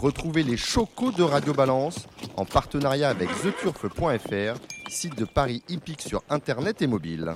Retrouvez 0.00 0.44
les 0.44 0.56
chocos 0.56 1.10
de 1.10 1.24
Radio 1.24 1.52
Balance 1.52 2.06
en 2.36 2.44
partenariat 2.44 3.08
avec 3.08 3.28
theturf.fr, 3.42 4.60
site 4.88 5.18
de 5.18 5.24
Paris 5.24 5.60
hippique 5.68 6.02
sur 6.02 6.22
internet 6.30 6.80
et 6.82 6.86
mobile. 6.86 7.34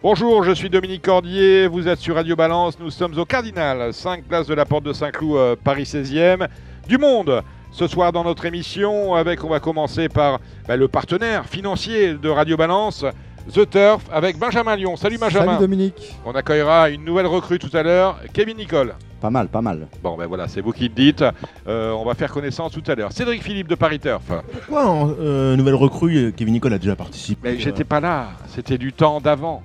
Bonjour, 0.00 0.44
je 0.44 0.52
suis 0.52 0.70
Dominique 0.70 1.02
Cordier, 1.02 1.66
vous 1.66 1.88
êtes 1.88 1.98
sur 1.98 2.14
Radio 2.14 2.36
Balance, 2.36 2.78
nous 2.78 2.90
sommes 2.90 3.18
au 3.18 3.24
Cardinal, 3.24 3.92
5 3.92 4.22
places 4.26 4.46
de 4.46 4.54
la 4.54 4.64
Porte 4.64 4.84
de 4.84 4.92
Saint-Cloud, 4.92 5.36
euh, 5.36 5.56
Paris 5.56 5.82
16e. 5.82 6.46
Du 6.86 6.98
monde 6.98 7.42
ce 7.72 7.86
soir 7.86 8.12
dans 8.12 8.24
notre 8.24 8.46
émission, 8.46 9.14
avec, 9.14 9.44
on 9.44 9.48
va 9.48 9.60
commencer 9.60 10.08
par 10.08 10.40
bah, 10.66 10.76
le 10.76 10.88
partenaire 10.88 11.46
financier 11.46 12.14
de 12.14 12.28
Radio 12.28 12.56
Balance, 12.56 13.04
The 13.52 13.68
Turf, 13.68 14.02
avec 14.12 14.38
Benjamin 14.38 14.76
Lyon. 14.76 14.96
Salut 14.96 15.18
Benjamin. 15.18 15.46
Salut 15.46 15.58
Dominique. 15.58 16.14
On 16.24 16.32
accueillera 16.32 16.90
une 16.90 17.04
nouvelle 17.04 17.26
recrue 17.26 17.58
tout 17.58 17.74
à 17.76 17.82
l'heure, 17.82 18.18
Kevin 18.32 18.56
Nicole. 18.56 18.94
Pas 19.20 19.30
mal, 19.30 19.48
pas 19.48 19.60
mal. 19.60 19.88
Bon, 20.02 20.16
ben 20.16 20.26
voilà, 20.26 20.46
c'est 20.48 20.60
vous 20.60 20.72
qui 20.72 20.84
le 20.84 20.94
dites. 20.94 21.24
Euh, 21.66 21.90
on 21.92 22.04
va 22.04 22.14
faire 22.14 22.30
connaissance 22.32 22.72
tout 22.72 22.82
à 22.86 22.94
l'heure. 22.94 23.12
Cédric 23.12 23.42
Philippe 23.42 23.68
de 23.68 23.74
Paris 23.74 23.98
Turf. 23.98 24.22
Pourquoi 24.52 24.86
en 24.86 25.10
euh, 25.20 25.56
nouvelle 25.56 25.74
recrue, 25.74 26.32
Kevin 26.36 26.54
Nicole 26.54 26.72
a 26.74 26.78
déjà 26.78 26.96
participé 26.96 27.52
Mais 27.52 27.58
j'étais 27.58 27.84
pas 27.84 28.00
là, 28.00 28.28
c'était 28.48 28.78
du 28.78 28.92
temps 28.92 29.20
d'avant. 29.20 29.62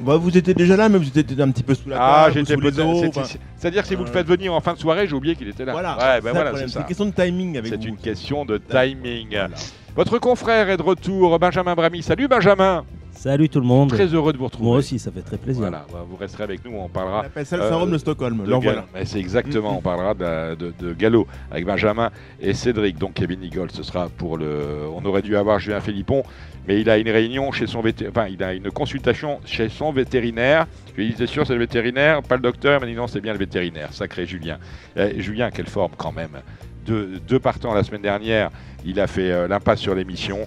Bah, 0.00 0.16
vous 0.16 0.36
étiez 0.36 0.54
déjà 0.54 0.76
là, 0.76 0.88
mais 0.88 0.98
vous 0.98 1.06
étiez 1.18 1.40
un 1.42 1.50
petit 1.50 1.62
peu 1.64 1.74
sous 1.74 1.88
la 1.88 1.96
Ah, 2.00 2.28
table 2.32 2.46
sous 2.46 2.52
les 2.60 2.70
peut-être- 2.70 2.86
eaux, 2.86 3.22
C'est-à-dire 3.56 3.82
que 3.82 3.88
si 3.88 3.94
vous 3.96 4.04
le 4.04 4.10
Euh, 4.10 4.12
faites 4.12 4.26
venir 4.26 4.54
en 4.54 4.60
fin 4.60 4.72
de 4.74 4.78
soirée, 4.78 5.06
j'ai 5.08 5.14
oublié 5.14 5.34
qu'il 5.36 5.48
était 5.48 5.64
là. 5.64 5.72
Voilà, 5.72 5.96
Ouais, 5.96 6.02
c'est 6.16 6.20
ben 6.22 6.32
voilà, 6.32 6.52
c'est 6.56 6.78
une 6.78 6.84
question 6.86 7.06
de 7.06 7.10
timing 7.10 7.58
avec 7.58 7.72
C'est 7.72 7.84
une 7.84 7.96
question 7.96 8.44
de 8.44 8.58
Timing. 8.58 8.96
timing. 9.02 9.28
Voilà. 9.30 9.48
Votre 9.96 10.18
confrère 10.18 10.70
est 10.70 10.76
de 10.76 10.82
retour, 10.82 11.36
Benjamin 11.40 11.74
Bramy. 11.74 12.02
Salut 12.02 12.28
Benjamin. 12.28 12.84
Salut 13.18 13.48
tout 13.48 13.58
le 13.58 13.66
monde. 13.66 13.88
Très 13.90 14.06
heureux 14.14 14.32
de 14.32 14.38
vous 14.38 14.44
retrouver. 14.44 14.68
Moi 14.68 14.76
aussi, 14.78 15.00
ça 15.00 15.10
fait 15.10 15.22
très 15.22 15.38
plaisir. 15.38 15.60
Voilà, 15.60 15.84
bah, 15.92 16.04
vous 16.08 16.14
resterez 16.14 16.44
avec 16.44 16.64
nous, 16.64 16.70
on 16.76 16.84
On 16.84 16.88
parlera 16.88 17.24
appelle 17.24 17.44
ça 17.44 17.56
le 17.56 17.64
Euh, 17.64 17.68
syndrome 17.68 17.90
de 17.90 17.98
Stockholm. 17.98 18.44
de 18.44 18.52
voilà. 18.54 18.84
C'est 19.04 19.18
exactement, 19.18 19.76
on 19.76 19.80
parlera 19.82 20.14
de, 20.14 20.54
de- 20.54 20.72
de 20.78 20.92
Gallo 20.94 21.26
avec 21.50 21.66
Benjamin 21.66 22.10
et 22.40 22.54
Cédric. 22.54 22.96
Donc 22.96 23.14
Kevin 23.14 23.40
Nicole, 23.40 23.72
ce 23.72 23.82
sera 23.82 24.08
pour 24.08 24.38
le. 24.38 24.86
On 24.94 25.04
aurait 25.04 25.22
dû 25.22 25.36
avoir 25.36 25.58
Julien 25.58 25.80
Philippon, 25.80 26.22
mais 26.68 26.80
il 26.80 26.88
a 26.88 26.96
une 26.96 27.10
réunion 27.10 27.50
chez 27.50 27.66
son 27.66 27.80
vété- 27.82 28.06
enfin, 28.08 28.28
il 28.28 28.40
a 28.44 28.54
une 28.54 28.70
consultation 28.70 29.40
chez 29.44 29.68
son 29.68 29.90
vétérinaire. 29.90 30.68
Je 30.92 31.00
lui 31.00 31.06
ai 31.06 31.08
dit, 31.08 31.14
c'est 31.18 31.26
sûr, 31.26 31.44
c'est 31.44 31.54
le 31.54 31.58
vétérinaire, 31.58 32.22
pas 32.22 32.36
le 32.36 32.42
docteur. 32.42 32.78
Il 32.78 32.84
m'a 32.86 32.92
dit 32.92 32.96
non, 32.96 33.08
c'est 33.08 33.20
bien 33.20 33.32
le 33.32 33.38
vétérinaire. 33.40 33.92
Sacré 33.92 34.26
Julien. 34.26 34.58
Eh, 34.96 35.20
Julien, 35.20 35.50
quelle 35.50 35.66
forme 35.66 35.92
quand 35.96 36.12
même. 36.12 36.38
Deux, 36.86 37.18
deux 37.26 37.40
partants 37.40 37.74
la 37.74 37.82
semaine 37.82 38.02
dernière, 38.02 38.50
il 38.86 39.00
a 39.00 39.08
fait 39.08 39.32
euh, 39.32 39.48
l'impasse 39.48 39.80
sur 39.80 39.96
l'émission. 39.96 40.38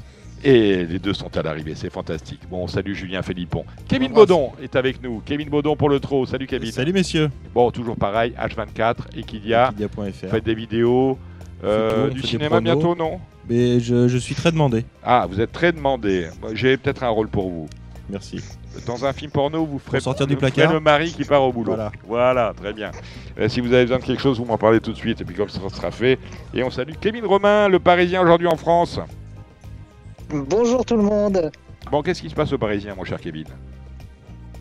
Et 0.44 0.86
les 0.86 1.00
deux 1.00 1.14
sont 1.14 1.36
à 1.38 1.44
l'arrivée, 1.44 1.74
c'est 1.76 1.92
fantastique. 1.92 2.42
Bon, 2.50 2.68
salut 2.68 2.96
Julien 2.96 3.22
Philippon. 3.22 3.64
Kevin 3.88 4.12
Baudon 4.12 4.52
est 4.62 4.76
avec 4.76 5.02
nous. 5.04 5.22
Kevin 5.24 5.50
Baudon 5.50 5.76
pour 5.76 5.90
le 5.90 6.00
trot. 6.00 6.26
Salut 6.26 6.48
Kevin. 6.48 6.72
Salut 6.72 6.94
messieurs. 6.94 7.30
Bon, 7.54 7.70
toujours 7.70 7.96
pareil, 7.96 8.34
H24, 8.40 9.16
Equidia, 9.16 9.70
Equidia.fr. 9.70 10.28
faites 10.30 10.44
des 10.44 10.56
vidéos, 10.56 11.20
euh, 11.64 12.08
tout, 12.08 12.16
du 12.16 12.22
cinéma 12.24 12.60
bientôt, 12.60 12.96
non? 12.96 13.20
Mais 13.48 13.80
je, 13.80 14.08
je 14.08 14.18
suis 14.18 14.34
très 14.34 14.52
demandé. 14.52 14.84
Ah, 15.04 15.28
vous 15.30 15.40
êtes 15.40 15.52
très 15.52 15.72
demandé. 15.72 16.28
J'ai 16.54 16.78
peut-être 16.78 17.04
un 17.04 17.10
rôle 17.10 17.28
pour 17.28 17.50
vous. 17.50 17.68
Merci. 18.10 18.42
Dans 18.88 19.06
un 19.06 19.14
film 19.14 19.32
porno, 19.32 19.66
vous 19.66 19.80
ferez, 19.80 20.00
sortir 20.00 20.28
du 20.28 20.36
placard 20.36 20.74
le 20.74 20.80
mari 20.80 21.12
qui 21.12 21.24
part 21.24 21.44
au 21.44 21.54
boulot. 21.54 21.74
Voilà. 21.76 21.92
Voilà, 22.08 22.54
très 22.56 22.74
bien. 22.74 22.92
Euh, 23.40 23.48
si 23.48 23.62
vous 23.62 23.72
avez 23.74 23.84
besoin 23.84 24.00
de 24.00 24.04
quelque 24.04 24.22
chose, 24.22 24.38
vous 24.38 24.46
m'en 24.46 24.58
parlez 24.58 24.80
tout 24.80 24.92
de 24.92 24.98
suite, 24.98 25.22
et 25.22 25.24
puis 25.24 25.36
comme 25.36 25.50
ça 25.50 25.60
sera 25.70 25.92
fait. 25.92 26.18
Et 26.54 26.64
on 26.64 26.72
salue 26.72 26.94
Kevin 27.00 27.26
Romain, 27.26 27.68
le 27.68 27.80
Parisien 27.80 28.22
aujourd'hui 28.22 28.48
en 28.48 28.58
France. 28.58 29.00
Bonjour 30.34 30.86
tout 30.86 30.96
le 30.96 31.04
monde. 31.04 31.52
Bon, 31.92 32.02
qu'est-ce 32.02 32.22
qui 32.22 32.30
se 32.30 32.36
passe 32.36 32.54
au 32.54 32.58
Parisien, 32.58 32.96
mon 32.96 33.04
cher 33.04 33.20
Kevin? 33.20 33.48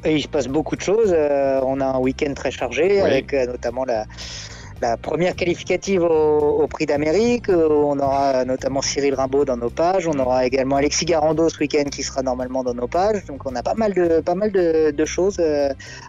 Et 0.05 0.17
il 0.17 0.23
se 0.23 0.29
passe 0.29 0.49
beaucoup 0.49 0.75
de 0.75 0.81
choses. 0.81 1.15
Euh, 1.17 1.61
on 1.65 1.81
a 1.81 1.85
un 1.85 1.99
week-end 1.99 2.33
très 2.35 2.51
chargé 2.51 3.01
avec 3.01 3.33
euh, 3.35 3.47
notamment 3.47 3.85
la, 3.85 4.07
la 4.81 4.97
première 4.97 5.37
qualificative 5.37 6.03
au, 6.03 6.63
au 6.63 6.67
Prix 6.67 6.87
d'Amérique. 6.87 7.51
Euh, 7.51 7.69
on 7.69 7.99
aura 8.01 8.45
notamment 8.47 8.81
Cyril 8.83 9.15
Rimbaud 9.15 9.45
dans 9.45 9.59
nos 9.59 9.71
pages. 9.71 10.09
On 10.09 10.19
aura 10.19 10.45
également 10.47 10.77
Alexis 10.77 11.05
Garando 11.05 11.49
ce 11.49 11.59
week-end 11.61 11.85
qui 11.85 12.03
sera 12.03 12.23
normalement 12.23 12.65
dans 12.65 12.75
nos 12.75 12.89
pages. 12.89 13.25
Donc 13.27 13.45
on 13.45 13.55
a 13.55 13.63
pas 13.63 13.75
mal 13.75 13.93
de, 13.93 14.21
pas 14.21 14.35
mal 14.35 14.51
de, 14.51 14.91
de 14.91 15.05
choses 15.05 15.41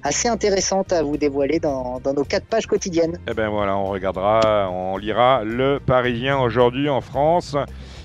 assez 0.01 0.27
intéressantes 0.27 0.91
à 0.93 1.03
vous 1.03 1.17
dévoiler 1.17 1.59
dans, 1.59 1.99
dans 1.99 2.13
nos 2.13 2.23
quatre 2.23 2.45
pages 2.45 2.65
quotidiennes. 2.65 3.19
Eh 3.29 3.33
bien 3.33 3.49
voilà, 3.49 3.77
on 3.77 3.85
regardera, 3.85 4.69
on 4.71 4.97
lira 4.97 5.43
le 5.43 5.79
Parisien 5.85 6.39
aujourd'hui 6.39 6.89
en 6.89 7.01
France 7.01 7.57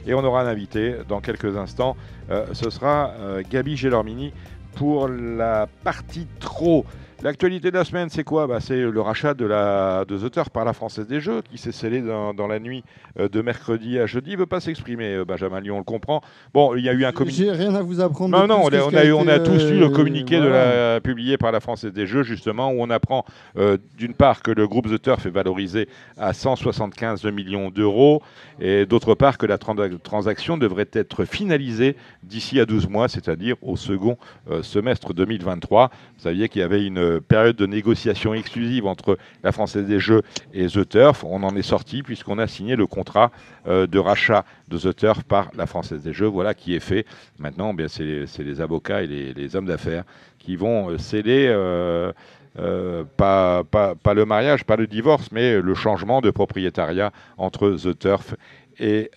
et 0.06 0.15
on 0.15 0.25
aura 0.25 0.43
un 0.43 0.47
invité 0.47 0.97
dans 1.09 1.21
quelques 1.21 1.56
instants. 1.56 1.97
Euh, 2.31 2.47
ce 2.53 2.71
sera 2.71 3.12
euh, 3.19 3.43
Gabi 3.49 3.77
Gélormini 3.77 4.33
pour 4.75 5.09
la 5.09 5.69
partie 5.84 6.27
trop. 6.41 6.84
L'actualité 7.22 7.71
de 7.71 7.77
la 7.78 7.84
semaine, 7.84 8.10
c'est 8.10 8.25
quoi? 8.25 8.47
Bah, 8.47 8.60
C'est 8.60 8.77
le 8.78 9.00
rachat 9.00 9.32
de, 9.32 9.47
la, 9.47 10.04
de 10.06 10.19
The 10.19 10.31
Turf 10.31 10.50
par 10.50 10.66
la 10.66 10.75
Française 10.75 11.06
des 11.06 11.21
Jeux 11.21 11.41
qui 11.50 11.56
s'est 11.56 11.72
scellé 11.72 12.03
dans, 12.03 12.34
dans 12.34 12.47
la 12.47 12.59
nuit 12.60 12.84
euh, 13.19 13.27
de 13.31 13.41
mercredi 13.41 13.99
à 13.99 14.04
jeudi. 14.06 14.31
Il 14.31 14.34
ne 14.34 14.41
veut 14.41 14.47
pas 14.47 14.60
s'exprimer, 14.60 15.15
euh, 15.15 15.25
Benjamin 15.25 15.60
Lyon, 15.60 15.76
on 15.76 15.78
le 15.78 15.84
comprend. 15.84 16.21
Bon, 16.53 16.75
il 16.76 16.84
y 16.84 16.91
a 16.91 16.93
eu 16.93 17.06
un 17.06 17.12
communiqué. 17.12 17.44
J'ai 17.44 17.50
rien 17.53 17.75
à 17.75 17.81
vous 17.81 18.03
apprendre. 18.03 18.38
Non, 18.38 18.47
non, 18.47 18.60
on 18.65 18.69
a, 18.69 18.82
on 18.82 18.91
eu- 18.91 19.12
on 19.12 19.26
a 19.28 19.38
tous 19.38 19.62
eu 19.71 19.78
le 19.78 19.87
euh, 19.87 19.88
communiqué 19.88 20.37
de 20.37 20.43
voilà. 20.43 20.94
la, 20.94 21.00
publié 21.00 21.38
par 21.38 21.53
la 21.53 21.60
Française 21.60 21.93
des 21.94 22.06
Jeux, 22.06 22.22
justement, 22.22 22.71
où 22.71 22.76
on 22.82 22.91
apprend 22.91 23.25
euh, 23.56 23.78
d'une 23.97 24.12
part 24.15 24.43
que 24.43 24.50
le 24.50 24.69
groupe 24.69 24.87
The 24.87 25.00
Turf 25.00 25.25
est 25.25 25.31
valorisé 25.31 25.88
à 26.19 26.34
175 26.34 27.25
millions 27.26 27.71
d'euros, 27.71 28.22
et 28.60 28.84
d'autre 28.84 29.15
part 29.15 29.38
que 29.38 29.47
la 29.47 29.56
trans- 29.56 29.75
transaction 30.03 30.59
devrait 30.59 30.88
être 30.93 31.25
finalisée 31.25 31.97
d'ici 32.22 32.60
à 32.60 32.66
12 32.66 32.88
mois, 32.91 33.09
c'est-à-dire 33.09 33.56
au 33.62 33.76
second 33.76 34.19
euh, 34.50 34.62
semestre 34.62 35.15
2023. 35.15 35.88
Vous 36.16 36.22
saviez 36.22 36.49
qu'il 36.50 36.60
y 36.60 36.65
avait 36.65 36.84
une 36.84 37.06
euh, 37.06 37.21
période 37.21 37.56
de 37.56 37.67
négociation 37.67 38.34
exclusive 38.34 38.87
entre 38.87 39.19
la 39.43 39.53
Française 39.53 39.87
des 39.87 40.00
Jeux 40.00 40.22
et 40.53 40.67
The 40.67 40.89
Turf. 40.89 41.25
On 41.25 41.43
en 41.43 41.55
est 41.56 41.62
sorti 41.62 42.03
puisqu'on 42.03 42.39
a 42.39 42.47
signé 42.47 42.77
le 42.77 42.87
contrat 42.87 43.31
euh, 43.67 43.87
de 43.87 43.99
rachat 43.99 44.44
de 44.69 44.78
The 44.78 44.94
Turf 44.94 45.22
par 45.25 45.50
la 45.56 45.67
Française 45.67 46.03
des 46.03 46.12
Jeux. 46.12 46.27
Voilà 46.27 46.55
qui 46.55 46.75
est 46.75 46.81
fait. 46.81 47.06
Maintenant, 47.39 47.75
bien, 47.75 47.89
c'est 47.89 48.05
les, 48.05 48.61
avocats 48.61 49.03
et 49.03 49.06
les, 49.06 49.56
hommes 49.56 49.67
d'affaires 49.67 50.05
qui 50.39 50.56
vont 50.56 50.91
euh, 50.91 50.99
sceller. 50.99 51.47
pas, 53.17 53.65
pas, 53.65 53.94
pas 53.94 54.15
le 54.15 54.25
mariage, 54.25 54.65
pas 54.65 54.77
le 54.77 54.87
divorce, 54.87 55.31
mais 55.31 55.61
le 55.61 55.75
changement 55.75 56.21
de 56.21 56.31
propriétariat 56.31 57.12
entre 57.37 57.77
The 57.77 57.99
Turf 57.99 58.34
et 58.78 59.11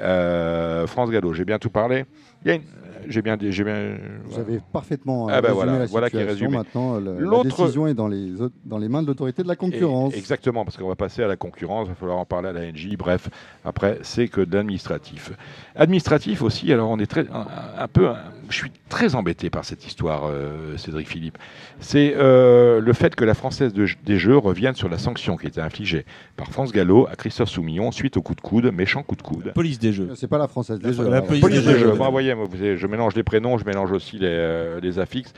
France 0.88 1.09
Gallo. 1.09 1.33
J'ai 1.33 1.45
bien 1.45 1.59
tout 1.59 1.69
parlé? 1.69 2.06
Il 2.44 2.47
y 2.47 2.51
a 2.51 2.56
une- 2.56 2.63
J'ai 3.07 3.21
bien 3.21 3.37
dit. 3.37 3.51
j'ai 3.51 3.63
bien- 3.63 3.97
Vous 4.25 4.39
avez 4.39 4.59
parfaitement 4.73 5.27
Ah 5.29 5.41
ben 5.41 5.49
résumé 5.49 5.53
voilà, 5.55 5.79
la 5.79 5.85
voilà 5.85 6.09
qui 6.09 6.17
est 6.17 6.19
situation. 6.19 6.45
résumé. 6.47 6.57
Maintenant, 6.57 6.97
le- 6.99 7.13
la 7.15 7.19
L'autre- 7.19 7.43
décision 7.43 7.87
est 7.87 7.93
dans 7.93 8.07
les, 8.07 8.41
autres- 8.41 8.55
dans 8.65 8.77
les 8.77 8.89
mains 8.89 9.01
de 9.01 9.07
l'autorité 9.07 9.43
de 9.43 9.47
la 9.47 9.55
concurrence. 9.55 10.13
Et- 10.13 10.17
exactement, 10.17 10.63
parce 10.65 10.77
qu'on 10.77 10.87
va 10.89 10.95
passer 10.95 11.23
à 11.23 11.27
la 11.27 11.35
concurrence, 11.35 11.88
il 11.88 11.89
va 11.89 11.95
falloir 11.95 12.17
en 12.17 12.25
parler 12.25 12.49
à 12.49 12.53
la 12.53 12.65
NJ. 12.71 12.95
Bref, 12.97 13.29
après, 13.65 13.99
c'est 14.01 14.27
que 14.27 14.41
de 14.41 14.55
l'administratif. 14.55 15.31
Administratif 15.75 16.41
aussi, 16.41 16.71
alors 16.73 16.89
on 16.89 16.99
est 16.99 17.05
très, 17.05 17.25
un, 17.31 17.45
un 17.77 17.88
peu. 17.88 18.07
un- 18.09 18.17
je 18.49 18.55
suis 18.55 18.71
très 18.89 19.13
embêté 19.15 19.49
par 19.51 19.63
cette 19.63 19.85
histoire, 19.85 20.23
euh, 20.25 20.75
Cédric 20.77 21.07
Philippe. 21.07 21.38
C'est 21.79 22.13
euh, 22.17 22.81
le 22.81 22.93
fait 22.93 23.15
que 23.15 23.23
la 23.23 23.35
Française 23.35 23.73
de- 23.73 23.85
des 24.05 24.17
Jeux 24.17 24.38
revienne 24.38 24.73
sur 24.75 24.89
la 24.89 24.97
sanction 24.97 25.38
qui 25.38 25.45
était 25.47 25.61
infligée 25.61 26.05
par 26.35 26.47
France 26.47 26.71
Gallo 26.71 27.07
à 27.11 27.15
Christophe 27.15 27.49
Soumillon 27.49 27.91
suite 27.91 28.17
au 28.17 28.21
coup 28.21 28.33
de 28.35 28.41
coude, 28.41 28.71
méchant 28.73 29.03
coup 29.03 29.15
de 29.15 29.21
coude. 29.21 29.51
Police 29.53 29.77
des 29.79 29.93
jeux. 29.93 30.09
C'est 30.15 30.27
pas 30.27 30.38
la 30.39 30.47
française 30.47 30.79
des 30.79 30.88
La- 30.88 30.93
jeux. 30.93 31.09
la 31.09 31.21
police 31.21 31.41
Police 31.41 31.59
des 31.61 31.65
des 31.67 31.79
Jeux. 31.79 31.79
Jeux. 31.91 31.95
Bon, 31.95 32.05
vous 32.05 32.11
voyez, 32.11 32.33
moi, 32.33 32.45
vous 32.49 32.57
savez, 32.57 32.75
je 32.77 32.88
mélange 32.89 33.16
les 33.16 33.23
prénoms, 33.23 33.57
je 33.57 33.66
mélange 33.66 33.91
aussi 33.91 34.17
les, 34.17 34.27
euh, 34.27 34.79
affixes. 34.97 35.33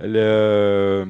Le, 0.00 1.06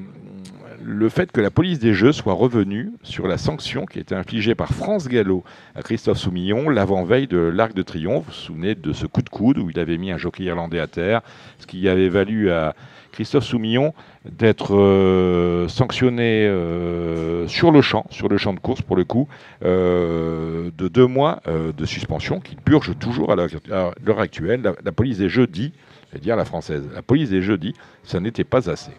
fait 1.09 1.33
que 1.33 1.41
la 1.41 1.51
police 1.51 1.79
des 1.79 1.95
Jeux 1.95 2.13
soit 2.13 2.35
revenue 2.35 2.93
sur 3.03 3.27
la 3.27 3.39
sanction 3.39 3.87
qui 3.87 3.99
a 3.99 4.03
été 4.03 4.15
infligée 4.15 4.55
par 4.55 4.69
France 4.73 5.09
Gallo 5.09 5.43
à 5.75 5.83
Christophe 5.83 6.19
Soumillon 6.19 6.69
l'avant-veille 6.69 7.27
de 7.27 7.39
l'Arc 7.39 7.75
de 7.75 7.83
Triomphe. 7.83 8.27
Vous 8.27 8.33
vous 8.33 8.39
souvenez 8.39 8.75
de 8.75 8.93
ce 8.93 9.07
coup 9.07 9.23
de 9.23 9.29
coude 9.29 9.59
où 9.59 9.71
il 9.71 9.79
avait 9.79 9.99
mis 9.99 10.13
un 10.13 10.19
jockey 10.19 10.45
irlandais 10.45 10.79
à 10.79 10.87
terre, 10.87 11.23
ce 11.59 11.67
qui 11.67 11.89
avait 11.89 12.09
valu 12.09 12.51
à 12.51 12.75
Christophe 13.13 13.45
Soumillon 13.45 13.95
d'être 14.31 14.77
euh, 14.77 15.69
sanctionné 15.69 16.47
euh, 16.47 17.49
sur 17.49 17.71
le 17.71 17.81
champ, 17.81 18.05
sur 18.11 18.29
le 18.29 18.37
champ 18.37 18.53
de 18.53 18.61
course 18.61 18.83
pour 18.83 18.97
le 18.97 19.05
coup, 19.05 19.29
de 19.63 20.89
deux 20.89 21.07
mois 21.07 21.41
de 21.47 21.87
suspension 21.87 22.41
qu'il 22.41 22.59
purge 22.59 22.93
toujours 22.99 23.33
à 23.33 23.37
l'heure 23.37 24.21
actuelle. 24.21 24.75
La, 24.85 24.93
police 24.93 25.19
des 25.19 25.29
Jeux 25.29 25.47
dit, 25.47 25.73
vais 26.13 26.21
dire 26.21 26.37
la 26.37 26.45
française, 26.45 26.83
la 26.95 27.03
police 27.03 27.31
des 27.31 27.43
Jeux 27.43 27.59
dit, 27.59 27.75
ça 28.03 28.21
n'était 28.21 28.45
pas 28.45 28.71
assez. 28.71 28.93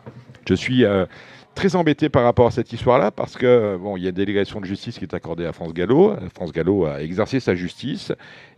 Je 0.48 0.54
suis 0.54 0.86
euh, 0.86 1.06
très 1.58 1.76
embêté 1.76 2.08
par 2.08 2.24
rapport 2.24 2.46
à 2.46 2.52
cette 2.52 2.72
histoire-là 2.72 3.10
parce 3.10 3.36
que 3.36 3.78
bon, 3.78 3.98
il 3.98 4.04
y 4.04 4.06
a 4.06 4.10
une 4.10 4.16
délégation 4.16 4.62
de 4.62 4.66
justice 4.66 5.00
qui 5.00 5.06
est 5.06 5.14
accordée 5.16 5.46
à 5.48 5.54
France 5.54 5.74
Gallo. 5.74 6.16
France 6.36 6.52
Gallo 6.52 6.86
a 6.86 7.02
exercé 7.02 7.40
sa 7.40 7.56
justice 7.56 8.14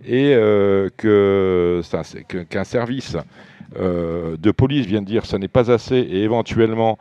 et 0.05 0.35
euh, 0.35 0.89
qu'un 0.97 2.63
service 2.65 3.15
euh, 3.79 4.35
de 4.35 4.51
police 4.51 4.85
vient 4.85 5.01
de 5.01 5.05
dire 5.05 5.25
ça 5.25 5.37
n'est 5.37 5.47
pas 5.47 5.71
assez 5.71 5.95
et 5.95 6.23
éventuellement 6.23 6.99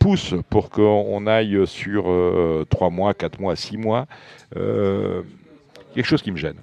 pousse 0.00 0.34
pour 0.50 0.68
qu'on 0.68 1.28
aille 1.28 1.64
sur 1.64 2.10
euh, 2.10 2.66
3 2.68 2.90
mois, 2.90 3.14
4 3.14 3.38
mois, 3.40 3.54
6 3.54 3.76
mois, 3.76 4.06
quelque 4.52 6.02
chose 6.02 6.22
qui 6.22 6.32
me 6.32 6.36
gêne. 6.36 6.56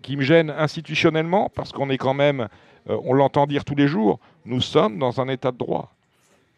Qui 0.00 0.16
me 0.16 0.22
gêne 0.22 0.48
institutionnellement 0.48 1.50
parce 1.54 1.72
qu'on 1.72 1.90
est 1.90 1.98
quand 1.98 2.14
même, 2.14 2.48
euh, 2.88 2.98
on 3.04 3.12
l'entend 3.12 3.46
dire 3.46 3.64
tous 3.64 3.74
les 3.74 3.88
jours, 3.88 4.18
nous 4.44 4.60
sommes 4.60 4.98
dans 4.98 5.20
un 5.20 5.28
état 5.28 5.52
de 5.52 5.58
droit. 5.58 5.92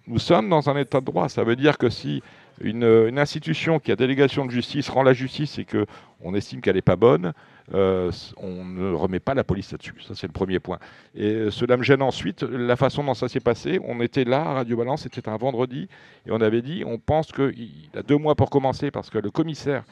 Nous 0.07 0.19
sommes 0.19 0.49
dans 0.49 0.69
un 0.71 0.77
état 0.77 1.01
de 1.01 1.07
droit. 1.07 1.29
Ça 1.29 1.45
veut 1.45 1.57
dire 1.57 1.79
que 1.79 1.89
si 1.89 2.23
une, 2.61 3.19
institution 3.19 3.79
qui 3.79 3.91
a 3.91 3.97
délégation 3.97 4.45
de 4.45 4.51
justice 4.51 4.89
rend 4.89 5.03
la 5.03 5.13
justice 5.13 5.59
et 5.59 5.65
que 5.65 5.87
on 6.23 6.35
estime 6.35 6.61
qu'elle 6.61 6.75
n'est 6.75 6.83
pas 6.83 6.97
bonne, 6.97 7.33
euh, 7.73 8.11
on 8.37 8.65
ne 8.65 8.93
remet 8.93 9.21
pas 9.21 9.35
la 9.35 9.45
police 9.45 9.73
là-dessus. 9.73 9.95
Ça, 10.07 10.15
c'est 10.15 10.27
le 10.27 10.33
premier 10.33 10.59
point. 10.59 10.79
Et 11.15 11.33
euh, 11.33 11.51
cela 11.51 11.77
me 11.77 11.83
gêne 11.83 12.03
ensuite, 12.03 12.43
la 12.43 12.77
façon 12.77 13.03
dont 13.05 13.15
ça 13.15 13.29
s'est 13.29 13.41
passé. 13.41 13.81
On 13.85 14.01
était 14.01 14.25
là 14.25 14.43
à 14.43 14.55
Radio 14.55 14.77
Balance, 14.77 15.03
c'était 15.03 15.29
un 15.29 15.37
vendredi, 15.37 15.89
et 16.27 16.31
on 16.31 16.41
avait 16.41 16.63
dit, 16.63 16.83
on 16.87 16.99
pense 16.99 17.33
qu'il 17.33 17.89
a 17.95 18.03
deux 18.03 18.19
mois 18.19 18.35
pour 18.35 18.51
commencer 18.51 18.91
parce 18.91 19.09
que 19.09 19.19
le 19.19 19.31
commissaire 19.31 19.85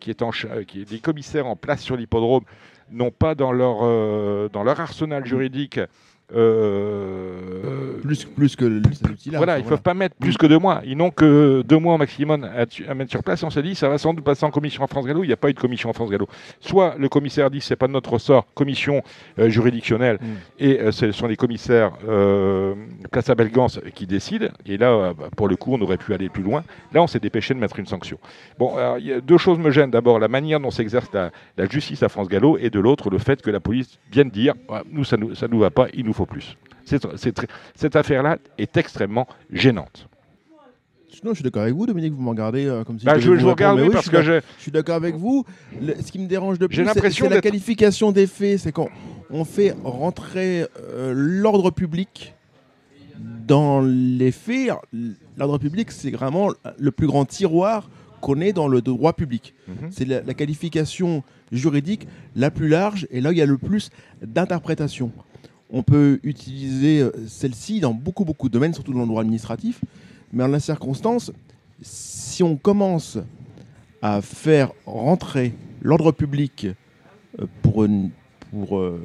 qui 0.00 0.10
est 0.10 0.90
des 0.90 0.98
commissaires 0.98 1.46
en 1.46 1.54
place 1.54 1.82
sur 1.82 1.96
l'hippodrome 1.96 2.42
n'ont 2.90 3.10
pas 3.10 3.34
dans 3.34 3.52
leur 3.52 3.78
euh, 3.82 4.48
dans 4.52 4.62
leur 4.62 4.80
arsenal 4.80 5.24
juridique 5.26 5.80
euh, 6.34 7.98
Plus, 8.02 8.24
plus 8.24 8.56
que 8.56 8.64
le- 8.64 8.82
cet 8.92 9.10
outil-là. 9.10 9.38
voilà, 9.38 9.58
ils 9.58 9.64
ne 9.64 9.68
peuvent 9.68 9.82
pas 9.82 9.94
mettre 9.94 10.14
plus 10.16 10.36
que 10.36 10.46
deux 10.46 10.58
mois. 10.58 10.80
Ils 10.84 10.96
n'ont 10.96 11.10
que 11.10 11.62
deux 11.62 11.78
mois 11.78 11.94
au 11.94 11.98
maximum 11.98 12.44
à, 12.44 12.94
mettre 12.94 13.10
sur 13.10 13.22
place. 13.22 13.42
On 13.42 13.50
s'est 13.50 13.62
dit, 13.62 13.74
ça 13.74 13.88
va 13.88 13.98
sans 13.98 14.14
doute 14.14 14.24
passer 14.24 14.44
en 14.46 14.50
commission 14.50 14.82
en 14.82 14.86
France 14.86 15.04
Gallo. 15.06 15.24
Il 15.24 15.26
n'y 15.26 15.32
a 15.32 15.36
pas 15.36 15.50
eu 15.50 15.54
de 15.54 15.58
commission 15.60 15.90
en 15.90 15.92
France 15.92 16.10
Gallo. 16.10 16.26
Soit 16.60 16.94
le 16.98 17.08
commissaire 17.08 17.50
dit, 17.50 17.60
c'est 17.60 17.76
pas 17.76 17.86
de 17.88 17.92
notre 17.92 18.12
ressort, 18.12 18.46
commission 18.54 19.02
euh, 19.38 19.48
juridictionnelle, 19.48 20.18
Mm. 20.20 20.24
et 20.58 20.80
euh, 20.80 20.92
ce 20.92 21.12
sont 21.12 21.26
les 21.26 21.36
commissaires 21.36 21.92
Place 23.10 23.30
à 23.30 23.34
Belgance 23.34 23.80
qui 23.94 24.06
décident. 24.06 24.48
Et 24.66 24.76
là, 24.78 25.12
bah, 25.14 25.28
pour 25.36 25.48
le 25.48 25.56
coup, 25.56 25.74
on 25.74 25.80
aurait 25.80 25.96
pu 25.96 26.12
aller 26.14 26.28
plus 26.28 26.42
loin. 26.42 26.62
Là, 26.92 27.02
on 27.02 27.06
s'est 27.06 27.20
dépêché 27.20 27.54
de 27.54 27.58
mettre 27.58 27.78
une 27.78 27.86
sanction. 27.86 28.18
Bon, 28.58 28.76
alors, 28.76 28.98
y 28.98 29.12
a 29.12 29.20
deux 29.20 29.38
choses 29.38 29.58
me 29.58 29.70
gênent. 29.70 29.90
D'abord, 29.90 30.18
la 30.18 30.28
manière 30.28 30.60
dont 30.60 30.70
s'exerce 30.70 31.08
la, 31.12 31.30
la 31.56 31.66
justice 31.68 32.02
à 32.02 32.08
France 32.08 32.28
Gallo, 32.28 32.58
et 32.58 32.70
de 32.70 32.80
l'autre, 32.80 33.10
le 33.10 33.18
fait 33.18 33.40
que 33.42 33.50
la 33.50 33.60
police 33.60 33.98
vienne 34.12 34.30
dire, 34.30 34.54
nous, 34.90 35.04
ça 35.04 35.16
nous, 35.16 35.34
ça 35.34 35.48
nous 35.48 35.58
va 35.58 35.70
pas, 35.70 35.86
il 35.94 36.04
nous 36.04 36.12
faut 36.18 36.26
plus. 36.26 36.56
Cette 37.74 37.96
affaire-là 37.96 38.38
est 38.58 38.76
extrêmement 38.76 39.26
gênante. 39.52 40.08
Non, 41.24 41.30
je 41.30 41.36
suis 41.36 41.42
d'accord 41.44 41.62
avec 41.62 41.74
vous, 41.74 41.84
Dominique, 41.86 42.12
vous 42.12 42.22
me 42.22 42.28
regardez 42.28 42.66
euh, 42.66 42.84
comme 42.84 42.98
si 42.98 43.04
Bah, 43.04 43.18
je, 43.18 43.34
je 43.36 43.40
vous 43.42 43.50
regarde, 43.50 43.80
oui, 43.80 43.86
je 43.86 43.90
parce 43.92 44.04
suis 44.04 44.12
que 44.16 44.22
je, 44.22 44.40
Je 44.56 44.62
suis 44.62 44.70
d'accord 44.70 44.94
avec 44.94 45.16
vous. 45.16 45.44
Le- 45.80 45.94
ce 46.00 46.12
qui 46.12 46.18
me 46.20 46.26
dérange 46.28 46.58
de 46.60 46.66
plus, 46.68 46.76
c'est 46.76 47.28
la 47.28 47.40
qualification 47.40 48.12
des 48.12 48.26
faits. 48.28 48.60
C'est 48.60 48.70
quand 48.72 48.88
on 49.30 49.44
fait 49.44 49.74
rentrer 49.82 50.66
euh, 50.80 51.12
l'ordre 51.14 51.70
public 51.72 52.34
dans 53.18 53.80
les 53.80 54.30
faits. 54.30 54.70
L'ordre 55.36 55.58
public, 55.58 55.90
c'est 55.90 56.10
vraiment 56.12 56.50
le 56.78 56.90
plus 56.92 57.06
grand 57.08 57.24
tiroir 57.24 57.90
qu'on 58.20 58.40
ait 58.40 58.52
dans 58.52 58.68
le 58.68 58.80
droit 58.80 59.12
public. 59.12 59.54
Mhm. 59.66 59.74
C'est 59.90 60.04
la, 60.04 60.22
la 60.22 60.34
qualification 60.34 61.24
juridique 61.50 62.06
la 62.36 62.50
plus 62.52 62.68
large 62.68 63.08
et 63.10 63.20
là 63.20 63.30
où 63.30 63.32
il 63.32 63.38
y 63.38 63.42
a 63.42 63.46
le 63.46 63.58
plus 63.58 63.90
d'interprétation. 64.22 65.10
On 65.70 65.82
peut 65.82 66.18
utiliser 66.22 67.00
euh, 67.00 67.10
celle-ci 67.26 67.80
dans 67.80 67.92
beaucoup, 67.92 68.24
beaucoup 68.24 68.48
de 68.48 68.52
domaines, 68.54 68.72
surtout 68.74 68.92
dans 68.94 69.00
le 69.00 69.06
droit 69.06 69.20
administratif. 69.22 69.80
Mais 70.32 70.42
en 70.44 70.48
la 70.48 70.60
circonstance, 70.60 71.30
si 71.82 72.42
on 72.42 72.56
commence 72.56 73.18
à 74.00 74.20
faire 74.22 74.72
rentrer 74.86 75.54
l'ordre 75.82 76.12
public 76.12 76.66
euh, 77.38 77.46
pour, 77.62 77.84
une- 77.84 78.10
pour, 78.50 78.78
euh, 78.78 79.00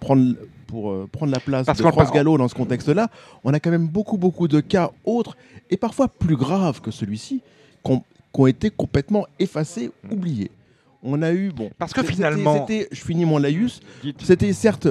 prendre, 0.00 0.34
pour 0.66 0.90
euh, 0.90 1.08
prendre 1.10 1.32
la 1.32 1.40
place 1.40 1.66
Parce 1.66 1.78
de 1.78 1.82
France 1.82 2.12
Gallo 2.12 2.36
dans 2.38 2.48
ce 2.48 2.54
contexte-là, 2.54 3.08
on 3.44 3.52
a 3.52 3.60
quand 3.60 3.70
même 3.70 3.86
beaucoup, 3.88 4.16
beaucoup 4.18 4.48
de 4.48 4.60
cas 4.60 4.90
autres 5.04 5.36
et 5.70 5.76
parfois 5.76 6.08
plus 6.08 6.36
graves 6.36 6.80
que 6.80 6.90
celui-ci 6.90 7.40
qui 7.84 7.92
ont, 8.34 8.46
été 8.46 8.70
complètement 8.70 9.26
effacés, 9.38 9.90
oubliés. 10.10 10.50
On 11.02 11.22
a 11.22 11.32
eu, 11.32 11.50
bon. 11.52 11.70
Parce 11.78 11.92
que 11.92 12.02
finalement- 12.02 12.66
c'était- 12.66 12.88
je 12.92 13.00
finis 13.00 13.24
mon 13.24 13.38
laïus. 13.38 13.80
C'était 14.22 14.52
certes 14.52 14.88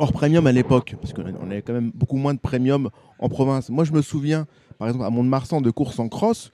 hors 0.00 0.12
premium 0.12 0.46
à 0.46 0.52
l'époque, 0.52 0.96
parce 1.00 1.12
qu'on 1.12 1.24
avait 1.24 1.62
quand 1.62 1.74
même 1.74 1.92
beaucoup 1.94 2.16
moins 2.16 2.32
de 2.34 2.40
premium 2.40 2.88
en 3.18 3.28
province. 3.28 3.68
Moi, 3.68 3.84
je 3.84 3.92
me 3.92 4.00
souviens, 4.00 4.46
par 4.78 4.88
exemple, 4.88 5.04
à 5.04 5.10
Mont-de-Marsan 5.10 5.60
de 5.60 5.70
course 5.70 5.98
en 5.98 6.08
cross, 6.08 6.52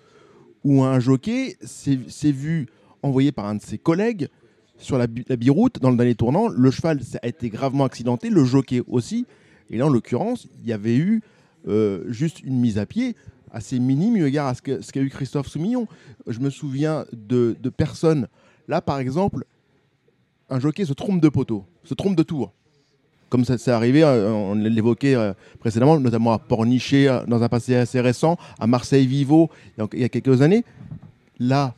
où 0.65 0.83
un 0.83 0.99
jockey 0.99 1.57
s'est 1.63 2.33
vu 2.33 2.67
envoyé 3.03 3.31
par 3.31 3.47
un 3.47 3.55
de 3.55 3.63
ses 3.63 3.79
collègues 3.79 4.29
sur 4.79 4.99
la, 4.99 5.07
la 5.29 5.37
biroute 5.37 5.81
dans 5.81 5.91
le 5.91 5.97
dernier 5.97 6.17
tournant. 6.17 6.49
Le 6.49 6.71
cheval 6.73 7.01
a 7.23 7.29
été 7.29 7.49
gravement 7.49 7.85
accidenté, 7.85 8.31
le 8.31 8.45
jockey 8.45 8.83
aussi. 8.89 9.27
Et 9.71 9.79
là, 9.79 9.87
en 9.87 9.91
l'occurrence, 9.91 10.49
il 10.61 10.67
y 10.67 10.73
avait 10.73 10.97
eu 10.97 11.23
euh, 11.69 12.05
juste 12.09 12.43
une 12.43 12.59
mise 12.59 12.79
à 12.79 12.87
pied 12.87 13.15
assez 13.53 13.79
minime 13.79 14.17
eu 14.17 14.39
à 14.39 14.55
ce 14.55 14.61
qu'a 14.93 15.01
eu 15.01 15.09
Christophe 15.09 15.47
Soumillon. 15.47 15.87
Je 16.27 16.41
me 16.41 16.51
souviens 16.51 17.07
de, 17.13 17.57
de 17.61 17.71
personnes. 17.71 18.27
Là, 18.67 18.83
par 18.83 18.99
exemple, 18.99 19.45
un 20.51 20.59
jockey 20.59 20.85
se 20.85 20.93
trompe 20.93 21.21
de 21.21 21.29
poteau, 21.29 21.65
se 21.85 21.95
trompe 21.95 22.17
de 22.17 22.23
tour. 22.25 22.53
Comme 23.29 23.45
ça 23.45 23.59
s'est 23.59 23.73
arrivé, 23.73 24.05
euh, 24.05 24.31
on 24.31 24.55
l'évoquait 24.55 25.15
euh, 25.17 25.33
précédemment, 25.59 25.99
notamment 25.99 26.33
à 26.33 26.39
Pornichet, 26.39 27.09
euh, 27.09 27.25
dans 27.27 27.43
un 27.43 27.49
passé 27.49 27.75
assez 27.75 28.01
récent, 28.01 28.39
à 28.61 28.67
Marseille-Vivo, 28.67 29.51
il 29.77 29.81
y 29.81 29.85
a- 29.85 29.89
il 29.95 30.01
y 30.01 30.05
a 30.05 30.09
quelques 30.09 30.43
années. 30.43 30.65
Là, 31.41 31.75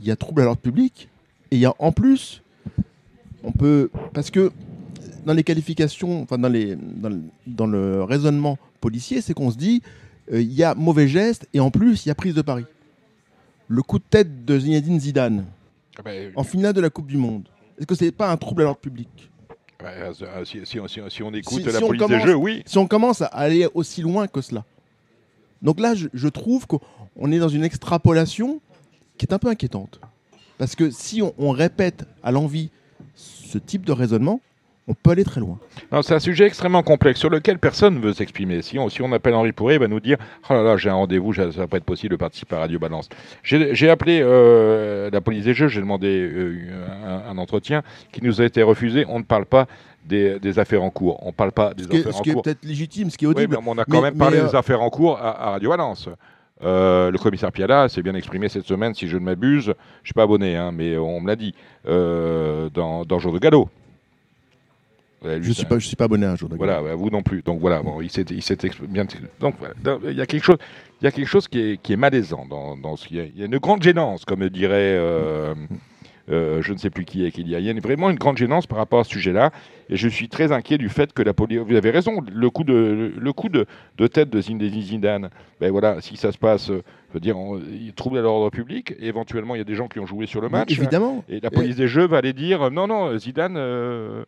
il 0.00 0.06
y 0.06 0.10
a 0.10 0.16
trouble 0.16 0.42
à 0.42 0.44
l'ordre 0.44 0.60
public. 0.62 1.08
Et 1.50 1.56
il 1.56 1.60
y 1.60 1.66
a 1.66 1.74
en 1.80 1.90
plus, 1.90 2.42
on 3.42 3.50
peut. 3.52 3.90
Parce 4.14 4.30
que 4.30 4.52
dans 5.26 5.32
les 5.34 5.42
qualifications, 5.42 6.22
enfin 6.22 6.38
dans, 6.38 6.48
les, 6.48 6.76
dans, 6.76 7.08
le, 7.08 7.20
dans 7.46 7.66
le 7.66 8.04
raisonnement 8.04 8.56
policier, 8.80 9.20
c'est 9.20 9.34
qu'on 9.34 9.50
se 9.50 9.56
dit 9.58 9.82
euh, 10.32 10.40
il 10.40 10.52
y 10.52 10.62
a 10.62 10.74
mauvais 10.76 11.08
geste 11.08 11.48
et 11.52 11.58
en 11.60 11.70
plus, 11.72 12.06
il 12.06 12.08
y 12.08 12.12
a 12.12 12.14
prise 12.14 12.34
de 12.34 12.42
pari. 12.42 12.64
Le 13.66 13.82
coup 13.82 13.98
de 13.98 14.04
tête 14.08 14.44
de 14.44 14.58
Zinedine 14.58 15.00
Zidane 15.00 15.44
Ah 15.98 16.02
ben, 16.04 16.32
en 16.36 16.44
finale 16.44 16.72
de 16.72 16.80
la 16.80 16.90
Coupe 16.90 17.08
du 17.08 17.16
Monde, 17.16 17.48
est-ce 17.78 17.86
que 17.86 17.94
c'est 17.96 18.12
pas 18.12 18.30
un 18.30 18.36
trouble 18.36 18.62
à 18.62 18.64
l'ordre 18.66 18.80
public? 18.80 19.29
Bah, 19.82 19.88
euh, 20.22 20.44
si, 20.44 20.60
si 20.64 20.78
on- 20.80 20.88
si 20.88 21.00
on- 21.00 21.08
si 21.10 21.22
on 21.22 21.32
écoute 21.32 21.64
la 21.64 21.80
police 21.80 22.02
commence- 22.02 22.22
des 22.22 22.28
jeux, 22.28 22.34
oui. 22.34 22.62
si 22.66 22.78
on 22.78 22.86
commence 22.86 23.22
à 23.22 23.26
aller 23.26 23.66
aussi 23.74 24.02
loin 24.02 24.26
que 24.26 24.40
cela. 24.40 24.64
Donc 25.62 25.78
là, 25.80 25.94
je, 25.94 26.08
je 26.14 26.28
trouve 26.28 26.66
qu'on 26.66 27.32
est 27.32 27.38
dans 27.38 27.48
une 27.48 27.64
extrapolation 27.64 28.60
qui 29.18 29.26
est 29.26 29.32
un 29.34 29.38
peu 29.38 29.48
inquiétante. 29.48 30.00
Parce 30.58 30.74
que 30.74 30.90
si 30.90 31.22
on, 31.22 31.34
on 31.38 31.50
répète 31.50 32.04
à 32.22 32.30
l'envie 32.32 32.70
ce 33.14 33.58
type 33.58 33.84
de 33.86 33.92
raisonnement, 33.92 34.40
on 34.90 34.94
peut 34.94 35.10
aller 35.12 35.24
très 35.24 35.40
loin. 35.40 35.58
C'est 36.02 36.14
un 36.14 36.18
sujet 36.18 36.46
extrêmement 36.46 36.82
complexe 36.82 37.20
sur 37.20 37.30
lequel 37.30 37.58
personne 37.58 37.94
ne 37.94 38.00
veut 38.00 38.12
s'exprimer. 38.12 38.60
Si 38.62 38.78
on, 38.78 38.88
si 38.88 39.02
on 39.02 39.12
appelle 39.12 39.34
Henri 39.34 39.52
Pourret, 39.52 39.74
il 39.76 39.80
va 39.80 39.88
nous 39.88 40.00
dire 40.00 40.16
Oh 40.48 40.54
là 40.54 40.62
là, 40.62 40.76
j'ai 40.76 40.90
un 40.90 40.94
rendez-vous, 40.94 41.32
ça 41.32 41.46
va 41.46 41.66
pas 41.68 41.76
être 41.76 41.84
possible 41.84 42.12
de 42.12 42.16
participer 42.16 42.56
à 42.56 42.60
Radio 42.60 42.78
Balance. 42.78 43.08
J'ai 43.42 43.88
appelé 43.88 44.20
euh, 44.22 45.08
la 45.12 45.20
police 45.20 45.44
des 45.44 45.54
jeux, 45.54 45.68
j'ai 45.68 45.80
demandé 45.80 46.08
euh, 46.08 46.86
un, 47.04 47.30
un 47.30 47.38
entretien 47.38 47.82
qui 48.12 48.22
nous 48.24 48.40
a 48.40 48.44
été 48.44 48.62
refusé. 48.62 49.04
On 49.08 49.18
ne 49.20 49.24
parle 49.24 49.46
pas 49.46 49.66
des, 50.04 50.38
des 50.40 50.58
affaires 50.58 50.82
en 50.82 50.90
cours. 50.90 51.18
On 51.24 51.28
ne 51.28 51.32
parle 51.32 51.52
pas 51.52 51.72
des 51.74 51.84
Ce 51.84 51.88
qui 51.88 51.96
est, 51.96 52.00
affaires 52.00 52.12
ce 52.14 52.18
en 52.18 52.22
qui 52.22 52.30
est 52.30 52.32
cours. 52.34 52.42
peut-être 52.42 52.64
légitime, 52.64 53.10
ce 53.10 53.16
qui 53.18 53.24
est 53.26 53.28
Oui, 53.28 53.34
audible. 53.34 53.58
mais 53.62 53.70
on 53.70 53.78
a 53.78 53.84
quand 53.84 53.98
Mais- 54.00 54.10
même 54.10 54.18
parlé 54.18 54.38
mais, 54.38 54.44
euh, 54.44 54.48
des 54.48 54.56
affaires 54.56 54.82
en 54.82 54.90
cours 54.90 55.18
à, 55.18 55.48
à 55.48 55.50
Radio 55.52 55.70
Valence. 55.70 56.08
Euh, 56.62 57.10
le 57.10 57.16
commissaire 57.16 57.52
Piala 57.52 57.88
s'est 57.88 58.02
bien 58.02 58.14
exprimé 58.14 58.50
cette 58.50 58.66
semaine, 58.66 58.92
si 58.92 59.08
je 59.08 59.16
ne 59.16 59.22
m'abuse. 59.24 59.64
Je 59.64 59.70
ne 59.70 59.74
suis 60.04 60.12
pas 60.14 60.24
abonné, 60.24 60.56
hein, 60.56 60.72
mais 60.72 60.98
on 60.98 61.20
me 61.20 61.26
l'a 61.28 61.36
dit, 61.36 61.54
euh, 61.88 62.68
dans, 62.74 63.04
dans 63.06 63.18
Jour 63.18 63.32
de 63.32 63.38
Galop. 63.38 63.68
Ouais, 65.22 65.38
je 65.42 65.52
suis, 65.52 65.64
pas- 65.66 65.78
je 65.78 65.86
suis 65.86 65.96
pas 65.96 66.04
abonné 66.04 66.24
à 66.26 66.32
un 66.32 66.36
jour 66.36 66.48
Voilà, 66.56 66.80
bah, 66.82 66.94
vous 66.94 67.10
non 67.10 67.22
plus. 67.22 67.42
Donc 67.42 67.60
voilà, 67.60 67.82
bon, 67.82 68.00
il 68.00 68.10
s'est 68.10 68.24
il 68.30 68.42
s'est 68.42 68.54
expr- 68.54 68.86
bien. 68.86 69.04
Donc 69.38 69.54
voilà, 69.58 69.74
il 70.10 70.16
y 70.16 70.20
a 70.22 70.26
quelque 70.26 70.44
chose, 70.44 70.56
il 71.00 71.04
y 71.04 71.08
a 71.08 71.12
quelque 71.12 71.26
chose 71.28 71.46
qui 71.46 71.60
est, 71.60 71.76
qui 71.82 71.92
est 71.92 71.96
malaisant 71.96 72.46
dans, 72.48 72.76
dans 72.76 72.96
ce. 72.96 73.06
Il 73.10 73.16
y, 73.16 73.20
a, 73.20 73.24
il 73.24 73.38
y 73.38 73.42
a 73.42 73.46
une 73.46 73.58
grande 73.58 73.82
gênance, 73.82 74.24
comme 74.24 74.48
dirait. 74.48 74.96
euh, 74.98 75.54
euh, 76.30 76.62
je 76.62 76.72
ne 76.72 76.78
sais 76.78 76.90
plus 76.90 77.04
qui 77.04 77.24
est 77.26 77.32
qu'il 77.32 77.48
y 77.48 77.56
a. 77.56 77.58
Il 77.58 77.66
y 77.66 77.70
a 77.70 77.80
vraiment 77.80 78.08
une 78.08 78.16
grande 78.16 78.38
gênance 78.38 78.66
par 78.66 78.78
rapport 78.78 79.00
à 79.00 79.04
ce 79.04 79.10
sujet-là. 79.10 79.50
Et 79.88 79.96
je 79.96 80.08
suis 80.08 80.28
très 80.28 80.52
inquiet 80.52 80.78
du 80.78 80.88
fait 80.88 81.12
que 81.12 81.22
la 81.22 81.34
police. 81.34 81.58
Vous 81.58 81.74
avez 81.74 81.90
raison, 81.90 82.22
le 82.32 82.50
coup 82.50 82.62
de, 82.64 83.12
le 83.18 83.32
coup 83.32 83.48
de, 83.48 83.66
de 83.98 84.06
tête 84.06 84.30
de 84.30 84.40
Zinedine 84.40 84.80
Zidane, 84.82 85.30
ben 85.60 85.70
voilà, 85.72 86.00
si 86.00 86.16
ça 86.16 86.30
se 86.30 86.38
passe, 86.38 86.70
euh, 86.70 86.82
je 87.08 87.14
veux 87.14 87.20
dire, 87.20 87.36
on- 87.36 87.58
il 87.58 87.92
trouble 87.94 88.18
à 88.18 88.22
l'ordre 88.22 88.48
public, 88.50 88.94
et 89.00 89.08
éventuellement 89.08 89.56
il 89.56 89.58
y 89.58 89.62
a 89.62 89.64
des 89.64 89.74
gens 89.74 89.88
qui 89.88 89.98
ont 89.98 90.06
joué 90.06 90.26
sur 90.26 90.40
le 90.40 90.48
match. 90.48 90.70
Évidemment. 90.70 91.24
Et 91.28 91.40
la 91.40 91.50
police 91.50 91.74
des 91.76 91.88
jeux 91.88 92.06
va 92.06 92.18
aller 92.18 92.32
dire 92.32 92.70
non, 92.70 92.86
non, 92.86 93.18
Zidane. 93.18 93.56
euh, 93.58 94.24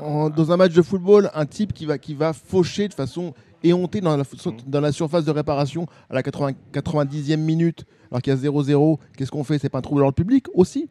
En- 0.00 0.30
dans 0.30 0.52
un 0.52 0.56
match 0.56 0.72
de 0.72 0.82
football, 0.82 1.30
un 1.34 1.46
type 1.46 1.72
qui 1.72 1.86
va, 1.86 1.98
qui 1.98 2.14
va 2.14 2.32
faucher 2.32 2.88
de 2.88 2.94
façon 2.94 3.34
éhontée 3.64 4.00
dans 4.00 4.16
la, 4.16 4.24
dans 4.66 4.80
la 4.80 4.92
surface 4.92 5.24
de 5.24 5.30
réparation 5.30 5.86
à 6.10 6.14
la 6.14 6.22
80 6.22 6.52
90e 6.72 7.36
minute, 7.40 7.84
alors 8.10 8.22
qu'il 8.22 8.32
y 8.32 8.36
a 8.36 8.38
0-0, 8.38 8.98
qu'est-ce 9.16 9.30
qu'on 9.30 9.44
fait? 9.44 9.58
C'est 9.58 9.68
pas 9.68 9.78
un 9.78 9.82
trouble 9.82 10.00
à 10.00 10.02
l'ordre 10.02 10.14
public 10.16 10.46
aussi? 10.54 10.88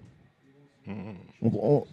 On, 0.87 1.49
on- 1.53 1.83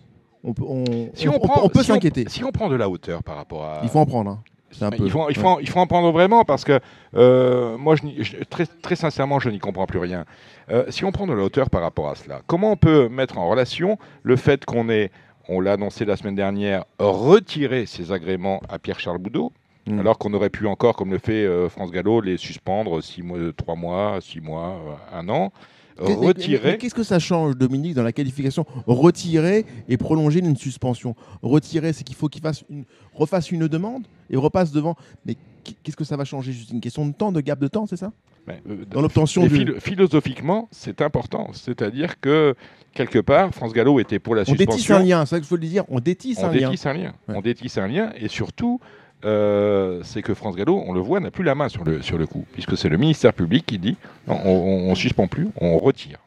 on 0.44 0.54
peut- 0.54 0.64
on- 0.66 0.84
Si 1.14 1.28
on- 1.28 1.32
on, 1.32 1.36
on- 1.36 1.38
prend, 1.40 1.60
on 1.64 1.68
peut 1.68 1.82
si 1.82 1.90
on- 1.90 1.94
s'inquiéter. 1.94 2.24
Si 2.28 2.44
on 2.44 2.50
prend 2.52 2.68
de 2.68 2.76
la 2.76 2.88
hauteur 2.88 3.22
par 3.22 3.36
rapport 3.36 3.64
à. 3.64 3.80
Il 3.82 3.88
faut 3.88 3.98
en 3.98 4.06
prendre. 4.06 4.30
hein. 4.30 4.42
C'est 4.70 4.84
un 4.84 4.90
peu. 4.90 5.04
Il 5.04 5.10
faut, 5.10 5.30
il, 5.30 5.36
faut, 5.36 5.60
il 5.60 5.68
faut 5.68 5.78
en 5.80 5.86
prendre 5.86 6.12
vraiment 6.12 6.44
parce 6.44 6.62
que 6.62 6.78
euh, 7.14 7.78
moi, 7.78 7.96
je 7.96 8.04
n'y- 8.04 8.22
je- 8.22 8.36
très, 8.44 8.66
très 8.66 8.96
sincèrement, 8.96 9.38
je 9.40 9.48
n'y 9.48 9.58
comprends 9.58 9.86
plus 9.86 9.98
rien. 9.98 10.26
Euh, 10.70 10.84
si 10.90 11.04
on 11.06 11.10
prend 11.12 11.26
de 11.26 11.32
la 11.32 11.42
hauteur 11.42 11.70
par 11.70 11.80
rapport 11.80 12.08
à 12.10 12.14
cela, 12.14 12.42
comment 12.46 12.72
on 12.72 12.76
peut 12.76 13.08
mettre 13.08 13.38
en 13.38 13.48
relation 13.48 13.96
le 14.22 14.36
fait 14.36 14.66
qu'on 14.66 14.90
ait, 14.90 15.10
on 15.48 15.60
l'a 15.60 15.72
annoncé 15.74 16.04
la 16.04 16.16
semaine 16.16 16.34
dernière, 16.34 16.84
retiré 16.98 17.86
ses 17.86 18.12
agréments 18.12 18.60
à 18.68 18.78
Pierre-Charles 18.78 19.18
Boudot 19.18 19.52
Mm. 19.86 20.00
alors 20.00 20.18
qu'on 20.18 20.34
aurait 20.34 20.50
pu 20.50 20.66
encore, 20.66 20.94
comme 20.96 21.10
le 21.12 21.18
fait 21.18 21.46
euh, 21.46 21.70
France 21.70 21.90
Gallo, 21.90 22.20
les 22.20 22.36
suspendre 22.36 23.02
6 23.02 23.22
mois, 23.22 23.38
3 23.56 23.74
mois, 23.74 24.18
6 24.20 24.40
mois, 24.42 24.76
euh, 24.86 25.16
un 25.18 25.28
an 25.30 25.50
retirer. 25.96 26.76
Qu'est-ce 26.76 26.94
que 26.94 27.02
ça 27.02 27.18
change, 27.18 27.56
Dominique, 27.56 27.94
dans 27.94 28.02
la 28.02 28.12
qualification? 28.12 28.66
Retirer 28.86 29.64
et 29.88 29.96
prolonger 29.96 30.40
une 30.40 30.56
suspension. 30.56 31.16
Retirer, 31.42 31.92
c'est 31.94 32.04
qu'il 32.04 32.16
faut 32.16 32.28
qu'il 32.28 32.42
fasse 32.42 32.64
une, 32.68 32.84
refasse 33.14 33.50
une 33.50 33.66
demande 33.66 34.06
et 34.30 34.36
repasse 34.36 34.72
devant. 34.72 34.94
Mais 35.24 35.36
qu- 35.64 35.72
qu'est-ce 35.82 35.96
que 35.96 36.04
ça 36.04 36.16
va 36.16 36.24
changer? 36.24 36.52
Juste 36.52 36.70
une 36.70 36.80
question 36.80 37.06
de 37.06 37.12
temps, 37.12 37.32
de 37.32 37.40
gap 37.40 37.58
de 37.58 37.68
temps, 37.68 37.86
c'est 37.86 37.96
ça? 37.96 38.12
Mais, 38.48 38.60
euh, 38.70 38.84
Dans 38.90 39.00
l'obtention 39.02 39.42
du- 39.44 39.50
philo- 39.50 39.78
philosophiquement, 39.80 40.68
c'est 40.72 41.02
important. 41.02 41.50
C'est-à-dire 41.52 42.18
que 42.20 42.54
quelque 42.94 43.18
part, 43.20 43.54
France 43.54 43.72
Gallo 43.72 44.00
était 44.00 44.18
pour 44.18 44.34
la 44.34 44.42
On 44.48 44.52
détisse 44.52 44.68
un 44.68 44.72
suspension. 44.78 44.98
lien, 45.06 45.24
c'est 45.26 45.36
ça 45.36 45.38
que 45.40 45.44
je 45.44 45.50
veux 45.50 45.56
le 45.60 45.66
dire. 45.66 45.84
On 45.88 46.00
détisse 46.00 46.38
On 46.40 46.46
un 46.48 46.52
lien. 46.52 46.68
détisse 46.70 46.86
un 46.86 46.92
lien. 46.94 47.12
Ouais. 47.28 47.34
On 47.36 47.40
détisse 47.40 47.78
un 47.78 47.86
lien 47.86 48.10
et 48.20 48.28
surtout, 48.28 48.80
euh, 49.24 50.00
c'est 50.04 50.22
que 50.22 50.34
France 50.34 50.56
Gallo, 50.56 50.82
on 50.86 50.92
le 50.92 51.00
voit, 51.00 51.20
n'a 51.20 51.30
plus 51.30 51.44
la 51.44 51.54
main 51.54 51.68
sur 51.68 51.84
le, 51.84 52.02
sur 52.02 52.18
le 52.18 52.26
coup, 52.26 52.44
puisque 52.52 52.76
c'est 52.76 52.88
le 52.88 52.96
ministère 52.96 53.32
public 53.34 53.66
qui 53.66 53.78
dit 53.78 53.96
non, 54.26 54.38
on 54.44 54.90
ne 54.90 54.94
suspend 54.94 55.26
plus, 55.26 55.48
on 55.60 55.78
retire. 55.78 56.18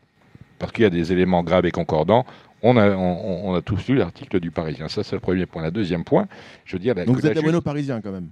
Parce 0.59 0.71
qu'il 0.71 0.83
y 0.83 0.87
a 0.87 0.91
des 0.91 1.11
éléments 1.11 1.43
graves 1.43 1.65
et 1.65 1.71
concordants. 1.71 2.25
On 2.63 2.77
a, 2.77 2.91
on, 2.91 3.49
on 3.49 3.55
a 3.55 3.61
tous 3.63 3.87
lu 3.87 3.95
l'article 3.95 4.39
du 4.39 4.51
Parisien. 4.51 4.87
Ça, 4.87 5.01
c'est 5.01 5.15
le 5.15 5.19
premier 5.19 5.47
point. 5.47 5.63
Le 5.63 5.71
deuxième 5.71 6.03
point, 6.03 6.27
je 6.63 6.75
veux 6.75 6.79
dire. 6.79 6.93
la- 6.93 7.05
Donc 7.05 7.15
vous 7.15 7.25
êtes 7.25 7.33
la 7.33 7.41
abonné 7.41 7.57
au 7.57 7.61
Parisien 7.61 8.01
quand 8.01 8.11
même. 8.11 8.27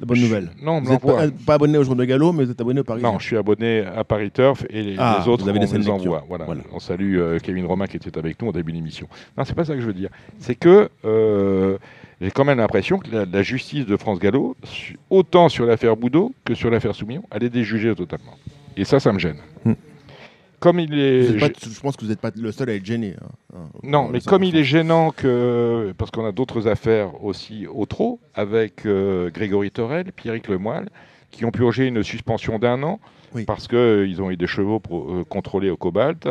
La 0.00 0.06
bonne 0.06 0.20
nouvelle. 0.20 0.50
Non, 0.60 0.78
on 0.78 0.80
Vous 0.80 0.90
n'êtes 0.90 1.00
pas, 1.02 1.26
pas 1.46 1.54
abonné 1.54 1.78
au 1.78 1.84
jour 1.84 1.94
de 1.94 2.04
Gallo, 2.04 2.32
mais 2.32 2.44
vous 2.44 2.50
êtes 2.50 2.60
abonné 2.60 2.80
au 2.80 2.84
Parisien. 2.84 3.12
Non, 3.12 3.18
je 3.20 3.26
suis 3.26 3.36
abonné 3.36 3.84
à 3.84 4.02
Paris 4.02 4.30
Turf 4.32 4.64
et 4.68 4.82
les, 4.82 4.96
Ah, 4.98 5.18
les 5.20 5.28
autres, 5.30 5.44
vous 5.44 5.48
avez 5.48 5.60
on 5.60 5.62
lecture. 5.62 5.94
envoie. 5.94 6.24
Voilà. 6.28 6.44
Voilà. 6.46 6.62
On 6.72 6.80
salue 6.80 7.16
euh, 7.16 7.38
Kevin 7.38 7.64
Romain 7.64 7.86
qui 7.86 7.96
était 7.96 8.18
avec 8.18 8.42
nous 8.42 8.48
au 8.48 8.52
début 8.52 8.72
de 8.72 8.76
l'émission. 8.78 9.06
Non, 9.38 9.44
c'est 9.44 9.54
pas 9.54 9.64
ça 9.64 9.74
que 9.74 9.80
je 9.80 9.86
veux 9.86 9.92
dire. 9.92 10.10
C'est 10.40 10.56
que 10.56 10.88
euh, 11.04 11.78
j'ai 12.20 12.32
quand 12.32 12.44
même 12.44 12.58
l'impression 12.58 12.98
que 12.98 13.08
la, 13.12 13.24
la 13.24 13.42
justice 13.42 13.86
de 13.86 13.96
France 13.96 14.18
Gallo, 14.18 14.56
autant 15.10 15.48
sur 15.48 15.64
l'affaire 15.64 15.96
Boudot 15.96 16.32
que 16.44 16.54
sur 16.54 16.70
l'affaire 16.70 16.94
Soumillon, 16.96 17.22
elle 17.30 17.44
est 17.44 17.50
déjugée 17.50 17.94
totalement. 17.94 18.34
Et 18.76 18.84
ça, 18.84 18.98
ça 18.98 19.12
me 19.12 19.20
gêne. 19.20 19.36
Hmm. 19.64 19.74
Comme 20.64 20.80
il 20.80 20.98
est. 20.98 21.22
Vous 21.26 21.34
êtes 21.34 21.40
pas- 21.40 21.46
gê- 21.48 21.74
je 21.74 21.80
pense 21.80 21.94
que 21.94 22.04
vous 22.04 22.10
n'êtes 22.10 22.20
pas 22.22 22.30
le 22.34 22.50
seul 22.50 22.70
à 22.70 22.74
être 22.74 22.86
gêné. 22.86 23.16
hein. 23.20 23.28
Hein, 23.54 23.68
non, 23.82 24.06
on 24.06 24.08
mais 24.08 24.20
comme 24.22 24.42
il 24.44 24.56
est 24.56 24.64
gênant 24.64 25.10
que. 25.10 25.92
Parce 25.98 26.10
qu'on 26.10 26.24
a 26.24 26.32
d'autres 26.32 26.68
affaires 26.68 27.22
aussi 27.22 27.66
au 27.66 27.84
trot, 27.84 28.18
avec 28.32 28.86
euh, 28.86 29.30
Grégory 29.30 29.70
Torel, 29.70 30.10
Pierrick 30.12 30.48
Lemoyle, 30.48 30.88
qui 31.30 31.44
ont 31.44 31.50
purgé 31.50 31.86
une 31.86 32.02
suspension 32.02 32.58
d'un 32.58 32.82
an 32.82 32.98
Oui. 33.34 33.44
parce 33.44 33.68
qu'ils 33.68 34.22
ont 34.22 34.30
eu 34.30 34.38
des 34.38 34.46
chevaux 34.46 34.80
pro- 34.80 35.06
euh, 35.20 35.24
contrôlés 35.24 35.68
au 35.68 35.76
cobalt. 35.76 36.26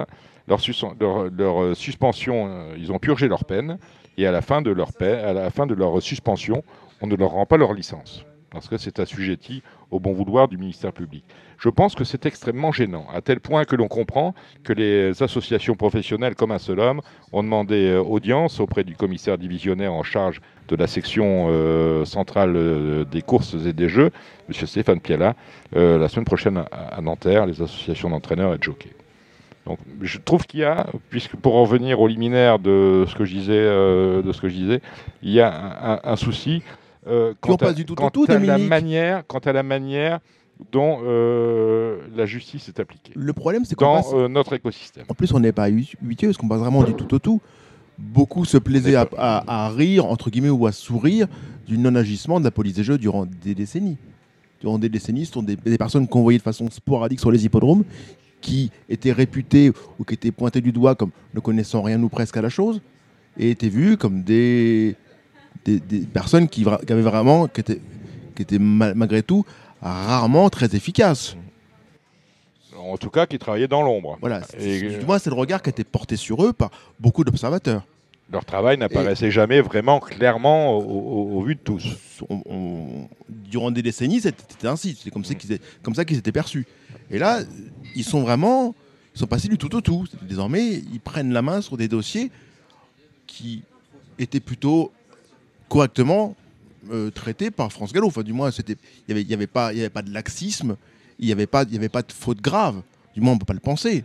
Leur, 0.47 0.59
sus- 0.59 0.83
leur- 0.99 1.29
leur, 1.29 1.61
euh, 1.63 1.73
suspension, 1.75 2.47
euh, 2.49 2.73
ils 2.77 2.91
ont 2.91 2.97
purgé 2.99 3.27
leur 3.27 3.45
peine, 3.45 3.77
et 4.17 4.25
à 4.25 4.31
la 4.31 4.41
fin 4.41 4.63
de 4.63 4.71
leur, 4.71 4.89
à 4.99 5.31
la 5.33 5.49
fin 5.51 5.67
de 5.67 5.75
leur 5.75 6.01
suspension, 6.01 6.63
on 7.01 7.07
ne 7.07 7.15
leur 7.15 7.29
rend 7.29 7.45
pas 7.45 7.57
leur 7.57 7.71
licence, 7.73 8.25
parce 8.49 8.67
que 8.67 8.77
c'est 8.77 8.99
assujetti 8.99 9.61
au 9.93 9.99
bon 9.99 10.13
vouloir 10.13 10.47
du 10.47 10.57
ministère 10.57 10.91
public. 10.91 11.23
Je 11.59 11.69
pense 11.69 11.95
que 11.95 12.03
c'est 12.03 12.25
extrêmement 12.25 12.71
gênant, 12.71 13.05
à 13.13 13.21
tel 13.21 13.39
point 13.39 13.63
que 13.63 13.75
l'on 13.75 13.87
comprend 13.87 14.33
que 14.63 14.73
les 14.73 15.21
associations 15.21 15.75
professionnelles 15.75 16.35
comme 16.35 16.51
un 16.51 16.57
seul 16.57 16.79
homme 16.79 17.01
ont 17.31 17.43
demandé 17.43 17.89
euh, 17.89 18.01
audience 18.01 18.59
auprès 18.59 18.83
du 18.83 18.95
commissaire 18.95 19.37
divisionnaire 19.37 19.93
en 19.93 20.03
charge 20.03 20.41
de 20.67 20.75
la 20.75 20.87
section 20.87 21.47
euh, 21.49 22.05
centrale 22.05 22.53
euh, 22.55 23.05
des 23.05 23.21
courses 23.21 23.55
et 23.65 23.73
des 23.73 23.87
jeux, 23.87 24.09
M. 24.49 24.67
Stéphane 24.67 24.99
Piala, 24.99 25.35
la 25.73 26.09
semaine 26.09 26.25
prochaine 26.25 26.63
à, 26.71 27.01
Nanterre, 27.01 27.45
les 27.45 27.61
associations 27.61 28.09
d'entraîneurs 28.09 28.53
et 28.53 28.57
de 28.57 28.63
jockeys. 28.63 28.93
Donc, 29.65 29.79
je 30.01 30.19
trouve 30.19 30.45
qu'il 30.45 30.59
y 30.59 30.63
a, 30.65 30.87
puisque 31.09 31.35
pour 31.37 31.55
en 31.55 31.63
revenir 31.63 32.01
au 32.01 32.07
liminaire 32.07 32.59
de 32.59 33.05
ce 33.07 33.15
que 33.15 33.23
je 33.23 33.33
disais, 33.33 33.63
de 33.63 34.31
ce 34.33 34.41
que 34.41 34.49
je 34.49 34.55
disais, 34.55 34.81
il 35.21 35.31
y 35.31 35.39
a 35.39 36.01
un 36.03 36.15
souci 36.17 36.61
euh, 37.07 37.33
quant, 37.41 37.55
à, 37.55 37.57
passe 37.57 37.75
du 37.75 37.85
tout 37.85 37.95
quant 37.95 38.09
tout, 38.09 38.25
à 38.29 38.37
la 38.39 38.57
manière, 38.57 39.23
quant 39.27 39.39
à 39.39 39.51
la 39.53 39.63
manière 39.63 40.19
dont 40.71 40.99
euh, 41.03 41.97
la 42.15 42.25
justice 42.25 42.67
est 42.69 42.79
appliquée 42.79 43.11
Le 43.15 43.33
problème, 43.33 43.65
c'est 43.65 43.75
qu'on 43.75 43.85
dans 43.85 43.95
passe- 43.95 44.13
euh, 44.13 44.27
notre 44.27 44.53
écosystème. 44.53 45.03
En 45.09 45.13
plus, 45.13 45.33
on 45.33 45.39
n'est 45.39 45.51
pas 45.51 45.67
huitieux, 45.67 45.97
parce 46.29 46.37
qu'on 46.37 46.47
passe 46.47 46.59
vraiment 46.59 46.83
du 46.83 46.93
tout 46.93 47.13
au 47.13 47.19
tout. 47.19 47.41
Beaucoup 47.97 48.45
se 48.45 48.57
plaisaient 48.57 48.95
à, 48.95 49.07
à- 49.17 49.65
à 49.65 49.69
rire, 49.69 50.05
entre 50.05 50.29
guillemets, 50.29 50.49
ou 50.49 50.65
à 50.67 50.71
sourire 50.71 51.27
du 51.67 51.77
non-agissement 51.77 52.39
de 52.39 52.45
la 52.45 52.51
police 52.51 52.75
des 52.75 52.83
jeux 52.83 52.97
durant 52.97 53.25
des 53.25 53.55
décennies. 53.55 53.97
Durant 54.61 54.79
des 54.79 54.89
décennies, 54.89 55.25
ce 55.25 55.33
sont 55.33 55.43
des, 55.43 55.55
des 55.57 55.77
personnes 55.77 56.07
convoyées 56.07 56.37
de 56.39 56.43
façon 56.43 56.69
sporadique 56.69 57.19
sur 57.19 57.31
les 57.31 57.45
hippodromes, 57.45 57.83
qui 58.41 58.71
étaient 58.89 59.11
réputées 59.11 59.71
ou 59.99 60.03
qui 60.03 60.13
étaient 60.13 60.31
pointées 60.31 60.61
du 60.61 60.71
doigt 60.71 60.95
comme 60.95 61.11
ne 61.33 61.39
connaissant 61.39 61.81
rien 61.81 62.01
ou 62.01 62.09
presque 62.09 62.37
à 62.37 62.41
la 62.41 62.49
chose, 62.49 62.81
et 63.37 63.49
étaient 63.51 63.69
vues 63.69 63.97
comme 63.97 64.23
des, 64.23 64.95
des, 65.65 65.79
des 65.79 65.99
personnes 66.05 66.47
qui, 66.49 66.65
avaient 66.65 67.01
vraiment, 67.01 67.47
qui 67.47 67.61
étaient, 67.61 67.81
qui 68.35 68.41
étaient 68.41 68.59
ma- 68.59 68.93
malgré 68.93 69.23
tout 69.23 69.45
rarement 69.81 70.49
très 70.49 70.75
efficaces. 70.75 71.35
En 72.77 72.97
tout 72.97 73.09
cas, 73.09 73.25
qui 73.25 73.37
travaillaient 73.37 73.67
dans 73.67 73.81
l'ombre. 73.83 74.17
Voilà. 74.19 74.41
Et- 74.57 74.79
C'est- 74.79 74.99
Du 74.99 75.05
moins, 75.05 75.19
c'est 75.19 75.29
le 75.29 75.35
regard 75.35 75.61
qui 75.61 75.69
a 75.69 75.71
été 75.71 75.83
porté 75.83 76.15
sur 76.15 76.43
eux 76.43 76.53
par 76.53 76.69
beaucoup 76.99 77.23
d'observateurs. 77.23 77.85
Leur 78.31 78.45
travail 78.45 78.77
n'apparaissait 78.77 79.29
jamais 79.31 79.61
vraiment 79.61 79.99
clairement 79.99 80.77
au, 80.77 80.81
au- 80.81 81.39
au 81.39 81.43
vu 81.43 81.55
de 81.55 81.59
tous. 81.59 81.85
On- 82.29 82.41
on- 82.49 83.07
durant 83.29 83.69
des 83.69 83.81
décennies, 83.83 84.21
c'était 84.21 84.67
ainsi. 84.67 84.97
C'est 85.01 85.11
comme 85.11 85.23
ça 85.23 85.35
qu'ils 85.35 85.51
étaient- 85.51 85.63
comme 85.83 85.93
ça 85.93 86.03
qu'ils 86.03 86.17
étaient 86.17 86.31
perçus. 86.31 86.65
Et 87.11 87.19
là, 87.19 87.41
ils 87.95 88.03
sont 88.03 88.21
vraiment, 88.21 88.73
ils 89.15 89.19
sont 89.19 89.27
passés 89.27 89.49
du 89.49 89.57
tout 89.57 89.73
au 89.75 89.81
tout. 89.81 90.05
Désormais, 90.23 90.65
ils 90.91 90.99
prennent 90.99 91.31
la 91.31 91.41
main 91.43 91.61
sur 91.61 91.77
des 91.77 91.87
dossiers 91.87 92.31
qui 93.27 93.61
étaient 94.17 94.39
plutôt 94.39 94.91
correctement 95.73 96.35
euh, 96.91 97.09
traités 97.09 97.49
par 97.49 97.71
France 97.71 97.91
Gallo. 97.93 98.07
Enfin, 98.07 98.21
du 98.21 98.31
moins, 98.33 98.51
il 98.51 98.75
y 99.07 99.11
avait, 99.11 99.21
il 99.21 99.29
y 99.29 99.33
avait 99.33 99.47
pas, 99.47 99.73
il 99.73 99.77
y 99.77 99.81
avait 99.81 99.89
pas 99.89 100.03
de 100.03 100.13
laxisme, 100.13 100.75
il 101.19 101.27
y 101.27 101.31
avait 101.31 101.47
pas, 101.47 101.63
il 101.63 101.73
y 101.73 101.77
avait 101.77 101.89
pas 101.89 102.03
de 102.03 102.11
faute 102.11 102.41
grave. 102.41 102.81
Du 103.15 103.21
moins, 103.21 103.33
on 103.33 103.37
peut 103.37 103.45
pas 103.45 103.53
le 103.53 103.59
penser. 103.59 104.03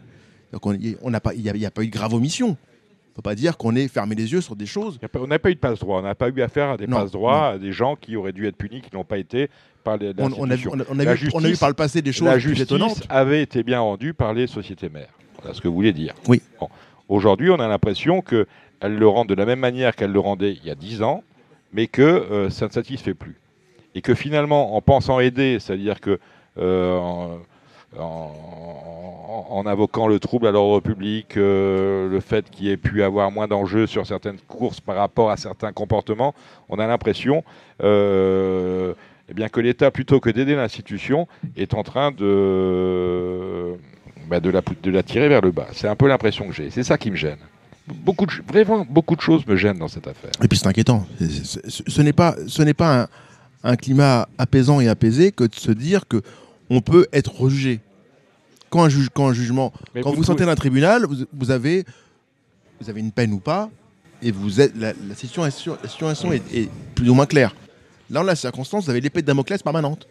Donc, 0.52 0.64
on 0.66 0.76
on 1.02 1.10
n'a 1.10 1.20
pas, 1.20 1.34
il 1.34 1.42
y 1.42 1.50
a, 1.50 1.54
il 1.54 1.60
y 1.60 1.66
a 1.66 1.70
pas 1.70 1.82
eu 1.82 1.88
de 1.88 1.92
grave 1.92 2.14
omission. 2.14 2.50
On 3.12 3.14
peut 3.16 3.22
pas 3.22 3.34
dire 3.34 3.56
qu'on 3.58 3.74
ait 3.76 3.88
fermé 3.88 4.14
les 4.14 4.32
yeux 4.32 4.40
sur 4.40 4.56
des 4.56 4.64
choses. 4.64 4.98
Il 5.02 5.04
a 5.04 5.20
on 5.20 5.26
n'a 5.26 5.38
pas 5.38 5.50
eu 5.50 5.54
de 5.56 5.60
passe-droit. 5.60 5.98
On 5.98 6.02
n'a 6.02 6.14
pas 6.14 6.28
eu 6.28 6.40
affaire 6.40 6.70
à 6.70 6.76
des 6.76 6.86
passe-droits, 6.86 7.48
à 7.48 7.58
des 7.58 7.72
gens 7.72 7.96
qui 7.96 8.16
auraient 8.16 8.32
dû 8.32 8.46
être 8.46 8.56
punis, 8.56 8.80
qui 8.80 8.94
n'ont 8.94 9.04
pas 9.04 9.18
été 9.18 9.50
par 9.84 9.98
les 9.98 10.12
On, 10.18 10.30
on 10.38 10.50
a, 10.50 10.56
vu, 10.56 10.68
on, 10.72 10.78
a, 10.80 10.84
on 10.88 10.98
a 11.00 11.04
La 11.04 11.14
vu, 11.14 11.28
on 11.34 11.38
a 11.38 11.40
vu 11.42 11.46
justice- 11.48 11.58
par 11.60 11.68
le 11.68 11.74
passé 11.74 12.00
des 12.00 12.12
choses 12.12 12.28
La 12.28 12.38
justice 12.38 12.62
étonnantes. 12.62 13.02
avait 13.10 13.42
été 13.42 13.62
bien 13.64 13.80
rendue 13.80 14.14
par 14.14 14.32
les 14.32 14.46
sociétés 14.46 14.88
mères. 14.88 15.12
Voilà 15.42 15.52
ce 15.52 15.60
que 15.60 15.68
vous 15.68 15.74
voulez 15.74 15.92
dire. 15.92 16.14
Oui. 16.28 16.40
Bon. 16.60 16.68
Aujourd'hui, 17.08 17.50
on 17.50 17.56
a 17.58 17.66
l'impression 17.68 18.22
qu'elles 18.22 18.46
le 18.96 19.08
rendent 19.08 19.28
de 19.28 19.34
la 19.34 19.46
même 19.46 19.60
manière 19.60 19.96
qu'elles 19.96 20.12
le 20.12 20.20
rendaient 20.20 20.52
il 20.52 20.64
y 20.64 20.70
a 20.70 20.74
10 20.76 21.02
ans, 21.02 21.24
mais 21.72 21.86
que 21.86 22.02
euh, 22.02 22.50
ça 22.50 22.66
ne 22.66 22.72
satisfait 22.72 23.14
plus. 23.14 23.36
Et 23.94 24.00
que 24.00 24.14
finalement, 24.14 24.76
en 24.76 24.82
pensant 24.82 25.20
aider, 25.20 25.58
c'est-à-dire 25.60 26.00
que 26.00 26.18
euh, 26.58 26.98
en, 27.96 29.66
invoquant 29.66 30.06
le 30.08 30.18
trouble 30.18 30.46
à 30.46 30.50
l'ordre 30.50 30.80
public, 30.80 31.36
euh, 31.36 32.08
le 32.08 32.20
fait 32.20 32.48
qu'il 32.50 32.68
ait 32.68 32.76
pu 32.76 33.02
avoir 33.02 33.30
moins 33.30 33.48
d'enjeux 33.48 33.86
sur 33.86 34.06
certaines 34.06 34.38
courses 34.46 34.80
par 34.80 34.96
rapport 34.96 35.30
à 35.30 35.36
certains 35.36 35.72
comportements, 35.72 36.34
on 36.68 36.78
a 36.78 36.86
l'impression 36.86 37.42
eh 37.80 39.34
bien, 39.34 39.48
que 39.48 39.60
l'État, 39.60 39.90
plutôt 39.90 40.20
que 40.20 40.30
d'aider 40.30 40.54
l'institution, 40.54 41.28
est 41.56 41.74
en 41.74 41.82
train 41.82 42.12
de, 42.12 43.74
bah, 44.26 44.40
de 44.40 44.90
la 44.90 45.02
tirer 45.02 45.28
vers 45.28 45.42
le 45.42 45.50
bas. 45.50 45.66
C'est 45.72 45.88
un 45.88 45.96
peu 45.96 46.08
l'impression 46.08 46.46
que 46.46 46.54
j'ai. 46.54 46.70
C'est 46.70 46.82
ça 46.82 46.96
qui 46.96 47.10
me 47.10 47.16
gêne. 47.16 47.38
Beaucoup 47.94 48.26
de, 48.26 48.32
vraiment, 48.46 48.86
beaucoup 48.88 49.16
de 49.16 49.20
choses 49.20 49.46
me 49.46 49.56
gênent 49.56 49.78
dans 49.78 49.88
cette 49.88 50.06
affaire. 50.06 50.30
Et 50.42 50.48
puis 50.48 50.58
c'est 50.58 50.66
inquiétant. 50.66 51.06
Ce- 51.44 51.82
ce 51.86 52.02
n'est 52.02 52.12
pas, 52.12 52.36
ce 52.46 52.62
n'est 52.62 52.74
pas 52.74 53.02
un, 53.02 53.08
un 53.72 53.76
climat 53.76 54.28
apaisant 54.38 54.80
et 54.80 54.88
apaisé 54.88 55.32
que 55.32 55.44
de 55.44 55.54
se 55.54 55.70
dire 55.72 56.06
que 56.08 56.22
on 56.70 56.80
peut 56.80 57.06
être 57.12 57.34
rejugé. 57.40 57.80
Quand 58.70 58.82
un, 58.84 58.88
juge, 58.90 59.08
quand 59.14 59.26
un 59.28 59.32
jugement, 59.32 59.72
Mais 59.94 60.02
quand 60.02 60.10
vous, 60.10 60.16
pouvez- 60.16 60.26
sortez 60.26 60.44
d'un 60.44 60.54
tribunal, 60.54 61.06
vous, 61.06 61.24
vous 61.32 61.50
avez, 61.50 61.84
vous 62.80 62.90
avez 62.90 63.00
une 63.00 63.12
peine 63.12 63.32
ou 63.32 63.38
pas, 63.38 63.70
et 64.20 64.30
vous 64.30 64.60
êtes, 64.60 64.76
la, 64.76 64.92
la 65.08 65.14
situation, 65.14 65.78
la 65.82 65.88
situation 65.88 66.32
est, 66.32 66.42
est 66.54 66.68
plus 66.94 67.08
ou 67.08 67.14
moins 67.14 67.24
claire. 67.26 67.54
Là, 68.10 68.20
en 68.20 68.24
la 68.24 68.36
circonstance, 68.36 68.84
vous 68.84 68.90
avez 68.90 69.00
l'épée 69.00 69.22
de 69.22 69.26
Damoclès 69.26 69.62
permanente. 69.62 70.06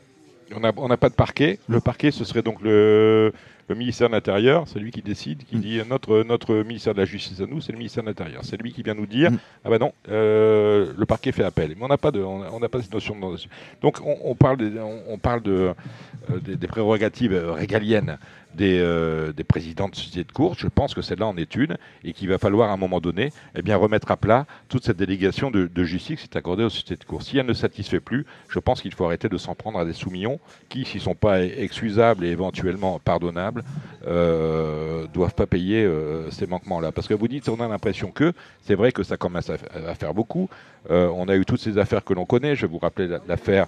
On 0.55 0.59
n'a 0.61 0.71
on 0.77 0.87
pas 0.97 1.09
de 1.09 1.15
parquet. 1.15 1.59
Le 1.67 1.79
parquet, 1.79 2.11
ce 2.11 2.23
serait 2.23 2.41
donc 2.41 2.61
le, 2.61 3.33
le 3.67 3.75
ministère 3.75 4.07
de 4.07 4.13
l'Intérieur. 4.13 4.63
C'est 4.67 4.79
lui 4.79 4.91
qui 4.91 5.01
décide, 5.01 5.43
qui 5.43 5.57
Mm. 5.57 5.59
dit 5.61 5.81
notre, 5.89 6.23
notre 6.23 6.55
ministère 6.63 6.93
de 6.93 6.99
la 6.99 7.05
Justice 7.05 7.41
à 7.41 7.45
nous, 7.45 7.59
c'est 7.61 7.71
le 7.73 7.77
ministère 7.77 8.03
de 8.03 8.07
l'Intérieur. 8.09 8.41
C'est 8.43 8.61
lui 8.61 8.71
qui 8.71 8.81
vient 8.81 8.93
nous 8.93 9.05
dire 9.07 9.31
Mm. 9.31 9.37
ah 9.65 9.69
ben 9.69 9.77
non, 9.79 9.91
euh, 10.09 10.93
le 10.97 11.05
parquet 11.05 11.31
fait 11.31 11.43
appel. 11.43 11.71
Mais 11.77 11.83
on 11.83 11.87
n'a 11.89 11.97
pas 11.97 12.11
de, 12.11 12.21
on 12.21 12.59
n'a 12.59 12.69
pas 12.69 12.81
cette 12.81 12.93
notion 12.93 13.15
de 13.19 13.37
donc 13.81 13.97
on, 14.05 14.15
on 14.23 14.35
parle, 14.35 14.57
des- 14.57 14.79
on, 15.09 15.17
parle 15.17 15.41
de, 15.41 15.73
euh, 16.31 16.39
des, 16.41 16.55
des 16.55 16.67
prérogatives 16.67 17.33
euh, 17.33 17.51
régaliennes 17.51 18.17
des, 18.57 18.79
euh, 18.79 19.31
des 19.33 19.43
présidents 19.43 19.87
de 19.87 19.95
sociétés 19.95 20.23
de 20.23 20.31
course. 20.31 20.57
Je 20.59 20.67
pense 20.67 20.93
que 20.93 21.01
celle-là 21.01 21.27
en 21.27 21.37
est 21.37 21.55
une 21.55 21.77
et 22.03 22.13
qu'il 22.13 22.27
va 22.29 22.37
falloir 22.37 22.69
à 22.69 22.73
un 22.73 22.77
moment 22.77 22.99
donné 22.99 23.31
eh 23.55 23.61
bien, 23.61 23.77
remettre 23.77 24.11
à 24.11 24.17
plat 24.17 24.45
toute 24.69 24.83
cette 24.83 24.97
délégation 24.97 25.51
de, 25.51 25.69
justice 25.83 26.19
qui 26.21 26.27
est 26.31 26.37
accordée 26.37 26.63
aux 26.63 26.69
sociétés 26.69 26.97
de 26.97 27.03
course. 27.05 27.27
Si 27.27 27.37
elle 27.37 27.45
ne 27.45 27.53
satisfait 27.53 27.99
plus, 28.01 28.25
je 28.49 28.59
pense 28.59 28.81
qu'il 28.81 28.93
faut 28.93 29.05
arrêter 29.05 29.29
de 29.29 29.37
s'en 29.37 29.55
prendre 29.55 29.79
à 29.79 29.85
des 29.85 29.93
soumillons 29.93 30.39
qui, 30.69 30.83
s'ils 30.85 30.99
ne 30.99 31.03
sont 31.05 31.15
pas 31.15 31.41
excusables 31.43 32.25
et 32.25 32.29
éventuellement 32.29 32.99
pardonnables, 32.99 33.37
responsables 33.47 33.63
euh, 34.07 35.05
doivent 35.13 35.33
pas 35.33 35.45
payer 35.45 35.83
euh, 35.83 36.29
ces 36.31 36.47
manquements-là. 36.47 36.91
Parce 36.91 37.07
que 37.07 37.13
vous 37.13 37.27
dites, 37.27 37.49
on 37.49 37.59
a 37.59 37.67
l'impression 37.67 38.11
que, 38.11 38.33
c'est 38.61 38.75
vrai 38.75 38.91
que 38.91 39.03
ça 39.03 39.17
commence 39.17 39.49
à, 39.49 39.57
à 39.87 39.95
faire 39.95 40.13
beaucoup. 40.13 40.49
On 40.89 41.27
a 41.27 41.35
eu 41.35 41.43
toutes 41.43 41.59
ces 41.59 41.77
affaires 41.77 42.03
que 42.05 42.13
l'on 42.13 42.25
connaît. 42.25 42.55
Je 42.55 42.65
vous 42.65 42.77
rappeler 42.77 43.07
la- 43.07 43.19
l'affaire 43.27 43.67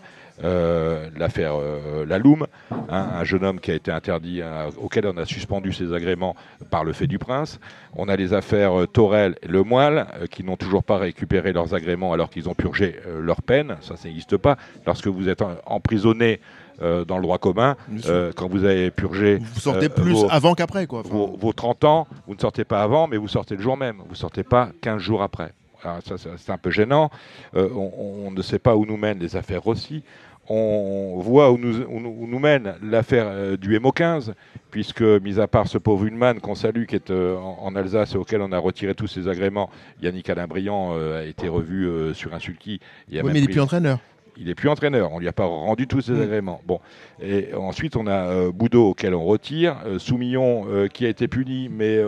l'affaire 1.17 1.53
euh, 1.55 2.05
Laloum, 2.05 2.48
hein, 2.72 3.10
un 3.13 3.24
jeune 3.24 3.43
homme 3.43 3.60
qui 3.60 3.72
a 3.72 3.75
été 3.75 3.91
interdit, 3.91 4.41
euh, 4.41 4.69
auquel 4.77 5.05
on 5.08 5.17
a 5.17 5.25
suspendu 5.25 5.74
ses 5.74 5.93
agréments 5.93 6.36
par 6.69 6.84
le 6.84 6.93
fait 6.93 7.08
du 7.08 7.19
prince. 7.19 7.60
On 7.96 8.08
a 8.08 8.15
les 8.15 8.34
affaires 8.34 8.79
euh, 8.81 8.88
Torel 8.88 9.36
et 9.41 9.48
Le 9.48 9.63
euh, 9.72 10.05
qui 10.31 10.43
n'ont 10.43 10.55
toujours 10.58 10.84
pas 10.84 10.98
récupéré 10.98 11.53
leurs 11.53 11.74
agréments 11.74 12.13
alors 12.13 12.29
qu'ils 12.29 12.50
ont 12.50 12.55
purgé 12.55 12.96
euh, 13.08 13.22
leur 13.22 13.41
peine. 13.41 13.77
Ça, 13.81 13.96
ça 13.98 14.08
n'existe 14.08 14.38
pas. 14.38 14.58
Lorsque 14.86 15.08
vous 15.08 15.29
êtes 15.29 15.43
emprisonné 15.65 16.39
euh, 16.81 17.03
dans 17.05 17.17
le 17.17 17.24
droit 17.24 17.38
commun, 17.38 17.75
euh, 18.08 18.31
quand 18.36 18.48
vous 18.50 18.63
avez 18.63 18.89
purgé 18.91 19.38
Vous 19.38 19.60
sortez 19.60 19.88
euh, 19.88 19.89
plus 19.89 20.13
vos- 20.13 20.27
avant 20.29 20.53
qu'après, 20.53 20.88
quoi. 20.88 21.00
Enfin, 21.01 21.10
vos, 21.10 21.36
vos 21.38 21.53
30 21.53 21.84
ans, 21.84 22.08
vous 22.27 22.36
ne 22.36 22.39
sortez 22.39 22.63
pas 22.63 22.81
avant, 22.81 23.08
mais 23.08 23.17
vous 23.17 23.27
sortez 23.27 23.55
le 23.55 23.62
jour 23.62 23.75
même. 23.77 23.98
Vous 24.05 24.12
ne 24.12 24.15
sortez 24.15 24.43
pas 24.43 24.69
15 24.81 25.00
jours 25.01 25.22
après. 25.22 25.51
Alors 25.84 26.00
ça, 26.05 26.17
ça, 26.17 26.31
c'est 26.38 26.51
un 26.51 26.58
peu 26.58 26.72
gênant. 26.72 27.10
Euh, 27.55 27.69
on, 27.74 28.25
on 28.27 28.31
ne 28.31 28.41
sait 28.41 28.60
pas 28.60 28.75
où 28.75 28.86
nous 28.86 28.98
mènent 28.98 29.19
les 29.19 29.36
affaires 29.36 29.62
Rossi. 29.62 30.03
On 30.51 31.20
voit 31.20 31.51
où 31.51 31.58
nous, 31.60 31.84
où 31.84 32.39
mène 32.39 32.75
l'affaire 32.82 33.25
euh, 33.27 33.56
du 33.56 33.77
MO15, 33.79 34.34
puisque, 34.72 35.01
mis 35.01 35.39
à 35.39 35.48
part 35.48 35.68
ce 35.68 35.77
pauvre 35.77 36.06
Huneman 36.06 36.39
qu'on 36.39 36.56
salue, 36.56 36.86
qui 36.86 36.96
est 36.96 37.12
euh, 37.12 37.38
en, 37.38 37.75
Alsace 37.75 38.15
et 38.15 38.18
auquel 38.18 38.41
on 38.41 38.51
a 38.51 38.58
retiré 38.58 38.96
tous 38.96 39.08
ses 39.08 39.27
agréments, 39.27 39.70
Yannick 40.01 40.29
Alain-Briand 40.29 40.94
euh, 40.94 41.22
a 41.22 41.25
été 41.25 41.48
revu 41.48 41.88
sur 42.15 42.34
un 42.34 42.39
sulky. 42.39 42.79
et 43.12 43.20
a 43.20 43.22
oui, 43.22 43.25
même 43.27 43.34
mais 43.34 43.39
il 43.39 43.44
est 43.44 43.46
pris- 43.46 43.53
plus 43.53 43.62
entraîneur. 43.62 44.00
Il 44.39 44.48
n'est 44.48 44.55
plus 44.55 44.69
entraîneur, 44.69 45.12
on 45.12 45.19
lui 45.19 45.27
a 45.27 45.34
pas 45.34 45.46
rendu 45.46 45.86
tous 45.86 46.01
ses 46.01 46.13
Mm. 46.13 46.22
agréments. 46.22 46.62
Bon, 46.65 46.79
et 47.22 47.53
ensuite 47.53 47.96
on 47.98 48.08
a 48.08 48.12
euh, 48.13 48.51
Boudot 48.51 48.89
auquel 48.91 49.13
on 49.13 49.25
retire, 49.25 49.75
euh, 49.86 50.00
Soumillon 50.00 50.65
euh, 50.69 50.88
qui 50.88 51.05
a 51.05 51.10
été 51.10 51.27
puni, 51.27 51.69
mais 51.69 52.00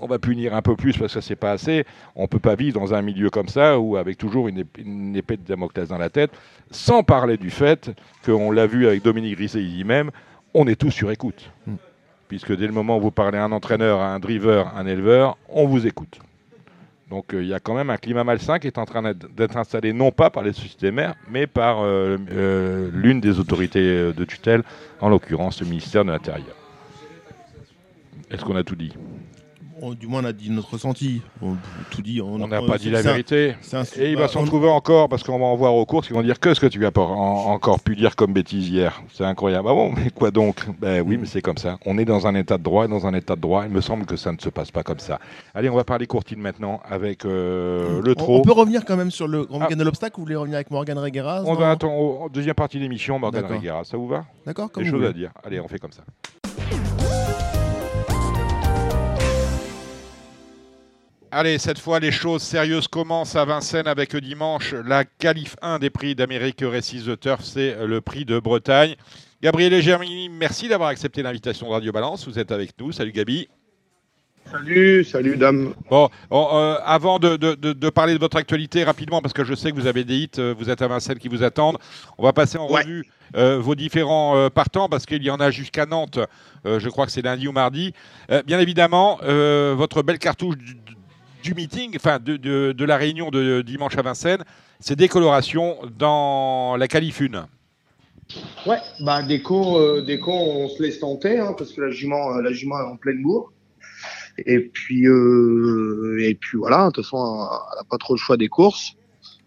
on 0.00 0.06
va 0.06 0.18
punir 0.18 0.54
un 0.54 0.62
peu 0.62 0.74
plus 0.74 0.96
parce 0.96 1.14
que 1.14 1.20
c'est 1.20 1.36
pas 1.36 1.52
assez. 1.52 1.84
On 2.14 2.26
peut 2.28 2.38
pas 2.38 2.54
vivre 2.54 2.80
dans 2.80 2.94
un 2.94 3.02
milieu 3.02 3.30
comme 3.30 3.48
ça 3.48 3.78
où 3.78 3.96
avec 3.96 4.16
toujours 4.18 4.48
une, 4.48 4.60
ép- 4.62 4.78
une 4.80 5.14
épée 5.16 5.36
de 5.36 5.42
Damoclès 5.46 5.88
dans 5.88 5.98
la 5.98 6.08
tête, 6.10 6.30
sans 6.70 7.02
parler 7.02 7.36
du 7.36 7.50
fait 7.50 7.90
qu'on 8.24 8.50
l'a 8.50 8.66
vu 8.66 8.86
avec 8.86 9.02
Dominique 9.02 9.36
Grisset 9.36 9.62
ici 9.62 9.84
même, 9.84 10.10
on 10.54 10.66
est 10.66 10.76
tous 10.80 10.90
sur 10.90 11.10
écoute. 11.10 11.50
Mm. 11.66 11.74
Puisque 12.28 12.56
dès 12.56 12.66
le 12.66 12.72
moment 12.72 12.96
où 12.96 13.00
vous 13.00 13.10
parlez 13.12 13.38
à 13.38 13.44
un 13.44 13.52
entraîneur, 13.52 14.00
à 14.00 14.12
un 14.12 14.18
driver, 14.18 14.66
à 14.68 14.80
un 14.80 14.86
éleveur, 14.86 15.36
on 15.48 15.66
vous 15.66 15.86
écoute. 15.86 16.18
Donc 17.10 17.34
euh, 17.34 17.42
il 17.42 17.48
y 17.48 17.54
a 17.54 17.60
quand 17.60 17.74
même 17.74 17.90
un 17.90 17.96
climat 17.96 18.24
malsain 18.24 18.58
qui 18.58 18.66
est 18.66 18.78
en 18.78 18.84
train 18.84 19.14
d'être 19.14 19.56
installé 19.56 19.92
non 19.92 20.10
pas 20.10 20.30
par 20.30 20.42
les 20.42 20.52
sociétés 20.52 20.90
mères, 20.90 21.14
mais 21.30 21.46
par 21.46 21.80
euh, 21.80 22.18
euh, 22.32 22.90
l'une 22.92 23.20
des 23.20 23.38
autorités 23.38 24.12
de 24.12 24.24
tutelle, 24.24 24.64
en 25.00 25.08
l'occurrence 25.08 25.60
le 25.60 25.66
ministère 25.66 26.04
de 26.04 26.10
l'Intérieur. 26.10 26.56
Est-ce 28.30 28.44
qu'on 28.44 28.56
a 28.56 28.64
tout 28.64 28.74
dit? 28.74 28.92
Bon, 29.80 29.92
du 29.92 30.06
moins, 30.06 30.22
on 30.22 30.24
a 30.24 30.32
dit 30.32 30.48
notre 30.50 30.72
ressenti. 30.72 31.20
On, 31.42 31.54
tout 31.90 32.00
dit. 32.00 32.22
On 32.22 32.38
n'a 32.48 32.62
pas 32.62 32.78
dit 32.78 32.88
la 32.90 33.02
vérité. 33.02 33.54
un- 33.74 33.82
Et 33.98 34.10
il 34.10 34.16
va 34.16 34.22
bah, 34.22 34.28
s'en 34.28 34.40
on- 34.40 34.44
trouver 34.46 34.70
encore, 34.70 35.08
parce 35.10 35.22
qu'on 35.22 35.38
va 35.38 35.44
en 35.44 35.54
voir 35.56 35.74
aux 35.74 35.84
courses, 35.84 36.06
qui 36.06 36.14
vont 36.14 36.22
dire 36.22 36.40
que 36.40 36.54
ce 36.54 36.60
que 36.60 36.66
tu 36.66 36.84
as 36.86 36.90
pas 36.90 37.02
en- 37.02 37.52
encore 37.52 37.80
pu 37.80 37.94
dire 37.94 38.16
comme 38.16 38.32
bêtise 38.32 38.68
hier? 38.70 39.02
C'est 39.12 39.24
incroyable. 39.24 39.68
Ah 39.70 39.74
bon, 39.74 39.92
mais 39.92 40.10
quoi 40.10 40.30
donc? 40.30 40.66
Ben 40.80 41.04
oui, 41.06 41.18
mais 41.18 41.26
c'est 41.26 41.42
comme 41.42 41.58
ça. 41.58 41.76
On 41.84 41.98
est 41.98 42.06
dans 42.06 42.26
un 42.26 42.34
état 42.34 42.56
de 42.56 42.62
droit, 42.62 42.86
et 42.86 42.88
dans 42.88 43.06
un 43.06 43.12
état 43.12 43.36
de 43.36 43.40
droit, 43.42 43.64
il 43.66 43.70
me 43.72 43.80
semble 43.82 44.06
que 44.06 44.16
ça 44.16 44.32
ne 44.32 44.38
se 44.38 44.48
passe 44.48 44.70
pas 44.70 44.82
comme 44.82 44.98
ça. 44.98 45.18
Allez, 45.54 45.68
on 45.68 45.76
va 45.76 45.84
parler 45.84 46.06
courtine 46.06 46.40
maintenant 46.40 46.80
avec 46.88 47.26
euh, 47.26 48.00
le 48.02 48.12
on, 48.12 48.14
trot. 48.14 48.36
on 48.38 48.42
peut 48.42 48.52
revenir 48.52 48.84
quand 48.86 48.96
même 48.96 49.10
sur 49.10 49.28
le 49.28 49.44
grand 49.44 49.58
Ah. 49.60 49.64
week-end 49.66 49.76
de 49.78 49.84
l'obstacle. 49.84 50.14
Vous 50.16 50.22
voulez 50.22 50.36
revenir 50.36 50.56
avec 50.56 50.70
Morgan 50.70 50.98
Regueras 50.98 51.42
On 51.44 51.54
va 51.54 51.70
attendre 51.72 52.30
deuxième 52.30 52.54
partie 52.54 52.78
de 52.78 52.82
l'émission, 52.82 53.18
Morgane 53.18 53.42
D'accord. 53.42 53.56
Reguera. 53.58 53.84
Ça 53.84 53.96
vous 53.98 54.08
va? 54.08 54.24
D'accord, 54.46 54.70
comme 54.72 54.84
Des 54.84 54.90
vous 54.90 54.96
choses 54.98 55.06
à 55.06 55.12
dire. 55.12 55.32
Allez, 55.44 55.60
on 55.60 55.68
fait 55.68 55.78
comme 55.78 55.92
ça. 55.92 56.02
Allez, 61.38 61.58
cette 61.58 61.78
fois, 61.78 62.00
les 62.00 62.12
choses 62.12 62.40
sérieuses 62.40 62.88
commencent 62.88 63.36
à 63.36 63.44
Vincennes 63.44 63.86
avec 63.88 64.16
dimanche 64.16 64.72
la 64.72 65.04
qualif 65.04 65.54
1 65.60 65.78
des 65.80 65.90
prix 65.90 66.14
d'Amérique 66.14 66.60
Récise 66.62 67.04
de 67.04 67.14
Turf, 67.14 67.42
c'est 67.44 67.76
le 67.86 68.00
prix 68.00 68.24
de 68.24 68.38
Bretagne. 68.38 68.94
Gabriel 69.42 69.82
Germini, 69.82 70.30
merci 70.30 70.66
d'avoir 70.66 70.88
accepté 70.88 71.22
l'invitation 71.22 71.66
de 71.68 71.72
Radio 71.72 71.92
Balance. 71.92 72.26
Vous 72.26 72.38
êtes 72.38 72.52
avec 72.52 72.70
nous. 72.80 72.90
Salut 72.90 73.12
Gabi. 73.12 73.48
Salut, 74.50 75.04
salut 75.04 75.36
dame. 75.36 75.74
Bon, 75.90 76.08
bon, 76.30 76.48
euh, 76.54 76.76
avant 76.86 77.18
de, 77.18 77.36
de- 77.36 77.54
de- 77.54 77.74
de 77.74 77.90
parler 77.90 78.14
de 78.14 78.18
votre 78.18 78.38
actualité 78.38 78.82
rapidement, 78.84 79.20
parce 79.20 79.34
que 79.34 79.44
je 79.44 79.52
sais 79.54 79.72
que 79.72 79.76
vous 79.76 79.88
avez 79.88 80.04
des 80.04 80.16
hits, 80.16 80.30
euh, 80.38 80.54
vous 80.58 80.70
êtes 80.70 80.80
à 80.80 80.88
Vincennes 80.88 81.18
qui 81.18 81.28
vous 81.28 81.42
attendent, 81.42 81.76
on 82.16 82.22
va 82.22 82.32
passer 82.32 82.56
en 82.56 82.70
Ouais. 82.70 82.80
revue 82.80 83.04
euh, 83.36 83.58
vos 83.58 83.74
différents 83.74 84.36
euh, 84.38 84.48
partants, 84.48 84.88
parce 84.88 85.04
qu'il 85.04 85.22
y 85.22 85.30
en 85.30 85.36
a 85.40 85.50
jusqu'à 85.50 85.84
Nantes, 85.84 86.18
je 86.64 86.88
crois 86.88 87.04
que 87.04 87.12
c'est 87.12 87.20
lundi 87.22 87.46
ou 87.46 87.52
mardi. 87.52 87.92
Bien 88.46 88.58
évidemment, 88.58 89.18
votre 89.22 90.02
belle 90.02 90.18
cartouche 90.18 90.56
du, 90.56 90.74
du 91.46 91.54
meeting, 91.54 91.92
enfin 91.96 92.18
de, 92.18 92.36
de- 92.36 92.72
de 92.72 92.84
la 92.84 92.96
réunion 92.96 93.30
de 93.30 93.62
dimanche 93.62 93.96
à 93.96 94.02
Vincennes, 94.02 94.42
c'est 94.80 94.96
décoloration 94.96 95.76
dans 95.96 96.76
la 96.76 96.86
1. 96.86 97.46
Ouais, 98.66 98.78
bah 99.00 99.22
déco, 99.22 99.78
euh, 99.78 100.02
déco, 100.02 100.32
on 100.32 100.68
se 100.68 100.82
laisse 100.82 100.98
tenter 100.98 101.38
hein, 101.38 101.54
parce 101.56 101.72
que 101.72 101.80
la 101.82 101.90
jument, 101.90 102.34
euh, 102.34 102.42
la 102.42 102.52
jument 102.52 102.78
est 102.80 102.84
en 102.84 102.96
pleine 102.96 103.22
bourre. 103.22 103.52
Et 104.44 104.58
puis, 104.58 105.06
euh, 105.06 106.18
et 106.20 106.34
puis 106.34 106.58
voilà. 106.58 106.86
De 106.88 106.90
toute 106.90 107.04
façon, 107.04 107.16
elle 107.72 107.78
n'a 107.78 107.84
pas 107.88 107.96
trop 107.98 108.14
le 108.14 108.18
choix 108.18 108.36
des 108.36 108.48
courses, 108.48 108.94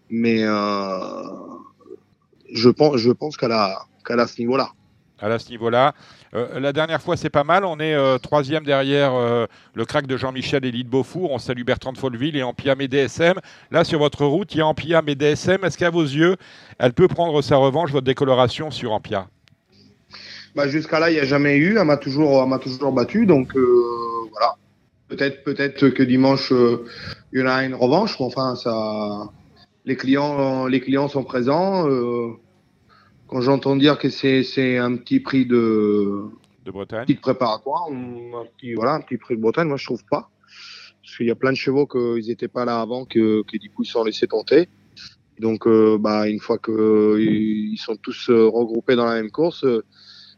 mais 0.10 0.44
euh, 0.44 1.24
je 2.54 2.70
pense, 2.70 2.96
je 2.98 3.12
pense 3.12 3.36
qu'elle 3.36 3.52
a, 3.52 3.86
qu'elle 4.06 4.20
a 4.22 4.26
ce 4.28 4.40
niveau-là. 4.40 4.70
à 5.20 5.38
ce 5.38 5.50
niveau-là. 5.50 5.94
Euh, 6.36 6.60
la 6.60 6.74
dernière 6.74 7.02
fois, 7.02 7.18
c'est 7.18 7.30
pas 7.30 7.44
mal. 7.44 7.66
On 7.66 7.80
est 7.80 7.94
euh, 7.94 8.18
troisième 8.18 8.64
derrière 8.64 9.14
euh, 9.14 9.48
le 9.74 9.86
crack 9.86 10.06
de 10.06 10.16
Jean-Michel 10.16 10.64
et 10.66 10.72
Lille 10.72 10.88
Beaufour. 10.88 11.32
On 11.32 11.40
salue 11.40 11.64
Bertrand 11.64 11.92
de 11.92 11.98
Folleville 11.98 12.36
et 12.36 12.44
Ampiam 12.44 12.80
et 12.82 12.88
DSM. 12.88 13.36
Là, 13.72 13.84
sur 13.84 14.00
votre 14.00 14.26
route, 14.26 14.54
il 14.54 14.60
y 14.60 14.62
a 14.62 14.68
Ampiam 14.68 15.08
et 15.10 15.16
DSM. 15.16 15.64
Est-ce 15.64 15.78
qu'à 15.78 15.90
vos 15.90 16.04
yeux, 16.04 16.36
elle 16.78 16.94
peut 16.94 17.08
prendre 17.08 17.42
sa 17.42 17.58
revanche, 17.58 17.92
votre 17.92 18.06
décoloration 18.06 18.70
sur 18.70 18.92
Ampia? 18.92 19.28
Bah 20.56 20.68
jusqu'à 20.68 21.00
là, 21.00 21.10
il 21.10 21.14
n'y 21.14 21.20
a 21.20 21.26
jamais 21.26 21.58
eu. 21.58 21.78
Elle 21.78 21.86
m'a 21.86 21.98
toujours, 21.98 22.46
battu. 22.94 23.26
Donc 23.26 23.54
voilà. 23.56 24.56
Peut-être, 25.08 25.44
peut-être 25.44 25.90
que 25.90 26.04
dimanche, 26.04 26.52
il 27.34 27.40
y 27.40 27.44
en 27.44 27.48
a 27.48 27.64
une 27.64 27.76
revanche. 27.76 28.16
Enfin, 28.20 28.54
les 29.86 29.96
clients, 29.96 30.68
les 30.68 30.82
clients 30.82 31.08
sont 31.08 31.24
présents. 31.24 31.88
Quand 33.30 33.42
j'entends 33.42 33.76
dire 33.76 33.98
que 33.98 34.10
c'est, 34.10 34.44
c'est 34.44 34.78
un 34.78 34.96
petit 34.98 35.20
prix 35.20 35.46
de, 35.46 36.24
de 36.66 36.72
Bretagne 36.72 37.06
petit 37.06 37.16
préparatoire, 37.16 37.88
un 37.92 38.46
petit, 38.58 38.74
voilà, 38.74 38.94
un 38.94 39.02
petit 39.02 39.18
prix 39.18 39.36
de 39.36 39.42
Bretagne, 39.42 39.68
moi 39.68 39.78
je 39.78 39.86
trouve 39.86 40.04
pas. 40.10 40.30
Parce 41.02 41.18
qu'il 41.18 41.28
y 41.28 41.32
a 41.32 41.36
plein 41.36 41.52
de 41.52 41.58
chevaux 41.58 41.88
qu'ils 41.88 42.28
n'étaient 42.28 42.48
pas 42.48 42.66
là 42.66 42.82
avant, 42.82 43.06
que, 43.06 43.44
que 43.44 43.58
du 43.58 43.70
coup 43.70 43.84
ils 43.84 43.86
se 43.86 43.94
sont 43.94 44.04
laissés 44.04 44.28
tenter. 44.28 44.68
Donc, 45.40 45.68
euh, 45.68 45.98
bah, 45.98 46.28
une 46.28 46.40
fois 46.40 46.58
qu'ils 46.58 47.78
sont 47.78 47.96
tous 47.96 48.30
euh, 48.30 48.48
regroupés 48.50 48.96
dans 48.96 49.06
la 49.06 49.16
même 49.16 49.32
course, 49.32 49.64
euh, 49.64 49.86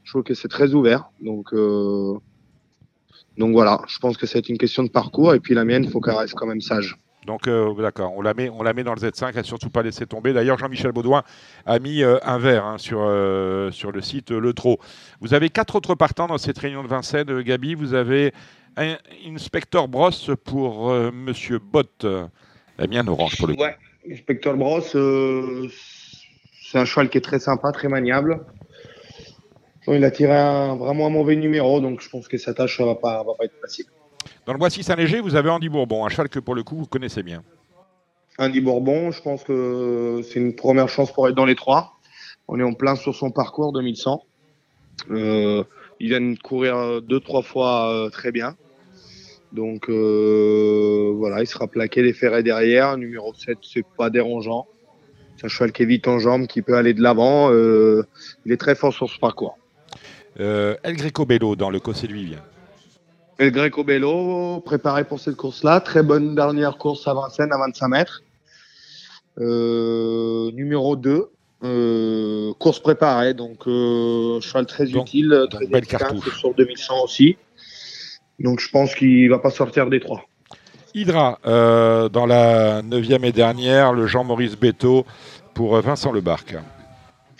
je 0.04 0.12
trouve 0.12 0.24
que 0.24 0.34
c'est 0.34 0.48
très 0.48 0.74
ouvert. 0.74 1.10
Donc, 1.22 1.54
euh, 1.54 2.14
donc 3.38 3.54
voilà, 3.54 3.82
je 3.88 3.98
pense 4.00 4.18
que 4.18 4.28
c'est 4.28 4.48
une 4.50 4.58
question 4.58 4.84
de 4.84 4.90
parcours. 4.90 5.34
Et 5.34 5.40
puis 5.40 5.56
la 5.56 5.66
mienne, 5.66 5.86
il 5.86 5.90
faut 5.90 6.02
qu'elle 6.02 6.16
reste 6.16 6.36
quand 6.36 6.46
même 6.46 6.62
sage. 6.62 6.98
Donc, 7.26 7.48
euh, 7.48 7.74
d'accord, 7.76 8.14
on 8.16 8.22
la, 8.22 8.34
met, 8.34 8.50
on 8.50 8.64
la 8.64 8.74
met 8.74 8.84
dans 8.84 8.96
le 8.96 9.00
Z5, 9.00 9.38
à 9.38 9.44
surtout 9.44 9.70
pas 9.70 9.84
laisser 9.84 10.08
tomber. 10.08 10.34
D'ailleurs, 10.34 10.58
Jean-Michel 10.58 10.92
Baudouin 10.92 11.24
a 11.66 11.80
mis 11.80 12.02
euh, 12.02 12.18
un 12.24 12.40
verre 12.40 12.66
hein, 12.66 12.78
sur, 12.78 13.00
euh, 13.02 13.70
sur 13.72 13.92
le 13.92 14.02
site 14.02 14.32
Le 14.32 14.54
Trot. 14.54 14.80
Vous 15.20 15.34
avez 15.34 15.50
quatre 15.50 15.76
autres 15.76 15.94
partants 15.94 16.28
dans 16.28 16.40
cette 16.40 16.58
réunion 16.58 16.84
de 16.84 16.88
Vincennes, 16.88 17.42
Gabi. 17.42 17.76
Vous 17.76 17.94
avez 17.94 18.34
un 18.76 18.98
Inspector 19.28 19.88
Brosse 19.88 20.32
pour 20.46 20.92
Monsieur 21.12 21.60
Bott. 21.60 22.06
La 22.78 22.88
mienne 22.88 23.10
orange 23.10 23.38
pour 23.38 23.48
le 23.48 23.56
Inspecteur 24.10 24.58
Brosse, 24.58 24.98
c'est 26.64 26.80
un 26.80 26.86
cheval 26.86 27.10
qui 27.10 27.20
est 27.20 27.22
très 27.22 27.40
sympa, 27.40 27.72
très 27.72 27.88
maniable. 27.88 28.44
Il 29.88 30.04
a 30.04 30.12
tiré 30.12 30.36
un, 30.36 30.76
vraiment 30.76 31.08
un 31.08 31.10
mauvais 31.10 31.36
numéro, 31.36 31.82
donc 31.82 32.02
je 32.02 32.10
pense 32.10 32.28
que 32.28 32.38
sa 32.38 32.54
tâche 32.54 32.80
ne 32.80 32.86
va 32.86 32.96
pas, 32.96 33.24
va 33.24 33.34
pas 33.38 33.46
être 33.46 33.60
facile. 33.62 33.86
Dans 34.46 34.54
le 34.54 34.60
Boissy 34.60 34.84
Saint-Léger, 34.84 35.22
vous 35.22 35.36
avez 35.36 35.50
Andy 35.50 35.70
Bourbon, 35.70 36.06
un 36.06 36.10
cheval 36.10 36.30
que 36.30 36.40
pour 36.40 36.56
le 36.56 36.64
coup 36.64 36.78
vous 36.78 36.86
connaissez 36.86 37.24
bien. 37.24 37.44
Andy 38.38 38.62
Bourbon, 38.62 39.12
je 39.12 39.22
pense 39.22 39.44
que 39.44 40.22
c'est 40.24 40.40
une 40.40 40.56
première 40.56 40.90
chance 40.90 41.12
pour 41.12 41.28
être 41.28 41.36
dans 41.36 41.46
les 41.46 41.56
trois. 41.56 41.94
On 42.48 42.60
est 42.60 42.64
en 42.64 42.74
plein 42.74 42.96
sur 42.96 43.16
son 43.16 43.32
parcours 43.32 43.72
2100. 43.72 44.24
Euh, 45.12 45.64
il 46.00 46.10
vient 46.10 46.22
de 46.22 46.38
courir 46.40 47.02
deux, 47.02 47.20
trois 47.20 47.44
fois 47.44 47.94
euh, 47.94 48.10
très 48.10 48.32
bien. 48.32 48.56
Donc 49.52 49.90
euh, 49.90 51.14
voilà, 51.16 51.42
il 51.42 51.48
sera 51.48 51.68
plaqué 51.68 52.02
les 52.02 52.14
ferrets 52.14 52.44
derrière. 52.44 52.98
Numéro 52.98 53.34
7, 53.34 53.58
c'est 53.62 53.86
pas 53.98 54.10
dérangeant. 54.10 54.68
C'est 55.38 55.46
un 55.46 55.50
cheval 55.50 55.72
qui 55.72 55.84
est 55.84 55.86
vite 55.86 56.08
en 56.08 56.20
jambes, 56.20 56.48
qui 56.48 56.62
peut 56.62 56.76
aller 56.76 56.94
de 56.94 57.02
l'avant. 57.02 57.52
Il 57.52 58.52
est 58.52 58.58
très 58.58 58.76
fort 58.76 58.94
sur 58.94 59.10
ce 59.10 59.20
parcours. 59.20 59.58
El 60.38 60.96
Greco 60.96 61.26
Bello 61.26 61.56
dans 61.56 61.70
le 61.70 61.80
Cossé 61.80 62.08
de 62.08 62.14
Vivien. 62.14 62.44
El 63.42 63.50
Greco 63.52 63.84
Bello, 63.84 64.60
préparé 64.64 65.04
pour 65.04 65.20
cette 65.20 65.36
course-là. 65.36 65.80
Très 65.80 66.04
bonne 66.04 66.36
dernière 66.36 66.78
course 66.78 67.08
à 67.08 67.16
Vincennes 67.16 67.52
à 67.52 67.58
25 67.58 67.88
mètres. 67.88 68.22
Euh, 69.40 70.52
numéro 70.52 70.96
2. 70.96 71.28
Euh, 71.64 72.54
course 72.60 72.80
préparée, 72.80 73.34
donc 73.34 73.66
euh, 73.66 74.40
cheval 74.42 74.68
très 74.68 74.86
Donc- 74.86 75.08
utile, 75.08 75.48
très 75.50 75.66
belle 75.66 75.88
cartouche. 75.88 76.38
sur 76.40 76.54
2100 76.54 77.04
aussi. 77.04 77.36
Donc 78.40 78.60
je 78.60 78.70
pense 78.70 78.94
qu'il 78.94 79.28
va 79.32 79.40
pas 79.40 79.50
sortir 79.50 79.90
des 79.90 80.00
trois. 80.00 80.22
Hydra, 80.94 81.40
euh, 81.48 82.10
dans 82.10 82.28
la 82.28 82.84
neuvième 82.84 83.26
et 83.26 83.32
dernière, 83.32 83.92
le 83.92 84.06
Jean-Maurice 84.06 84.56
Beto 84.56 85.04
pour 85.56 85.82
Vincent 85.82 86.12
Lebarc. 86.12 86.58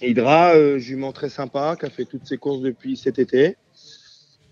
Hydra, 0.02 0.78
jument 0.80 1.12
très 1.12 1.30
sympa, 1.30 1.76
qui 1.80 1.86
a 1.86 1.92
fait 1.92 2.06
toutes 2.06 2.26
ses 2.26 2.38
courses 2.40 2.62
depuis 2.62 2.98
cet 2.98 3.20
été. 3.20 3.56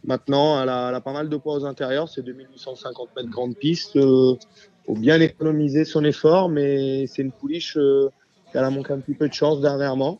Maintenant, 0.04 0.62
elle 0.62 0.70
a, 0.70 1.02
pas 1.02 1.14
mal 1.14 1.30
de 1.30 1.38
poids 1.38 1.56
aux 1.56 1.66
intérieurs, 1.66 2.10
c'est 2.10 2.22
2850 2.22 3.10
mètres 3.16 3.30
grande 3.30 3.56
piste. 3.56 3.96
Euh, 3.96 4.36
faut 4.86 4.94
bien 4.94 5.20
économiser 5.20 5.86
son 5.86 6.04
effort, 6.04 6.50
mais 6.50 7.06
c'est 7.08 7.22
une 7.22 7.32
pouliche 7.32 7.78
euh, 7.78 8.10
a 8.54 8.70
manqué 8.70 8.94
un 8.94 9.00
petit 9.00 9.14
peu 9.14 9.28
de 9.28 9.34
chance 9.34 9.62
dernièrement. 9.62 10.20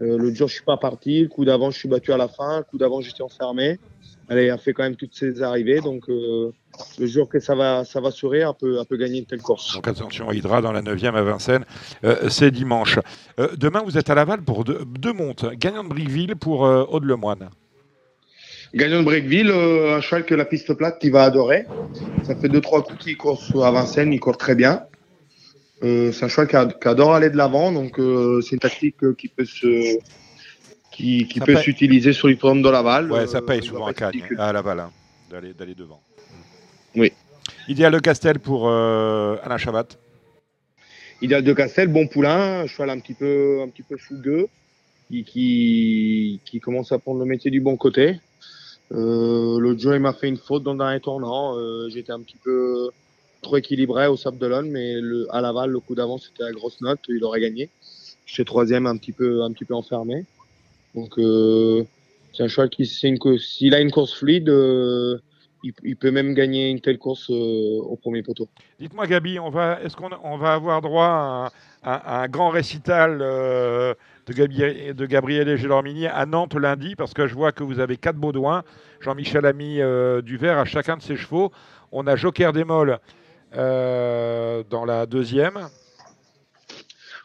Euh, 0.00 0.16
L'autre 0.16 0.36
jour, 0.36 0.48
je 0.48 0.54
suis 0.54 0.64
pas 0.64 0.76
parti. 0.76 1.22
Le 1.22 1.28
coup 1.28 1.44
d'avant, 1.44 1.70
je 1.70 1.78
suis 1.78 1.88
battu 1.88 2.12
à 2.12 2.16
la 2.16 2.28
fin. 2.28 2.58
Le 2.58 2.64
coup 2.64 2.78
d'avant, 2.78 3.00
j'étais 3.00 3.22
enfermé. 3.22 3.78
Elle 4.28 4.50
a 4.50 4.58
fait 4.58 4.72
quand 4.72 4.82
même 4.82 4.96
toutes 4.96 5.14
ses 5.14 5.42
arrivées. 5.42 5.80
Donc, 5.80 6.08
euh, 6.08 6.52
le 6.98 7.06
jour 7.06 7.28
que 7.28 7.40
ça 7.40 7.54
va, 7.54 7.84
ça 7.84 8.00
sourire, 8.10 8.52
elle 8.62 8.86
peut, 8.86 8.96
gagner 8.96 9.18
une 9.18 9.24
telle 9.24 9.40
course. 9.40 9.74
Donc 9.74 9.88
attention, 9.88 10.30
Hydra 10.30 10.60
dans 10.60 10.72
la 10.72 10.82
9e 10.82 11.14
à 11.14 11.22
Vincennes, 11.22 11.64
euh, 12.04 12.28
c'est 12.28 12.50
dimanche. 12.50 12.98
Demain, 13.56 13.82
vous 13.84 13.96
êtes 13.96 14.10
à 14.10 14.14
Laval 14.14 14.42
pour 14.42 14.64
deux, 14.64 14.84
deux 14.84 15.12
montes. 15.12 15.46
Gagnant 15.54 15.82
de 15.82 15.88
Briqueville 15.88 16.36
pour 16.36 16.60
Aude 16.60 17.04
Lemoine. 17.04 17.48
Gagnant 18.74 18.98
de 19.00 19.04
Breakville, 19.04 19.50
euh, 19.50 19.96
un 19.96 20.00
cheval 20.00 20.24
que 20.24 20.34
la 20.34 20.44
piste 20.44 20.74
plate 20.74 20.98
qui 21.00 21.10
va 21.10 21.24
adorer. 21.24 21.66
Ça 22.24 22.34
fait 22.36 22.48
deux 22.48 22.60
trois 22.60 22.82
coups 22.82 22.98
qu'il 23.02 23.16
court 23.16 23.40
sur- 23.42 23.64
à 23.64 23.70
Vincennes, 23.70 24.12
il 24.12 24.20
court 24.20 24.36
très 24.36 24.54
bien. 24.54 24.82
Euh, 25.82 26.12
c'est 26.12 26.24
un 26.24 26.28
cheval 26.28 26.48
qui, 26.48 26.56
a- 26.56 26.66
qui 26.66 26.88
adore 26.88 27.14
aller 27.14 27.30
de 27.30 27.36
l'avant, 27.36 27.72
donc 27.72 27.98
euh, 27.98 28.40
c'est 28.42 28.52
une 28.52 28.58
tactique 28.58 28.96
qui 29.16 29.28
peut 29.28 29.44
se 29.44 29.98
qui, 30.90 31.24
peut 31.46 31.56
s'utiliser 31.56 32.12
sur 32.12 32.26
l'hippodrome 32.26 32.60
de 32.60 32.68
Laval. 32.68 33.10
Ouais, 33.12 33.28
ça 33.28 33.40
paye 33.40 33.60
il 33.60 33.64
souvent 33.64 33.86
à 33.86 33.94
Cagnes, 33.94 34.24
à 34.36 34.52
Laval, 34.52 34.80
hein, 34.80 34.90
d'aller 35.30 35.54
d'aller 35.54 35.74
devant. 35.76 36.00
Oui. 36.96 37.12
Idéal 37.68 37.92
Le 37.92 38.00
Castel 38.00 38.40
pour 38.40 38.68
Alain 38.68 39.56
Chabat. 39.58 39.86
Idéal 41.22 41.42
de 41.44 41.52
Castel, 41.52 41.88
bon 41.88 42.06
poulain, 42.08 42.62
un 42.62 42.66
cheval 42.66 42.90
un 42.90 42.98
petit 42.98 43.14
peu 43.14 43.60
un 43.62 43.68
petit 43.68 43.82
peu 43.84 43.96
fougueux, 43.96 44.48
qui, 45.08 45.22
qui, 45.24 46.40
qui 46.44 46.58
commence 46.60 46.90
à 46.92 46.98
prendre 46.98 47.20
le 47.20 47.26
métier 47.26 47.50
du 47.52 47.60
bon 47.60 47.76
côté. 47.76 48.18
Euh, 48.92 49.58
L'autre 49.60 49.80
jour, 49.80 49.94
il 49.94 50.00
m'a 50.00 50.12
fait 50.12 50.28
une 50.28 50.36
faute 50.36 50.62
dans 50.62 50.72
le 50.72 50.78
dernier 50.78 51.00
tournant. 51.00 51.56
Euh, 51.56 51.88
J'étais 51.88 52.12
un 52.12 52.20
petit 52.20 52.36
peu 52.42 52.90
trop 53.42 53.56
équilibré 53.56 54.06
au 54.06 54.16
Sable 54.16 54.38
d'Olonne, 54.38 54.70
mais 54.70 55.00
le, 55.00 55.26
à 55.30 55.40
Laval, 55.40 55.70
le 55.70 55.80
coup 55.80 55.94
d'avant, 55.94 56.18
c'était 56.18 56.42
la 56.44 56.52
grosse 56.52 56.80
note. 56.80 57.00
Il 57.08 57.22
aurait 57.24 57.40
gagné. 57.40 57.70
J'étais 58.26 58.44
troisième, 58.44 58.86
un 58.86 58.96
petit 58.96 59.12
peu, 59.12 59.42
un 59.42 59.52
petit 59.52 59.64
peu 59.64 59.74
enfermé. 59.74 60.24
Donc, 60.94 61.18
euh, 61.18 61.84
c'est 62.32 62.42
un 62.42 62.48
cheval 62.48 62.70
qui, 62.70 62.86
s'il 62.86 63.74
a 63.74 63.80
une 63.80 63.90
course 63.90 64.14
fluide, 64.14 64.48
euh, 64.48 65.18
il, 65.62 65.72
il 65.82 65.96
peut 65.96 66.10
même 66.10 66.34
gagner 66.34 66.70
une 66.70 66.80
telle 66.80 66.98
course 66.98 67.30
euh, 67.30 67.80
au 67.80 67.96
premier 67.96 68.22
poteau. 68.22 68.48
Dites-moi, 68.80 69.06
Gabi, 69.06 69.38
on 69.38 69.50
va, 69.50 69.80
est-ce 69.82 69.96
qu'on 69.96 70.10
on 70.22 70.36
va 70.38 70.54
avoir 70.54 70.80
droit 70.80 71.04
à 71.04 71.50
un, 71.84 71.90
à 71.92 72.22
un 72.22 72.28
grand 72.28 72.50
récital 72.50 73.18
euh, 73.20 73.94
de, 74.28 74.34
Gabi- 74.34 74.94
de 74.94 75.06
Gabriel 75.06 75.56
Gélormini 75.56 76.06
à 76.06 76.26
Nantes 76.26 76.54
lundi 76.54 76.94
Parce 76.96 77.14
que 77.14 77.26
je 77.26 77.34
vois 77.34 77.52
que 77.52 77.64
vous 77.64 77.80
avez 77.80 77.96
quatre 77.96 78.16
Baudouins. 78.16 78.62
Jean-Michel 79.00 79.46
a 79.46 79.52
mis 79.52 79.80
euh, 79.80 80.22
du 80.22 80.36
verre 80.36 80.58
à 80.58 80.64
chacun 80.64 80.96
de 80.96 81.02
ses 81.02 81.16
chevaux. 81.16 81.50
On 81.92 82.06
a 82.06 82.16
Joker 82.16 82.52
des 82.52 82.64
Molles 82.64 82.98
euh, 83.56 84.62
dans 84.68 84.84
la 84.84 85.06
deuxième. 85.06 85.68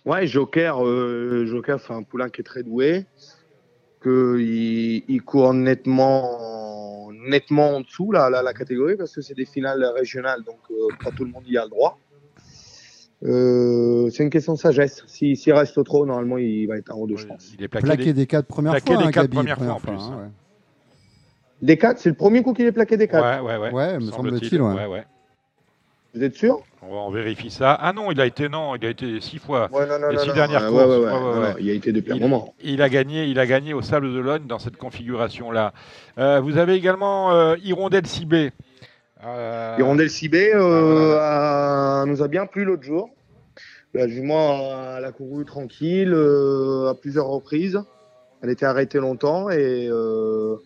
Ouais, 0.06 0.28
Joker, 0.28 0.86
euh, 0.86 1.46
Joker, 1.46 1.80
c'est 1.80 1.94
un 1.94 2.04
poulain 2.04 2.30
qui 2.30 2.42
est 2.42 2.44
très 2.44 2.64
doué, 2.64 3.06
que 4.02 4.38
il, 4.40 5.22
court 5.24 5.54
nettement, 5.54 7.10
nettement 7.14 7.78
en 7.78 7.82
dessous 7.82 8.12
là, 8.12 8.30
la, 8.30 8.54
catégorie 8.54 8.98
parce 8.98 9.16
que 9.16 9.22
c'est 9.22 9.34
des 9.34 9.46
finales 9.46 9.84
régionales, 9.96 10.44
donc 10.44 10.60
pas 11.02 11.12
tout 11.12 11.24
le 11.24 11.32
monde 11.32 11.48
y 11.48 11.58
a 11.58 11.64
le 11.64 11.70
droit. 11.70 11.98
Euh, 13.26 14.10
c'est 14.10 14.24
une 14.24 14.30
question 14.30 14.54
de 14.54 14.60
sagesse. 14.60 15.04
S'il 15.08 15.38
s'il 15.38 15.54
reste 15.54 15.82
trop, 15.84 16.06
normalement, 16.06 16.38
il 16.38 16.68
va 16.68 16.78
être 16.78 16.92
en 16.94 16.98
haut 17.00 17.08
de, 17.08 17.16
je 17.16 17.26
pense. 17.26 17.54
Il 17.58 17.64
est 17.64 17.68
plaqué, 17.68 17.86
Plaqué 17.88 18.04
des- 18.06 18.14
des 18.14 18.28
quatre 18.28 18.48
premières 18.48 18.74
plaqué 18.74 18.94
fois. 18.94 19.02
des 19.04 19.08
hein, 19.08 19.12
quatre 19.12 19.24
Gabi, 19.26 19.36
premières 19.38 19.58
fois 19.58 19.74
en 19.74 19.80
plus, 19.80 19.94
hein. 20.04 20.32
Des 21.62 21.78
4, 21.78 21.98
c'est 22.00 22.10
le 22.10 22.16
premier 22.16 22.44
coup 22.44 22.52
qu'il 22.54 22.66
est 22.66 22.74
plaqué 22.74 22.98
des 22.98 23.08
4. 23.08 23.42
Ouais, 23.42 23.50
ouais, 23.52 23.58
ouais. 23.58 23.72
Ouais, 23.72 23.96
me 23.98 24.12
semble-t-il. 24.12 24.62
ouais. 24.62 24.74
ouais, 24.74 24.86
ouais. 24.86 25.04
Vous 26.14 26.22
êtes 26.24 26.36
sûr? 26.36 26.62
On, 26.88 27.10
vérifie 27.10 27.50
ça. 27.50 27.72
Ah 27.74 27.94
non, 27.94 28.12
il 28.12 28.20
a 28.20 28.26
été 28.26 28.50
non, 28.50 28.76
il 28.76 28.86
a 28.86 28.90
été 28.90 29.20
six 29.22 29.40
fois. 29.40 29.70
Ouais, 29.72 29.88
non, 29.88 29.98
non, 29.98 30.10
Les 30.10 30.18
six 30.20 30.28
non, 30.28 30.34
dernières 30.36 30.68
courses. 30.68 30.74
ouais, 30.74 30.86
ouais, 30.86 30.98
Ouais, 30.98 31.06
ouais, 31.06 31.12
non, 31.12 31.40
ouais. 31.42 31.50
non, 31.54 31.56
il 31.60 31.70
a 31.70 31.74
été 31.74 31.92
depuis 31.94 32.12
un 32.12 32.16
Il- 32.18 32.22
moment. 32.22 32.54
Il 32.62 32.82
a 32.82 32.90
gagné, 32.90 33.24
il 33.26 33.40
a 33.40 33.48
gagné 33.48 33.74
au 33.74 33.82
Sable 33.82 34.14
de 34.14 34.20
Logne 34.20 34.46
dans 34.46 34.60
cette 34.60 34.76
configuration-là. 34.78 35.74
Euh, 36.20 36.40
vous 36.42 36.58
avez 36.58 36.74
également 36.76 37.32
euh, 37.32 37.56
Hirondelle 37.64 38.06
Cibé. 38.06 38.52
Euh, 39.26 39.76
Hirondelle 39.80 40.10
Cibé 40.10 40.52
euh, 40.54 41.18
a- 41.20 42.04
nous 42.06 42.22
a 42.22 42.28
bien 42.28 42.46
plu 42.46 42.66
l'autre 42.66 42.84
jour. 42.84 43.10
La 43.94 44.08
jument 44.08 44.96
elle 44.98 45.06
a 45.06 45.12
couru 45.12 45.46
tranquille 45.46 46.14
euh, 46.14 46.90
à 46.90 46.96
plusieurs 46.96 47.28
reprises. 47.28 47.80
Elle 48.42 48.50
était 48.50 48.66
arrêtée 48.66 49.00
longtemps 49.00 49.50
et 49.50 49.88
euh, 49.90 50.58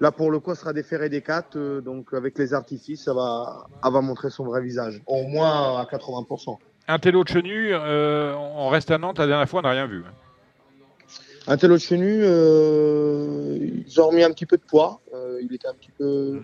là 0.00 0.12
pour 0.12 0.30
le 0.30 0.38
coup 0.38 0.50
elle 0.50 0.56
sera 0.56 0.72
déférée 0.72 1.08
des 1.08 1.22
quatre. 1.22 1.56
euh, 1.56 1.80
donc 1.80 2.12
avec 2.14 2.38
les 2.38 2.54
artifices, 2.54 3.04
ça 3.04 3.14
va, 3.14 3.66
elle 3.84 3.92
va 3.92 4.00
montrer 4.00 4.30
son 4.30 4.44
vrai 4.44 4.60
visage. 4.62 5.00
Au 5.06 5.22
moins 5.24 5.80
à 5.80 5.84
80%. 5.90 6.56
Un 6.88 6.98
télo 6.98 7.24
de 7.24 7.28
chenu, 7.28 7.74
on 7.74 8.68
reste 8.68 8.90
à 8.90 8.98
Nantes. 8.98 9.18
La 9.18 9.26
dernière 9.28 9.48
fois, 9.48 9.60
on 9.60 9.62
n'a 9.62 9.70
rien 9.70 9.86
vu. 9.86 10.02
Un 11.46 11.56
tel 11.56 11.70
autre 11.72 11.82
chenu, 11.84 12.24
ils 13.86 14.00
ont 14.00 14.08
remis 14.08 14.22
un 14.24 14.30
petit 14.32 14.46
peu 14.46 14.56
de 14.56 14.62
poids. 14.62 15.00
Il 15.40 15.54
était 15.54 15.68
un 15.68 15.74
petit 15.74 15.92
peu, 15.96 16.42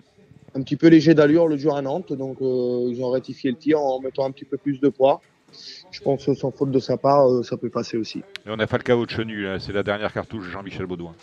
un 0.55 0.61
petit 0.61 0.75
peu 0.75 0.87
léger 0.87 1.13
d'allure 1.13 1.47
le 1.47 1.57
jour 1.57 1.75
à 1.75 1.81
Nantes, 1.81 2.13
donc 2.13 2.41
euh, 2.41 2.87
ils 2.89 3.01
ont 3.03 3.09
rectifié 3.09 3.51
le 3.51 3.57
tir 3.57 3.79
en 3.79 3.99
mettant 3.99 4.25
un 4.25 4.31
petit 4.31 4.45
peu 4.45 4.57
plus 4.57 4.79
de 4.79 4.89
poids. 4.89 5.21
Je 5.91 6.01
pense 6.01 6.25
que 6.25 6.33
sans 6.33 6.51
faute 6.51 6.71
de 6.71 6.79
sa 6.79 6.97
part, 6.97 7.29
euh, 7.29 7.43
ça 7.43 7.57
peut 7.57 7.69
passer 7.69 7.97
aussi. 7.97 8.19
Et 8.19 8.49
on 8.49 8.59
a 8.59 8.67
Falcao 8.67 9.05
de 9.05 9.11
chenu. 9.11 9.43
là. 9.43 9.59
C'est 9.59 9.73
la 9.73 9.83
dernière 9.83 10.13
cartouche 10.13 10.45
de 10.45 10.51
Jean-Michel 10.51 10.85
Baudouin. 10.85 11.15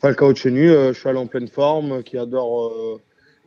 Falcao 0.00 0.32
de 0.32 0.38
chenu, 0.38 0.70
euh, 0.70 0.92
cheval 0.92 1.16
en 1.16 1.26
pleine 1.26 1.48
forme, 1.48 2.02
qui 2.02 2.16
adore, 2.16 2.68
euh, 2.68 3.00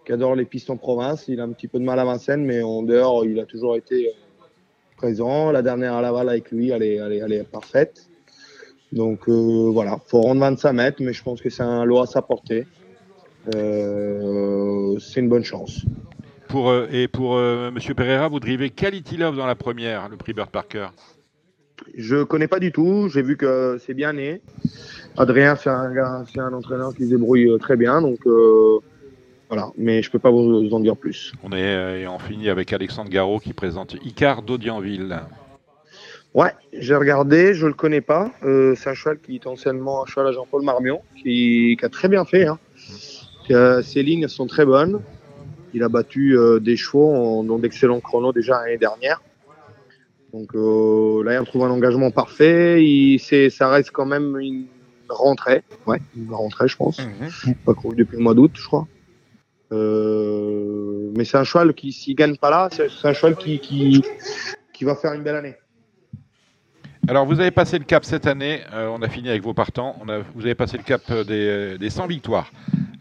qui 0.06 0.12
adore 0.12 0.36
les 0.36 0.46
pistes 0.46 0.70
en 0.70 0.78
province. 0.78 1.28
Il 1.28 1.40
a 1.40 1.44
un 1.44 1.52
petit 1.52 1.68
peu 1.68 1.80
de 1.80 1.84
mal 1.84 2.00
à 2.00 2.06
Vincennes, 2.06 2.46
mais 2.46 2.62
en 2.62 2.84
dehors, 2.84 3.26
il 3.26 3.40
a 3.40 3.46
toujours 3.46 3.76
été 3.76 4.08
euh, 4.08 4.12
présent. 4.98 5.52
La 5.52 5.62
dernière 5.62 5.96
à 5.96 6.02
Laval 6.02 6.30
avec 6.30 6.52
lui, 6.52 6.70
elle 6.70 6.84
est, 6.84 6.96
elle 6.96 7.14
est, 7.14 7.18
elle 7.18 7.34
est 7.34 7.44
parfaite. 7.44 8.08
Donc 8.92 9.30
euh, 9.30 9.70
voilà, 9.72 10.00
faut 10.06 10.22
rendre 10.22 10.42
25 10.42 10.74
mètres, 10.74 10.98
mais 11.02 11.14
je 11.14 11.24
pense 11.24 11.42
que 11.42 11.50
c'est 11.50 11.64
un 11.64 11.86
lot 11.86 12.02
à 12.02 12.08
sa 12.08 12.22
portée. 12.22 12.68
Euh, 13.56 14.98
c'est 15.00 15.20
une 15.20 15.30
bonne 15.30 15.44
chance. 15.44 15.86
Pour, 16.48 16.70
euh, 16.70 16.88
et 16.92 17.08
pour 17.08 17.36
euh, 17.36 17.72
Monsieur 17.72 17.94
Pereira, 17.94 18.28
vous 18.28 18.40
drivez 18.40 18.70
Quality 18.70 19.18
Love 19.18 19.38
dans 19.38 19.48
la 19.48 19.56
première, 19.56 20.10
le 20.10 20.18
prix 20.18 20.34
Bird 20.34 20.50
Parker. 20.50 20.88
Je 21.98 22.24
connais 22.24 22.48
pas 22.48 22.60
du 22.60 22.72
tout. 22.72 23.10
J'ai 23.10 23.22
vu 23.22 23.38
que 23.38 23.80
c'est 23.86 23.94
bien 23.94 24.14
né. 24.14 24.42
Adrien, 25.18 25.56
c'est 25.56 25.70
un, 25.70 26.54
entraîneur 26.54 26.94
qui 26.94 27.06
se 27.06 27.10
débrouille 27.10 27.58
très 27.60 27.76
bien, 27.76 28.02
donc 28.02 28.20
voilà. 29.52 29.70
Mais 29.78 30.02
je 30.02 30.10
peux 30.10 30.18
pas 30.18 30.32
vous 30.32 30.70
en 30.72 30.80
dire 30.80 30.96
plus. 30.96 31.34
On 31.44 31.52
est 31.52 31.62
euh, 31.62 32.00
et 32.00 32.08
on 32.08 32.20
finit 32.20 32.48
avec 32.48 32.72
Alexandre 32.72 33.10
Garot 33.10 33.40
qui 33.40 33.52
présente 33.52 33.98
Icar 34.06 34.44
d'Audienville. 34.44 35.20
Ouais, 36.34 36.54
j'ai 36.72 36.96
regardé, 36.96 37.54
je 37.54 37.68
le 37.68 37.74
connais 37.74 38.00
pas. 38.00 38.32
Euh, 38.44 38.76
c'est 38.78 38.90
un 38.90 38.94
cheval 38.94 39.20
qui 39.20 39.36
est 39.36 39.48
anciennement 39.48 40.04
un 40.04 40.06
cheval 40.06 40.28
à 40.28 40.32
Jean-Paul 40.32 40.64
Marmion, 40.64 41.02
qui, 41.22 41.76
qui 41.78 41.86
a 41.86 41.90
très 41.90 42.08
bien 42.08 42.24
fait. 42.24 42.48
Hein. 42.48 42.60
Euh, 43.52 43.82
ses 43.82 44.04
lignes 44.04 44.28
sont 44.28 44.48
très 44.48 44.66
bonnes. 44.66 45.02
Il 45.74 45.84
a 45.84 45.90
battu 45.90 46.38
euh, 46.38 46.60
des 46.60 46.76
chevaux 46.76 47.14
en, 47.14 47.44
dans 47.44 47.60
d'excellents 47.60 48.02
chronos 48.02 48.34
déjà 48.34 48.62
l'année 48.62 48.78
dernière. 48.78 49.22
Donc 50.34 50.56
euh, 50.56 51.24
là, 51.24 51.34
il 51.34 51.38
retrouve 51.40 51.64
un 51.64 51.70
engagement 51.72 52.12
parfait. 52.12 52.84
Il, 52.84 53.20
ça 53.20 53.70
reste 53.70 53.92
quand 53.92 54.06
même 54.06 54.38
une 54.38 54.66
rentrée. 55.10 55.64
Ouais, 55.86 56.02
une 56.16 56.34
rentrée, 56.34 56.68
je 56.68 56.78
pense. 56.78 57.02
Pas 57.66 57.74
couru 57.74 57.96
depuis 57.96 58.18
le 58.18 58.24
mois 58.24 58.34
d'août, 58.34 58.52
je 58.54 58.66
crois. 58.66 58.88
Euh, 59.72 61.12
mais 61.16 61.24
c'est 61.24 61.38
un 61.38 61.44
cheval 61.44 61.74
qui, 61.74 61.92
s'il 61.92 62.16
gagne 62.16 62.36
pas 62.36 62.50
là, 62.50 62.70
c'est, 62.72 62.90
un 63.04 63.14
cheval 63.14 63.38
qui, 63.38 63.60
qui, 63.60 64.04
qui 64.74 64.84
va 64.84 64.96
faire 64.96 65.14
une 65.14 65.24
belle 65.24 65.36
année. 65.36 65.56
Alors, 67.08 67.26
vous 67.26 67.40
avez 67.40 67.52
passé 67.52 67.80
le 67.80 67.86
cap 67.86 68.06
cette 68.06 68.28
année. 68.28 68.62
euh, 68.74 68.88
on 68.88 69.02
a 69.02 69.10
fini 69.10 69.30
avec 69.30 69.44
vos 69.44 69.54
partants. 69.54 69.96
On 70.02 70.10
a, 70.10 70.20
vous 70.36 70.46
avez 70.46 70.56
passé 70.56 70.78
le 70.78 70.84
cap 70.84 71.02
des, 71.12 71.78
des 71.78 71.90
100 71.90 72.08
victoires 72.08 72.52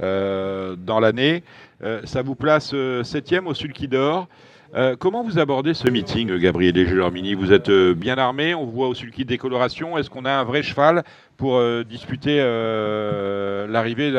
dans 0.01 1.01
l'année. 1.01 1.43
Euh, 1.83 2.01
ça 2.05 2.23
vous 2.23 2.35
place 2.35 2.73
euh, 2.75 3.03
septième 3.05 3.47
au 3.47 3.55
Sulky 3.55 3.89
d'Or. 3.89 4.29
Euh, 4.75 4.95
comment 4.97 5.25
vous 5.25 5.39
abordez 5.39 5.75
ce 5.75 5.89
meeting, 5.89 6.31
euh, 6.31 6.39
Gabriel 6.39 6.75
Germini 6.87 7.35
Vous 7.35 7.53
êtes 7.53 7.71
euh, 7.71 7.93
bien 7.95 8.19
armé. 8.19 8.55
On 8.55 8.65
vous 8.65 8.71
voit 8.73 8.89
au 8.89 8.95
Sulky 8.95 9.25
de 9.25 9.29
décoloration. 9.29 9.99
Est-ce 9.99 10.09
qu'on 10.11 10.25
a 10.25 10.31
un 10.33 10.45
vrai 10.45 10.63
cheval 10.63 11.03
pour 11.37 11.57
euh, 11.57 11.83
disputer 11.83 12.37
euh, 12.41 13.67
l'arrivée 13.67 14.13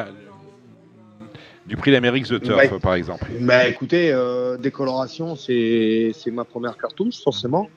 du 1.68 1.78
prix 1.78 1.92
d'Amérique 1.92 2.26
The 2.28 2.42
Turf, 2.42 2.78
par 2.80 2.96
exemple? 2.96 3.26
Bah 3.40 3.68
écoutez, 3.68 4.12
euh, 4.12 4.58
décoloration, 4.58 5.36
c'est 5.36 6.12
ma 6.32 6.44
première 6.44 6.78
cartouche, 6.78 7.22
forcément. 7.24 7.70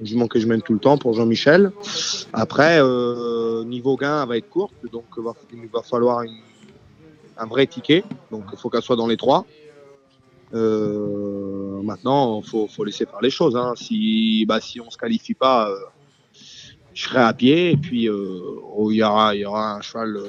un 0.00 0.04
jument 0.06 0.26
que 0.26 0.38
je 0.40 0.46
mène 0.46 0.62
tout 0.62 0.72
le 0.72 0.78
temps 0.78 0.96
pour 0.96 1.12
Jean-Michel. 1.12 1.70
Après, 2.32 2.78
euh, 2.80 3.62
niveau 3.64 3.96
gain, 3.96 4.22
elle 4.22 4.28
va 4.28 4.36
être 4.38 4.48
courte, 4.48 4.72
donc 4.90 5.04
il 5.18 5.22
va, 5.22 5.32
il 5.52 5.68
va 5.68 5.82
falloir 5.82 6.22
une- 6.22 6.32
un 7.42 7.46
vrai 7.46 7.66
ticket. 7.66 8.04
Donc 8.30 8.44
il 8.52 8.58
faut 8.58 8.70
qu'elle 8.70 8.82
soit 8.82 8.96
dans 8.96 9.06
les 9.06 9.16
trois. 9.16 9.44
Euh, 10.54 11.80
maintenant, 11.82 12.40
il 12.42 12.48
faut, 12.48 12.68
faut 12.68 12.84
laisser 12.84 13.06
faire 13.06 13.20
les 13.22 13.30
choses. 13.30 13.56
hein. 13.56 13.72
Si, 13.76 14.44
bah, 14.46 14.60
si 14.60 14.80
on 14.80 14.90
se 14.90 14.98
qualifie 14.98 15.34
pas, 15.34 15.70
euh, 15.70 15.76
je 16.94 17.08
serai 17.08 17.20
à 17.20 17.32
pied. 17.32 17.70
Et 17.70 17.76
puis, 17.76 18.08
euh, 18.08 18.40
oh, 18.76 18.90
il 18.90 18.96
y, 18.96 19.02
aura, 19.02 19.34
il 19.34 19.40
y 19.40 19.44
aura 19.46 19.74
un 19.76 19.80
cheval 19.80 20.16
euh, 20.16 20.28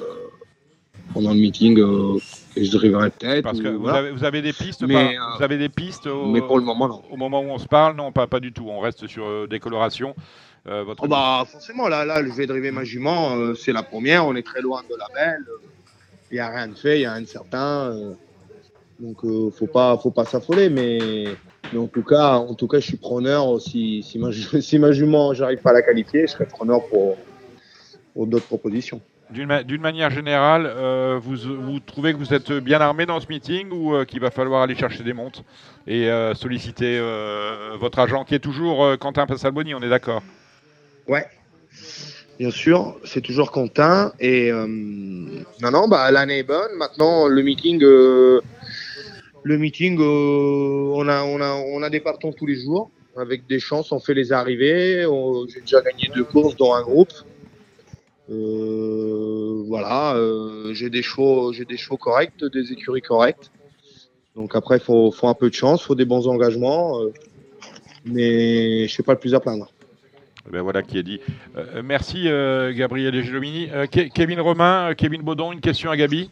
pendant 1.12 1.34
le 1.34 1.40
meeting 1.40 1.78
euh, 1.78 2.18
que 2.54 2.64
je 2.64 2.70
driverai 2.70 3.10
peut-être. 3.10 3.44
Parce 3.44 3.60
que 3.60 3.68
ou 3.68 3.72
vous, 3.72 3.78
voilà. 3.80 3.98
avez, 3.98 4.10
vous 4.12 4.24
avez 4.24 4.40
des 4.40 4.54
pistes, 4.54 4.82
Mais, 4.82 4.94
pas- 4.94 5.10
euh, 5.10 5.36
vous 5.36 5.42
avez 5.42 5.58
des 5.58 5.68
pistes 5.68 6.06
au, 6.06 6.24
Mais 6.26 6.40
pour 6.40 6.58
le 6.58 6.64
moment, 6.64 6.88
non. 6.88 7.02
au 7.10 7.16
moment 7.18 7.40
où 7.42 7.50
on 7.50 7.58
se 7.58 7.68
parle, 7.68 7.94
non, 7.94 8.10
pas, 8.10 8.26
pas 8.26 8.40
du 8.40 8.52
tout. 8.52 8.66
On 8.66 8.80
reste 8.80 9.06
sur 9.06 9.26
euh, 9.26 9.46
des 9.46 9.60
colorations. 9.60 10.14
Euh, 10.66 10.82
votre 10.84 11.04
Oh 11.04 11.08
bah 11.08 11.44
forcément, 11.46 11.88
là, 11.88 12.06
là, 12.06 12.24
je 12.24 12.30
vais 12.30 12.46
driver 12.46 12.70
ma 12.70 12.84
jument, 12.84 13.36
euh, 13.36 13.54
c'est 13.54 13.72
la 13.72 13.82
première, 13.82 14.26
on 14.26 14.34
est 14.34 14.46
très 14.46 14.62
loin 14.62 14.80
de 14.88 14.96
la 14.98 15.06
belle. 15.14 15.44
Il 16.30 16.34
n'y 16.34 16.40
a 16.40 16.48
rien 16.48 16.68
de 16.68 16.74
fait, 16.74 16.96
il 16.98 17.00
n'y 17.00 17.06
a 17.06 17.12
rien 17.12 17.22
de 17.22 17.26
certain. 17.26 17.92
euh, 17.92 18.14
donc 19.00 19.24
euh, 19.24 19.50
faut 19.50 19.66
pas 19.66 19.96
faut 19.98 20.10
pas 20.10 20.24
s'affoler, 20.24 20.68
mais, 20.68 20.98
mais 21.72 21.78
en 21.78 21.86
tout 21.88 22.02
cas, 22.02 22.34
en 22.36 22.54
tout 22.54 22.68
cas, 22.68 22.78
je 22.80 22.86
suis 22.86 22.96
preneur 22.96 23.60
si, 23.60 24.02
si 24.08 24.18
ma 24.18 24.30
si 24.32 24.78
ma 24.78 24.92
jument 24.92 25.34
j'arrive 25.34 25.58
pas 25.58 25.70
à 25.70 25.74
la 25.74 25.82
qualifier, 25.82 26.26
je 26.26 26.32
serai 26.32 26.46
preneur 26.46 26.86
pour, 26.88 27.16
pour 28.14 28.26
d'autres 28.26 28.46
propositions. 28.46 29.00
D'une 29.30 29.46
ma- 29.46 29.62
d'une 29.62 29.80
manière 29.80 30.10
générale, 30.10 30.66
euh, 30.66 31.18
vous, 31.20 31.36
vous 31.36 31.80
trouvez 31.80 32.12
que 32.12 32.18
vous 32.18 32.34
êtes 32.34 32.52
bien 32.52 32.80
armé 32.80 33.06
dans 33.06 33.18
ce 33.20 33.26
meeting 33.28 33.70
ou 33.72 33.94
euh, 33.94 34.04
qu'il 34.04 34.20
va 34.20 34.30
falloir 34.30 34.62
aller 34.62 34.74
chercher 34.76 35.02
des 35.02 35.14
montes 35.14 35.42
et 35.86 36.10
euh, 36.10 36.34
solliciter 36.34 37.00
votre 37.80 37.98
agent 37.98 38.24
qui 38.24 38.34
est 38.34 38.38
toujours 38.38 38.96
Quentin 38.98 39.26
Passalboni, 39.26 39.74
on 39.74 39.80
est 39.82 39.88
d'accord? 39.88 40.22
Ouais. 41.08 41.26
Bien 42.38 42.50
sûr, 42.50 42.96
c'est 43.04 43.20
toujours 43.20 43.52
Quentin. 43.52 44.12
Et 44.18 44.50
euh, 44.50 44.66
non, 44.66 45.70
non, 45.70 45.86
bah, 45.86 46.10
l'année 46.10 46.38
est 46.38 46.44
bonne. 46.44 46.74
Maintenant, 46.76 47.28
le 47.28 47.42
meeting, 47.42 47.80
euh, 47.84 48.40
le 49.44 49.56
meeting, 49.58 49.98
euh, 50.00 50.92
on, 50.94 51.06
a, 51.06 51.22
on, 51.22 51.40
a, 51.40 51.52
on 51.52 51.82
a 51.82 51.90
des 51.90 52.00
partants 52.00 52.32
tous 52.32 52.46
les 52.46 52.56
jours. 52.56 52.90
Avec 53.16 53.46
des 53.46 53.60
chances, 53.60 53.92
on 53.92 54.00
fait 54.00 54.14
les 54.14 54.32
arrivées. 54.32 55.06
J'ai 55.48 55.60
déjà 55.60 55.80
gagné 55.80 56.10
deux 56.12 56.24
courses 56.24 56.56
dans 56.56 56.74
un 56.74 56.82
groupe. 56.82 57.12
Euh, 58.30 59.62
voilà, 59.68 60.16
j'ai 60.72 60.90
des 60.90 61.02
chevaux, 61.02 61.52
j'ai 61.52 61.64
des 61.64 61.76
chevaux 61.76 61.98
corrects, 61.98 62.44
des 62.52 62.72
écuries 62.72 63.02
correctes. 63.02 63.52
Donc 64.34 64.56
après, 64.56 64.80
faut, 64.80 65.12
faut 65.12 65.28
un 65.28 65.34
peu 65.34 65.48
de 65.48 65.54
chance, 65.54 65.84
faut 65.84 65.94
des 65.94 66.04
bons 66.04 66.26
engagements. 66.26 66.98
mais 68.04 68.88
je 68.88 68.92
sais 68.92 69.04
pas 69.04 69.12
le 69.12 69.20
plus 69.20 69.34
à 69.36 69.38
plaindre. 69.38 69.70
Ben 70.50 70.60
voilà 70.62 70.82
qui 70.82 70.98
est 70.98 71.02
dit. 71.02 71.20
Euh, 71.56 71.82
merci 71.82 72.28
euh, 72.28 72.72
Gabriel 72.74 73.14
et 73.14 73.22
Gelomini. 73.22 73.68
Euh, 73.72 73.86
Ke- 73.86 74.10
Kevin 74.12 74.40
Romain, 74.40 74.92
Kevin 74.96 75.22
Baudon, 75.22 75.52
une 75.52 75.60
question 75.60 75.90
à 75.90 75.96
Gabi? 75.96 76.30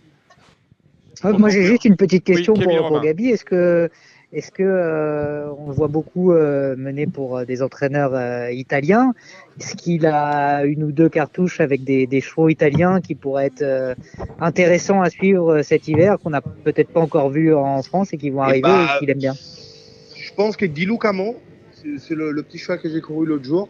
Euh, 1.25 1.33
moi, 1.38 1.48
j'ai 1.48 1.62
juste 1.62 1.85
une 1.85 1.96
petite 1.96 2.25
question 2.25 2.55
pour, 2.55 2.88
pour. 2.88 3.01
Gabi. 3.01 3.29
Est-ce 3.29 3.44
que, 3.44 3.88
est-ce 4.33 4.51
que 4.51 4.62
euh, 4.62 5.51
on 5.53 5.68
le 5.68 5.72
voit 5.72 5.88
beaucoup 5.88 6.33
euh, 6.33 6.77
mener 6.77 7.07
pour 7.07 7.38
euh, 7.38 7.44
des 7.44 7.62
entraîneurs 7.62 8.14
euh, 8.14 8.51
italiens? 8.51 9.14
Est-ce 9.59 9.77
qu'il 9.77 10.05
a 10.07 10.64
une 10.64 10.85
ou 10.85 10.92
deux 10.92 11.09
cartouches 11.09 11.61
avec 11.61 11.85
des, 11.85 12.07
des 12.07 12.20
chevaux 12.20 12.48
italiens 12.51 13.01
qui 13.01 13.14
pourraient 13.14 13.46
être 13.46 13.62
euh, 13.62 13.94
intéressants 14.40 15.01
à 15.01 15.09
suivre 15.09 15.55
euh, 15.55 15.62
cet 15.62 15.88
hiver, 15.88 16.18
qu'on 16.18 16.31
n'a 16.31 16.42
peut-être 16.42 16.88
pas 16.88 17.01
encore 17.01 17.31
vu 17.31 17.55
en 17.55 17.83
France 17.83 18.12
et 18.12 18.18
qui 18.18 18.29
vont 18.31 18.42
Eh 18.44 18.48
arriver 18.48 18.62
bah, 18.62 18.88
et 18.96 18.98
qu'il 18.98 19.11
aime 19.11 19.18
bien? 19.18 19.35
Je 19.35 20.35
pense 20.35 20.57
que 20.57 20.66
Dilou 20.66 20.98
Camon, 20.98 21.37
c'est 21.72 21.98
c'est 21.98 22.14
le, 22.14 22.31
le 22.31 22.42
petit 22.42 22.59
cheval 22.59 22.81
que 22.81 22.90
j'ai 22.90 23.01
couru 23.01 23.27
l'autre 23.27 23.44
jour, 23.44 23.68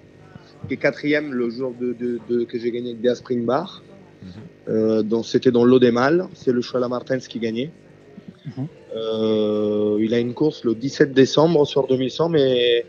qui 0.68 0.74
est 0.74 0.76
quatrième 0.76 1.32
le 1.32 1.50
jour 1.50 1.74
de, 1.80 1.92
de- 1.92 2.20
de- 2.28 2.44
que 2.44 2.58
j'ai 2.58 2.70
gagné 2.70 2.90
avec 2.90 3.00
Dea 3.02 3.14
Spring 3.14 3.44
Bar. 3.44 3.82
Euh, 4.68 5.02
c'était 5.24 5.50
dans 5.50 5.64
l'eau 5.64 5.80
des 5.80 5.90
mâles, 5.90 6.26
c'est 6.34 6.52
le 6.52 6.60
cheval 6.62 6.84
à 6.84 6.88
Martens 6.88 7.26
qui 7.28 7.38
gagnait. 7.40 7.70
Mhm. 8.46 8.66
Euh, 8.96 9.96
il 10.00 10.14
a 10.14 10.18
une 10.20 10.34
course 10.34 10.64
le 10.64 10.74
17 10.74 11.12
décembre 11.12 11.64
sur 11.66 11.86
2100, 11.86 12.28
mais 12.28 12.84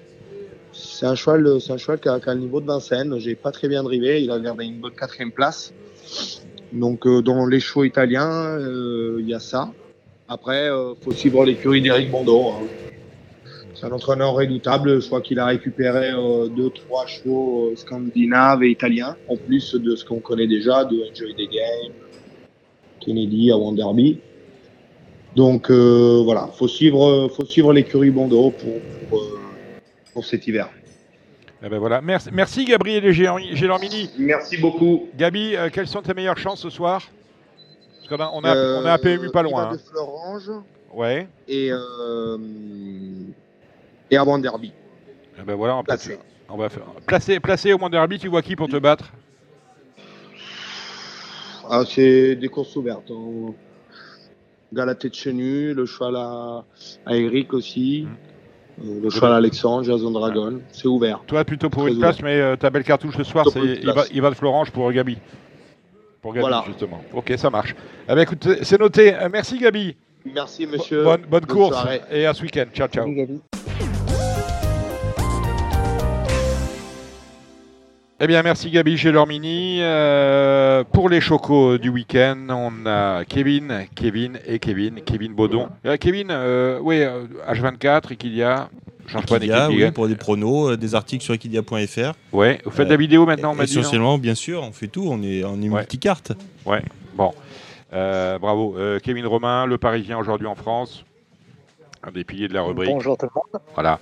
c'est 0.71 1.05
un 1.07 1.15
cheval, 1.15 1.59
c'est 1.61 1.71
un 1.73 1.77
cheval 1.77 1.99
qui 1.99 2.09
a, 2.09 2.19
qui 2.19 2.29
a 2.29 2.33
le 2.35 2.41
niveau 2.41 2.61
de 2.61 2.67
Vincennes. 2.67 3.17
J'ai 3.19 3.35
pas 3.35 3.51
très 3.51 3.67
bien 3.67 3.81
drivé, 3.83 4.21
il 4.23 4.29
a 4.31 4.39
gardé 4.39 4.65
une 4.65 4.79
bonne 4.79 4.91
quatrième 4.93 5.31
place. 5.31 5.73
Donc 6.71 7.07
euh, 7.07 7.21
dans 7.21 7.45
les 7.45 7.59
chevaux 7.59 7.83
italiens, 7.83 8.29
euh, 8.59 9.17
il 9.19 9.27
y 9.29 9.33
a 9.33 9.39
ça. 9.39 9.71
Après, 10.27 10.69
euh, 10.69 10.93
faut 11.01 11.11
suivre 11.11 11.43
l'écurie 11.45 11.81
d'Eric 11.81 12.09
Bondo. 12.11 12.49
hein. 12.49 12.67
C'est 13.83 13.89
un 13.89 13.95
entraîneur 13.95 14.33
redoutable. 14.33 15.01
Je 15.01 15.07
crois 15.07 15.19
qu'il 15.19 15.39
a 15.39 15.45
récupéré 15.45 16.11
euh, 16.11 16.47
deux, 16.47 16.69
trois 16.69 17.05
chevaux 17.05 17.71
euh, 17.71 17.75
scandinaves 17.75 18.63
et 18.63 18.69
italiens, 18.69 19.17
en 19.27 19.35
plus 19.35 19.75
de 19.75 19.97
ce 19.97 20.05
qu'on 20.05 20.21
connaît 20.21 20.47
déjà, 20.47 20.85
de 20.85 20.95
Enjoy 20.95 21.33
the 21.33 21.51
Game, 21.51 21.91
Kennedy 23.01 23.51
à 23.51 23.57
Wonderby. 23.57 24.19
Donc 25.35 25.69
euh, 25.69 26.21
voilà, 26.23 26.47
faut 26.53 26.69
suivre, 26.69 27.27
faut 27.27 27.43
suivre 27.43 27.73
l'écurie 27.73 28.09
Bondo 28.09 28.51
pour, 28.51 28.79
pour, 29.09 29.19
euh, 29.19 29.39
pour 30.13 30.23
cet 30.23 30.47
hiver. 30.47 30.69
Eh 31.61 31.67
ben 31.67 31.77
voilà. 31.77 31.99
Merci, 31.99 32.29
merci 32.31 32.63
Gabriel 32.63 33.11
Gélormini. 33.11 34.11
Merci 34.17 34.55
beaucoup. 34.61 35.09
Gabi, 35.17 35.55
quelles 35.73 35.87
sont 35.87 36.01
tes 36.01 36.13
meilleures 36.13 36.37
chances 36.37 36.61
ce 36.61 36.69
soir? 36.69 37.01
Parce 37.97 38.07
qu'on 38.07 38.23
a, 38.23 38.31
on 38.33 38.43
a, 38.45 38.81
on 38.81 38.85
a 38.85 38.93
un 38.93 38.97
PMU 38.97 39.29
pas 39.29 39.43
loin. 39.43 39.71
de 39.71 39.75
hein. 39.75 39.81
Florange 39.91 40.51
Ouais. 40.93 41.27
et, 41.47 41.69
euh, 41.71 42.37
et 44.11 44.17
à 44.17 44.23
Wonderby. 44.23 44.71
Eh 45.39 45.41
ben 45.43 45.55
voilà, 45.55 45.77
on, 45.77 45.83
Placé. 45.83 46.17
on 46.49 46.57
va 46.57 46.69
faire. 46.69 46.83
Placé, 47.05 47.39
placé 47.39 47.73
au 47.73 47.77
moins 47.77 47.89
derby, 47.89 48.19
tu 48.19 48.27
vois 48.27 48.41
qui 48.41 48.55
pour 48.55 48.67
te 48.67 48.77
battre? 48.77 49.11
Ah, 51.69 51.83
c'est 51.87 52.35
des 52.35 52.47
courses 52.49 52.75
ouvertes. 52.75 53.09
hein. 53.11 53.53
Gars 54.73 54.83
à 54.83 54.85
la 54.87 54.95
tête 54.95 55.13
chenue, 55.13 55.73
le 55.73 55.85
cheval 55.85 56.15
à, 56.15 56.63
à 57.05 57.15
Eric 57.15 57.53
aussi, 57.53 58.07
euh, 58.83 58.99
le 59.03 59.09
cheval 59.09 59.31
à 59.33 59.35
Alexandre, 59.35 59.83
Jason 59.83 60.11
Dragon. 60.11 60.59
C'est 60.71 60.87
ouvert. 60.87 61.21
Toi, 61.27 61.43
plutôt 61.45 61.69
pour 61.69 61.87
une 61.87 61.99
place, 61.99 62.15
ouvert. 62.19 62.25
mais 62.25 62.39
euh, 62.41 62.55
ta 62.55 62.69
belle 62.69 62.83
cartouche 62.83 63.15
ce 63.15 63.23
soir, 63.23 63.45
c'est 63.51 63.83
va 64.19 64.29
de 64.29 64.35
Florange 64.35 64.71
pour 64.71 64.91
Gabi. 64.91 65.17
Pour 66.21 66.33
Gabi, 66.33 66.41
Voilà. 66.41 66.63
justement. 66.67 67.01
Ok, 67.13 67.33
ça 67.37 67.49
marche. 67.49 67.75
Eh 68.09 68.15
ben, 68.15 68.21
écoute, 68.21 68.47
c'est 68.63 68.79
noté. 68.79 69.13
Euh, 69.13 69.29
merci 69.31 69.57
Gabi. 69.59 69.95
Merci, 70.25 70.65
monsieur. 70.65 71.03
Bonne, 71.03 71.21
bonne 71.29 71.45
course 71.45 71.75
soirée. 71.75 72.01
et 72.11 72.25
à 72.25 72.33
ce 72.33 72.41
week-end. 72.43 72.65
Ciao, 72.73 72.87
ciao. 72.87 73.05
Salut, 73.05 73.39
Eh 78.23 78.27
bien, 78.27 78.41
merci 78.41 78.69
Gabi 78.71 78.97
chez 78.97 79.11
Lormini. 79.11 79.79
Euh, 79.81 80.85
pour 80.85 81.09
les 81.09 81.19
chocos 81.19 81.77
du 81.77 81.89
week-end, 81.89 82.37
on 82.51 82.85
a 82.85 83.25
Kevin, 83.25 83.85
Kevin 83.95 84.39
et 84.47 84.59
Kevin, 84.59 85.01
Kevin 85.01 85.33
Baudon. 85.33 85.67
Euh, 85.85 85.97
Kevin, 85.97 86.27
euh, 86.31 86.79
oui, 86.81 87.01
euh, 87.01 87.25
H24, 87.49 88.13
Equidia, 88.13 88.69
change 89.07 89.25
pas 89.25 89.39
d'équipe. 89.39 89.57
oui, 89.71 89.91
pour 89.91 90.07
des 90.07 90.15
pronos, 90.15 90.71
euh, 90.71 90.77
des 90.77 90.95
articles 90.95 91.21
sur 91.21 91.33
equidia.fr. 91.33 92.13
Ouais, 92.31 92.61
vous 92.63 92.71
faites 92.71 92.87
de 92.87 92.91
la 92.93 92.97
vidéo 92.97 93.25
maintenant, 93.25 93.55
on 93.59 93.61
Essentiellement, 93.61 94.17
bien 94.17 94.35
sûr, 94.35 94.63
on 94.63 94.71
fait 94.71 94.87
tout, 94.87 95.05
on 95.05 95.21
est, 95.21 95.43
on 95.43 95.61
est 95.61 95.67
Ouais. 95.67 95.79
multicarte. 95.81 96.31
Bon, 97.17 97.33
Euh, 97.91 98.39
bravo. 98.39 98.75
Euh, 98.77 98.99
Kevin 98.99 99.27
Romain, 99.27 99.65
le 99.65 99.77
Parisien 99.77 100.17
aujourd'hui 100.17 100.47
en 100.47 100.55
France, 100.55 101.03
un 102.01 102.11
des 102.11 102.23
piliers 102.23 102.47
de 102.47 102.53
la 102.53 102.61
rubrique. 102.61 102.89
Bonjour 102.89 103.17
tout 103.17 103.25
le 103.25 103.31
monde. 103.35 103.61
Voilà. 103.73 103.99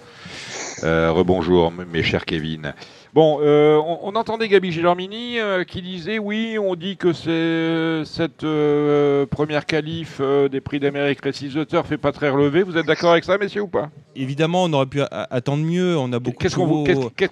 Euh, 0.83 1.11
rebonjour, 1.11 1.71
mes 1.91 2.03
chers 2.03 2.25
Kevin. 2.25 2.75
Bon, 3.13 3.39
euh, 3.41 3.75
on, 3.75 3.99
on 4.03 4.15
entendait 4.15 4.47
Gabi 4.47 4.71
Gélormini 4.71 5.37
euh, 5.37 5.65
qui 5.65 5.81
disait 5.81 6.17
oui, 6.17 6.57
on 6.57 6.75
dit 6.75 6.95
que 6.95 7.11
c'est 7.11 8.05
cette 8.05 8.45
euh, 8.45 9.25
première 9.25 9.65
qualif 9.65 10.21
des 10.49 10.61
prix 10.61 10.79
d'Amérique 10.79 11.19
Récise 11.21 11.53
de 11.53 11.65
Turf 11.65 11.87
fait 11.89 11.97
pas 11.97 12.13
très 12.13 12.29
relevé. 12.29 12.63
Vous 12.63 12.77
êtes 12.77 12.85
d'accord 12.85 13.11
avec 13.11 13.25
ça, 13.25 13.37
messieurs, 13.37 13.63
ou 13.63 13.67
pas? 13.67 13.89
Évidemment, 14.15 14.63
on 14.63 14.71
aurait 14.73 14.85
pu 14.85 15.01
attendre 15.11 15.63
mieux. 15.65 15.97
On 15.97 16.13
a 16.13 16.19
beaucoup 16.19 16.37
Qu'est-ce 16.37 16.55
de 16.55 16.59
qu'on 16.61 16.67
vou- 16.67 16.85
chevaux- 16.85 17.09
qu'est-ce- 17.17 17.29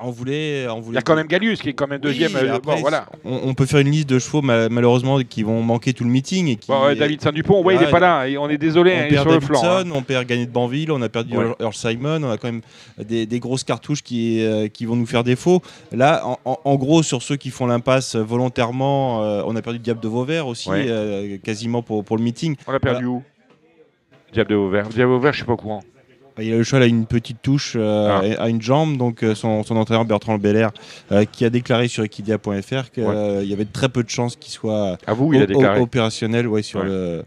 qu'on 0.00 0.10
voulait 0.10 0.66
On 0.68 0.80
voulait, 0.80 0.88
on 0.88 0.92
Il 0.92 0.94
y 0.94 0.98
a 0.98 1.02
quand 1.02 1.16
même 1.16 1.26
Gallius 1.26 1.60
qui 1.60 1.68
est 1.70 1.72
quand 1.72 1.86
même 1.86 2.00
deuxième. 2.00 2.32
Oui, 2.34 2.40
euh, 2.42 2.54
après, 2.56 2.74
bon, 2.76 2.80
voilà. 2.80 3.06
on, 3.24 3.40
on 3.44 3.54
peut 3.54 3.66
faire 3.66 3.80
une 3.80 3.90
liste 3.90 4.08
de 4.08 4.18
chevaux 4.18 4.42
ma- 4.42 4.68
malheureusement 4.68 5.18
qui 5.20 5.42
vont 5.42 5.62
manquer 5.62 5.92
tout 5.92 6.04
le 6.04 6.10
meeting 6.10 6.48
et 6.48 6.56
qui. 6.56 6.68
Bon, 6.70 6.84
ouais, 6.84 6.94
David 6.96 7.20
Saint-Dupont, 7.20 7.62
ouais, 7.64 7.74
il 7.74 7.78
Ouais, 7.78 7.84
est 7.88 7.90
pas 7.90 8.00
là. 8.00 8.28
et 8.28 8.38
on 8.38 8.48
est 8.48 8.58
désolé, 8.58 8.92
hein, 8.92 9.00
on 9.02 9.06
il 9.06 9.06
est 9.06 9.10
perd 9.16 9.22
sur 9.22 9.32
le 9.32 9.40
flanc. 9.40 9.62
Davidson, 9.62 9.90
hein. 9.90 9.98
on 9.98 10.02
perd 10.02 10.26
Gagné 10.26 10.46
de 10.46 10.50
Banville, 10.52 10.90
on 10.92 11.02
a 11.02 11.08
perdu 11.08 11.36
Ouais. 11.36 11.44
Earl- 11.60 11.74
Simon, 11.74 12.22
on 12.24 12.30
a 12.30 12.38
quand 12.38 12.48
même 12.52 12.62
des, 12.98 13.26
des 13.26 13.40
grosses 13.40 13.64
cartouches 13.64 14.02
qui, 14.02 14.42
euh, 14.44 14.68
qui 14.68 14.84
vont 14.86 14.96
nous 14.96 15.06
faire 15.06 15.24
défaut. 15.24 15.62
Là, 15.92 16.26
en, 16.26 16.38
en- 16.44 16.58
en 16.64 16.74
gros, 16.76 17.02
sur 17.02 17.22
ceux 17.22 17.36
qui 17.36 17.50
font 17.50 17.66
l'impasse 17.66 18.16
volontairement, 18.16 19.22
euh, 19.24 19.42
on 19.46 19.54
a 19.56 19.62
perdu 19.62 19.78
Diable 19.78 20.00
de 20.00 20.08
Vauvert 20.08 20.46
aussi, 20.46 20.68
Ouais. 20.70 20.86
euh, 20.88 21.38
quasiment 21.42 21.82
pour, 21.82 22.04
pour 22.04 22.16
le 22.16 22.22
meeting. 22.22 22.56
On 22.66 22.72
l'a 22.72 22.80
perdu 22.80 23.06
où? 23.06 23.22
Diable 24.32 24.50
de 24.50 24.56
Vauvert. 24.56 24.88
Diable 24.88 25.10
de 25.10 25.14
Vauvert, 25.16 25.32
je 25.32 25.38
suis 25.38 25.46
pas 25.46 25.54
au 25.54 25.56
courant. 25.56 25.82
Bah, 26.38 26.44
le 26.44 26.62
cheval 26.62 26.84
a 26.84 26.86
une 26.86 27.04
petite 27.04 27.42
touche 27.42 27.74
euh, 27.76 28.34
Ah. 28.38 28.42
à 28.44 28.48
une 28.48 28.62
jambe, 28.62 28.96
donc 28.96 29.22
euh, 29.24 29.34
son, 29.34 29.64
son 29.64 29.76
entraîneur 29.76 30.04
Bertrand 30.04 30.38
Belair 30.38 30.70
euh, 31.12 31.24
qui 31.24 31.44
a 31.44 31.50
déclaré 31.50 31.88
sur 31.88 32.04
equidia.fr 32.04 32.90
qu'il 32.92 33.02
Ouais. 33.04 33.44
y 33.46 33.52
avait 33.52 33.64
très 33.64 33.88
peu 33.88 34.02
de 34.04 34.08
chances 34.08 34.36
qu'il 34.36 34.52
soit 34.52 34.96
À 35.06 35.12
vous, 35.14 35.34
il 35.34 35.38
a 35.38 35.42
o- 35.42 35.44
o- 35.44 35.46
déclaré. 35.46 35.80
opérationnel 35.80 36.46
ouais, 36.46 36.62
sur 36.62 36.80
Ouais. 36.80 36.86
le 36.86 37.24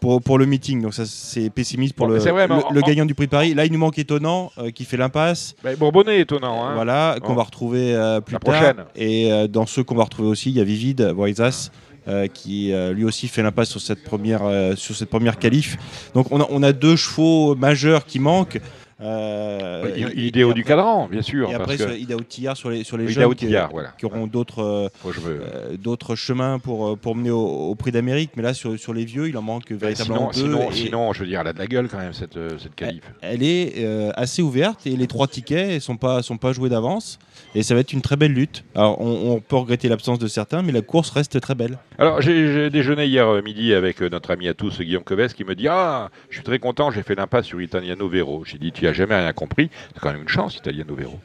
pour, 0.00 0.22
pour 0.22 0.38
le 0.38 0.46
meeting. 0.46 0.80
Donc 0.80 0.94
ça 0.94 1.04
c'est 1.04 1.50
pessimiste 1.50 1.94
pour 1.94 2.06
Bon, 2.06 2.14
le, 2.14 2.20
c'est 2.20 2.30
vrai, 2.30 2.48
mais 2.48 2.56
le, 2.56 2.64
en- 2.64 2.72
le 2.72 2.82
en- 2.82 2.86
gagnant 2.86 3.04
du 3.04 3.14
prix 3.14 3.26
de 3.26 3.30
Paris. 3.30 3.52
Là 3.54 3.66
il 3.66 3.72
nous 3.72 3.78
manque 3.78 3.98
étonnant 3.98 4.50
euh, 4.58 4.70
qui 4.70 4.84
fait 4.86 4.96
l'impasse. 4.96 5.54
Bah, 5.62 5.76
Bourbonnais 5.76 6.20
étonnant. 6.20 6.64
Hein. 6.64 6.72
Voilà, 6.74 7.16
qu'on 7.22 7.34
va 7.34 7.42
retrouver 7.42 7.94
euh, 7.94 8.20
plus 8.22 8.32
La 8.32 8.38
tard. 8.38 8.54
prochaine. 8.58 8.84
Et 8.96 9.30
euh, 9.30 9.46
dans 9.46 9.66
ceux 9.66 9.84
qu'on 9.84 9.94
va 9.96 10.04
retrouver 10.04 10.30
aussi, 10.30 10.48
il 10.50 10.56
y 10.56 10.60
a 10.60 10.64
Vivid 10.64 11.02
Voisas. 11.14 11.70
Euh, 12.08 12.26
qui 12.26 12.72
euh, 12.72 12.92
lui 12.92 13.04
aussi 13.04 13.28
fait 13.28 13.42
l'impasse 13.42 13.68
sur 13.70 13.80
cette 13.80 14.02
première 14.04 14.42
euh, 14.44 14.74
sur 14.76 14.94
cette 14.96 15.10
première 15.10 15.38
qualif. 15.38 15.76
Donc 16.14 16.26
on 16.30 16.40
a, 16.40 16.46
on 16.50 16.62
a 16.62 16.72
deux 16.72 16.96
chevaux 16.96 17.54
majeurs 17.54 18.04
qui 18.06 18.18
manquent. 18.18 18.60
Euh, 19.02 19.94
et- 19.96 20.00
i- 20.00 20.04
et- 20.04 20.26
idéo 20.28 20.52
du 20.52 20.62
cadran, 20.62 21.08
bien 21.10 21.22
sûr. 21.22 21.48
Et 21.48 21.52
parce 21.56 21.62
après, 21.72 21.76
que- 21.78 21.98
Idaho 21.98 22.20
Tillard 22.20 22.54
sur 22.56 22.68
les 22.68 22.84
sur 22.84 22.98
les 22.98 23.08
jeunes 23.08 23.34
qui, 23.34 23.46
voilà. 23.70 23.94
qui 23.98 24.04
auront 24.04 24.26
d'autres 24.26 24.62
euh, 24.62 24.88
que 25.02 25.76
d'autres 25.76 26.14
chemins 26.16 26.58
pour 26.58 26.98
pour 26.98 27.16
mener 27.16 27.30
au, 27.30 27.40
au 27.70 27.74
prix 27.74 27.92
d'Amérique. 27.92 28.32
Mais 28.36 28.42
là 28.42 28.52
sur 28.52 28.78
sur 28.78 28.92
les 28.92 29.06
vieux, 29.06 29.26
il 29.28 29.38
en 29.38 29.42
manque 29.42 29.70
véritablement 29.72 30.30
Sinon, 30.32 30.48
deux. 30.48 30.52
sinon, 30.58 30.70
et- 30.70 30.74
sinon, 30.74 31.12
je 31.14 31.20
veux 31.20 31.26
dire, 31.28 31.40
elle 31.40 31.46
a 31.46 31.52
de 31.54 31.58
la 31.58 31.66
gueule 31.66 31.88
quand 31.88 31.96
même 31.98 32.12
cette, 32.12 32.38
cette 32.58 32.74
qualif. 32.74 33.02
elle 33.22 33.42
est 33.42 33.72
euh, 33.78 34.10
assez 34.16 34.42
ouverte 34.42 34.86
et 34.86 34.94
les 34.96 35.06
trois 35.06 35.28
tickets 35.28 35.70
ne 35.76 35.78
sont 35.78 35.96
pas, 35.96 36.22
sont 36.22 36.36
pas 36.36 36.52
joués 36.52 36.68
d'avance. 36.68 37.18
Et 37.54 37.62
ça 37.62 37.74
va 37.74 37.80
être 37.80 37.92
une 37.92 38.00
très 38.02 38.16
belle 38.16 38.32
lutte. 38.32 38.64
Alors, 38.74 39.00
on, 39.00 39.32
on 39.32 39.40
peut 39.40 39.56
regretter 39.56 39.88
l'absence 39.88 40.18
de 40.18 40.28
certains, 40.28 40.62
mais 40.62 40.72
la 40.72 40.82
course 40.82 41.10
reste 41.10 41.40
très 41.40 41.54
belle. 41.54 41.78
Alors, 41.98 42.20
j'ai 42.20 42.70
déjeuné 42.70 43.06
hier 43.06 43.26
euh, 43.28 43.42
midi 43.42 43.74
avec 43.74 44.02
euh, 44.02 44.08
notre 44.08 44.30
ami 44.30 44.46
à 44.48 44.54
tous, 44.54 44.80
Guillaume 44.80 45.02
Coves, 45.04 45.34
qui 45.34 45.44
me 45.44 45.54
dit 45.54 45.66
Ah, 45.68 46.10
je 46.28 46.36
suis 46.36 46.44
très 46.44 46.58
content, 46.58 46.90
j'ai 46.90 47.02
fait 47.02 47.14
l'impasse 47.14 47.46
sur 47.46 47.60
Italiano 47.60 48.08
Vero. 48.08 48.44
J'ai 48.44 48.58
dit 48.58 48.70
Tu 48.72 48.86
as 48.86 48.92
jamais 48.92 49.16
rien 49.16 49.32
compris. 49.32 49.68
C'est 49.94 50.00
quand 50.00 50.12
même 50.12 50.22
une 50.22 50.28
chance, 50.28 50.56
Italiano 50.56 50.94
Vero. 50.94 51.18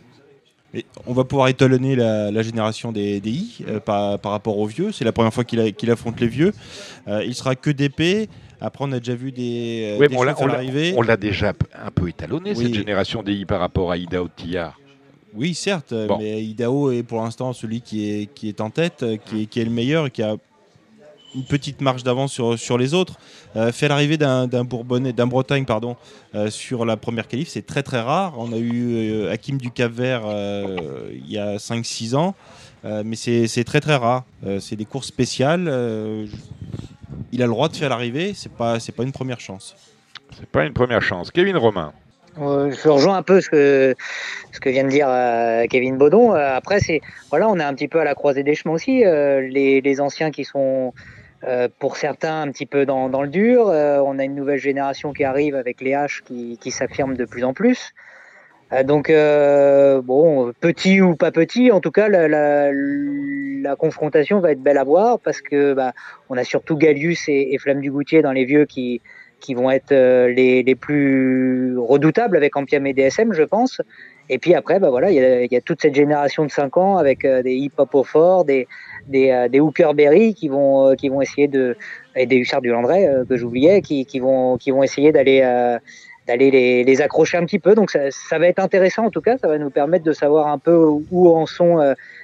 Et 0.73 0.85
on 1.05 1.13
va 1.13 1.23
pouvoir 1.23 1.47
étalonner 1.47 1.95
la, 1.95 2.31
la 2.31 2.41
génération 2.41 2.91
des, 2.91 3.21
des 3.21 3.29
I 3.29 3.57
euh, 3.69 3.79
par, 3.79 4.19
par 4.19 4.31
rapport 4.33 4.57
aux 4.57 4.65
vieux. 4.65 4.91
C'est 4.91 5.05
la 5.05 5.13
première 5.13 5.33
fois 5.33 5.43
qu'il 5.45 5.91
affronte 5.91 6.19
les 6.19 6.27
vieux. 6.27 6.51
Euh, 7.07 7.23
il 7.25 7.33
sera 7.33 7.55
que 7.55 7.69
d'épée. 7.69 8.27
Après, 8.59 8.83
on 8.85 8.91
a 8.93 8.99
déjà 8.99 9.15
vu 9.15 9.31
des, 9.31 9.93
euh, 9.95 9.97
Oui, 9.99 10.07
des 10.09 10.15
on 10.17 10.23
l'a- 11.01 11.17
déjà 11.17 11.49
un 11.49 11.91
peu 11.91 12.09
étalonné, 12.09 12.53
Oui. 12.55 12.65
cette 12.65 12.73
génération 12.73 13.21
DI 13.21 13.45
par 13.45 13.59
rapport 13.59 13.91
à 13.91 13.97
Ida 13.97 14.21
Otillard. 14.23 14.77
Oui, 15.35 15.53
certes, 15.53 15.91
euh, 15.93 16.07
Bon. 16.07 16.17
mais 16.17 16.43
Idaho 16.43 16.91
est 16.91 17.03
pour 17.03 17.21
l'instant 17.21 17.53
celui 17.53 17.81
qui 17.81 18.09
est, 18.09 18.25
qui 18.33 18.47
est 18.49 18.61
en 18.61 18.69
tête, 18.69 19.03
euh, 19.03 19.17
qui 19.17 19.43
est, 19.43 19.45
qui 19.45 19.59
est 19.59 19.65
le 19.65 19.71
meilleur, 19.71 20.07
et 20.07 20.11
qui 20.11 20.23
a 20.23 20.35
une 21.35 21.43
petite 21.43 21.81
marge 21.81 22.03
d'avance 22.03 22.31
sur, 22.31 22.57
sur 22.57 22.77
les 22.77 22.93
autres. 22.93 23.15
Euh, 23.55 23.71
fait 23.71 23.87
l'arrivée 23.87 24.17
d'un 24.17 24.47
Bourbonnais, 24.63 25.13
d'un 25.13 25.27
Bretagne 25.27 25.65
pardon, 25.65 25.95
euh, 26.33 26.49
sur 26.49 26.85
la 26.85 26.97
première 26.97 27.27
qualif, 27.27 27.49
c'est 27.49 27.65
très 27.65 27.83
très 27.83 27.99
rare. 28.01 28.33
On 28.37 28.51
a 28.53 28.57
eu 28.57 28.95
euh, 28.95 29.31
Hakim 29.31 29.57
du 29.57 29.71
Cap 29.71 29.91
Vert 29.91 30.23
il 31.11 31.29
y 31.29 31.37
a 31.37 31.57
5-6 31.57 32.15
ans, 32.15 32.35
mais 32.83 33.15
c'est 33.15 33.63
très 33.63 33.81
très 33.81 33.95
rare. 33.95 34.23
C'est 34.59 34.75
des 34.75 34.85
courses 34.85 35.07
spéciales. 35.07 35.67
il 37.31 37.41
a 37.41 37.45
le 37.45 37.51
droit 37.51 37.69
de 37.69 37.75
faire 37.75 37.89
l'arrivée, 37.89 38.33
c'est 38.33 38.51
pas 38.51 38.77
pas 38.95 39.03
une 39.03 39.11
première 39.11 39.39
chance. 39.39 39.75
C'est 40.37 40.49
pas 40.49 40.65
une 40.65 40.73
première 40.73 41.01
chance. 41.01 41.31
Kevin 41.31 41.57
Romain. 41.57 41.93
Je 42.37 42.89
rejoins 42.89 43.17
un 43.17 43.23
peu 43.23 43.39
ce 43.39 43.49
que, 43.49 43.95
ce 44.51 44.59
que 44.59 44.69
vient 44.69 44.83
de 44.83 44.89
dire 44.89 45.07
euh, 45.09 45.65
Kevin 45.69 45.97
Baudon. 45.97 46.33
Euh, 46.33 46.55
après, 46.55 46.79
c'est 46.79 46.99
voilà, 47.29 47.47
on 47.47 47.57
est 47.59 47.63
un 47.63 47.73
petit 47.73 47.87
peu 47.87 47.99
à 47.99 48.03
la 48.03 48.13
croisée 48.13 48.43
des 48.43 48.55
chemins 48.55 48.73
aussi. 48.73 49.05
Euh, 49.05 49.41
les, 49.41 49.79
les 49.79 50.01
anciens 50.01 50.31
qui 50.31 50.43
sont, 50.43 50.93
euh, 51.45 51.69
pour 51.79 51.95
certains, 51.95 52.41
un 52.41 52.51
petit 52.51 52.65
peu 52.65 52.85
dans, 52.85 53.07
dans 53.07 53.21
le 53.21 53.29
dur. 53.29 53.69
Euh, 53.69 54.01
on 54.05 54.19
a 54.19 54.25
une 54.25 54.35
nouvelle 54.35 54.59
génération 54.59 55.13
qui 55.13 55.23
arrive 55.23 55.55
avec 55.55 55.79
les 55.79 55.91
H 55.91 56.23
qui, 56.23 56.57
qui 56.59 56.71
s'affirment 56.71 57.15
de 57.15 57.25
plus 57.25 57.45
en 57.45 57.53
plus. 57.53 57.93
Euh, 58.73 58.83
donc, 58.83 59.09
bon, 60.03 60.51
petit 60.59 60.99
ou 60.99 61.15
pas 61.15 61.31
petit, 61.31 61.71
en 61.71 61.79
tout 61.79 61.91
cas, 61.91 62.09
la, 62.09 62.27
la, 62.27 62.71
la 62.73 63.75
confrontation 63.77 64.39
va 64.41 64.51
être 64.51 64.61
belle 64.61 64.77
à 64.77 64.83
voir 64.83 65.19
parce 65.19 65.39
que 65.39 65.73
bah, 65.73 65.93
on 66.29 66.35
a 66.35 66.43
surtout 66.43 66.75
Gallius 66.75 67.29
et, 67.29 67.53
et 67.53 67.57
Flamme 67.59 67.79
du 67.79 67.91
Goutier 67.91 68.21
dans 68.21 68.33
les 68.33 68.43
vieux 68.43 68.65
qui, 68.65 69.01
qui 69.39 69.53
vont 69.53 69.69
être 69.69 69.91
euh, 69.91 70.27
les, 70.29 70.75
plus 70.75 71.77
redoutables 71.77 72.37
avec 72.37 72.55
Ampiam 72.55 72.85
et 72.85 72.93
DSM, 72.93 73.33
je 73.33 73.43
pense. 73.43 73.81
Et 74.29 74.39
puis 74.39 74.55
après, 74.55 74.79
bah 74.79 74.89
voilà, 74.89 75.11
il 75.11 75.47
y 75.51 75.55
a, 75.55 75.61
toute 75.61 75.81
cette 75.81 75.93
génération 75.93 76.45
de 76.45 76.51
5 76.51 76.77
ans 76.77 76.97
avec 76.97 77.23
euh, 77.25 77.43
des 77.43 77.53
hip-hop 77.53 77.93
au 77.93 78.03
fort, 78.03 78.43
des, 78.43 78.67
des, 79.07 79.29
euh, 79.29 79.47
des 79.47 79.59
Hooker 79.59 79.93
Berry 79.93 80.33
qui 80.33 80.47
vont, 80.47 80.95
qui 80.95 81.09
vont 81.09 81.21
essayer 81.21 81.47
de. 81.47 81.77
et 82.15 82.25
des 82.25 82.37
Hussards 82.37 82.61
du 82.61 82.69
Landré 82.69 83.07
que 83.29 83.37
j'oubliais, 83.37 83.81
qui, 83.81 84.05
qui, 84.05 84.19
vont, 84.19 84.57
qui 84.57 84.71
vont 84.71 84.83
essayer 84.83 85.11
d'aller. 85.11 85.41
d'aller 86.27 86.49
les, 86.49 86.83
les 86.83 87.01
accrocher 87.03 87.37
un 87.37 87.45
petit 87.45 87.59
peu. 87.59 87.75
Donc 87.75 87.91
ça, 87.91 88.39
va 88.39 88.47
être 88.47 88.57
intéressant 88.57 89.05
en 89.05 89.11
tout 89.11 89.21
cas, 89.21 89.37
ça 89.37 89.47
va 89.47 89.59
nous 89.59 89.69
permettre 89.69 90.03
de 90.03 90.11
savoir 90.11 90.47
un 90.47 90.57
peu 90.57 90.75
où 90.75 91.29
en 91.29 91.45
sont 91.45 91.77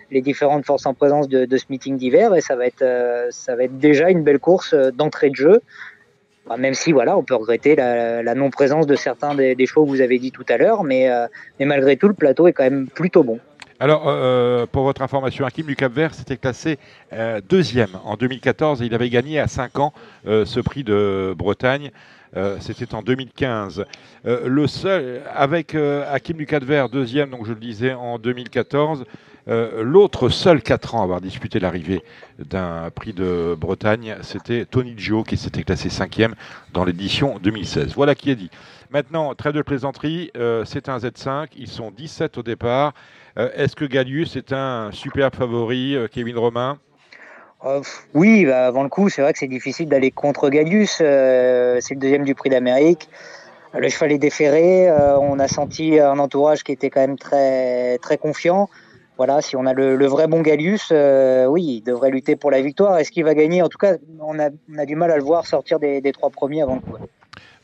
les 0.09 0.21
différentes 0.21 0.65
forces 0.65 0.87
en 0.87 0.95
présence 0.95 1.29
de, 1.29 1.45
de 1.45 1.57
ce 1.57 1.65
meeting 1.69 1.97
d'hiver 1.97 2.33
et 2.33 2.41
ça 2.41 2.55
va 2.55 2.65
être 2.65 2.83
ça 3.29 3.55
va 3.55 3.65
être 3.65 3.77
déjà 3.77 4.09
une 4.09 4.23
belle 4.23 4.39
course 4.39 4.73
d'entrée 4.73 5.29
de 5.29 5.35
jeu. 5.35 5.61
Enfin, 6.45 6.57
même 6.57 6.73
si 6.73 6.91
voilà, 6.91 7.17
on 7.17 7.23
peut 7.23 7.35
regretter 7.35 7.75
la, 7.75 8.35
non-présence 8.35 8.87
de 8.87 8.95
certains 8.95 9.35
des, 9.35 9.55
des 9.55 9.65
que 9.65 9.79
vous 9.79 10.01
avez 10.01 10.19
dit 10.19 10.31
tout 10.31 10.45
à 10.49 10.57
l'heure, 10.57 10.83
mais, 10.83 11.09
euh, 11.09 11.27
mais 11.59 11.65
malgré 11.65 11.97
tout, 11.97 12.07
le 12.07 12.13
plateau 12.13 12.47
est 12.47 12.53
quand 12.53 12.63
même 12.63 12.87
plutôt 12.87 13.23
bon. 13.23 13.39
Alors, 13.79 14.03
euh, 14.05 14.67
pour 14.71 14.83
votre 14.83 15.01
information, 15.01 15.43
Hakim 15.43 15.65
du 15.65 15.75
Cap 15.75 15.91
Vert 15.91 16.13
s'était 16.13 16.37
classé 16.37 16.77
euh, 17.13 17.41
deuxième 17.47 17.89
en 18.03 18.15
2014 18.15 18.81
et 18.81 18.85
il 18.85 18.93
avait 18.93 19.09
gagné 19.09 19.39
à 19.39 19.47
5 19.47 19.79
ans 19.79 19.93
euh, 20.27 20.45
ce 20.45 20.59
prix 20.59 20.83
de 20.83 21.33
Bretagne. 21.35 21.91
Euh, 22.37 22.57
C'était 22.59 22.93
en 22.93 23.01
2015. 23.01 23.85
Euh, 24.25 24.47
le 24.47 24.67
seul, 24.67 25.21
avec 25.35 25.75
euh, 25.75 26.05
Hakim 26.11 26.37
Vert, 26.61 26.89
deuxième, 26.89 27.29
donc 27.29 27.45
je 27.45 27.53
le 27.53 27.59
disais, 27.59 27.93
en 27.93 28.19
2014, 28.19 29.05
euh, 29.47 29.83
l'autre 29.83 30.29
seul 30.29 30.61
4 30.61 30.95
ans 30.95 31.01
à 31.01 31.03
avoir 31.03 31.21
disputé 31.21 31.59
l'arrivée 31.59 32.03
d'un 32.39 32.89
prix 32.93 33.13
de 33.13 33.55
Bretagne, 33.57 34.15
c'était 34.21 34.65
Tony 34.65 34.93
Gio 34.97 35.23
qui 35.23 35.37
s'était 35.37 35.63
classé 35.63 35.89
cinquième 35.89 36.35
dans 36.73 36.83
l'édition 36.83 37.39
2016. 37.41 37.93
Voilà 37.95 38.15
qui 38.15 38.31
est 38.31 38.35
dit. 38.35 38.51
Maintenant, 38.91 39.33
trêve 39.35 39.53
de 39.53 39.61
plaisanterie, 39.61 40.31
euh, 40.35 40.65
c'est 40.65 40.89
un 40.89 40.97
Z5, 40.97 41.47
ils 41.55 41.67
sont 41.67 41.91
17 41.91 42.37
au 42.37 42.43
départ. 42.43 42.93
Euh, 43.39 43.49
Est-ce 43.55 43.75
que 43.75 43.85
Gallius 43.85 44.35
est 44.35 44.53
un 44.53 44.91
superbe 44.91 45.35
favori, 45.35 45.95
Kevin 46.11 46.37
Romain? 46.37 46.77
Oui, 48.13 48.45
bah, 48.45 48.67
avant 48.67 48.83
le 48.83 48.89
coup, 48.89 49.09
c'est 49.09 49.21
vrai 49.21 49.33
que 49.33 49.39
c'est 49.39 49.47
difficile 49.47 49.87
d'aller 49.87 50.11
contre 50.11 50.49
Gallius. 50.49 50.95
c'est 50.97 51.03
le 51.91 51.99
deuxième 51.99 52.25
du 52.25 52.35
prix 52.35 52.49
d'Amérique. 52.49 53.07
Le 53.73 53.87
cheval 53.87 54.11
est 54.11 54.17
déféré. 54.17 54.91
on 54.91 55.39
a 55.39 55.47
senti 55.47 55.99
un 55.99 56.19
entourage 56.19 56.63
qui 56.63 56.71
était 56.71 56.89
quand 56.89 57.01
même 57.01 57.17
très, 57.17 57.97
très 57.99 58.17
confiant. 58.17 58.67
Voilà, 59.23 59.39
si 59.43 59.55
on 59.55 59.67
a 59.67 59.73
le, 59.73 60.07
vrai 60.07 60.25
bon 60.25 60.41
Gallius, 60.41 60.89
euh, 60.91 61.45
oui, 61.45 61.63
il 61.63 61.81
devrait 61.83 62.09
lutter 62.09 62.35
pour 62.35 62.49
la 62.49 62.59
victoire. 62.59 62.97
Est-ce 62.97 63.11
qu'il 63.11 63.23
va 63.23 63.35
gagner? 63.35 63.61
En 63.61 63.69
tout 63.69 63.77
cas, 63.77 63.97
on 64.19 64.39
a, 64.39 64.49
du 64.87 64.95
mal 64.95 65.11
à 65.11 65.17
le 65.17 65.21
voir 65.21 65.45
sortir 65.45 65.77
des, 65.77 66.01
des 66.01 66.11
trois 66.11 66.31
premiers 66.31 66.63
avant 66.63 66.73
le 66.73 66.81
coup. 66.81 66.97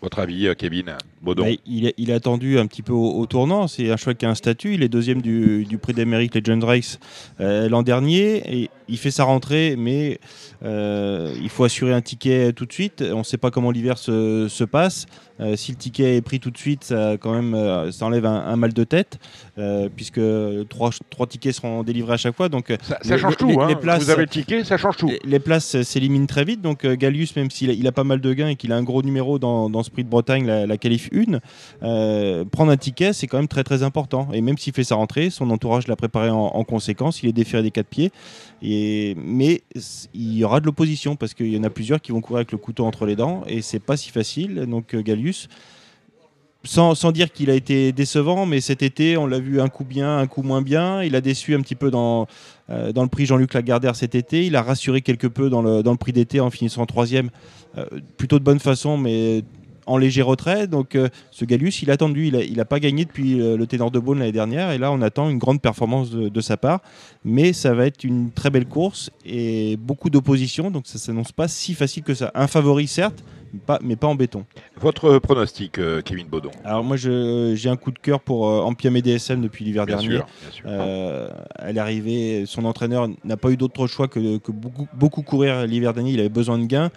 Votre 0.03 0.19
avis, 0.19 0.45
euh, 0.45 0.53
Kevin? 0.53 0.95
Baudon 1.27 1.43
Bah, 1.43 1.49
il, 1.65 1.85
est, 1.87 1.93
il 1.97 2.09
est 2.09 2.13
attendu 2.13 2.57
un 2.57 2.65
petit 2.67 2.81
peu 2.81 2.93
au, 2.93 3.11
au 3.19 3.25
tournant. 3.25 3.67
C'est 3.67 3.91
un 3.91 3.97
cheval 3.97 4.15
qui 4.15 4.25
a 4.25 4.29
un 4.29 4.35
statut. 4.35 4.73
Il 4.73 4.83
est 4.83 4.89
deuxième 4.89 5.21
du, 5.21 5.65
du 5.65 5.77
prix 5.77 5.93
d'Amérique 5.93 6.33
Legend 6.35 6.63
Race 6.63 6.99
euh, 7.41 7.67
l'an 7.69 7.83
dernier. 7.83 8.41
Et 8.61 8.69
il 8.89 8.97
fait 8.97 9.11
sa 9.11 9.25
rentrée, 9.25 9.75
mais 9.77 10.19
euh, 10.63 11.33
il 11.41 11.49
faut 11.49 11.63
assurer 11.63 11.93
un 11.93 12.01
ticket 12.01 12.53
tout 12.53 12.65
de 12.65 12.73
suite. 12.73 13.03
On 13.13 13.19
ne 13.19 13.23
sait 13.23 13.37
pas 13.37 13.51
comment 13.51 13.71
l'hiver 13.71 13.97
se, 13.97 14.47
se 14.49 14.63
passe. 14.63 15.05
Euh, 15.39 15.55
si 15.55 15.71
le 15.71 15.77
ticket 15.77 16.15
est 16.17 16.21
pris 16.21 16.39
tout 16.39 16.49
de 16.49 16.57
suite, 16.57 16.83
ça, 16.85 17.15
quand 17.19 17.31
même, 17.31 17.53
euh, 17.53 17.91
ça 17.91 18.05
enlève 18.07 18.25
un, 18.25 18.47
un 18.47 18.55
mal 18.55 18.73
de 18.73 18.83
tête, 18.83 19.19
euh, 19.59 19.87
puisque 19.95 20.19
trois, 20.67 20.89
trois 21.11 21.27
tickets 21.27 21.53
seront 21.53 21.83
délivrés 21.83 22.13
à 22.13 22.17
chaque 22.17 22.35
fois. 22.35 22.49
Donc, 22.49 22.73
Ça, 22.81 22.97
les- 23.03 23.17
change 23.19 23.31
les- 23.33 23.37
tout. 23.37 23.47
les- 23.49 23.55
hein. 23.57 23.67
les 23.67 23.75
places- 23.75 24.03
Vous 24.03 24.09
avez 24.09 24.23
le 24.23 24.27
ticket, 24.29 24.63
ça 24.63 24.77
change 24.77 24.97
tout. 24.97 25.07
les- 25.07 25.19
Les 25.23 25.39
places 25.39 25.79
s'éliminent 25.83 26.25
très 26.25 26.43
vite, 26.43 26.61
donc 26.61 26.87
Gallius, 26.87 27.35
même 27.35 27.51
s'il 27.51 27.69
a, 27.69 27.73
il 27.73 27.85
a 27.87 27.91
pas 27.91 28.03
mal 28.03 28.19
de 28.19 28.33
gains 28.33 28.47
et 28.47 28.55
qu'il 28.55 28.71
a 28.71 28.77
un 28.77 28.83
gros 28.83 29.03
numéro 29.03 29.37
dans, 29.37 29.69
dans 29.69 29.83
ce 29.83 29.91
prix 29.91 30.03
de 30.03 30.09
Bretagne, 30.09 30.47
la, 30.47 30.65
la 30.65 30.77
qualif 30.77 31.09
1, 31.17 31.39
euh, 31.83 32.45
prendre 32.45 32.71
un 32.71 32.77
ticket, 32.77 33.13
c'est 33.13 33.27
quand 33.27 33.37
même 33.37 33.47
très 33.47 33.63
très 33.63 33.83
important. 33.83 34.27
Et 34.33 34.41
même 34.41 34.57
s'il 34.57 34.73
fait 34.73 34.83
sa 34.83 34.95
rentrée, 34.95 35.29
son 35.29 35.49
entourage 35.49 35.87
l'a 35.87 35.95
préparé 35.95 36.29
en, 36.29 36.37
en 36.37 36.63
conséquence, 36.63 37.23
il 37.23 37.29
est 37.29 37.33
déféré 37.33 37.63
des 37.63 37.71
quatre 37.71 37.87
pieds. 37.87 38.11
Et, 38.61 39.15
mais 39.17 39.61
il 40.13 40.37
y 40.37 40.43
aura 40.43 40.59
de 40.59 40.65
l'opposition 40.65 41.15
parce 41.15 41.33
qu'il 41.33 41.53
y 41.53 41.57
en 41.57 41.63
a 41.63 41.69
plusieurs 41.69 42.01
qui 42.01 42.11
vont 42.11 42.21
courir 42.21 42.37
avec 42.37 42.51
le 42.51 42.57
couteau 42.57 42.85
entre 42.85 43.05
les 43.05 43.15
dents 43.15 43.43
et 43.47 43.61
c'est 43.61 43.79
pas 43.79 43.97
si 43.97 44.09
facile. 44.09 44.65
Donc 44.67 44.93
euh, 44.95 45.01
Gallius, 45.01 45.47
sans, 46.63 47.11
dire 47.11 47.31
qu'il 47.31 47.49
a 47.49 47.53
été 47.53 47.91
décevant, 47.91 48.45
mais 48.45 48.59
cet 48.59 48.81
été, 48.81 49.15
on 49.15 49.25
l'a 49.25 49.39
vu 49.39 49.61
un 49.61 49.69
coup 49.69 49.85
bien, 49.85 50.17
un 50.17 50.27
coup 50.27 50.41
moins 50.41 50.61
bien. 50.61 51.01
Il 51.03 51.15
a 51.15 51.21
déçu 51.21 51.55
un 51.55 51.61
petit 51.61 51.75
peu 51.75 51.91
dans, 51.91 52.27
euh, 52.69 52.91
dans 52.91 53.03
le 53.03 53.09
prix 53.09 53.25
Jean-Luc 53.25 53.53
Lagardère 53.53 53.95
cet 53.95 54.15
été. 54.15 54.45
Il 54.45 54.55
a 54.55 54.63
rassuré 54.63 55.01
quelque 55.01 55.27
peu 55.27 55.49
dans 55.49 55.61
le, 55.61 55.95
prix 55.95 56.13
d'été 56.13 56.39
en 56.39 56.49
finissant 56.49 56.85
troisième, 56.85 57.29
plutôt 58.17 58.39
de 58.39 58.43
bonne 58.43 58.59
façon, 58.59 58.97
mais 58.97 59.43
en 59.87 59.97
léger 59.97 60.21
retrait. 60.21 60.67
Donc 60.67 60.95
euh, 60.95 61.09
ce 61.31 61.45
Gallius, 61.45 61.81
il 61.81 61.89
a 61.89 61.93
attendu, 61.93 62.27
il 62.27 62.57
n'a 62.57 62.65
pas 62.65 62.79
gagné 62.79 63.05
depuis 63.05 63.41
euh, 63.41 63.57
le 63.57 63.65
ténor 63.65 63.89
de 63.89 63.99
Beaune 63.99 64.19
l'année 64.19 64.31
dernière, 64.31 64.71
et 64.71 64.77
là 64.77 64.91
on 64.91 65.01
attend 65.01 65.29
une 65.29 65.39
grande 65.39 65.61
performance 65.61 66.11
de, 66.11 66.29
de 66.29 66.41
sa 66.41 66.57
part. 66.57 66.81
Mais 67.23 67.53
ça 67.53 67.73
va 67.73 67.87
être 67.87 68.03
une 68.03 68.31
très 68.31 68.49
belle 68.49 68.67
course 68.67 69.09
et 69.25 69.77
beaucoup 69.77 70.09
d'opposition, 70.09 70.69
donc 70.69 70.85
ça 70.85 70.99
s'annonce 70.99 71.31
pas 71.31 71.47
si 71.47 71.73
facile 71.73 72.03
que 72.03 72.13
ça. 72.13 72.31
Un 72.35 72.47
favori 72.47 72.87
certes, 72.87 73.23
pas, 73.65 73.79
mais 73.81 73.95
pas 73.95 74.07
en 74.07 74.15
béton. 74.15 74.45
Votre 74.79 75.19
pronostic, 75.19 75.79
euh, 75.79 76.01
Kevin 76.01 76.27
Baudon? 76.27 76.51
Alors 76.65 76.83
moi, 76.83 76.97
j'ai 76.97 77.69
un 77.69 77.77
coup 77.77 77.91
de 77.91 77.99
cœur 77.99 78.19
pour 78.19 78.45
Ampiam 78.45 78.95
et 78.95 79.01
DSM 79.01 79.41
depuis 79.41 79.63
l'hiver 79.63 79.85
dernier. 79.85 80.17
sûr, 80.17 80.27
bien 80.41 80.51
sûr. 80.51 81.33
Elle 81.59 81.77
est 81.77 81.79
arrivée, 81.79 82.43
son 82.45 82.65
entraîneur 82.65 83.07
n'a 83.23 83.37
pas 83.37 83.49
eu 83.49 83.57
d'autre 83.57 83.87
choix 83.87 84.07
que, 84.07 84.37
que 84.37 84.51
beaucoup, 84.51 84.87
beaucoup 84.93 85.21
courir 85.21 85.65
l'hiver 85.65 85.93
dernier. 85.93 86.11
Il 86.11 86.19
avait 86.19 86.29
besoin 86.29 86.59
de 86.59 86.65
gains. 86.65 86.91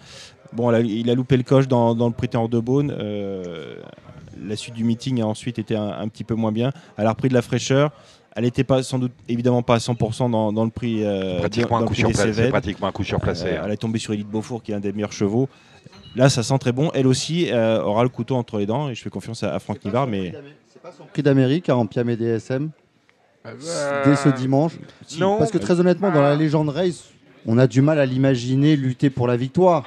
Bon, 0.53 0.73
il 0.79 1.09
a 1.09 1.15
loupé 1.15 1.37
le 1.37 1.43
coche 1.43 1.67
dans, 1.67 1.95
dans 1.95 2.07
le 2.07 2.13
Prétend 2.13 2.47
de 2.47 2.59
Beaune. 2.59 2.93
Euh, 2.97 3.75
la 4.43 4.55
suite 4.55 4.73
du 4.75 4.83
meeting 4.83 5.21
a 5.21 5.25
ensuite 5.27 5.59
été 5.59 5.75
un, 5.75 5.87
un 5.89 6.07
petit 6.07 6.23
peu 6.23 6.35
moins 6.35 6.51
bien. 6.51 6.71
Elle 6.97 7.05
a 7.07 7.11
repris 7.11 7.29
de 7.29 7.33
la 7.33 7.41
fraîcheur. 7.41 7.91
Elle 8.35 8.43
n'était 8.45 8.63
pas 8.63 8.81
sans 8.81 8.97
doute 8.97 9.11
évidemment 9.27 9.61
pas 9.61 9.75
à 9.75 9.77
100% 9.79 10.31
dans, 10.31 10.53
dans 10.53 10.63
le 10.63 10.71
prix. 10.71 11.03
euh, 11.03 11.39
pratiquement, 11.39 11.79
dans 11.79 11.85
un 11.85 11.89
le 11.89 11.93
prix 11.93 12.03
place, 12.13 12.35
c'est 12.35 12.49
pratiquement 12.49 12.87
un 12.87 12.91
coup 12.91 13.03
sur 13.03 13.19
placé. 13.19 13.45
Euh, 13.47 13.61
elle 13.65 13.71
est 13.71 13.77
tombée 13.77 13.99
sur 13.99 14.13
Elite 14.13 14.29
Beaufour, 14.29 14.63
qui 14.63 14.71
est 14.71 14.75
un 14.75 14.79
des 14.79 14.93
meilleurs 14.93 15.11
chevaux. 15.11 15.49
Là, 16.15 16.29
ça 16.29 16.41
sent 16.43 16.57
très 16.59 16.71
bon. 16.71 16.91
Elle 16.93 17.07
aussi 17.07 17.49
euh, 17.51 17.81
aura 17.81 18.03
le 18.03 18.09
couteau 18.09 18.35
entre 18.35 18.57
les 18.57 18.65
dents 18.65 18.89
et 18.89 18.95
je 18.95 19.01
fais 19.01 19.09
confiance 19.09 19.43
à, 19.43 19.53
à 19.53 19.59
Franck 19.59 19.83
Nivard. 19.85 20.07
Mais 20.07 20.33
Prix 21.13 21.23
d'Amérique 21.23 21.69
à 21.69 21.75
Ampiam 21.77 22.09
et 22.09 22.15
DSM 22.17 22.69
dès 24.05 24.15
ce 24.15 24.29
dimanche. 24.29 24.73
si, 25.07 25.19
non. 25.19 25.37
Parce 25.37 25.51
que 25.51 25.57
très 25.57 25.79
honnêtement, 25.79 26.11
dans 26.11 26.21
la 26.21 26.35
légende 26.35 26.69
race, 26.69 27.09
on 27.45 27.57
a 27.57 27.67
du 27.67 27.81
mal 27.81 27.99
à 27.99 28.05
l'imaginer 28.05 28.75
lutter 28.75 29.09
pour 29.09 29.27
la 29.27 29.35
victoire. 29.35 29.85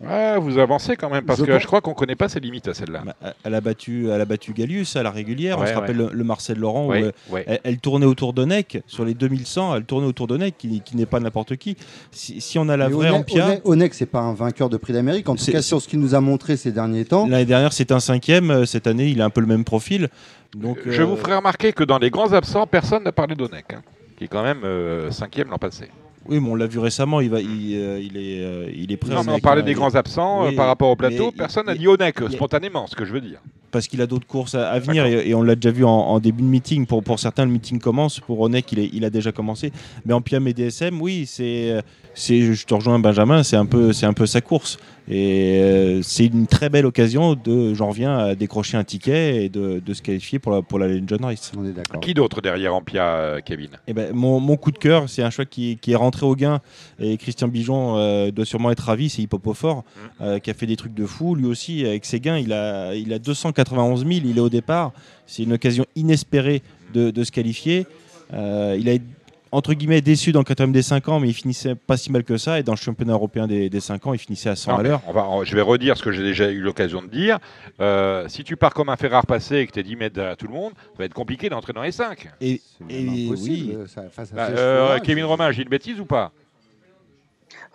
Ouais, 0.00 0.38
vous 0.38 0.58
avancez 0.58 0.94
quand 0.96 1.10
même, 1.10 1.24
parce 1.24 1.40
Je 1.40 1.44
que 1.44 1.50
pense- 1.50 1.62
je 1.62 1.66
crois 1.66 1.80
qu'on 1.80 1.90
ne 1.90 1.96
connaît 1.96 2.14
pas 2.14 2.28
ses 2.28 2.38
limites 2.38 2.68
à 2.68 2.74
celle-là. 2.74 3.02
bah, 3.04 3.34
elle 3.42 3.54
a 3.54 3.60
battu, 3.60 4.08
elle 4.10 4.20
a 4.20 4.24
battu 4.24 4.52
Gallius 4.52 4.94
à 4.94 5.02
la 5.02 5.10
régulière. 5.10 5.58
On 5.58 5.62
Ouais, 5.62 5.66
se 5.68 5.74
rappelle 5.74 5.96
le, 5.96 6.10
le 6.12 6.24
Marcel 6.24 6.56
Laurent 6.56 6.86
où 6.86 6.90
Ouais, 6.90 7.02
euh, 7.02 7.12
ouais. 7.30 7.42
elle, 7.48 7.60
elle 7.64 7.78
tournait 7.78 8.06
autour 8.06 8.32
de 8.32 8.44
Neck 8.44 8.80
sur 8.86 9.04
les 9.04 9.14
2100. 9.14 9.74
Elle 9.74 9.84
tournait 9.84 10.06
autour 10.06 10.28
de 10.28 10.36
Neck, 10.36 10.54
qui, 10.56 10.80
qui 10.82 10.96
n'est 10.96 11.04
pas 11.06 11.18
n'importe 11.18 11.56
qui. 11.56 11.76
Si, 12.12 12.40
si 12.40 12.60
on 12.60 12.68
a 12.68 12.76
la 12.76 12.88
Mais 12.88 12.94
vraie 12.94 13.10
Ampia, 13.10 13.48
Onek- 13.48 13.60
Onek, 13.64 13.94
c'est 13.94 14.06
pas 14.06 14.20
un 14.20 14.34
vainqueur 14.34 14.68
de 14.68 14.76
prix 14.76 14.92
d'Amérique. 14.92 15.28
En 15.28 15.34
tout 15.34 15.42
C'est- 15.42 15.50
cas, 15.50 15.62
sur 15.62 15.82
ce 15.82 15.88
qu'il 15.88 15.98
nous 15.98 16.14
a 16.14 16.20
montré 16.20 16.56
ces 16.56 16.70
derniers 16.70 17.04
temps. 17.04 17.26
l'année 17.26 17.44
dernière 17.44 17.72
c'était 17.72 17.94
un 17.94 17.98
cinquième. 18.00 18.52
euh, 18.52 18.64
Cette 18.66 18.86
année, 18.86 19.08
il 19.08 19.20
a 19.20 19.24
un 19.24 19.30
peu 19.30 19.40
le 19.40 19.48
même 19.48 19.64
profil. 19.64 20.08
Donc, 20.56 20.78
Je 20.86 21.02
euh, 21.02 21.04
vous 21.06 21.16
ferai 21.16 21.34
remarquer 21.34 21.72
que 21.72 21.82
dans 21.82 21.98
les 21.98 22.10
grands 22.10 22.32
absents, 22.32 22.66
personne 22.68 23.02
n'a 23.02 23.12
parlé 23.12 23.34
d'Onek, 23.34 23.72
hein, 23.74 23.82
qui 24.16 24.24
est 24.24 24.28
quand 24.28 24.44
même 24.44 24.60
euh, 24.64 25.10
cinquième 25.10 25.48
l'an 25.50 25.58
passé. 25.58 25.88
Oui, 26.28 26.40
mais 26.40 26.48
on 26.50 26.54
l'a 26.54 26.66
vu 26.66 26.78
récemment. 26.78 27.20
Il 27.20 27.30
va, 27.30 27.40
il, 27.40 27.74
euh, 27.74 28.00
il 28.00 28.16
est, 28.16 28.40
euh, 28.42 28.70
il 28.74 28.92
est 28.92 28.96
prêt. 28.96 29.14
Non, 29.14 29.22
mais 29.24 29.32
on 29.32 29.38
parlait 29.38 29.62
hein, 29.62 29.64
des 29.64 29.74
grands 29.74 29.94
absents 29.94 30.44
euh, 30.46 30.52
par 30.52 30.66
rapport 30.66 30.90
au 30.90 30.96
plateau. 30.96 31.32
Personne 31.32 31.66
n'a 31.66 31.74
dit 31.74 31.88
Onek, 31.88 32.16
spontanément, 32.30 32.86
ce 32.86 32.94
que 32.94 33.04
je 33.04 33.12
veux 33.12 33.20
dire. 33.20 33.40
parce 33.70 33.86
qu'il 33.88 34.00
a 34.02 34.06
d'autres 34.06 34.26
courses 34.26 34.54
à, 34.54 34.70
à 34.70 34.78
venir 34.78 35.04
et, 35.06 35.28
et 35.30 35.34
on 35.34 35.42
l'a 35.42 35.54
déjà 35.54 35.70
vu 35.70 35.84
en, 35.84 35.90
en 35.90 36.20
début 36.20 36.42
de 36.42 36.48
meeting. 36.48 36.86
Pour, 36.86 37.02
pour 37.02 37.18
certains, 37.18 37.44
le 37.44 37.50
meeting 37.50 37.78
commence. 37.80 38.20
Pour 38.20 38.40
Onek, 38.40 38.70
il, 38.72 38.78
est- 38.78 38.90
il 38.92 39.04
a 39.04 39.10
déjà 39.10 39.32
commencé. 39.32 39.72
Mais 40.06 40.12
en 40.12 40.20
Piam 40.20 40.46
et 40.46 40.52
DSM, 40.54 41.00
oui, 41.00 41.24
c'est, 41.26 41.82
c'est, 42.18 42.52
je 42.52 42.66
te 42.66 42.74
rejoins 42.74 42.98
Benjamin, 42.98 43.42
c'est 43.42 43.56
un 43.56 43.66
peu, 43.66 43.92
c'est 43.92 44.06
un 44.06 44.12
peu 44.12 44.26
sa 44.26 44.40
course. 44.40 44.78
Et 45.10 45.60
euh, 45.62 46.02
c'est 46.02 46.26
une 46.26 46.46
très 46.46 46.68
belle 46.68 46.84
occasion 46.84 47.34
de, 47.34 47.72
j'en 47.74 47.88
reviens, 47.88 48.18
à 48.18 48.34
décrocher 48.34 48.76
un 48.76 48.84
ticket 48.84 49.44
et 49.44 49.48
de, 49.48 49.80
de 49.84 49.94
se 49.94 50.02
qualifier 50.02 50.38
pour 50.38 50.52
la, 50.52 50.60
pour 50.60 50.78
la 50.78 50.88
Legend 50.88 51.24
Race. 51.24 51.52
On 51.56 51.64
est 51.64 51.72
d'accord. 51.72 52.00
Qui 52.00 52.12
d'autre 52.14 52.42
derrière 52.42 52.74
Ampia, 52.74 53.06
euh, 53.06 53.40
Kevin? 53.42 53.70
Eh 53.86 53.94
ben, 53.94 54.12
mon, 54.12 54.40
mon 54.40 54.56
coup 54.56 54.72
de 54.72 54.78
cœur, 54.78 55.08
c'est 55.08 55.22
un 55.22 55.30
choix 55.30 55.46
qui, 55.46 55.78
qui 55.80 55.92
est 55.92 55.96
rentré 55.96 56.26
au 56.26 56.34
gain 56.34 56.60
et 56.98 57.16
Christian 57.16 57.48
Bijon 57.48 57.96
euh, 57.96 58.30
doit 58.32 58.44
sûrement 58.44 58.70
être 58.70 58.80
ravi, 58.80 59.08
c'est 59.08 59.22
Hippopofort 59.22 59.84
euh, 60.20 60.40
qui 60.40 60.50
a 60.50 60.54
fait 60.54 60.66
des 60.66 60.76
trucs 60.76 60.94
de 60.94 61.06
fou. 61.06 61.36
Lui 61.36 61.46
aussi, 61.46 61.86
avec 61.86 62.04
ses 62.04 62.20
gains, 62.20 62.36
il 62.36 62.52
a, 62.52 62.94
il 62.94 63.12
a 63.12 63.18
291 63.18 64.00
000, 64.00 64.10
il 64.24 64.36
est 64.36 64.40
au 64.40 64.50
départ. 64.50 64.92
C'est 65.26 65.44
une 65.44 65.52
occasion 65.52 65.86
inespérée 65.94 66.62
de, 66.92 67.10
de 67.10 67.24
se 67.24 67.30
qualifier. 67.30 67.86
Euh, 68.34 68.76
il 68.78 68.88
a 68.88 68.92
été, 68.92 69.04
entre 69.52 69.72
guillemets 69.74 70.00
déçu 70.00 70.32
dans 70.32 70.40
le 70.40 70.44
quatrième 70.44 70.72
des 70.72 70.82
5 70.82 71.08
ans, 71.08 71.20
mais 71.20 71.28
il 71.28 71.34
finissait 71.34 71.74
pas 71.74 71.96
si 71.96 72.10
mal 72.12 72.24
que 72.24 72.36
ça. 72.36 72.58
Et 72.58 72.62
dans 72.62 72.72
le 72.72 72.78
championnat 72.78 73.12
européen 73.14 73.46
des, 73.46 73.68
des 73.70 73.80
5 73.80 74.06
ans, 74.06 74.12
il 74.14 74.18
finissait 74.18 74.50
à 74.50 74.56
100 74.56 74.72
Non, 74.72 74.78
à 74.78 74.82
l'heure. 74.82 75.02
je 75.44 75.54
vais 75.54 75.62
redire 75.62 75.96
ce 75.96 76.02
que 76.02 76.12
j'ai 76.12 76.22
déjà 76.22 76.50
eu 76.50 76.60
l'occasion 76.60 77.02
de 77.02 77.08
dire. 77.08 77.38
Euh, 77.80 78.26
si 78.28 78.44
tu 78.44 78.56
pars 78.56 78.74
comme 78.74 78.88
un 78.88 78.96
fer 78.96 79.12
à 79.14 79.20
repasser 79.20 79.56
et 79.56 79.66
que 79.66 79.72
tu 79.72 79.80
es 79.80 79.82
10 79.82 79.96
mètres 79.96 80.14
derrière 80.14 80.36
tout 80.36 80.46
le 80.48 80.54
monde, 80.54 80.72
ça 80.92 80.98
va 80.98 81.04
être 81.04 81.14
compliqué 81.14 81.48
d'entrer 81.48 81.72
dans 81.72 81.82
les 81.82 81.92
5. 81.92 82.28
Et, 82.40 82.60
C'est 82.78 82.94
et 82.94 83.06
oui, 83.08 83.26
impossible, 83.26 83.88
ça, 83.88 84.02
face 84.10 84.32
à 84.32 84.36
Bah, 84.36 84.48
euh, 84.50 84.98
Kevin 85.00 85.24
c'est- 85.24 85.28
Romain, 85.28 85.50
j'ai 85.52 85.62
une 85.62 85.68
bêtise 85.68 85.98
ou 86.00 86.04
pas? 86.04 86.32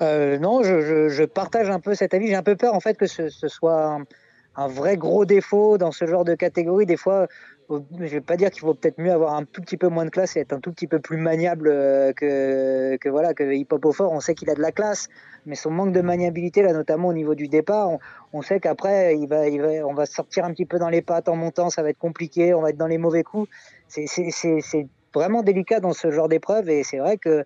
Euh, 0.01 0.37
non, 0.39 0.63
je, 0.63 0.81
je- 0.81 1.09
je 1.09 1.23
partage 1.23 1.69
un 1.69 1.79
peu 1.79 1.95
cet 1.95 2.13
avis. 2.13 2.27
J'ai 2.27 2.35
un 2.35 2.43
peu 2.43 2.55
peur 2.55 2.73
en 2.73 2.79
fait 2.79 2.97
que 2.97 3.05
ce, 3.07 3.29
ce 3.29 3.47
soit 3.47 3.85
un, 3.85 4.03
un 4.55 4.67
vrai 4.67 4.97
gros 4.97 5.25
défaut 5.25 5.77
dans 5.77 5.91
ce 5.91 6.05
genre 6.05 6.25
de 6.25 6.35
catégorie. 6.35 6.85
Des 6.85 6.97
fois, 6.97 7.27
je 7.99 8.05
vais 8.05 8.21
pas 8.21 8.37
dire 8.37 8.51
qu'il 8.51 8.61
faut 8.61 8.73
peut-être 8.73 8.99
mieux 8.99 9.11
avoir 9.11 9.35
un 9.35 9.43
tout 9.43 9.61
petit 9.61 9.77
peu 9.77 9.87
moins 9.87 10.05
de 10.05 10.09
classe 10.09 10.35
et 10.35 10.41
être 10.41 10.53
un 10.53 10.59
tout 10.59 10.71
petit 10.71 10.87
peu 10.87 10.99
plus 10.99 11.17
maniable 11.17 11.67
euh, 11.67 12.13
que, 12.13 13.09
voilà 13.09 13.33
que 13.33 13.53
Hip 13.53 13.67
Hop 13.71 13.85
au 13.85 13.91
fort. 13.91 14.11
On 14.11 14.19
sait 14.19 14.35
qu'il 14.35 14.49
a 14.49 14.55
de 14.55 14.61
la 14.61 14.71
classe, 14.71 15.09
mais 15.45 15.55
son 15.55 15.71
manque 15.71 15.91
de 15.91 16.01
maniabilité 16.01 16.61
là, 16.61 16.73
notamment 16.73 17.09
au 17.09 17.13
niveau 17.13 17.35
du 17.35 17.47
départ, 17.47 17.89
on, 18.33 18.41
sait 18.41 18.59
qu'après 18.59 19.17
il 19.17 19.27
va, 19.27 19.41
on 19.87 19.93
va 19.93 20.05
sortir 20.05 20.45
un 20.45 20.51
petit 20.51 20.65
peu 20.65 20.79
dans 20.79 20.89
les 20.89 21.01
pattes 21.01 21.29
en 21.29 21.35
montant. 21.35 21.69
Ça 21.69 21.83
va 21.83 21.89
être 21.89 21.99
compliqué. 21.99 22.53
On 22.53 22.61
va 22.61 22.69
être 22.69 22.77
dans 22.77 22.87
les 22.87 22.97
mauvais 22.97 23.23
coups. 23.23 23.49
C'est 23.87 24.05
vraiment 25.13 25.43
délicat 25.43 25.79
dans 25.79 25.93
ce 25.93 26.11
genre 26.11 26.27
d'épreuve 26.27 26.69
et 26.69 26.83
c'est 26.83 26.97
vrai 26.97 27.17
que 27.17 27.45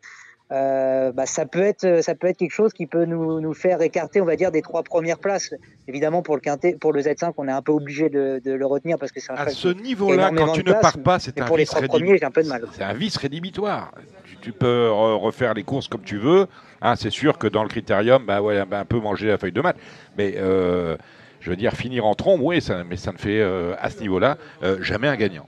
euh, 0.51 1.11
bah, 1.11 1.25
ça 1.25 1.45
peut 1.45 1.61
être 1.61 2.01
ça 2.01 2.15
peut 2.15 2.27
être 2.27 2.37
quelque 2.37 2.53
chose 2.53 2.71
qui 2.71 2.85
peut 2.85 3.03
nous, 3.03 3.41
nous 3.41 3.53
faire 3.53 3.81
écarter 3.81 4.21
on 4.21 4.25
va 4.25 4.37
dire 4.37 4.49
des 4.51 4.61
trois 4.61 4.81
premières 4.81 5.19
places 5.19 5.53
évidemment 5.89 6.21
pour 6.21 6.35
le 6.35 6.41
quintet 6.41 6.77
pour 6.79 6.93
le 6.93 7.01
Z5 7.01 7.33
on 7.35 7.47
est 7.49 7.51
un 7.51 7.61
peu 7.61 7.73
obligé 7.73 8.09
de, 8.09 8.41
de 8.43 8.53
le 8.53 8.65
retenir 8.65 8.97
parce 8.97 9.11
que 9.11 9.19
c'est 9.19 9.31
un 9.33 9.35
À 9.35 9.49
ce 9.49 9.67
niveau-là, 9.67 10.31
quand 10.33 10.53
tu 10.53 10.63
ne 10.63 10.71
pars 10.71 10.97
pas, 10.99 11.19
c'est 11.19 11.39
un 11.41 11.45
pour 11.45 11.57
vice 11.57 11.69
rédhibitoire. 11.73 11.99
premiers 11.99 12.17
j'ai 12.17 12.25
un 12.25 12.31
peu 12.31 12.43
de 12.43 12.47
mal 12.47 12.61
C'est 12.71 12.83
un 12.83 12.93
vice 12.93 13.17
rédhibitoire. 13.17 13.91
Tu, 14.23 14.37
tu 14.37 14.51
peux 14.53 14.87
re- 14.89 15.17
refaire 15.19 15.53
les 15.53 15.63
courses 15.63 15.89
comme 15.89 16.03
tu 16.03 16.17
veux. 16.17 16.47
Hein, 16.81 16.95
c'est 16.95 17.09
sûr 17.09 17.37
que 17.37 17.47
dans 17.47 17.63
le 17.63 17.69
critérium, 17.69 18.25
bah 18.25 18.41
ouais, 18.41 18.63
bah, 18.65 18.79
un 18.79 18.85
peu 18.85 18.99
manger 18.99 19.27
la 19.27 19.37
feuille 19.37 19.51
de 19.51 19.61
match. 19.61 19.75
Mais 20.17 20.35
euh, 20.37 20.95
je 21.41 21.49
veux 21.49 21.55
dire, 21.57 21.73
finir 21.73 22.05
en 22.05 22.15
trombe, 22.15 22.39
oui, 22.41 22.61
ça, 22.61 22.83
mais 22.83 22.95
ça 22.95 23.11
ne 23.11 23.17
fait 23.17 23.41
euh, 23.41 23.73
à 23.79 23.89
ce 23.89 23.99
niveau-là 23.99 24.37
jamais 24.79 25.07
un 25.09 25.15
gagnant. 25.17 25.47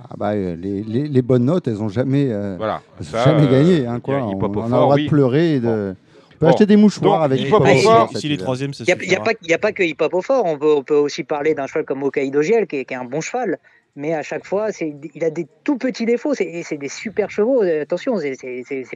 Ah 0.00 0.14
bah, 0.16 0.30
euh, 0.32 0.56
les, 0.56 0.82
les- 0.84 1.08
les 1.08 1.22
bonnes 1.22 1.44
notes, 1.44 1.66
elles 1.68 1.82
ont 1.82 1.88
jamais, 1.88 2.28
euh, 2.30 2.54
Voilà. 2.56 2.80
Ça, 3.00 3.24
jamais 3.24 3.46
euh, 3.46 3.50
gagné. 3.50 3.86
Hein, 3.86 4.00
quoi. 4.00 4.16
On, 4.22 4.38
on 4.38 4.60
a 4.60 4.64
le 4.64 4.68
droit 4.70 4.94
oui. 4.94 5.04
de 5.04 5.08
pleurer. 5.08 5.54
Et 5.56 5.60
de... 5.60 5.94
On 5.96 6.38
peut 6.38 6.46
Bon. 6.46 6.48
acheter 6.50 6.66
des 6.66 6.76
mouchoirs 6.76 7.16
Donc, 7.28 7.32
avec 7.32 7.40
Hip 7.40 7.52
Hop 7.52 7.62
au 7.62 7.66
fort, 7.66 7.82
fort, 7.82 8.08
s'il 8.10 8.16
cet 8.20 8.24
est 8.30 8.34
hiver. 8.34 8.44
troisième, 8.44 8.72
ça 8.72 8.84
Il 8.86 9.08
n'y 9.08 9.14
a, 9.16 9.20
pas 9.20 9.32
il 9.42 9.50
y 9.50 9.54
a 9.54 9.58
pas 9.58 9.72
que 9.72 9.82
Hip 9.82 9.96
Hop 10.00 10.14
au 10.14 10.22
fort 10.22 10.44
on 10.46 10.56
peut, 10.56 10.72
on 10.72 10.84
peut 10.84 10.94
aussi 10.94 11.24
parler 11.24 11.52
d'un 11.54 11.66
cheval 11.66 11.84
comme 11.84 12.04
Hokkaido 12.04 12.42
Giel 12.42 12.68
qui 12.68 12.76
est 12.76 12.92
un 12.94 13.04
bon 13.04 13.20
cheval 13.20 13.58
mais 13.98 14.14
à 14.14 14.22
chaque 14.22 14.46
fois 14.46 14.68
il 14.80 15.24
a 15.24 15.30
des 15.30 15.46
tout 15.64 15.76
petits 15.76 16.06
défauts 16.06 16.32
c'est 16.32 16.78
des 16.78 16.88
super 16.88 17.30
chevaux 17.30 17.62
euh, 17.64 17.82
attention 17.82 18.16
c'est 18.16 18.36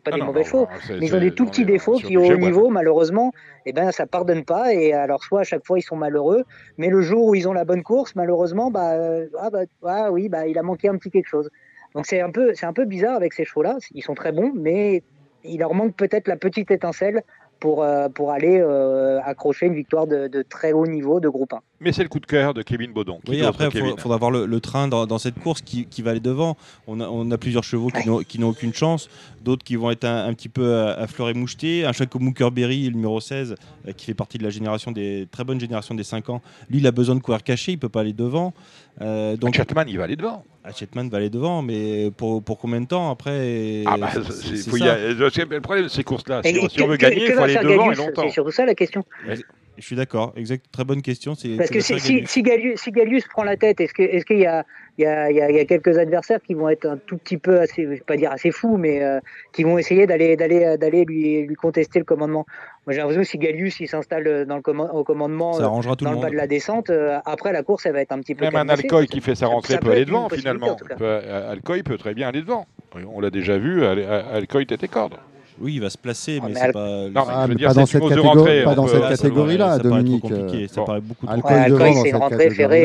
pas 0.05 0.11
Ah 0.13 0.15
des 0.15 0.21
non, 0.21 0.27
mauvais 0.27 0.41
non, 0.41 0.47
chevaux. 0.47 0.69
mais 0.91 1.07
ils 1.07 1.15
ont 1.17 1.21
des 1.21 1.35
tout 1.35 1.45
petits 1.47 1.65
défauts 1.65 1.97
qui 1.99 2.17
au 2.17 2.37
niveau 2.37 2.71
malheureusement 2.71 3.33
eh 3.67 3.73
ben 3.73 3.91
ça 3.93 4.07
pardonne 4.07 4.45
pas. 4.45 4.73
Et 4.73 4.93
alors 4.93 5.23
soit 5.25 5.41
à 5.41 5.45
chaque 5.45 5.67
fois 5.67 5.79
ils 5.79 5.83
sont 5.91 5.97
malheureux 5.97 6.45
mais 6.79 6.89
le 6.89 7.03
jour 7.03 7.27
où 7.27 7.35
ils 7.35 7.49
ont 7.49 7.53
la 7.53 7.65
bonne 7.65 7.83
course 7.83 8.15
malheureusement 8.15 8.71
bah 8.71 8.93
euh, 8.93 9.27
ah 9.41 9.51
bah 9.51 9.65
ah 9.85 10.13
oui 10.13 10.29
bah 10.29 10.47
il 10.47 10.57
a 10.57 10.63
manqué 10.63 10.89
un 10.89 10.97
petit 10.97 11.11
quelque 11.11 11.29
chose. 11.29 11.51
Donc 11.95 12.07
c'est 12.07 12.21
un 12.21 12.31
peu 12.31 12.55
c'est 12.55 12.67
un 12.67 12.73
peu 12.73 12.85
bizarre 12.85 13.17
avec 13.17 13.33
ces 13.33 13.45
chevaux 13.45 13.63
là 13.63 13.77
ils 13.93 14.03
sont 14.03 14.15
très 14.15 14.31
bons 14.31 14.53
mais 14.55 15.03
il 15.45 15.59
leur 15.59 15.75
manque 15.75 15.97
peut-être 15.97 16.29
la 16.29 16.37
petite 16.37 16.71
étincelle 16.71 17.23
pour, 17.63 17.85
euh, 17.85 18.09
pour 18.09 18.33
aller 18.33 18.59
euh, 18.61 19.21
accrocher 19.25 19.67
une 19.67 19.75
victoire 19.75 20.09
de, 20.09 20.27
de 20.27 20.43
très 20.43 20.73
haut 20.73 20.85
niveau 20.87 21.21
de 21.21 21.29
groupe 21.29 21.53
1. 21.53 21.61
Mais 21.79 21.93
c'est 21.93 22.03
le 22.03 22.09
coup 22.09 22.19
de 22.19 22.27
cœur 22.27 22.55
de 22.55 22.63
Kevin 22.63 22.93
Baudon. 22.93 23.21
Qui 23.25 23.31
Oui, 23.33 23.43
après, 23.45 23.69
il 23.73 24.01
faudra 24.01 24.17
voir 24.17 24.33
le, 24.33 24.47
le 24.47 24.61
train 24.61 24.89
dans, 24.89 25.07
dans 25.07 25.19
cette 25.19 25.39
course 25.39 25.63
qui, 25.63 25.87
qui 25.87 26.03
va 26.03 26.11
aller 26.11 26.21
devant. 26.21 26.57
On 26.89 26.99
a, 27.01 27.07
on 27.09 27.31
a 27.31 27.39
plusieurs 27.39 27.63
chevaux 27.63 27.89
qui 27.89 27.99
Ouais. 27.99 28.05
n'ont- 28.07 28.23
qui 28.23 28.41
n'ont 28.41 28.49
aucune 28.49 28.75
chance, 28.75 29.09
d'autres 29.45 29.63
qui 29.65 29.77
vont 29.77 29.91
être 29.93 30.05
un, 30.05 30.27
un 30.27 30.35
petit 30.35 30.49
peu 30.49 30.75
à, 30.75 30.95
à 30.95 31.07
fleur 31.07 31.29
et 31.29 31.35
moucheté. 31.35 31.85
Un 31.85 31.93
cheval 31.93 32.09
comme 32.09 32.25
Mookerberry, 32.25 32.87
le 32.89 32.97
numéro 32.97 33.21
16, 33.21 33.55
euh, 33.89 33.93
qui 33.93 34.07
fait 34.07 34.15
partie 34.15 34.39
de 34.39 34.43
la 34.45 34.51
génération 34.51 34.91
des 34.91 35.29
très 35.31 35.45
bonne 35.45 35.61
génération 35.61 35.95
des 35.95 36.05
5 36.05 36.31
ans. 36.31 36.43
Lui, 36.69 36.79
il 36.79 36.87
a 36.89 36.91
besoin 36.93 37.15
de 37.15 37.21
courir 37.21 37.45
caché, 37.45 37.73
il 37.73 37.79
peut 37.79 37.89
pas 37.89 38.01
aller 38.01 38.13
devant. 38.13 38.53
Euh, 39.01 39.37
donc, 39.37 39.55
Chatman, 39.55 39.89
il 39.89 39.99
va 39.99 40.05
aller 40.05 40.17
devant. 40.17 40.45
Hatchetman 40.65 41.09
va 41.09 41.17
aller 41.19 41.31
devant, 41.31 41.61
mais 41.61 42.13
pour, 42.17 42.41
pour 42.41 42.57
combien 42.59 42.81
de 42.81 42.87
temps 42.87 43.11
après 43.11 43.83
Ah 43.85 43.97
bah, 43.99 44.11
c'est- 44.13 44.31
c'est- 44.33 44.57
c'est 44.59 44.71
faut 44.71 44.77
y 44.77 44.81
ça. 44.81 44.93
aller- 44.93 45.17
c'est- 45.33 45.45
le 45.51 45.61
problème 45.61 45.85
de 45.87 45.89
ces 45.89 46.05
courses-là, 46.05 46.41
si, 46.45 46.55
si 46.71 46.81
on 46.83 46.87
veut 46.87 46.97
gagner, 46.97 47.25
il 47.25 47.33
faut 47.33 47.41
va 47.41 47.47
aller 47.59 47.75
et 47.75 47.95
longtemps. 47.95 48.23
C'est 48.23 48.31
surtout 48.31 48.51
ça 48.53 48.65
la 48.67 48.75
question. 48.75 49.05
Je 49.79 49.87
suis 49.87 49.97
d'accord, 49.97 50.35
exact. 50.37 50.67
Très 50.71 50.85
bonne 50.85 51.01
question. 51.01 51.35
c'est 51.35 51.57
Parce 51.57 51.71
que 51.71 51.81
si, 51.81 51.99
si, 51.99 52.13
Gallius. 52.13 52.29
si 52.29 52.43
Gallius, 52.43 52.81
si 52.81 52.91
Gallius 52.93 53.27
prend 53.27 53.43
la 53.43 53.57
tête, 53.57 53.81
est-ce 53.81 53.95
qu'il 53.95 54.05
est 54.05 54.23
y, 54.31 54.47
a, 54.47 54.65
il 54.99 55.03
y, 55.03 55.07
a, 55.07 55.31
il 55.31 55.37
y, 55.37 55.41
a, 55.41 55.49
il 55.51 55.57
y 55.57 55.61
a 55.61 55.65
quelques 55.65 55.97
adversaires 55.97 56.41
qui 56.47 56.53
vont 56.53 56.69
être 56.69 56.85
un 56.85 56.99
tout 56.99 57.17
petit 57.17 57.39
peu 57.39 57.59
assez, 57.59 57.85
je 57.85 57.89
vais 57.89 58.03
pas 58.07 58.19
dire 58.19 58.31
assez 58.31 58.51
fous, 58.51 58.77
mais 58.77 59.03
euh, 59.03 59.19
qui 59.55 59.63
vont 59.65 59.79
essayer 59.79 60.07
d'aller 60.07 60.37
d'aller 60.37 60.77
d'aller 60.77 61.07
lui, 61.07 61.47
lui 61.47 61.55
contester 61.55 61.99
le 61.99 62.05
commandement? 62.05 62.45
Moi 62.87 62.93
j'ai 62.93 62.99
l'impression 62.99 63.23
que 63.23 63.27
si 63.29 63.39
Gallius 63.39 63.81
il 63.81 63.89
s'installe 63.89 64.45
dans 64.45 64.57
le 64.57 64.61
comman- 64.63 64.91
au 64.93 65.05
commandement 65.05 65.55
Ça 65.55 65.65
arrangera 65.65 65.97
tout 65.97 66.05
dans 66.05 66.11
le 66.11 66.17
le 66.17 66.21
bas 66.21 66.27
monde. 66.27 66.35
de 66.35 66.39
la 66.41 66.47
descente, 66.47 66.91
euh, 66.91 67.19
après 67.25 67.53
la 67.55 67.63
course 67.63 67.87
elle 67.87 67.95
va 67.95 68.03
être 68.03 68.13
un 68.13 68.19
petit 68.21 68.35
peu 68.35 68.45
Même 68.45 68.55
un. 68.55 68.69
Alcoy 68.69 69.07
qui 69.07 69.23
fait 69.23 69.35
sa 69.35 69.47
ça- 69.47 69.47
rentrée 69.47 69.79
peut 69.79 69.87
peut 69.87 69.93
aller 69.93 70.05
devant 70.05 70.29
finalement. 70.29 70.77
Peut- 70.77 70.97
euh, 71.01 71.51
Alcoy 71.51 71.83
peut 71.83 71.97
très 71.97 72.13
bien 72.13 72.29
aller 72.29 72.43
devant. 72.43 72.67
On 72.95 73.21
l'a 73.23 73.31
déjà 73.31 73.57
vu, 73.57 73.87
Al- 73.87 73.99
Al- 74.01 74.25
Alcoy 74.35 74.65
était 74.65 74.87
corde. 74.87 75.15
Oui, 75.61 75.75
il 75.75 75.81
va 75.81 75.91
se 75.91 75.99
placer, 75.99 76.39
Ah, 76.41 76.47
mais 76.47 76.53
mais 76.55 76.59
c'est 76.59 76.67
Al- 76.67 76.73
pas. 76.73 76.81
Non, 76.89 77.09
mais 77.09 77.13
Ah, 77.17 77.35
je 77.37 77.43
veux 77.43 77.49
mais 77.49 77.55
dire, 77.57 77.67
pas 77.69 77.75
c'est 77.75 77.81
dans 77.81 77.87
cette 77.87 78.03
catégorie-là, 78.03 79.65
paraît- 79.65 79.77
ça 79.77 79.83
paraît 79.83 80.03
Dominique, 80.03 80.21
trop 80.25 80.29
compliqué, 80.35 80.69
ça 80.69 80.83
paraît 80.83 81.01
beaucoup 81.01 81.27
trop 81.27 81.35
Alcool 81.35 81.81
c'est 81.93 81.99
une 81.99 82.05
cette 82.05 82.15
rentrée 82.17 82.51
ferrée, 82.51 82.83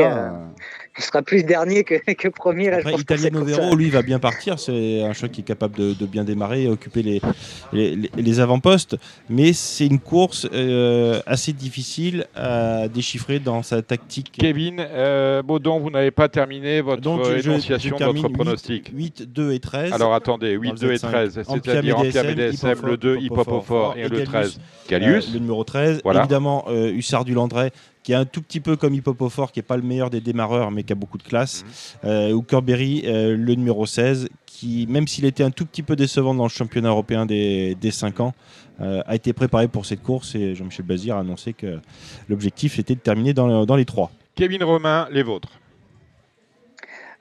il 0.98 1.04
sera 1.04 1.22
plus 1.22 1.44
dernier 1.44 1.84
que, 1.84 1.96
que 2.14 2.28
premier. 2.28 2.70
Là, 2.70 2.78
Après, 2.78 2.94
je 2.94 3.02
Italiano. 3.02 3.44
Vero, 3.44 3.76
lui, 3.76 3.90
va 3.90 4.02
bien 4.02 4.20
partir. 4.20 4.60
C'est 4.60 5.02
un 5.04 5.14
choc 5.14 5.32
qui 5.32 5.42
est 5.42 5.44
capable 5.44 5.76
de, 5.78 5.94
de 5.94 6.06
bien 6.06 6.24
démarrer 6.24 6.64
et 6.64 6.68
occuper 6.70 7.04
les, 7.04 7.22
les, 7.74 8.40
avant-postes. 8.40 8.98
Mais 9.30 9.54
c'est 9.54 9.86
une 9.86 10.00
course 10.00 10.48
euh, 10.54 11.22
assez 11.26 11.54
difficile 11.54 12.26
à 12.36 12.88
déchiffrer 12.88 13.40
dans 13.40 13.64
sa 13.64 13.82
tactique. 13.82 14.32
Kevin 14.40 14.78
euh, 14.80 15.42
Baudon, 15.42 15.80
vous 15.80 15.90
n'avez 15.90 16.12
pas 16.12 16.30
terminé 16.30 16.82
votre 16.82 17.02
Donc, 17.02 17.24
je- 17.26 17.40
je- 17.40 17.50
énonciation 17.50 17.96
je 18.00 18.04
votre 18.06 18.28
pronostic. 18.30 18.92
8, 18.94 19.32
2 19.32 19.52
et 19.54 19.60
13. 19.60 19.94
Alors 19.94 20.14
attendez, 20.14 20.52
8, 20.52 20.68
Dans 20.68 20.74
le 20.74 20.80
2 20.80 20.92
et 20.92 20.96
Z5, 20.96 21.00
13, 21.00 21.40
Ampiam 21.48 21.62
c'est-à-dire 21.64 21.90
et 21.90 22.08
Ampiam 22.08 22.26
et 22.26 22.36
DSM, 22.36 22.52
DSM, 22.76 22.86
le 22.86 22.98
2, 22.98 23.18
Hippopofort 23.18 23.96
et 23.98 24.08
le 24.08 24.24
13. 24.24 24.58
Euh, 24.58 24.90
Galius, 24.90 25.34
le 25.34 25.40
numéro 25.40 25.64
13. 25.64 26.02
Voilà. 26.04 26.22
Évidemment, 26.22 26.66
euh, 26.70 26.92
Hussard 26.92 27.26
du 27.26 27.34
Landré, 27.34 27.72
qui 28.08 28.14
est 28.14 28.16
un 28.16 28.24
tout 28.24 28.42
petit 28.42 28.62
peu 28.62 28.78
comme 28.78 28.94
Hippopofort, 28.94 29.52
qui 29.52 29.60
n'est 29.60 29.64
pas 29.64 29.76
le 29.76 29.84
meilleur 29.84 30.10
des 30.10 30.22
démarreurs, 30.22 30.72
mais 30.72 30.84
qui 30.84 30.94
a 30.94 30.96
beaucoup 30.96 31.18
de 31.18 31.24
classe. 31.24 31.66
Euh, 32.06 32.32
Hookerberry, 32.32 33.02
euh, 33.04 33.36
le 33.36 33.56
numéro 33.56 33.86
16, 33.86 34.30
qui, 34.46 34.88
même 34.88 35.10
s'il 35.10 35.26
était 35.26 35.44
un 35.44 35.52
tout 35.52 35.66
petit 35.66 35.84
peu 35.84 35.98
décevant 35.98 36.34
dans 36.34 36.46
le 36.46 36.50
championnat 36.50 36.88
européen 36.88 37.26
des, 37.26 37.76
des 37.76 37.92
5 37.92 38.22
ans, 38.22 38.34
euh, 38.80 39.02
a 39.06 39.16
été 39.16 39.34
préparé 39.34 39.68
pour 39.68 39.86
cette 39.86 40.04
course 40.04 40.36
et 40.36 40.56
Jean-Michel 40.56 40.86
Bazir 40.86 41.18
a 41.18 41.20
annoncé 41.20 41.52
que 41.52 41.82
l'objectif 42.30 42.80
était 42.80 42.96
de 42.96 43.02
terminer 43.02 43.34
dans, 43.34 43.66
dans 43.66 43.76
les 43.76 43.84
3. 43.84 44.10
Kevin 44.36 44.64
Romain, 44.64 45.10
les 45.12 45.24
vôtres. 45.24 45.50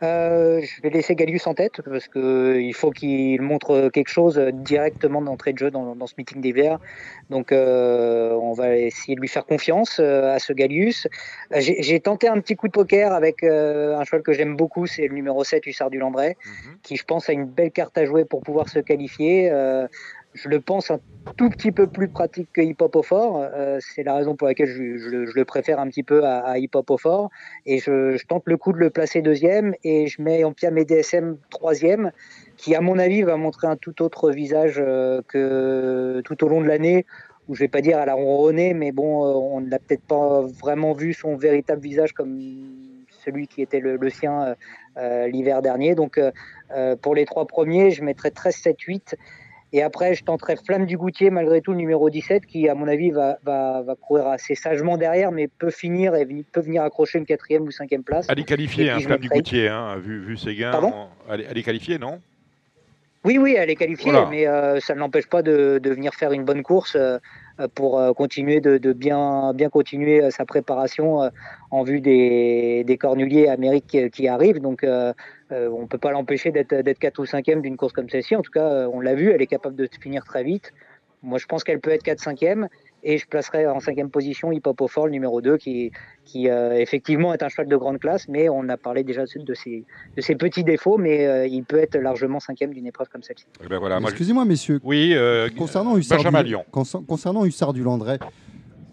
Euh, 0.03 0.61
je 0.61 0.83
vais 0.83 0.91
laisser 0.91 1.15
Galius 1.15 1.47
en 1.47 1.55
tête 1.55 1.81
parce 1.83 2.09
que 2.09 2.19
euh, 2.19 2.73
faut 2.75 2.91
qu'il 2.91 3.41
montre 3.41 3.89
quelque 3.89 4.09
chose 4.11 4.39
directement 4.53 5.23
d'entrée 5.23 5.55
de 5.55 5.59
jeu 5.59 5.71
dans, 5.71 5.97
dans 5.97 6.07
ce 6.07 6.15
meeting 6.19 6.43
d'hiver. 6.43 6.79
Donc 7.31 7.51
euh, 7.51 8.33
on 8.35 8.53
va 8.53 8.77
essayer 8.77 9.15
de 9.15 9.21
lui 9.21 9.29
faire 9.29 9.47
confiance 9.47 9.99
euh, 9.99 10.35
à 10.35 10.39
ce 10.39 10.53
Galius. 10.53 11.07
Euh, 11.53 11.61
J'ai 11.61 12.01
tenté 12.01 12.29
un 12.29 12.41
petit 12.41 12.57
coup 12.57 12.69
de 12.69 12.73
poker 12.73 13.13
avec 13.13 13.43
un 13.43 14.05
cheval 14.05 14.23
que 14.23 14.33
j'aime 14.33 14.57
beaucoup, 14.57 14.87
c'est 14.87 15.09
le 15.09 15.15
numéro 15.15 15.45
7 15.45 15.65
Hussard 15.67 15.91
du 15.91 15.99
Landré, 15.99 16.37
qui 16.83 16.97
je 16.97 17.05
pense 17.05 17.29
a 17.29 17.33
une 17.33 17.47
belle 17.47 17.71
carte 17.71 17.97
à 17.97 18.05
jouer 18.05 18.25
pour 18.25 18.43
pouvoir 18.43 18.69
se 18.69 18.79
qualifier. 18.79 19.51
Je 20.37 20.51
le 20.51 20.61
pense 20.61 20.91
un 20.91 21.01
tout 21.39 21.49
petit 21.49 21.73
peu 21.73 21.87
plus 21.87 22.09
pratique 22.09 22.49
que 22.53 22.61
Hip 22.61 22.77
Hop 22.81 22.95
au 22.95 23.03
fort. 23.03 23.41
Euh, 23.43 23.79
c'est 23.81 24.03
la 24.03 24.15
raison 24.15 24.37
pour 24.37 24.47
laquelle 24.47 24.69
je, 24.69 24.83
le- 24.83 25.45
préfère 25.47 25.81
un 25.81 25.89
petit 25.89 26.03
peu 26.03 26.25
à, 26.25 26.41
à 26.41 26.59
Hip 26.59 26.69
Hop 26.75 26.91
au 26.91 26.99
fort. 26.99 27.31
Et 27.65 27.79
je, 27.79 28.23
tente 28.27 28.43
le 28.45 28.59
coup 28.59 28.73
de 28.73 28.79
le 28.79 28.91
placer 28.91 29.23
deuxième 29.23 29.75
et 29.83 30.09
je 30.09 30.21
mets 30.21 30.45
Ampiam 30.45 30.77
et 30.77 30.85
DSM 30.85 31.39
troisième, 31.49 32.13
qui 32.59 32.75
à 32.75 32.83
mon 32.83 32.99
avis 32.99 33.23
va 33.23 33.39
montrer 33.39 33.67
un 33.67 33.77
tout 33.77 34.03
autre 34.03 34.31
visage 34.31 34.75
euh, 34.79 35.23
que 35.27 36.21
tout 36.23 36.45
au 36.45 36.49
long 36.49 36.61
de 36.61 36.69
l'année. 36.69 37.07
Où 37.49 37.55
je 37.55 37.61
vais 37.61 37.69
pas 37.69 37.81
dire 37.81 37.99
à 37.99 38.07
la 38.07 38.15
ronronnée, 38.15 38.75
mais 38.75 38.91
bon, 38.91 39.25
euh, 39.25 39.33
on 39.33 39.61
n'a 39.61 39.79
peut-être 39.79 40.03
pas 40.03 40.43
vraiment 40.43 40.93
vu 40.93 41.15
son 41.15 41.37
véritable 41.37 41.81
visage 41.81 42.13
comme 42.13 42.41
celui 43.25 43.47
qui 43.47 43.63
était 43.63 43.79
le, 43.79 43.97
le 43.97 44.11
sien 44.11 44.57
euh, 44.99 45.29
l'hiver 45.29 45.63
dernier. 45.63 45.95
Donc 45.95 46.21
pour 47.01 47.15
les 47.15 47.25
trois 47.25 47.47
premiers, 47.47 47.93
je 47.93 48.03
mettrai 48.03 48.33
13, 48.33 48.55
7, 48.57 48.81
8. 48.81 49.17
Et 49.73 49.83
après, 49.83 50.15
je 50.15 50.23
tenterai 50.25 50.57
Flamme 50.57 50.87
du 50.87 50.97
Goutier, 50.97 51.31
malgré 51.31 51.61
tout, 51.61 51.73
le 51.73 51.79
numéro 51.79 52.09
17, 52.09 52.47
qui, 52.47 52.69
à 52.69 52.75
mon 52.75 52.87
avis, 52.87 53.11
va, 53.11 53.39
va, 53.43 53.83
va 53.83 53.95
courir 53.97 54.29
assez 54.29 54.55
sagement 54.55 54.97
derrière, 54.97 55.33
mais 55.33 55.49
peut 55.49 55.71
finir 55.71 56.15
et 56.15 56.27
peut 56.53 56.61
venir 56.61 56.83
accrocher 56.83 57.19
une 57.19 57.27
quatrième 57.27 57.65
ou 57.65 57.71
cinquième 57.71 58.05
place. 58.05 58.27
Elle 58.31 58.39
est 58.41 58.45
qualifiée, 58.45 58.91
hein, 58.91 59.01
Flamme 59.01 59.21
du 59.21 59.29
Goutier, 59.29 59.69
hein, 59.69 59.97
vu, 59.97 60.21
vu 60.21 60.37
ses 60.37 60.55
gains. 60.55 60.71
Pardon? 60.71 60.93
On- 60.95 61.33
elle, 61.33 61.41
est- 61.41 61.47
elle 61.51 61.59
est 61.59 61.63
qualifiée, 61.63 61.99
non? 61.99 62.21
Oui, 63.25 63.39
oui, 63.39 63.57
elle 63.59 63.71
est 63.71 63.75
qualifiée, 63.77 64.13
Voilà. 64.13 64.29
mais 64.31 64.47
euh, 64.47 64.79
ça 64.79 64.95
ne 64.95 65.01
l'empêche 65.01 65.27
pas 65.27 65.43
de, 65.43 65.81
de 65.83 65.91
venir 65.91 66.15
faire 66.15 66.31
une 66.31 66.45
bonne 66.45 66.63
course 66.63 66.95
euh, 66.95 67.19
euh, 67.59 67.67
pour 67.75 68.01
continuer 68.17 68.61
de, 68.61 68.79
de 68.79 68.93
bien, 68.93 69.53
bien 69.53 69.69
continuer 69.69 70.31
sa 70.31 70.45
préparation 70.45 71.29
en 71.73 71.83
vue 71.83 72.01
des, 72.01 72.85
des 72.87 72.97
cornuliers 72.97 73.49
Amérique 73.49 73.89
qui, 73.89 74.11
qui 74.11 74.29
arrivent. 74.29 74.61
Donc, 74.61 74.85
euh, 74.85 75.13
euh, 75.53 75.69
on 75.71 75.83
ne 75.83 75.87
peut 75.87 75.99
pas 75.99 76.11
l'empêcher 76.13 76.51
d'être 76.51 76.75
d'être 76.75 76.99
4 76.99 77.19
ou 77.21 77.25
5e 77.25 77.61
d'une 77.61 77.77
course 77.77 77.93
comme 77.93 78.09
celle-ci. 78.09 78.35
En 78.37 78.43
tout 78.43 78.51
cas, 78.53 78.65
euh, 78.69 78.91
on 78.93 79.01
l'a 79.01 79.15
vu, 79.15 79.31
elle 79.31 79.43
est 79.43 79.47
capable 79.47 79.77
de 79.77 79.89
finir 80.01 80.25
très 80.25 80.43
vite. 80.45 80.73
Moi, 81.23 81.39
je 81.39 81.47
pense 81.47 81.65
qu'elle 81.65 81.81
peut 81.81 81.91
être 81.91 82.05
4-5e. 82.05 82.67
Et 83.09 83.19
je 83.19 83.27
placerai 83.29 83.69
en 83.69 83.79
cinquième 83.79 84.11
position 84.11 84.51
Hip 84.51 84.63
Hop 84.65 84.81
au 84.81 84.89
Fort, 84.89 85.07
le 85.07 85.13
numéro 85.13 85.41
2, 85.41 85.59
qui, 85.59 85.93
qui 86.25 86.49
euh, 86.51 86.73
effectivement 86.75 87.33
est 87.33 87.43
un 87.45 87.49
cheval 87.49 87.69
de 87.69 87.77
grande 87.77 88.01
classe, 88.01 88.27
mais 88.29 88.49
on 88.49 88.69
a 88.69 88.77
parlé 88.77 89.05
déjà 89.05 89.23
de 89.37 89.55
ses, 89.55 89.85
de 90.17 90.21
ses 90.21 90.35
petits 90.35 90.65
défauts, 90.65 90.99
mais 90.99 91.25
euh, 91.25 91.47
il 91.47 91.63
peut 91.63 91.79
être 91.79 91.97
largement 91.97 92.41
cinquième 92.41 92.73
d'une 92.75 92.87
épreuve 92.87 93.09
comme 93.09 93.23
celle-ci. 93.23 93.45
Eh 93.65 93.69
ben 93.69 93.79
voilà, 93.79 94.01
moi, 94.01 94.11
je- 94.11 94.15
Excusez-moi, 94.15 94.45
messieurs. 94.45 94.81
Oui, 94.83 95.13
euh, 95.15 95.49
Concernant 95.57 95.97
Hussard, 95.97 96.19
du... 96.43 96.57
Concernant 97.07 97.45
Hussard 97.45 97.73
du 97.75 97.85
Landré, 97.85 98.19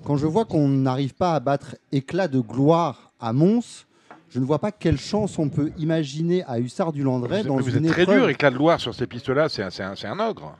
quand 0.04 0.18
je 0.18 0.28
vois 0.28 0.46
qu'on 0.46 0.68
n'arrive 0.68 1.16
pas 1.16 1.34
à 1.34 1.40
battre 1.40 1.76
éclat 1.92 2.28
de 2.28 2.40
gloire 2.40 3.14
à 3.20 3.34
Mons, 3.34 3.88
je 4.34 4.40
ne 4.40 4.46
vois 4.46 4.60
pas 4.60 4.72
quelle 4.72 4.98
chance 4.98 5.38
on 5.38 5.50
peut 5.50 5.72
imaginer 5.78 6.44
à 6.46 6.60
Hussard 6.60 6.92
du 6.92 7.04
Landré 7.04 7.42
Vous, 7.44 7.48
dans 7.50 7.58
vous 7.58 7.78
une 7.78 7.86
êtes 7.86 7.92
très 7.92 8.06
dur, 8.06 8.28
éclat 8.30 8.50
de 8.50 8.56
Loire 8.58 8.80
sur 8.80 8.94
ces 8.96 9.06
pistes-là, 9.08 9.48
c'est 9.50 9.62
un, 9.64 9.70
c'est 9.70 9.84
un- 9.84 9.96
c'est 9.96 10.08
un 10.08 10.20
ogre. 10.20 10.58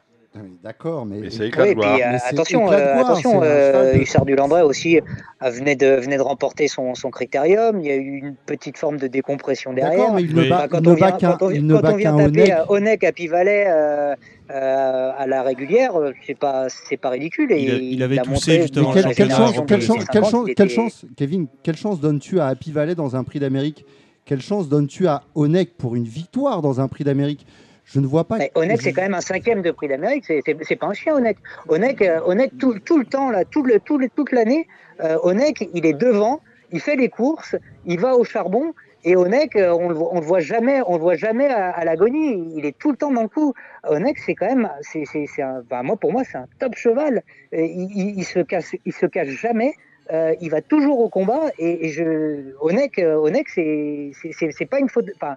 D'accord, 0.64 1.06
mais, 1.06 1.20
Mais 1.20 1.30
c'est 1.30 1.48
éclat 1.50 1.64
Oui, 1.64 1.70
de 1.70 1.74
gloire. 1.76 2.00
euh, 2.02 2.18
attention, 2.28 2.66
éclat 2.66 2.78
de 2.78 2.82
euh, 2.82 2.94
gloire, 2.94 3.10
attention, 3.12 3.42
euh, 3.44 3.94
Hussard 3.96 4.26
du 4.26 4.36
Landré 4.36 4.62
aussi 4.64 4.98
euh, 4.98 5.50
venait 5.52 5.76
de, 5.76 5.88
venait 6.00 6.18
de 6.18 6.22
remporter 6.24 6.68
son, 6.68 6.96
son 6.96 7.12
critérium. 7.12 7.80
Il 7.80 7.86
y 7.86 7.92
a 7.92 7.96
eu 7.96 8.18
une 8.18 8.36
petite 8.48 8.78
forme 8.78 8.98
de 8.98 9.06
décompression 9.08 9.74
derrière. 9.74 9.98
D'accord, 9.98 10.16
mais 10.16 10.24
il 10.24 10.36
Oui. 10.36 10.46
ne 10.46 10.50
bat, 10.50 10.68
quand, 10.68 10.78
on 10.88 10.92
ne 10.92 10.96
bat 10.96 10.96
vient, 10.96 11.18
quand 11.18 11.34
on- 11.34 11.38
quand 11.38 11.92
on 11.94 11.96
vient 11.98 12.18
taper 12.18 12.52
à 12.52 12.72
Onek 12.72 13.04
à 13.04 13.12
Pivalet 13.12 13.66
euh, 13.68 14.16
euh, 14.50 15.12
à 15.16 15.28
la 15.28 15.44
régulière, 15.44 15.94
c'est 16.26 16.38
pas 16.38 16.68
c'est 16.70 16.98
pas 16.98 17.10
ridicule. 17.10 17.52
Et 17.52 17.62
Il 17.62 17.72
a- 17.72 17.76
il 17.78 18.04
avait 18.04 18.18
toussé 18.18 18.62
justement 18.64 18.92
quelle, 18.92 19.06
le 19.06 19.14
quelle 19.14 19.30
chance, 19.30 19.56
avant 19.56 19.66
quelle 19.66 19.80
de- 19.80 19.86
chance, 19.86 20.06
quelle 20.12 20.24
50, 20.24 20.32
chance, 20.32 20.46
il 20.48 20.56
quelle 20.56 20.66
était- 20.66 20.76
chance, 20.76 21.06
Kevin, 21.16 21.48
quelle 21.62 21.78
chance 21.78 22.00
donnes-tu 22.00 22.40
à 22.40 22.48
Happy 22.48 22.72
Valley 22.72 22.96
dans 22.96 23.16
un 23.16 23.24
prix 23.24 23.40
d'Amérique? 23.40 23.86
Quelle 24.26 24.42
chance 24.42 24.68
donnes-tu 24.70 25.06
à 25.08 25.24
Onek 25.36 25.78
pour 25.78 25.96
une 25.96 26.06
victoire 26.06 26.62
dans 26.62 26.80
un 26.82 26.88
prix 26.88 27.04
d'Amérique? 27.04 27.46
Je 27.94 28.00
ne 28.00 28.08
vois 28.08 28.24
pas. 28.24 28.38
Mais 28.40 28.52
Onek, 28.56 28.78
je- 28.80 28.84
c'est 28.86 28.94
quand 28.94 29.04
même 29.04 29.14
un 29.14 29.22
cinquième 29.22 29.62
de 29.62 29.70
prix 29.72 29.88
d'Amérique. 29.88 30.26
C'est- 30.26 30.42
C'est 30.46 30.58
c'est 30.64 30.76
pas 30.76 30.88
un 30.88 30.94
chien, 30.94 31.14
Onek. 31.16 31.38
Onek, 31.68 32.02
euh, 32.02 32.20
Onek 32.26 32.58
tout, 32.58 32.80
tout 32.80 32.98
le 32.98 33.06
temps, 33.06 33.30
là, 33.30 33.46
tout 33.46 33.64
le, 33.64 33.80
tout 33.80 33.98
le- 34.00 34.10
toute 34.10 34.32
l'année, 34.32 34.68
euh, 35.04 35.18
Onek, 35.22 35.70
il 35.74 35.86
est 35.86 35.94
devant, 35.94 36.40
il 36.72 36.80
fait 36.80 36.96
les 36.96 37.10
courses, 37.10 37.56
il 37.86 38.00
va 38.00 38.16
au 38.16 38.24
charbon. 38.24 38.74
Et 39.06 39.16
Onek, 39.16 39.56
euh, 39.58 39.72
on 39.74 39.90
le 39.90 39.96
voit- 39.96 40.10
on 40.16 40.20
le 40.22 40.26
voit 40.26 40.40
jamais, 40.40 40.80
on 40.88 40.94
le 40.96 41.02
voit 41.02 41.16
jamais 41.16 41.48
à, 41.48 41.70
à 41.72 41.84
l'agonie. 41.86 42.54
Il 42.58 42.66
est 42.66 42.76
tout 42.78 42.90
le 42.90 42.98
temps 42.98 43.12
dans 43.12 43.22
le 43.22 43.28
coup. 43.28 43.54
Onek, 43.88 44.18
c'est 44.18 44.34
quand 44.34 44.48
même, 44.48 44.70
c'est, 44.82 45.04
c'est, 45.12 45.26
c'est 45.28 45.42
un, 45.44 45.62
enfin, 45.66 45.84
moi 45.84 45.98
pour 45.98 46.12
moi, 46.12 46.24
c'est 46.24 46.38
un 46.38 46.48
top 46.60 46.74
cheval. 46.76 47.22
Il, 47.52 47.90
il, 47.94 48.18
il 48.20 48.24
se 48.24 48.40
cache, 48.40 48.76
il 48.86 48.94
se 48.94 49.06
cache 49.06 49.28
jamais. 49.28 49.74
Euh, 50.12 50.34
il 50.42 50.50
va 50.50 50.62
toujours 50.62 51.00
au 51.00 51.10
combat. 51.10 51.44
Et, 51.60 51.86
et 51.86 51.90
je, 51.90 52.56
Onek, 52.62 52.98
euh, 52.98 53.16
Onek, 53.18 53.50
c'est, 53.50 54.12
c'est, 54.22 54.32
c'est, 54.32 54.52
c'est 54.52 54.66
pas 54.66 54.80
une 54.80 54.90
faute. 54.90 55.06
Enfin, 55.16 55.36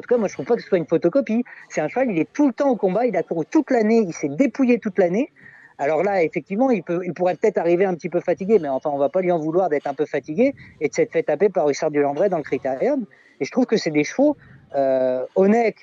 en 0.00 0.02
tout 0.02 0.14
cas, 0.14 0.16
moi, 0.16 0.28
je 0.28 0.32
trouve 0.32 0.46
pas 0.46 0.56
que 0.56 0.62
ce 0.62 0.68
soit 0.68 0.78
une 0.78 0.86
photocopie. 0.86 1.44
C'est 1.68 1.82
un 1.82 1.88
cheval, 1.88 2.10
il 2.10 2.18
est 2.18 2.32
tout 2.32 2.46
le 2.46 2.54
temps 2.54 2.70
au 2.70 2.76
combat, 2.76 3.04
il 3.04 3.14
a 3.18 3.22
couru 3.22 3.44
toute 3.44 3.70
l'année, 3.70 3.98
il 3.98 4.14
s'est 4.14 4.30
dépouillé 4.30 4.78
toute 4.78 4.98
l'année. 4.98 5.30
Alors 5.76 6.02
là, 6.02 6.22
effectivement, 6.22 6.70
il, 6.70 6.82
pourrait 6.82 7.34
peut-être 7.34 7.58
arriver 7.58 7.84
un 7.84 7.94
petit 7.94 8.08
peu 8.08 8.20
fatigué, 8.20 8.58
mais 8.58 8.68
enfin, 8.68 8.88
on 8.90 8.96
va 8.96 9.10
pas 9.10 9.20
lui 9.20 9.30
en 9.30 9.38
vouloir 9.38 9.68
d'être 9.68 9.86
un 9.86 9.92
peu 9.92 10.06
fatigué 10.06 10.54
et 10.80 10.88
de 10.88 10.94
s'être 10.94 11.12
fait 11.12 11.22
taper 11.22 11.50
par 11.50 11.68
Hussard 11.68 11.90
du 11.90 12.00
Landré 12.00 12.30
dans 12.30 12.38
le 12.38 12.42
critérium. 12.42 13.04
Et 13.40 13.44
je 13.44 13.50
trouve 13.50 13.66
que 13.66 13.76
c'est 13.76 13.90
des 13.90 14.04
chevaux. 14.04 14.38
Euh, 14.74 15.26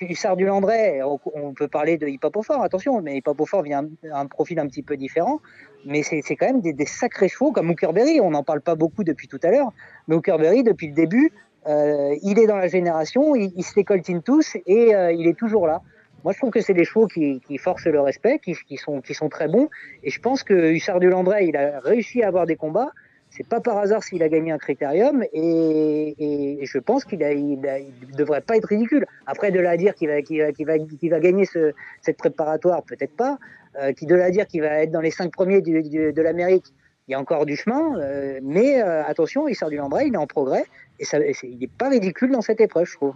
Hussard 0.00 0.36
du 0.36 0.46
Landré, 0.46 1.00
on, 1.04 1.52
peut 1.52 1.68
parler 1.68 1.96
de 1.96 2.08
Hip 2.08 2.20
Hop 2.24 2.38
au 2.38 2.42
Fort, 2.42 2.62
attention, 2.62 3.00
mais 3.02 3.18
Hip 3.18 3.24
Hop 3.26 3.40
au 3.40 3.46
Fort 3.46 3.62
vient 3.62 3.84
un, 3.84 4.20
un 4.20 4.26
profil 4.26 4.58
un 4.58 4.66
petit 4.66 4.82
peu 4.82 4.96
différent. 4.96 5.40
Mais 5.84 6.02
c'est 6.02 6.22
c'est 6.24 6.34
quand 6.34 6.46
même 6.46 6.60
des, 6.60 6.72
des 6.72 6.86
sacrés 6.86 7.28
chevaux 7.28 7.52
comme 7.52 7.70
Hookerberry. 7.70 8.20
On 8.20 8.30
n'en 8.30 8.42
parle 8.42 8.62
pas 8.62 8.74
beaucoup 8.74 9.04
depuis 9.04 9.28
tout 9.28 9.38
à 9.44 9.50
l'heure, 9.50 9.72
mais 10.08 10.16
Hookerberry, 10.16 10.64
depuis 10.64 10.88
le 10.88 10.94
début, 10.94 11.32
euh, 11.66 12.14
il 12.22 12.38
est 12.38 12.46
dans 12.46 12.56
la 12.56 12.68
génération, 12.68 13.34
il, 13.34 13.52
il 13.56 13.64
se 13.64 13.80
coltine 13.80 14.22
tous 14.22 14.56
et 14.66 14.94
euh, 14.94 15.12
il 15.12 15.26
est 15.26 15.36
toujours 15.36 15.66
là. 15.66 15.82
Moi, 16.24 16.32
je 16.32 16.38
trouve 16.38 16.50
que 16.50 16.60
c'est 16.60 16.74
des 16.74 16.84
chevaux 16.84 17.06
qui, 17.06 17.40
forcent 17.58 17.86
le 17.86 18.00
respect, 18.00 18.40
qui, 18.40 18.76
sont, 18.76 19.00
très 19.30 19.48
bons. 19.48 19.68
Et 20.02 20.10
je 20.10 20.20
pense 20.20 20.42
que 20.42 20.72
Hussard 20.72 20.98
du 20.98 21.08
Landré, 21.08 21.46
il 21.46 21.56
a 21.56 21.80
réussi 21.80 22.22
à 22.22 22.28
avoir 22.28 22.44
des 22.44 22.56
combats. 22.56 22.90
C'est 23.30 23.46
pas 23.46 23.60
par 23.60 23.78
hasard 23.78 24.02
s'il 24.02 24.22
a 24.22 24.28
gagné 24.28 24.50
un 24.50 24.58
critérium. 24.58 25.22
Et, 25.32 26.58
je 26.60 26.78
pense 26.78 27.04
qu'il 27.04 27.22
il 27.22 28.16
devrait 28.16 28.40
pas 28.40 28.56
être 28.56 28.66
ridicule. 28.66 29.06
Après, 29.26 29.52
de 29.52 29.60
là 29.60 29.70
à 29.70 29.76
dire 29.76 29.94
qu'il 29.94 30.08
va, 30.08 31.20
gagner 31.20 31.44
ce, 31.44 31.72
cette 32.02 32.16
préparatoire, 32.16 32.82
peut-être 32.82 33.16
pas. 33.16 33.38
Euh, 33.80 33.92
qui 33.92 34.06
de 34.06 34.14
là 34.16 34.24
à 34.24 34.30
dire 34.30 34.46
qu'il 34.46 34.62
va 34.62 34.82
être 34.82 34.90
dans 34.90 35.00
les 35.00 35.12
cinq 35.12 35.30
premiers 35.30 35.60
de 35.60 36.20
l'Amérique, 36.20 36.74
il 37.08 37.12
y 37.12 37.14
a 37.14 37.20
encore 37.20 37.46
du 37.46 37.56
chemin. 37.56 37.98
euh, 37.98 38.38
mais 38.42 38.82
euh, 38.82 39.02
attention, 39.04 39.48
Hussard 39.48 39.70
du 39.70 39.76
Landré, 39.76 40.06
il 40.06 40.14
est 40.14 40.18
en 40.18 40.26
progrès. 40.26 40.64
Et, 41.00 41.04
il 41.42 41.58
n'est 41.58 41.66
pas 41.66 41.88
ridicule 41.88 42.30
dans 42.30 42.42
cette 42.42 42.60
épreuve, 42.60 42.86
je 42.86 42.96
trouve. 42.96 43.14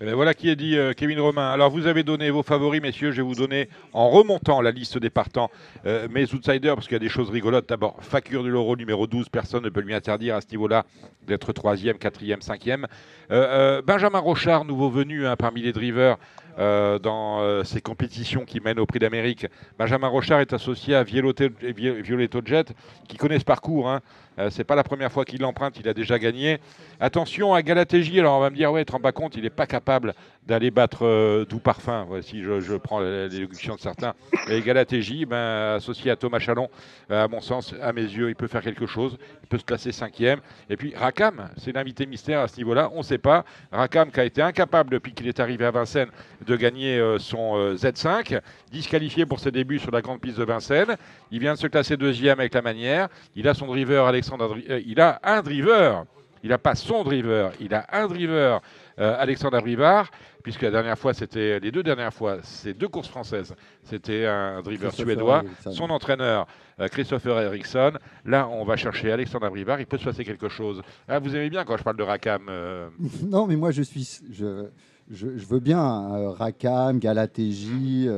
Eh 0.00 0.04
ben 0.04 0.14
voilà 0.14 0.34
qui 0.34 0.50
est 0.50 0.56
dit 0.56 0.76
euh, 0.76 0.94
Kevin 0.94 1.20
Romain. 1.20 1.50
Alors 1.50 1.70
vous 1.70 1.86
avez 1.86 2.02
donné 2.02 2.30
vos 2.30 2.42
favoris, 2.42 2.82
messieurs. 2.82 3.12
Je 3.12 3.18
vais 3.18 3.22
vous 3.22 3.36
donner, 3.36 3.68
en 3.92 4.10
remontant 4.10 4.60
la 4.60 4.72
liste 4.72 4.98
des 4.98 5.10
partants, 5.10 5.48
mes 5.84 6.34
outsiders, 6.34 6.74
parce 6.74 6.86
qu'il 6.86 6.94
y 6.94 6.96
a 6.96 7.00
des 7.00 7.08
choses 7.08 7.30
rigolotes. 7.30 7.68
D'abord, 7.68 7.96
Facure 8.00 8.42
du 8.42 8.50
Loro, 8.50 8.76
numéro 8.76 9.06
12. 9.06 9.28
Personne 9.28 9.62
ne 9.62 9.68
peut 9.68 9.80
lui 9.80 9.94
interdire 9.94 10.34
à 10.34 10.40
ce 10.40 10.48
niveau-là 10.50 10.84
d'être 11.26 11.52
troisième, 11.52 11.98
quatrième, 11.98 12.42
cinquième. 12.42 12.86
Euh, 13.30 13.78
euh, 13.78 13.82
Benjamin 13.82 14.18
Rochard, 14.18 14.64
nouveau 14.64 14.90
venu 14.90 15.26
hein, 15.26 15.36
parmi 15.36 15.62
les 15.62 15.72
drivers. 15.72 16.16
Euh, 16.58 16.98
dans 16.98 17.40
euh, 17.40 17.64
ces 17.64 17.80
compétitions 17.80 18.44
qui 18.44 18.60
mènent 18.60 18.78
au 18.78 18.84
Prix 18.84 18.98
d'Amérique. 18.98 19.46
Benjamin 19.78 20.08
Rochard 20.08 20.40
est 20.40 20.52
associé 20.52 20.94
à 20.94 21.02
Violetto, 21.02 22.40
Jet, 22.44 22.74
qui 23.08 23.16
connaît 23.16 23.38
ce 23.38 23.44
parcours. 23.44 23.88
Hein. 23.88 24.00
Euh, 24.38 24.50
c'est 24.50 24.64
pas 24.64 24.74
la 24.74 24.84
première 24.84 25.10
fois 25.10 25.24
qu'il 25.24 25.40
l'emprunte, 25.40 25.78
il 25.78 25.88
a 25.88 25.94
déjà 25.94 26.18
gagné. 26.18 26.58
Attention 27.00 27.54
à 27.54 27.62
Galatéji, 27.62 28.20
alors 28.20 28.36
on 28.36 28.40
va 28.40 28.50
me 28.50 28.56
dire, 28.56 28.70
ouais, 28.70 28.84
te 28.84 28.92
rends 28.92 29.00
pas 29.00 29.12
compte, 29.12 29.34
il 29.36 29.42
n'est 29.42 29.50
pas 29.50 29.66
capable 29.66 30.14
d'aller 30.46 30.70
battre 30.70 31.06
euh, 31.06 31.44
Doux 31.44 31.58
Parfum, 31.58 32.06
si 32.22 32.42
je, 32.42 32.76
prends 32.76 33.00
l'élocution 33.00 33.74
de 33.76 33.80
certains. 33.80 34.14
Et 34.48 34.60
Galatéji, 34.60 35.24
ben, 35.24 35.74
associé 35.76 36.10
à 36.10 36.16
Thomas 36.16 36.38
Chalon, 36.38 36.68
euh, 37.10 37.24
à 37.24 37.28
mon 37.28 37.40
sens, 37.40 37.74
à 37.80 37.92
mes 37.92 38.02
yeux, 38.02 38.28
il 38.28 38.34
peut 38.34 38.48
faire 38.48 38.62
quelque 38.62 38.86
chose, 38.86 39.16
il 39.42 39.48
peut 39.48 39.58
se 39.58 39.64
classer 39.64 39.92
cinquième. 39.92 40.40
Et 40.68 40.76
puis 40.76 40.94
Rakam, 40.96 41.48
c'est 41.58 41.72
l'invité 41.72 42.06
mystère 42.06 42.40
à 42.40 42.48
ce 42.48 42.56
niveau-là, 42.56 42.90
on 42.92 42.98
ne 42.98 43.02
sait 43.02 43.18
pas. 43.18 43.44
Rakam 43.70 44.10
qui 44.10 44.20
a 44.20 44.24
été 44.24 44.42
incapable 44.42 44.90
depuis 44.90 45.12
qu'il 45.12 45.28
est 45.28 45.40
arrivé 45.40 45.64
à 45.64 45.70
Vincennes 45.70 46.10
de 46.46 46.56
gagner 46.56 47.00
son 47.18 47.74
Z5, 47.74 48.40
disqualifié 48.70 49.26
pour 49.26 49.38
ses 49.38 49.50
débuts 49.50 49.78
sur 49.78 49.90
la 49.90 50.00
grande 50.00 50.20
piste 50.20 50.38
de 50.38 50.44
Vincennes. 50.44 50.96
Il 51.30 51.38
vient 51.38 51.54
de 51.54 51.58
se 51.58 51.66
classer 51.66 51.96
deuxième 51.96 52.40
avec 52.40 52.54
la 52.54 52.62
manière. 52.62 53.08
Il 53.36 53.48
a 53.48 53.54
son 53.54 53.66
driver 53.66 54.06
Alexandre, 54.06 54.56
euh, 54.68 54.80
il 54.86 55.00
a 55.00 55.20
un 55.22 55.42
driver. 55.42 56.04
Il 56.44 56.50
n'a 56.50 56.58
pas 56.58 56.74
son 56.74 57.04
driver, 57.04 57.52
il 57.60 57.72
a 57.72 57.86
un 57.92 58.08
driver, 58.08 58.60
euh, 58.98 59.16
Alexandre 59.16 59.58
Abrivard, 59.58 60.10
puisque 60.42 60.62
la 60.62 60.70
dernière 60.70 60.98
fois, 60.98 61.14
c'était 61.14 61.60
les 61.60 61.70
deux 61.70 61.82
dernières 61.82 62.12
fois, 62.12 62.38
c'est 62.42 62.74
deux 62.74 62.88
courses 62.88 63.08
françaises. 63.08 63.54
C'était 63.84 64.26
un 64.26 64.60
driver 64.62 64.92
suédois, 64.92 65.42
son 65.70 65.90
entraîneur 65.90 66.46
euh, 66.80 66.88
Christopher 66.88 67.40
Eriksson. 67.40 67.92
Là, 68.24 68.48
on 68.48 68.64
va 68.64 68.76
chercher 68.76 69.12
Alexandre 69.12 69.46
Abrivard, 69.46 69.80
il 69.80 69.86
peut 69.86 69.98
se 69.98 70.04
passer 70.04 70.24
quelque 70.24 70.48
chose. 70.48 70.82
Ah, 71.08 71.18
vous 71.18 71.34
aimez 71.34 71.50
bien 71.50 71.64
quand 71.64 71.76
je 71.76 71.82
parle 71.82 71.96
de 71.96 72.02
Rakam 72.02 72.50
Non, 73.22 73.46
mais 73.46 73.56
moi, 73.56 73.70
je 73.70 73.82
suis. 73.82 74.20
Je... 74.32 74.66
Je, 75.10 75.26
veux 75.26 75.58
bien 75.58 76.30
Rakam, 76.38 76.98
Galatéji, 76.98 78.08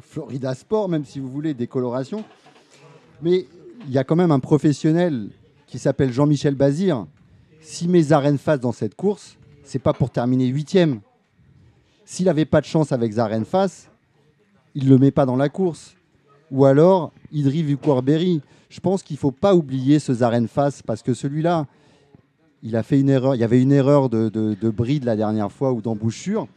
Florida 0.00 0.54
Sport, 0.54 0.88
même 0.88 1.04
si 1.04 1.18
vous 1.18 1.30
voulez, 1.30 1.54
des 1.54 1.68
colorations. 1.68 2.24
Mais 3.22 3.46
il 3.86 3.92
y 3.92 3.98
a 3.98 4.04
quand 4.04 4.16
même 4.16 4.32
un 4.32 4.40
professionnel 4.40 5.30
qui 5.66 5.78
s'appelle 5.78 6.12
Jean-Michel 6.12 6.54
Bazir, 6.54 7.06
si 7.60 7.88
mes 7.88 8.12
arènes 8.12 8.38
face 8.38 8.60
dans 8.60 8.72
cette 8.72 8.94
course, 8.94 9.38
c'est 9.64 9.78
pas 9.78 9.92
pour 9.92 10.10
terminer 10.10 10.46
huitième. 10.46 11.00
S'il 12.12 12.26
n'avait 12.26 12.44
pas 12.44 12.60
de 12.60 12.66
chance 12.66 12.92
avec 12.92 13.10
Zaren 13.10 13.46
face, 13.46 13.88
il 14.74 14.84
ne 14.84 14.90
le 14.90 14.98
met 14.98 15.10
pas 15.10 15.24
dans 15.24 15.34
la 15.34 15.48
course. 15.48 15.94
Ou 16.50 16.66
alors, 16.66 17.10
Idri 17.32 17.62
Vukorberry. 17.62 18.42
Je 18.68 18.80
pense 18.80 19.02
qu'il 19.02 19.14
ne 19.14 19.18
faut 19.18 19.30
pas 19.30 19.54
oublier 19.54 19.98
ce 19.98 20.12
Zaren 20.12 20.46
face 20.46 20.82
parce 20.82 21.02
que 21.02 21.14
celui-là, 21.14 21.66
il 22.62 22.76
a 22.76 22.82
fait 22.82 23.00
une 23.00 23.08
erreur. 23.08 23.34
Il 23.34 23.40
y 23.40 23.44
avait 23.44 23.62
une 23.62 23.72
erreur 23.72 24.10
de, 24.10 24.28
de 24.28 24.70
bride 24.70 25.04
la 25.04 25.16
dernière 25.16 25.50
fois 25.50 25.72
ou 25.72 25.80
d'embouchure. 25.80 26.48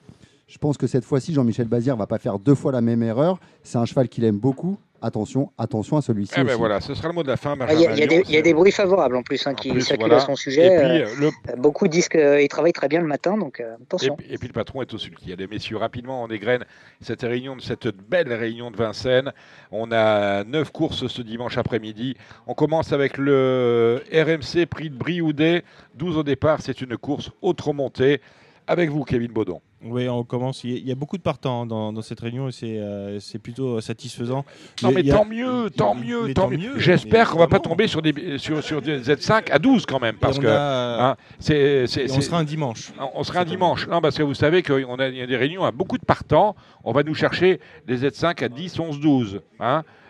Je 0.50 0.58
pense 0.58 0.76
que 0.76 0.88
cette 0.88 1.06
fois-ci, 1.06 1.34
Jean-Michel 1.34 1.70
Bazir 1.70 1.96
va 1.96 2.06
pas 2.06 2.20
faire 2.20 2.38
deux 2.38 2.54
fois 2.54 2.74
la 2.74 2.82
même 2.82 3.02
erreur. 3.02 3.40
C'est 3.64 3.78
un 3.78 3.86
cheval 3.86 4.10
qu'il 4.10 4.26
aime 4.26 4.40
beaucoup 4.40 4.78
attention, 5.02 5.52
attention 5.58 5.98
à 5.98 6.02
celui-ci. 6.02 6.34
Eh 6.38 6.44
ben 6.44 6.56
voilà, 6.56 6.82
ce 6.82 6.94
sera 6.94 7.08
le 7.08 7.14
mot 7.14 7.24
de 7.24 7.28
la 7.28 7.38
fin. 7.38 7.56
Ah, 7.60 7.74
il 7.74 7.82
y, 7.82 8.38
a 8.38 8.42
des 8.42 8.54
bruits 8.54 8.72
favorables 8.72 9.16
en 9.16 9.24
plus 9.24 9.46
hein, 9.48 9.54
qui 9.54 9.82
circulent 9.82 10.14
à 10.14 10.20
son 10.20 10.36
sujet. 10.36 10.78
Euh, 10.78 11.06
euh, 11.22 11.56
beaucoup 11.58 11.88
disent 11.88 12.10
qu'il 12.10 12.48
travaille 12.48 12.74
très 12.74 12.88
bien 12.88 13.02
le 13.02 13.08
matin, 13.08 13.38
donc 13.38 13.60
euh, 13.60 13.76
attention. 13.82 14.18
Et, 14.30 14.38
puis 14.38 14.48
le 14.48 14.54
patron 14.54 14.82
est 14.82 14.94
au-dessus. 14.94 15.16
Il 15.24 15.30
y 15.30 15.34
a 15.34 15.36
des 15.36 15.48
messieurs 15.48 15.78
rapidement 15.78 16.24
en 16.24 16.30
égrène 16.30 16.66
cette 17.02 17.22
réunion, 17.22 17.58
cette 17.60 17.88
belle 17.88 18.32
réunion 18.34 18.72
de 18.72 18.78
Vincennes. 18.78 19.32
On 19.72 19.92
a 19.92 20.44
neuf 20.44 20.72
courses 20.72 21.08
ce 21.08 21.22
dimanche 21.22 21.58
après-midi. 21.58 22.16
On 22.48 22.54
commence 22.54 22.94
avec 22.94 23.18
le 23.18 24.02
RMC 24.12 24.66
Prix 24.66 24.90
de 24.90 24.96
Brioudet, 24.96 25.64
12 25.96 26.18
au 26.18 26.24
départ. 26.24 26.62
C'est 26.62 26.82
une 26.82 26.98
course 26.98 27.32
autre 27.42 27.74
montée. 27.74 28.22
Avec 28.68 28.90
vous, 28.90 29.04
Kevin 29.04 29.32
Baudon. 29.32 29.62
Oui, 29.84 30.10
on 30.10 30.24
commence. 30.24 30.64
Il 30.64 30.88
y 30.88 30.92
a 30.92 30.96
beaucoup 30.96 31.18
de 31.18 31.22
partants 31.22 31.66
dans, 31.66 32.02
cette 32.02 32.20
réunion 32.20 32.48
et 32.48 32.52
c'est 32.52 32.78
euh, 32.80 33.20
plutôt 33.42 33.80
satisfaisant. 33.82 34.46
Non, 34.82 34.92
mais 34.92 35.04
tant 35.04 35.26
mieux, 35.26 35.70
tant 35.70 35.94
mieux, 35.94 36.34
tant 36.34 36.50
mieux. 36.50 36.80
J'espère 36.80 37.30
qu'on 37.30 37.36
ne 37.36 37.42
va 37.42 37.48
pas 37.48 37.60
tomber 37.60 37.88
sur 37.88 38.02
des, 38.02 38.38
sur, 38.38 38.64
sur 38.64 38.82
des 38.82 39.00
Z5 39.00 39.52
à 39.52 39.60
12 39.60 39.86
quand 39.86 40.00
même. 40.00 40.16
Parce 40.16 40.40
que, 40.40 40.48
hein, 40.48 41.16
on 41.40 42.22
sera 42.22 42.40
un 42.40 42.44
dimanche. 42.44 42.94
On 43.14 43.24
sera 43.24 43.42
un 43.42 43.46
dimanche. 43.46 43.88
Non, 43.88 44.02
parce 44.02 44.18
que 44.18 44.24
vous 44.24 44.34
savez 44.34 44.64
qu'il 44.64 44.88
y 45.14 45.22
a 45.22 45.28
des 45.28 45.38
réunions 45.38 45.66
à 45.66 45.72
beaucoup 45.72 45.98
de 45.98 46.06
partants. 46.06 46.56
On 46.84 46.92
va 46.92 47.04
nous 47.04 47.16
chercher 47.16 47.60
des 47.86 47.98
Z5 47.98 48.44
à 48.44 48.50
10, 48.50 48.80
11, 48.80 49.00
12. 49.00 49.42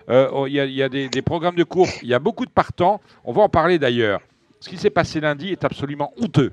Il 0.08 0.52
y, 0.54 0.82
a, 0.82 0.90
des, 0.90 1.10
des 1.10 1.22
programmes 1.22 1.56
de 1.56 1.64
course. 1.64 2.00
Il 2.02 2.08
y 2.08 2.14
a 2.14 2.20
beaucoup 2.20 2.46
de 2.46 2.52
partants. 2.52 3.02
On 3.26 3.34
va 3.34 3.42
en 3.42 3.50
parler 3.50 3.78
d'ailleurs. 3.80 4.22
Ce 4.62 4.70
qui 4.70 4.78
s'est 4.78 4.90
passé 4.90 5.20
lundi 5.20 5.50
est 5.52 5.66
absolument 5.66 6.14
honteux 6.22 6.52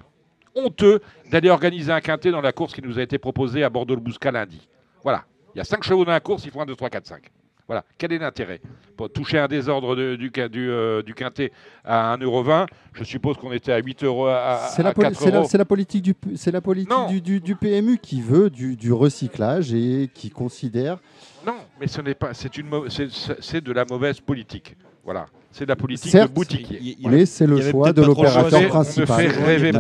honteux 0.55 1.01
d'aller 1.31 1.51
organiser 1.51 1.93
un 1.93 2.01
quintet 2.01 2.31
dans 2.31 2.41
la 2.41 2.53
course 2.53 2.73
qui 2.73 2.83
nous 2.83 2.99
a 2.99 3.03
été 3.03 3.19
proposée 3.19 3.65
à 3.65 3.71
Bordeaux-le-Bouscat 3.71 4.31
lundi. 4.31 4.69
Voilà. 5.03 5.25
Il 5.55 5.59
y 5.59 5.61
a 5.61 5.65
5 5.65 5.83
chevaux 5.83 6.05
dans 6.05 6.13
la 6.13 6.21
course, 6.21 6.45
il 6.45 6.51
faut 6.51 6.61
un 6.61 6.67
2, 6.67 6.75
3, 6.75 6.91
4, 6.91 7.07
5. 7.07 7.31
Voilà. 7.67 7.85
Quel 7.97 8.13
est 8.13 8.19
l'intérêt 8.19 8.61
Pour 8.97 9.11
toucher 9.11 9.39
un 9.39 9.49
désordre 9.49 9.95
du, 9.95 10.31
du, 10.31 10.71
euh, 10.71 11.03
du, 11.03 11.15
quintet 11.15 11.53
à 11.85 12.17
1,20€, 12.17 12.67
je 12.93 13.05
suppose 13.05 13.37
qu'on 13.37 13.53
était 13.53 13.73
à 13.73 13.79
8 13.79 14.05
euros 14.05 14.29
C'est 14.75 14.83
la, 14.83 14.93
politique, 14.93 16.03
du, 16.03 16.15
la 16.53 16.61
politique 16.61 17.23
du, 17.23 17.41
du, 17.41 17.57
PMU 17.57 17.99
qui 17.99 18.21
veut 18.21 18.51
du, 18.51 18.93
recyclage 18.93 19.73
et 19.73 20.11
qui 20.13 20.31
considère. 20.31 20.99
Non, 21.47 21.57
mais 21.81 21.87
ce 21.87 22.01
n'est 22.01 22.15
pas. 22.15 22.35
C'est, 22.35 22.57
une, 22.59 22.69
c'est 22.89 23.61
de 23.61 23.73
la 23.73 23.85
mauvaise 23.85 24.21
politique. 24.21 24.77
Voilà. 25.05 25.27
C'est 25.53 25.65
de 25.65 25.69
la 25.69 25.77
politique 25.77 26.13
de 26.15 26.27
boutiquier. 26.27 26.97
Mais 27.05 27.27
c'est 27.27 27.47
le 27.47 27.61
choix 27.61 27.93
de 27.93 28.03
l'opérateur 28.03 28.69
principal. 28.69 29.21
On 29.21 29.23
ne 29.23 29.29
fait 29.29 29.45
rêver, 29.45 29.73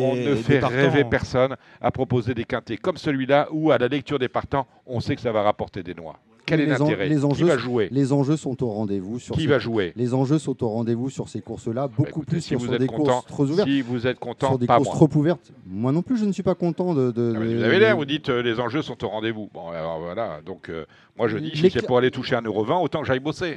on 0.00 0.16
ne 0.16 0.34
fait 0.34 0.58
rêver 0.58 1.04
personne 1.04 1.56
à 1.80 1.90
proposer 1.90 2.34
des 2.34 2.44
quintés 2.44 2.76
comme 2.76 2.96
celui-là 2.96 3.48
où, 3.52 3.70
à 3.70 3.78
la 3.78 3.88
lecture 3.88 4.18
des 4.18 4.28
partants, 4.28 4.66
on 4.86 5.00
sait 5.00 5.14
que 5.14 5.22
ça 5.22 5.32
va 5.32 5.42
rapporter 5.42 5.82
des 5.82 5.94
noix. 5.94 6.18
Quel 6.44 6.60
est 6.60 6.66
l'intérêt 6.66 7.08
les 7.08 7.24
enjeux, 7.24 7.44
Qui 7.44 7.50
va 7.50 7.56
jouer 7.56 7.88
Les 7.92 8.12
enjeux 8.12 8.36
sont 8.36 8.62
au 8.62 8.70
rendez-vous. 8.70 9.18
Sur 9.18 9.36
Qui 9.36 9.46
va 9.46 9.58
jouer 9.58 9.92
Les 9.96 10.12
enjeux 10.12 10.38
sont 10.38 10.62
au 10.64 10.68
rendez-vous 10.68 11.08
sur 11.08 11.28
ces 11.28 11.40
courses-là, 11.40 11.86
bah, 11.86 11.94
beaucoup 11.96 12.22
plus 12.22 12.40
si 12.40 12.48
sur 12.58 12.78
des 12.78 12.86
courses 12.86 13.24
trop 13.26 13.44
ouvertes. 13.44 13.68
Si 13.68 13.80
vous 13.80 14.06
êtes 14.06 14.18
content, 14.18 14.48
sur 14.48 14.58
des 14.58 14.66
courses 14.66 14.90
trop 14.90 15.08
ouvertes. 15.14 15.52
Moi 15.66 15.92
non 15.92 16.02
plus, 16.02 16.18
je 16.18 16.24
ne 16.24 16.32
suis 16.32 16.42
pas 16.42 16.54
content 16.54 16.94
de. 16.94 17.12
Ah, 17.36 17.38
vous 17.38 17.62
avez 17.62 17.78
l'air, 17.78 17.96
vous 17.96 18.04
dites 18.04 18.28
euh, 18.28 18.42
les 18.42 18.58
enjeux 18.58 18.82
sont 18.82 19.02
au 19.04 19.08
rendez-vous. 19.08 19.48
Bon, 19.54 19.68
alors 19.68 20.00
voilà. 20.00 20.40
Donc 20.44 20.68
euh, 20.68 20.84
moi 21.16 21.28
je 21.28 21.38
dis, 21.38 21.52
si 21.54 21.70
c'est 21.70 21.86
pour 21.86 21.98
aller 21.98 22.10
toucher 22.10 22.34
1,20€, 22.34 22.82
autant 22.82 23.00
que 23.00 23.06
j'aille 23.06 23.20
bosser. 23.20 23.54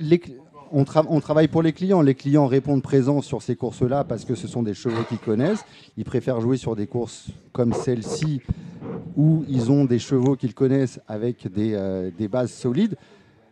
On, 0.72 0.84
travaille 0.84 1.48
pour 1.48 1.62
les 1.62 1.74
clients. 1.74 2.02
Les 2.02 2.16
clients 2.16 2.48
répondent 2.48 2.82
présents 2.82 3.22
sur 3.22 3.42
ces 3.42 3.56
courses-là 3.56 4.04
parce 4.04 4.26
que 4.26 4.36
ce 4.36 4.48
sont 4.48 4.64
des 4.64 4.74
chevaux 4.74 5.04
qu'ils 5.08 5.20
connaissent. 5.20 5.64
Ils 5.98 6.06
préfèrent 6.06 6.42
jouer 6.42 6.58
sur 6.58 6.76
des 6.76 6.88
courses 6.88 7.28
comme 7.52 7.74
celle-ci 7.74 8.42
où 9.16 9.46
ils 9.48 9.72
ont 9.72 9.86
des 9.86 10.00
chevaux 10.00 10.36
qu'ils 10.36 10.54
connaissent 10.54 11.00
avec 11.08 11.52
des, 11.52 11.74
euh, 11.74 12.12
bases 12.30 12.52
solides. 12.52 12.98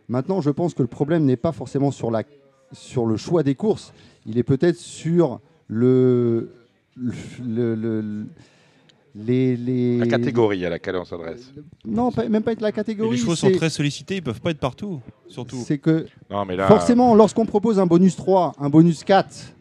Maintenant, 0.08 0.40
je 0.40 0.50
pense 0.50 0.74
que 0.74 0.82
le 0.82 0.88
problème 0.88 1.24
n'est 1.24 1.36
pas 1.36 1.52
forcément 1.52 1.90
sur, 1.90 2.10
le 2.10 3.16
choix 3.16 3.42
des 3.42 3.54
courses. 3.54 3.92
Il 4.26 4.36
est 4.38 4.42
peut-être 4.42 4.76
sur 4.76 5.40
le 5.68 6.50
la 9.14 10.06
catégorie 10.06 10.64
à 10.66 10.70
laquelle 10.70 10.96
on 10.96 11.04
s'adresse. 11.04 11.52
Non, 11.84 12.10
même 12.28 12.42
pas 12.42 12.52
être 12.52 12.60
la 12.60 12.72
catégorie. 12.72 13.16
les 13.16 13.22
chevaux 13.22 13.36
sont 13.36 13.50
très 13.52 13.70
sollicités, 13.70 14.16
ils 14.16 14.22
peuvent 14.22 14.40
pas 14.40 14.50
être 14.50 14.58
partout, 14.58 15.00
surtout. 15.28 15.62
C'est 15.64 15.78
que 15.78 16.06
forcément, 16.66 17.14
lorsqu'on 17.14 17.46
propose 17.46 17.78
un 17.78 17.86
bonus 17.86 18.16
3, 18.16 18.54
un 18.58 18.68
bonus 18.68 19.04
4, 19.04 19.54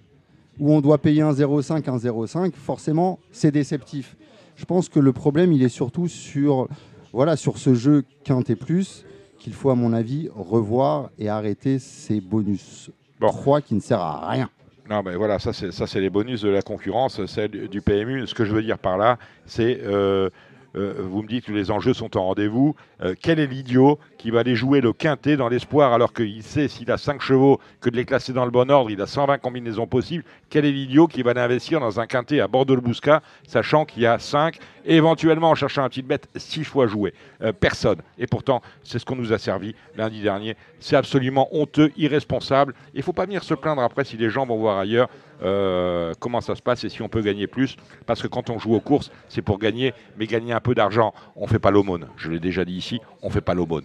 où 0.60 0.72
on 0.74 0.82
doit 0.82 0.98
payer 0.98 1.22
un 1.22 1.34
0,5, 1.34 1.90
un 1.90 1.98
0,5, 1.98 2.54
forcément, 2.54 3.20
c'est 3.32 3.52
déceptif. 3.52 4.16
Je 4.56 4.66
pense 4.66 4.90
que 4.90 5.00
le 5.00 5.14
problème, 5.14 5.52
il 5.52 5.64
est 5.64 5.70
surtout 5.70 6.08
sur, 6.08 6.68
voilà, 7.12 7.36
sur 7.36 7.58
ce 7.58 7.74
jeu 7.74 8.04
quintet 8.24 8.56
plus, 8.56 9.06
qu'il 9.40 9.54
faut, 9.54 9.70
à 9.70 9.76
mon 9.76 9.94
avis, 9.94 10.30
revoir 10.34 11.10
et 11.20 11.28
arrêter 11.28 11.80
ces 11.80 12.22
bonus 12.22 12.92
3 13.20 13.62
qui 13.62 13.76
ne 13.76 13.80
servent 13.80 14.02
à 14.02 14.30
rien. 14.30 14.50
Non, 14.90 15.02
mais 15.02 15.16
voilà, 15.16 15.40
ça 15.40 15.54
c'est 15.54 16.00
les 16.02 16.10
bonus 16.10 16.42
de 16.42 16.50
la 16.50 16.62
concurrence, 16.62 17.26
celle 17.26 17.70
du 17.70 17.82
PMU. 17.82 18.28
Ce 18.28 18.34
que 18.34 18.44
je 18.44 18.54
veux 18.54 18.62
dire 18.62 18.78
par 18.78 18.98
là, 18.98 19.18
c'est 19.46 19.80
euh, 19.84 20.30
vous 20.76 21.22
me 21.22 21.28
dites 21.28 21.46
que 21.46 21.52
les 21.52 21.70
enjeux 21.70 21.94
sont 21.94 22.18
en 22.18 22.24
rendez-vous. 22.26 22.76
Euh, 23.02 23.14
quel 23.22 23.40
est 23.40 23.48
l'idiot 23.48 24.00
qui 24.18 24.32
va 24.32 24.40
aller 24.40 24.56
jouer 24.56 24.82
le 24.82 24.94
quintet 24.94 25.38
dans 25.38 25.50
l'espoir 25.50 25.94
alors 25.94 26.14
qu'il 26.14 26.42
sait 26.42 26.68
s'il 26.68 26.90
a 26.92 26.98
5 26.98 27.22
chevaux 27.22 27.60
que 27.80 27.90
de 27.90 27.96
les 27.96 28.06
classer 28.06 28.34
dans 28.34 28.46
le 28.46 28.52
bon 28.52 28.72
ordre, 28.72 28.90
il 28.90 29.02
a 29.02 29.06
120 29.06 29.38
combinaisons 29.38 29.86
possibles? 29.86 30.24
Quel 30.50 30.66
est 30.66 30.72
l'idiot 30.72 31.08
qui 31.08 31.22
va 31.22 31.32
investir 31.36 31.80
dans 31.80 32.00
un 32.00 32.08
quintet 32.08 32.40
à 32.40 32.48
Bordeaux-le-Bouscat, 32.48 33.22
sachant 33.48 33.86
qu'il 33.86 34.04
y 34.04 34.08
a 34.08 34.18
5, 34.18 34.58
et 34.86 34.96
éventuellement 34.96 35.52
en 35.52 35.56
cherchant 35.56 35.84
un 35.84 35.90
petit 35.90 36.02
bête 36.02 36.28
6 36.36 36.64
fois 36.64 36.88
joué 36.88 37.14
Personne. 37.60 38.02
Et 38.18 38.28
pourtant, 38.28 38.62
c'est 38.84 39.00
ce 39.00 39.06
qu'on 39.06 39.16
nous 39.16 39.34
a 39.34 39.38
servi 39.38 39.76
lundi 39.96 40.22
dernier. 40.22 40.56
C'est 40.80 40.96
absolument 40.96 41.50
honteux, 41.52 41.92
irresponsable. 41.98 42.74
Il 42.94 43.00
ne 43.00 43.04
faut 43.04 43.14
pas 43.14 43.26
venir 43.26 43.44
se 43.44 43.54
plaindre 43.54 43.82
après 43.82 44.06
si 44.06 44.18
les 44.18 44.30
gens 44.30 44.46
vont 44.46 44.58
voir 44.58 44.78
ailleurs. 44.78 45.10
Euh, 45.44 46.14
comment 46.20 46.42
ça 46.42 46.56
se 46.56 46.62
passe 46.62 46.84
et 46.84 46.90
si 46.90 47.02
on 47.02 47.10
peut 47.10 47.22
gagner 47.22 47.48
plus? 47.48 47.76
Parce 48.06 48.22
que 48.22 48.28
quand 48.28 48.50
on 48.50 48.60
joue 48.60 48.76
aux 48.76 48.80
courses, 48.80 49.12
c'est 49.30 49.42
pour 49.42 49.60
gagner, 49.60 49.94
mais 50.18 50.28
gagner 50.28 50.54
un 50.54 50.60
peu 50.60 50.76
d'argent. 50.76 51.14
On 51.36 51.44
ne 51.44 51.50
fait 51.50 51.60
pas 51.60 51.72
l'aumône. 51.72 52.08
Je 52.18 52.32
l'ai 52.32 52.40
déjà 52.40 52.66
dit 52.66 52.74
ici, 52.74 53.00
on 53.22 53.28
ne 53.28 53.34
fait 53.34 53.42
pas 53.42 53.54
l'aumône. 53.54 53.84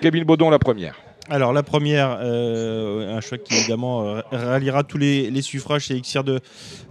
Kevin 0.00 0.24
Baudon, 0.24 0.50
la 0.50 0.58
première. 0.58 0.96
Alors 1.30 1.54
la 1.54 1.62
première, 1.62 2.18
euh, 2.20 3.16
un 3.16 3.20
choix 3.22 3.38
qui 3.38 3.54
évidemment 3.54 4.06
euh, 4.06 4.20
ralliera 4.30 4.84
tous 4.84 4.98
les, 4.98 5.40
suffrages, 5.40 5.86
c'est 5.86 5.94
Elixir 5.94 6.22
de, 6.22 6.40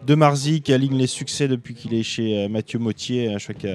de 0.08 0.16
Marzy 0.16 0.62
qui 0.62 0.74
aligne 0.74 0.98
les 0.98 1.06
succès 1.06 1.48
depuis 1.48 1.76
qu'il 1.76 1.94
est 1.94 2.02
chez 2.02 2.48
Mathieu 2.48 2.80
Mottier, 2.80 3.32
un 3.32 3.38
choix 3.38 3.54
qui 3.54 3.68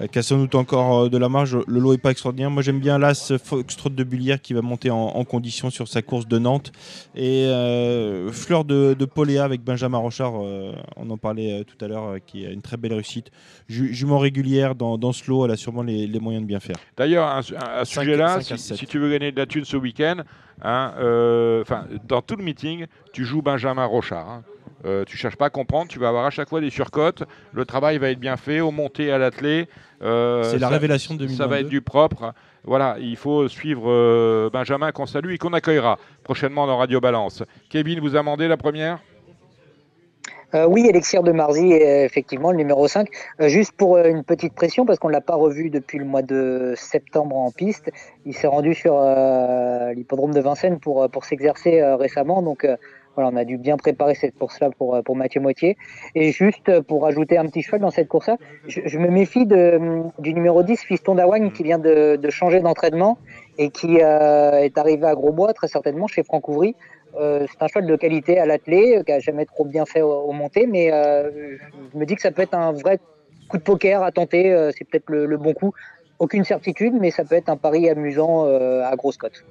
euh, 0.00 0.06
qui 0.06 0.18
a 0.18 0.22
sans 0.22 0.38
doute 0.38 0.54
encore 0.54 1.04
euh, 1.04 1.08
de 1.08 1.18
la 1.18 1.28
marge. 1.28 1.56
Le 1.66 1.78
lot 1.80 1.92
est 1.94 1.98
pas 1.98 2.10
extraordinaire. 2.10 2.50
Moi, 2.50 2.62
j'aime 2.62 2.80
bien 2.80 2.98
l'As 2.98 3.32
Foxtrot 3.42 3.90
de 3.90 4.04
Bullière 4.04 4.40
qui 4.40 4.54
va 4.54 4.62
monter 4.62 4.90
en, 4.90 4.96
en 4.98 5.24
condition 5.24 5.70
sur 5.70 5.88
sa 5.88 6.02
course 6.02 6.26
de 6.26 6.38
Nantes. 6.38 6.72
Et 7.14 7.46
euh, 7.46 8.30
Fleur 8.32 8.64
de, 8.64 8.94
de 8.98 9.04
Poléa 9.04 9.44
avec 9.44 9.62
Benjamin 9.62 9.98
Rochard, 9.98 10.34
euh, 10.42 10.72
on 10.96 11.08
en 11.10 11.16
parlait 11.16 11.60
euh, 11.60 11.64
tout 11.64 11.82
à 11.84 11.88
l'heure, 11.88 12.16
qui 12.26 12.44
a 12.46 12.50
une 12.50 12.62
très 12.62 12.76
belle 12.76 12.92
réussite. 12.94 13.30
Ju- 13.68 13.94
jument 13.94 14.18
régulière 14.18 14.74
dans, 14.74 14.98
dans 14.98 15.12
ce 15.12 15.30
lot, 15.30 15.44
elle 15.44 15.52
a 15.52 15.56
sûrement 15.56 15.82
les, 15.82 16.06
les 16.06 16.20
moyens 16.20 16.42
de 16.42 16.48
bien 16.48 16.60
faire. 16.60 16.76
D'ailleurs, 16.96 17.26
à 17.28 17.42
ce- 17.42 17.54
sujet-là, 17.84 18.40
si, 18.40 18.86
tu 18.86 18.98
veux 18.98 19.10
gagner 19.10 19.32
de 19.32 19.38
la 19.38 19.46
thune 19.46 19.64
ce 19.64 19.76
week-end, 19.76 20.16
hein, 20.62 20.92
euh, 20.98 21.62
enfin, 21.62 21.84
dans 22.06 22.20
tout 22.22 22.36
le 22.36 22.44
meeting, 22.44 22.86
tu 23.12 23.24
joues 23.24 23.42
Benjamin 23.42 23.84
Rochard. 23.84 24.28
hein. 24.28 24.42
Euh, 24.84 25.04
tu 25.04 25.16
cherches 25.16 25.36
pas 25.36 25.46
à 25.46 25.50
comprendre, 25.50 25.88
tu 25.88 25.98
vas 25.98 26.08
avoir 26.08 26.26
à 26.26 26.30
chaque 26.30 26.48
fois 26.48 26.60
des 26.60 26.70
surcotes. 26.70 27.22
Le 27.52 27.64
travail 27.64 27.98
va 27.98 28.10
être 28.10 28.18
bien 28.20 28.36
fait, 28.36 28.60
au 28.60 28.70
monté 28.70 29.10
à 29.10 29.18
l'attelé. 29.18 29.66
euh, 30.02 30.42
C'est 30.44 30.58
la 30.58 30.68
ça- 30.68 30.74
révélation 30.74 31.14
de 31.14 31.26
Ça 31.26 31.46
va 31.46 31.56
2022. 31.56 31.60
être 31.66 31.68
du 31.70 31.80
propre. 31.80 32.32
Voilà, 32.64 32.96
il 32.98 33.16
faut 33.16 33.48
suivre 33.48 33.84
euh, 33.90 34.50
Benjamin 34.52 34.92
qu'on 34.92 35.06
salue 35.06 35.32
et 35.32 35.38
qu'on 35.38 35.52
accueillera 35.52 35.98
prochainement 36.22 36.66
dans 36.66 36.76
Radio 36.78 37.00
Balance. 37.00 37.42
Kevin 37.70 38.00
vous 38.00 38.14
a 38.16 38.18
demandé 38.18 38.48
la 38.48 38.56
première? 38.56 38.98
Euh, 40.54 40.66
oui, 40.68 40.86
Elixir 40.88 41.24
de 41.24 41.32
Marzy, 41.32 41.72
est 41.72 42.04
effectivement, 42.04 42.52
le 42.52 42.58
numéro 42.58 42.86
5. 42.86 43.08
Euh, 43.40 43.48
juste 43.48 43.72
pour 43.72 43.96
euh, 43.96 44.04
une 44.08 44.22
petite 44.22 44.54
pression, 44.54 44.86
parce 44.86 45.00
qu'on 45.00 45.08
ne 45.08 45.12
l'a 45.12 45.20
pas 45.20 45.34
revu 45.34 45.68
depuis 45.68 45.98
le 45.98 46.04
mois 46.04 46.22
de 46.22 46.74
septembre 46.76 47.34
en 47.36 47.50
piste. 47.50 47.90
Il 48.24 48.34
s'est 48.34 48.46
rendu 48.46 48.72
sur 48.74 48.94
euh, 48.96 49.92
l'hippodrome 49.94 50.32
de 50.32 50.40
Vincennes 50.40 50.78
pour, 50.78 51.02
euh, 51.02 51.08
pour 51.08 51.24
s'exercer 51.24 51.80
euh, 51.80 51.96
récemment. 51.96 52.40
Donc 52.40 52.64
euh, 52.64 52.76
on 53.22 53.36
a 53.36 53.44
dû 53.44 53.58
bien 53.58 53.76
préparer 53.76 54.14
cette 54.14 54.36
course-là 54.38 54.70
pour, 54.76 54.94
euh, 54.94 55.02
pour 55.02 55.16
Mathieu 55.16 55.40
Moitié. 55.40 55.76
Et 56.14 56.32
juste 56.32 56.68
euh, 56.68 56.82
pour 56.82 57.06
ajouter 57.06 57.38
un 57.38 57.46
petit 57.46 57.62
cheval 57.62 57.80
dans 57.80 57.90
cette 57.90 58.08
course-là, 58.08 58.36
je, 58.66 58.98
me 58.98 59.08
méfie 59.08 59.46
de, 59.46 60.02
du 60.18 60.34
numéro 60.34 60.62
10, 60.62 60.80
Fiston 60.82 61.14
Dawagne, 61.14 61.50
qui 61.52 61.62
vient 61.62 61.78
de, 61.78 62.18
changer 62.30 62.60
d'entraînement 62.60 63.18
et 63.58 63.70
qui 63.70 64.00
euh, 64.00 64.58
est 64.58 64.76
arrivé 64.78 65.06
à 65.06 65.14
Grosbois, 65.14 65.52
très 65.52 65.68
certainement, 65.68 66.06
chez 66.06 66.22
Franck 66.24 66.48
Ouvry. 66.48 66.74
Euh, 67.16 67.46
c'est 67.48 67.62
un 67.62 67.68
cheval 67.68 67.86
de 67.86 67.94
qualité 67.96 68.38
à 68.38 68.46
l'attelé, 68.46 68.96
euh, 68.98 69.02
qui 69.04 69.12
a 69.12 69.20
jamais 69.20 69.46
trop 69.46 69.64
bien 69.64 69.86
fait 69.86 70.02
au, 70.02 70.10
au 70.10 70.32
monté, 70.32 70.66
mais 70.66 70.92
euh, 70.92 71.56
je 71.92 71.98
me 71.98 72.04
dis 72.04 72.16
que 72.16 72.22
ça 72.22 72.32
peut 72.32 72.42
être 72.42 72.54
un 72.54 72.72
vrai 72.72 72.98
coup 73.48 73.58
de 73.58 73.62
poker 73.62 74.02
à 74.02 74.12
tenter. 74.12 74.52
euh, 74.52 74.70
c'est 74.76 74.84
peut-être 74.84 75.10
le, 75.10 75.36
bon 75.36 75.54
coup. 75.54 75.72
Aucune 76.18 76.44
certitude, 76.44 76.94
mais 76.98 77.10
ça 77.10 77.24
peut 77.24 77.34
être 77.34 77.48
un 77.48 77.56
pari 77.56 77.88
amusant 77.88 78.46
euh, 78.46 78.82
à 78.84 78.94
grosse 78.96 79.16
cote. 79.16 79.44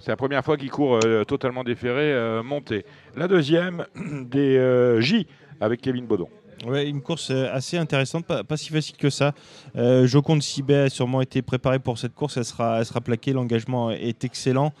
C'est 0.00 0.10
la 0.10 0.16
première 0.16 0.42
fois 0.42 0.56
qu'il 0.56 0.70
court 0.70 0.98
euh, 1.04 1.24
totalement 1.24 1.62
déféré, 1.62 2.12
euh, 2.14 2.42
monté. 2.42 2.86
La 3.16 3.28
deuxième, 3.28 3.84
des 4.24 4.56
euh, 4.56 4.98
J 5.00 5.26
avec 5.60 5.82
Kevin 5.82 6.06
Baudon. 6.06 6.28
Ouais, 6.66 6.88
une 6.88 7.00
course 7.00 7.30
euh, 7.30 7.48
assez 7.52 7.78
intéressante, 7.78 8.26
pas, 8.26 8.56
si 8.56 8.68
facile 8.68 8.96
que 8.96 9.08
ça. 9.08 9.32
Euh, 9.76 10.06
Joconde 10.06 10.42
Sibet 10.42 10.74
a 10.74 10.88
sûrement 10.90 11.22
été 11.22 11.40
préparé 11.40 11.78
pour 11.78 11.98
cette 11.98 12.14
course, 12.14 12.36
elle 12.36 12.44
sera, 12.44 13.00
plaquée, 13.02 13.32
l'engagement 13.32 13.90
est 13.90 14.24
excellent. 14.24 14.74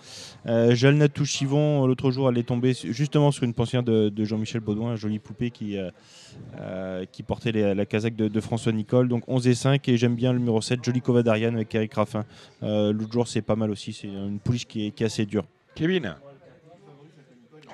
Euh, 0.46 0.74
Jalna 0.74 1.08
Touchivon, 1.08 1.86
l'autre 1.86 2.10
jour, 2.10 2.28
elle 2.28 2.36
est 2.36 2.46
tombée 2.48 2.74
justement 2.74 3.30
sur 3.30 3.44
une 3.44 3.54
pensionnaire 3.54 3.84
de, 3.84 4.24
Jean-Michel 4.24 4.60
Baudouin, 4.60 4.90
un 4.90 4.96
joli 4.96 5.18
poupée 5.18 5.50
qui, 5.50 5.78
euh, 5.78 7.04
qui 7.12 7.22
portait 7.22 7.52
la 7.52 7.86
casaque 7.86 8.14
de, 8.14 8.40
François 8.40 8.72
Nicole. 8.72 9.08
Donc 9.08 9.24
11 9.26 9.48
et 9.48 9.54
5, 9.54 9.88
et 9.88 9.96
j'aime 9.96 10.16
bien 10.16 10.34
le 10.34 10.38
numéro 10.38 10.60
7, 10.60 10.84
Jolie 10.84 11.00
Covadarian 11.00 11.54
avec 11.54 11.74
Eric 11.74 11.94
Raffin. 11.94 12.24
L'autre 12.60 13.12
jour, 13.12 13.26
c'est 13.26 13.42
pas 13.42 13.56
mal 13.56 13.70
aussi, 13.70 13.94
c'est 13.94 14.08
une 14.08 14.38
pouliche 14.38 14.66
qui 14.66 14.86
est 14.86 15.02
assez 15.02 15.24
dure. 15.24 15.44
Kevin 15.74 16.14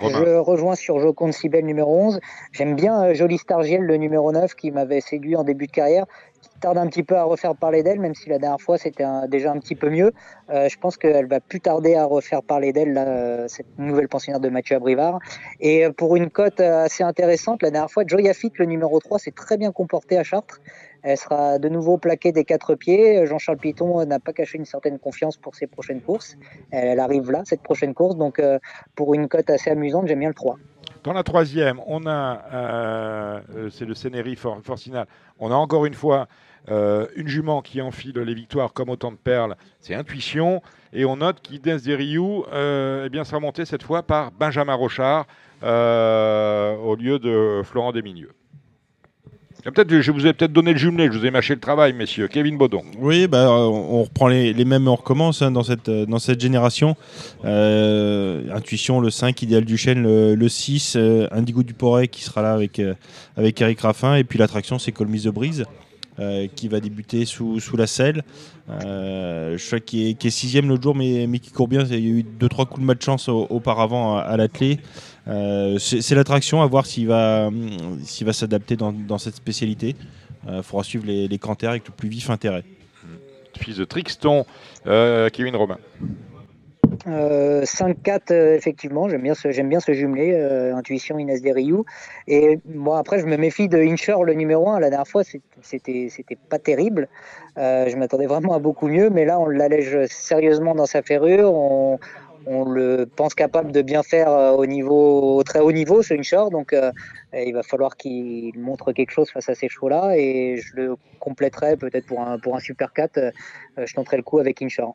Je 0.00 0.36
rejoins 0.36 0.74
sur 0.74 0.98
Joconde 0.98 1.32
Sibel 1.32 1.64
numéro 1.64 1.96
11. 1.96 2.20
J'aime 2.52 2.74
bien 2.76 3.02
euh, 3.02 3.14
Jolie 3.14 3.38
Stargiel, 3.38 3.80
le 3.80 3.96
numéro 3.96 4.30
9, 4.30 4.54
qui 4.54 4.70
m'avait 4.70 5.00
séduit 5.00 5.36
en 5.36 5.44
début 5.44 5.66
de 5.66 5.72
carrière. 5.72 6.04
Tarde 6.60 6.78
un 6.78 6.86
petit 6.86 7.02
peu 7.02 7.16
à 7.16 7.24
refaire 7.24 7.54
parler 7.54 7.82
d'elle, 7.82 8.00
même 8.00 8.14
si 8.14 8.28
la 8.28 8.38
dernière 8.38 8.60
fois 8.60 8.78
c'était 8.78 9.04
déjà 9.28 9.50
un 9.50 9.58
petit 9.58 9.74
peu 9.74 9.90
mieux. 9.90 10.12
Euh, 10.50 10.68
je 10.68 10.78
pense 10.78 10.96
qu'elle 10.96 11.26
va 11.26 11.40
plus 11.40 11.60
tarder 11.60 11.94
à 11.94 12.04
refaire 12.04 12.42
parler 12.42 12.72
d'elle, 12.72 12.96
euh, 12.96 13.48
cette 13.48 13.78
nouvelle 13.78 14.08
pensionnaire 14.08 14.40
de 14.40 14.48
Mathieu 14.48 14.76
Abrivard. 14.76 15.18
Et 15.60 15.86
pour 15.96 16.16
une 16.16 16.30
cote 16.30 16.60
assez 16.60 17.02
intéressante, 17.02 17.62
la 17.62 17.70
dernière 17.70 17.90
fois, 17.90 18.04
Joya 18.06 18.34
Fit, 18.34 18.52
le 18.58 18.66
numéro 18.66 19.00
3, 19.00 19.18
s'est 19.18 19.32
très 19.32 19.56
bien 19.56 19.72
comporté 19.72 20.18
à 20.18 20.22
Chartres. 20.22 20.60
Elle 21.08 21.16
sera 21.16 21.60
de 21.60 21.68
nouveau 21.68 21.98
plaquée 21.98 22.32
des 22.32 22.44
quatre 22.44 22.74
pieds. 22.74 23.24
Jean-Charles 23.26 23.58
Piton 23.58 24.00
euh, 24.00 24.04
n'a 24.04 24.18
pas 24.18 24.32
caché 24.32 24.58
une 24.58 24.64
certaine 24.64 24.98
confiance 24.98 25.36
pour 25.36 25.54
ses 25.54 25.68
prochaines 25.68 26.00
courses. 26.00 26.36
Elle, 26.72 26.98
arrive 26.98 27.30
là, 27.30 27.42
cette 27.44 27.62
prochaine 27.62 27.94
course. 27.94 28.16
Donc, 28.16 28.40
euh, 28.40 28.58
pour 28.96 29.14
une 29.14 29.28
cote 29.28 29.48
assez 29.48 29.70
amusante, 29.70 30.08
j'aime 30.08 30.18
bien 30.18 30.30
le 30.30 30.34
3. 30.34 30.58
Dans 31.04 31.12
la 31.12 31.22
troisième, 31.22 31.80
on 31.86 32.06
a, 32.08 32.42
euh, 32.52 33.70
c'est 33.70 33.84
le 33.84 33.94
Scénéry 33.94 34.34
For- 34.34 34.60
Forcinal. 34.64 35.06
On 35.38 35.52
a 35.52 35.54
encore 35.54 35.86
une 35.86 35.94
fois 35.94 36.26
une 36.68 37.28
jument 37.28 37.62
qui 37.62 37.80
enfile 37.80 38.18
les 38.18 38.34
victoires 38.34 38.72
comme 38.72 38.88
autant 38.88 39.12
de 39.12 39.16
perles. 39.16 39.54
C'est 39.78 39.94
Intuition. 39.94 40.60
Et 40.92 41.04
on 41.04 41.18
note 41.18 41.40
qu'Idens 41.40 41.80
Deriou 41.80 42.44
euh, 42.52 43.04
eh 43.06 43.08
bien, 43.08 43.22
sera 43.22 43.38
monté 43.38 43.64
cette 43.64 43.84
fois 43.84 44.02
par 44.02 44.32
Benjamin 44.32 44.74
Rochard 44.74 45.26
au 45.62 46.96
lieu 46.96 47.20
de 47.20 47.62
Florent 47.62 47.92
Desmigneux. 47.92 48.32
Et 49.66 49.70
Peut-être, 49.72 50.00
je 50.00 50.12
vous 50.12 50.24
ai 50.28 50.32
peut-être 50.32 50.52
donné 50.52 50.72
le 50.72 50.78
jumelé, 50.78 51.08
je 51.12 51.18
vous 51.18 51.26
ai 51.26 51.30
mâché 51.32 51.52
le 51.54 51.60
travail, 51.60 51.92
messieurs. 51.92 52.28
Kevin 52.28 52.56
Baudon. 52.56 52.82
Oui, 53.00 53.26
bah, 53.26 53.48
euh, 53.48 53.64
on 53.66 54.04
reprend 54.04 54.28
les, 54.28 54.52
les 54.52 54.64
mêmes, 54.64 54.86
on 54.86 54.94
recommence 54.94 55.42
hein, 55.42 55.50
dans, 55.50 55.64
cette, 55.64 55.88
euh, 55.88 56.06
dans 56.06 56.20
cette 56.20 56.40
génération. 56.40 56.94
Euh, 57.44 58.44
Intuition, 58.54 59.00
le 59.00 59.10
5, 59.10 59.42
Idéal 59.42 59.64
du 59.64 59.76
Chêne, 59.76 60.04
le, 60.04 60.36
le 60.36 60.48
6, 60.48 60.94
euh, 60.96 61.26
Indigo 61.32 61.64
du 61.64 61.74
qui 62.10 62.22
sera 62.22 62.42
là 62.42 62.52
avec, 62.52 62.80
avec 63.36 63.60
Eric 63.60 63.80
Raffin. 63.80 64.14
Et 64.14 64.22
puis 64.22 64.38
l'attraction, 64.38 64.78
c'est 64.78 64.92
Colmise 64.92 65.24
de 65.24 65.30
Brise. 65.30 65.64
qui 66.54 66.68
va 66.68 66.78
débuter 66.80 67.24
sous, 67.24 67.58
sous 67.58 67.76
la 67.76 67.88
selle. 67.88 68.22
Je 68.68 69.66
crois 69.66 69.80
qu'il 69.80 70.10
est, 70.10 70.30
sixième 70.30 70.68
l'autre 70.68 70.82
jour, 70.84 70.94
mais, 70.94 71.26
mais 71.28 71.40
qui 71.40 71.50
court 71.50 71.66
bien. 71.68 71.82
Il 71.90 71.92
y 71.92 71.94
a 71.94 71.98
eu 72.20 72.22
deux 72.22 72.48
trois 72.48 72.66
coups 72.66 72.80
de 72.80 72.86
malchance 72.86 73.28
au- 73.28 73.46
auparavant 73.50 74.16
à, 74.16 74.36
à. 74.38 74.78
Euh, 75.28 75.78
c'est 75.78 76.14
l'attraction 76.14 76.62
à 76.62 76.66
voir 76.66 76.86
s'il 76.86 77.08
va, 77.08 77.50
s'adapter 78.32 78.76
dans, 78.76 78.92
dans 78.92 79.18
cette 79.18 79.36
spécialité. 79.36 79.96
Il 80.48 80.62
faudra 80.62 80.84
suivre 80.84 81.06
les, 81.06 81.26
les 81.26 81.38
canters 81.38 81.70
avec 81.70 81.86
le 81.86 81.92
plus 81.92 82.08
vif 82.08 82.30
intérêt. 82.30 82.62
Fils 83.58 83.76
de 83.76 83.84
Trixton, 83.84 84.44
euh, 84.86 85.28
Kevin 85.30 85.56
Romain. 85.56 85.78
Euh, 87.06 87.62
5-4, 87.62 88.20
euh, 88.30 88.54
effectivement, 88.56 89.08
j'aime 89.08 89.22
bien 89.22 89.34
ce, 89.34 89.50
j'aime 89.50 89.68
bien 89.68 89.80
ce 89.80 89.92
jumelé, 89.92 90.32
euh, 90.34 90.74
Intuition 90.74 91.18
Inès 91.18 91.42
Desriou. 91.42 91.84
Et 92.26 92.58
bon, 92.64 92.92
après, 92.92 93.18
je 93.18 93.26
me 93.26 93.36
méfie 93.36 93.68
de 93.68 93.78
Incher, 93.78 94.16
le 94.24 94.34
numéro 94.34 94.68
1. 94.70 94.80
La 94.80 94.90
dernière 94.90 95.06
fois, 95.06 95.22
c'était, 95.62 96.08
c'était 96.10 96.36
pas 96.36 96.58
terrible. 96.58 97.08
Euh, 97.58 97.88
je 97.88 97.96
m'attendais 97.96 98.26
vraiment 98.26 98.54
à 98.54 98.58
beaucoup 98.58 98.88
mieux, 98.88 99.10
mais 99.10 99.24
là, 99.24 99.38
on 99.38 99.46
l'allège 99.48 100.06
sérieusement 100.06 100.74
dans 100.74 100.86
sa 100.86 101.02
ferrure. 101.02 101.52
On, 101.52 101.98
on 102.46 102.64
le 102.64 103.06
pense 103.06 103.34
capable 103.34 103.72
de 103.72 103.82
bien 103.82 104.02
faire 104.02 104.30
euh, 104.30 104.52
au, 104.52 105.42
très 105.42 105.60
haut 105.60 105.72
niveau, 105.72 106.02
ce 106.02 106.14
Incher. 106.14 106.44
Donc, 106.50 106.72
euh, 106.72 106.92
il 107.34 107.52
va 107.52 107.62
falloir 107.62 107.96
qu'il 107.96 108.58
montre 108.58 108.92
quelque 108.92 109.10
chose 109.10 109.30
face 109.30 109.48
à 109.48 109.54
ces 109.54 109.68
chevaux-là. 109.68 110.16
Et 110.16 110.58
je 110.58 110.76
le 110.76 110.96
compléterai 111.18 111.76
peut-être 111.76 112.06
pour 112.06 112.20
un, 112.20 112.60
Super 112.60 112.92
4. 112.92 113.18
euh, 113.18 113.30
je 113.84 113.94
tenterai 113.94 114.16
le 114.16 114.22
coup 114.22 114.38
avec 114.38 114.62
Incher. 114.62 114.86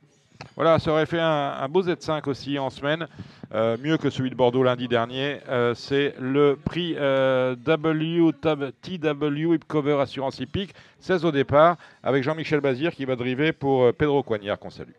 Voilà, 0.55 0.79
ça 0.79 0.91
aurait 0.91 1.05
fait 1.05 1.19
un, 1.19 1.69
beau 1.69 1.83
Z5 1.83 2.27
aussi 2.27 2.57
en 2.57 2.71
semaine, 2.71 3.07
mieux 3.53 3.97
que 3.97 4.09
celui 4.09 4.31
de 4.31 4.35
Bordeaux 4.35 4.63
lundi 4.63 4.87
dernier. 4.87 5.37
C'est 5.75 6.15
le 6.19 6.55
prix 6.55 6.95
euh, 6.97 7.55
W, 7.55 8.33
Hipcover 9.53 9.99
Assurance 10.01 10.39
Hippique, 10.39 10.73
16 10.99 11.25
au 11.25 11.31
départ, 11.31 11.77
avec 12.01 12.23
Jean-Michel 12.23 12.59
Bazir 12.59 12.91
qui 12.95 13.05
va 13.05 13.15
driver 13.15 13.53
pour 13.53 13.93
Pedro 13.93 14.23
Coignard 14.23 14.57
qu'on 14.57 14.71
salue. 14.71 14.95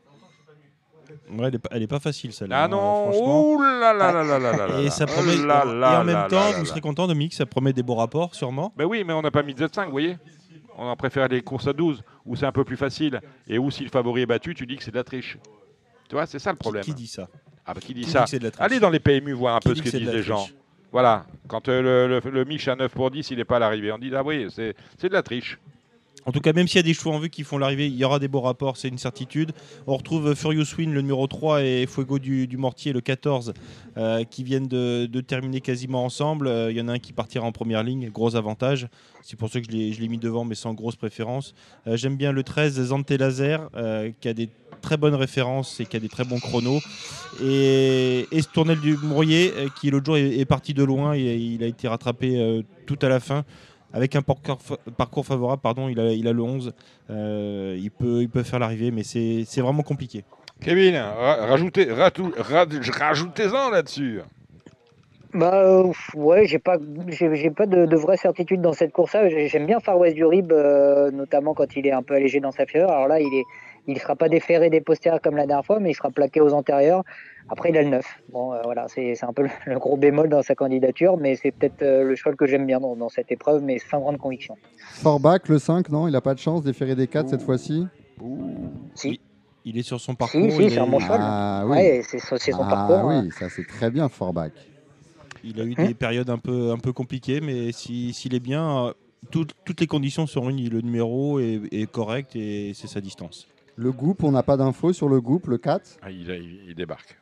Ouais, 1.31 1.47
elle, 1.49 1.55
est 1.55 1.59
pas, 1.59 1.69
elle 1.73 1.83
est 1.83 1.87
pas 1.87 2.01
facile 2.01 2.33
celle-là. 2.33 2.57
Ah 2.61 2.65
hein, 2.65 2.69
non, 2.69 3.13
franchement. 3.13 3.51
ouh 3.53 3.63
là 3.63 3.93
là 3.93 4.13
là 4.13 4.25
là 4.25 4.39
là 4.39 4.53
là 4.57 4.67
là 4.69 4.81
Et 4.81 4.91
ça 4.91 5.07
promet. 5.07 5.37
là 5.37 5.65
et 5.65 5.97
en 6.01 6.05
même 6.05 6.15
là 6.15 6.29
temps, 6.29 6.53
vous 6.59 6.65
serez 6.65 6.81
content, 6.81 7.07
Dominique, 7.07 7.35
ça 7.35 7.47
promet 7.47 7.73
des 7.73 7.83
beaux 7.83 7.95
rapports, 7.95 8.35
sûrement. 8.35 8.73
Ben 8.77 8.85
oui, 8.85 9.05
mais 9.07 9.13
on 9.13 9.23
n'a 9.23 9.31
pas 9.31 9.43
mis 9.43 9.55
de 9.55 9.67
Z5, 9.67 9.87
vous 9.87 9.91
voyez 9.93 10.17
On 10.77 10.87
en 10.87 10.97
préfère 10.97 11.29
les 11.29 11.43
courses 11.43 11.67
à 11.67 11.73
12, 11.73 12.03
où 12.27 12.37
c'est 12.37 12.47
un 12.47 12.53
peu 12.53 12.65
plus 12.65 12.77
facile, 12.77 13.21
et 13.49 13.59
où 13.59 13.71
si 13.71 13.83
le 13.85 13.91
favori 13.91 14.23
est 14.23 14.27
battu, 14.27 14.55
tu 14.55 14.67
dis 14.67 14.77
que 14.77 14.83
c'est 14.85 14.91
de 14.91 14.97
la 14.97 15.05
triche. 15.05 15.39
Tu 16.09 16.15
vois, 16.15 16.27
c'est 16.27 16.39
ça 16.39 16.51
le 16.51 16.59
problème. 16.59 16.85
qui 16.85 16.95
dit 16.95 17.07
ça? 17.07 17.29
Ah 17.65 17.75
bah 17.75 17.81
qui 17.81 17.95
dit 17.95 18.03
Qui 18.03 18.11
ça 18.11 18.27
c'est 18.27 18.39
de 18.41 18.45
la 18.45 18.51
Allez 18.59 18.81
dans 18.81 18.91
les 18.91 18.99
PMU 19.01 19.33
voir 19.33 19.55
un 19.57 19.61
Qui 19.61 19.69
peu 19.69 19.75
dit 19.75 19.81
ce 19.81 19.91
que 19.93 19.97
disent 19.97 20.09
les 20.13 20.23
gens. 20.23 20.47
Voilà, 20.91 21.25
quand 21.49 21.69
euh, 21.69 22.09
le, 22.09 22.21
le, 22.21 22.31
le 22.31 22.45
Mich 22.45 22.69
à 22.69 22.77
9 22.77 22.93
pour 22.93 23.11
10, 23.11 23.31
il 23.31 23.39
n'est 23.39 23.45
pas 23.47 23.57
à 23.57 23.61
l'arrivée, 23.61 23.93
on 23.93 23.99
dit 23.99 24.11
ah 24.15 24.23
oui, 24.23 24.49
c'est 24.51 24.75
de 25.09 25.13
la 25.13 25.23
triche. 25.23 25.59
En 26.25 26.33
tout 26.33 26.41
cas, 26.41 26.53
même 26.53 26.69
s'il 26.69 26.77
y 26.77 26.81
a 26.81 26.85
des 26.85 26.95
chevaux 26.95 27.11
en 27.11 27.19
vue 27.19 27.31
qui 27.31 27.43
font 27.43 27.59
l'arrivée, 27.59 27.87
il 27.87 27.97
y 27.97 28.05
aura 28.05 28.19
des 28.19 28.29
beaux 28.29 28.41
rapports, 28.41 28.77
c'est 28.77 28.89
une 28.89 28.99
certitude. 28.99 29.53
On 29.87 29.97
retrouve 29.97 30.35
Furious 30.35 30.67
Win, 30.79 30.93
le 30.93 31.01
numéro 31.01 31.27
3, 31.27 31.65
et 31.65 31.87
Fuego 31.87 32.19
du, 32.19 32.57
Mortier, 32.57 32.93
le 32.93 33.01
14, 33.01 33.55
euh, 33.97 34.25
qui 34.25 34.45
viennent 34.45 34.69
de, 34.69 35.21
terminer 35.21 35.61
quasiment 35.61 36.05
ensemble. 36.05 36.47
Euh, 36.47 36.71
Il 36.71 36.77
y 36.77 36.81
en 36.81 36.89
a 36.89 36.93
un 36.93 36.99
qui 36.99 37.13
partira 37.13 37.45
en 37.45 37.53
première 37.53 37.83
ligne, 37.83 38.09
gros 38.11 38.37
avantage. 38.37 38.89
C'est 39.23 39.39
pour 39.39 39.51
ça 39.51 39.61
que 39.61 39.67
je 39.67 40.01
l'ai 40.01 40.09
mis 40.09 40.19
devant, 40.19 40.45
mais 40.45 40.55
sans 40.55 40.75
grosse 40.75 40.97
préférence. 40.97 41.55
Euh, 41.87 41.97
J'aime 41.97 42.17
bien 42.17 42.31
le 42.31 42.43
13, 42.45 42.81
Zante 42.81 43.11
Laser, 43.11 43.69
qui 44.21 44.29
a 44.29 44.35
des 44.35 44.49
très 44.81 44.97
bonnes 44.97 45.15
références 45.15 45.79
et 45.81 45.87
qui 45.87 45.97
a 45.97 46.01
des 46.01 46.09
très 46.09 46.25
bons 46.25 46.41
chronos. 46.41 46.81
Et, 47.43 48.27
et 48.31 48.43
ce 48.43 48.49
Tournel 48.49 48.81
du 48.81 48.97
Mourier, 48.97 49.53
qui 49.81 49.91
l'autre 49.91 50.07
jour 50.07 50.17
est, 50.17 50.45
parti 50.45 50.75
de 50.75 50.85
loin, 50.85 51.15
et 51.15 51.37
il 51.37 51.63
a 51.63 51.67
été 51.67 51.89
rattrapé 51.89 52.65
tout 52.87 52.99
à 53.03 53.09
la 53.09 53.21
fin. 53.21 53.45
Avec 53.93 54.17
un 54.17 54.23
parcours, 54.23 54.61
fa- 54.61 54.77
parcours 54.97 55.27
favorable, 55.27 55.61
pardon, 55.63 55.89
il 55.89 55.99
a, 56.01 56.13
il 56.13 56.27
a 56.29 56.33
le 56.33 56.43
11. 56.43 56.73
Euh, 57.11 57.77
il, 57.81 57.91
peut, 57.91 58.23
il 58.23 58.29
peut 58.29 58.43
faire 58.43 58.59
l'arrivée, 58.59 58.91
mais 58.91 59.03
c'est 59.05 59.61
vraiment 59.61 59.83
compliqué. 59.83 60.25
Kevin, 60.61 60.95
ra- 60.97 61.47
rajoutez, 61.47 61.89
rajoutez-en 61.91 63.71
là-dessus. 63.71 64.21
Bah 65.35 65.65
euh, 65.65 65.91
ouais, 66.15 66.47
j'ai 66.47 66.59
pas, 66.59 66.77
j'ai 67.09 67.35
j'ai 67.35 67.51
pas 67.51 67.65
de, 67.65 67.87
de 67.87 67.97
vraie 67.97 68.19
certitude 68.19 68.61
dans 68.61 68.75
cette 68.75 68.93
course-là. 68.93 69.31
J'ai- 69.31 69.49
J'aime 69.49 69.65
bien 69.67 69.81
Far 69.81 69.99
West 69.99 70.15
du 70.15 70.27
Rib, 70.27 70.53
euh, 70.53 71.11
notamment 71.11 71.55
quand 71.55 71.75
il 71.75 71.87
est 71.87 71.93
un 71.93 72.03
peu 72.03 72.15
allégé 72.15 72.39
dans 72.39 72.51
sa 72.53 72.67
fièvre. 72.67 72.91
Alors 72.91 73.09
là, 73.09 73.19
il 73.19 73.33
est, 73.33 73.45
il 73.87 73.99
sera 73.99 74.15
pas 74.17 74.29
déféré 74.29 74.71
des 74.71 74.81
postérieurs 74.81 75.21
comme 75.21 75.37
la 75.37 75.47
dernière 75.47 75.65
fois, 75.67 75.81
mais 75.81 75.91
il 75.91 75.95
sera 75.95 76.11
plaqué 76.11 76.41
aux 76.41 76.53
antérieurs. 76.53 77.03
Après, 77.49 77.71
il 77.71 77.77
a 77.77 77.83
le 77.83 77.89
9. 77.89 78.05
Bon, 78.33 78.53
euh, 78.53 78.61
voilà, 78.63 78.87
c'est 78.89 79.15
c'est 79.17 79.27
un 79.27 79.33
peu 79.33 79.47
le, 79.67 79.79
gros 79.79 79.97
bémol 79.97 80.29
dans 80.29 80.43
sa 80.43 80.55
candidature, 80.55 81.17
mais 81.17 81.35
c'est 81.37 81.51
peut-être 81.51 81.83
euh, 81.83 82.05
le 82.05 82.15
cheval 82.15 82.37
que 82.37 82.47
j'aime 82.47 82.67
bien 82.67 82.79
dans, 82.81 82.95
dans 82.97 83.09
cette 83.09 83.33
épreuve, 83.33 83.63
mais 83.63 83.79
sans 83.79 84.01
grande 84.01 84.19
conviction. 84.19 84.57
Forbach, 84.93 85.49
le 85.49 85.59
5, 85.59 85.89
non 85.91 86.07
Il 86.09 86.15
a 86.17 86.21
pas 86.21 86.35
de 86.35 86.39
chance 86.39 86.63
d'efférer 86.63 86.95
des 86.95 87.09
4 87.09 87.29
cette 87.31 87.43
fois-ci 87.43 87.87
Si, 88.95 89.21
Il 89.65 89.77
est 89.79 89.83
sur 89.83 90.01
son 90.01 90.15
parcours. 90.15 90.41
si, 90.51 90.57
si 90.57 90.63
il, 90.65 90.71
c'est 90.71 90.79
un 90.79 90.87
bon 90.87 91.01
cheval. 91.01 91.19
Ah 91.21 91.65
oui. 91.67 91.77
Ouais, 91.77 92.03
c'est 92.05 92.19
son, 92.21 92.37
ah, 92.63 92.67
parcours. 92.69 93.11
hein. 93.11 93.23
oui, 93.25 93.31
ça 93.33 93.49
c'est 93.49 93.67
très 93.67 93.91
bien 93.91 94.09
Forbach. 94.09 94.53
il 95.45 95.61
a 95.61 95.65
eu 95.65 95.75
Hein 95.77 95.87
des 95.87 95.95
périodes 95.95 96.31
un 96.31 96.39
peu, 96.39 96.71
un 96.71 96.79
peu 96.79 96.93
compliquées, 96.93 97.41
mais 97.41 97.73
si- 97.73 98.13
s'il 98.13 98.35
est 98.35 98.41
bien, 98.41 98.87
euh, 98.87 98.93
toutes- 99.33 99.55
toutes 99.65 99.81
les 99.81 99.87
conditions 99.89 100.27
sont 100.29 100.43
réunies. 100.43 100.69
Le 100.69 100.81
numéro 100.81 101.41
est, 101.41 101.61
est 101.73 101.91
correct 101.91 102.37
et 102.37 102.73
c'est 102.75 102.87
sa 102.89 103.01
distance. 103.01 103.49
Le 103.77 103.91
groupe, 103.93 104.23
on 104.23 104.33
n'a 104.33 104.43
pas 104.43 104.57
d'infos 104.57 104.93
sur 104.93 105.09
le 105.09 105.21
groupe, 105.21 105.47
le 105.47 105.59
4 105.59 105.99
Ah, 106.03 106.11
il, 106.11 106.29
il- 106.29 106.61
il 106.69 106.75
débarque. 106.75 107.19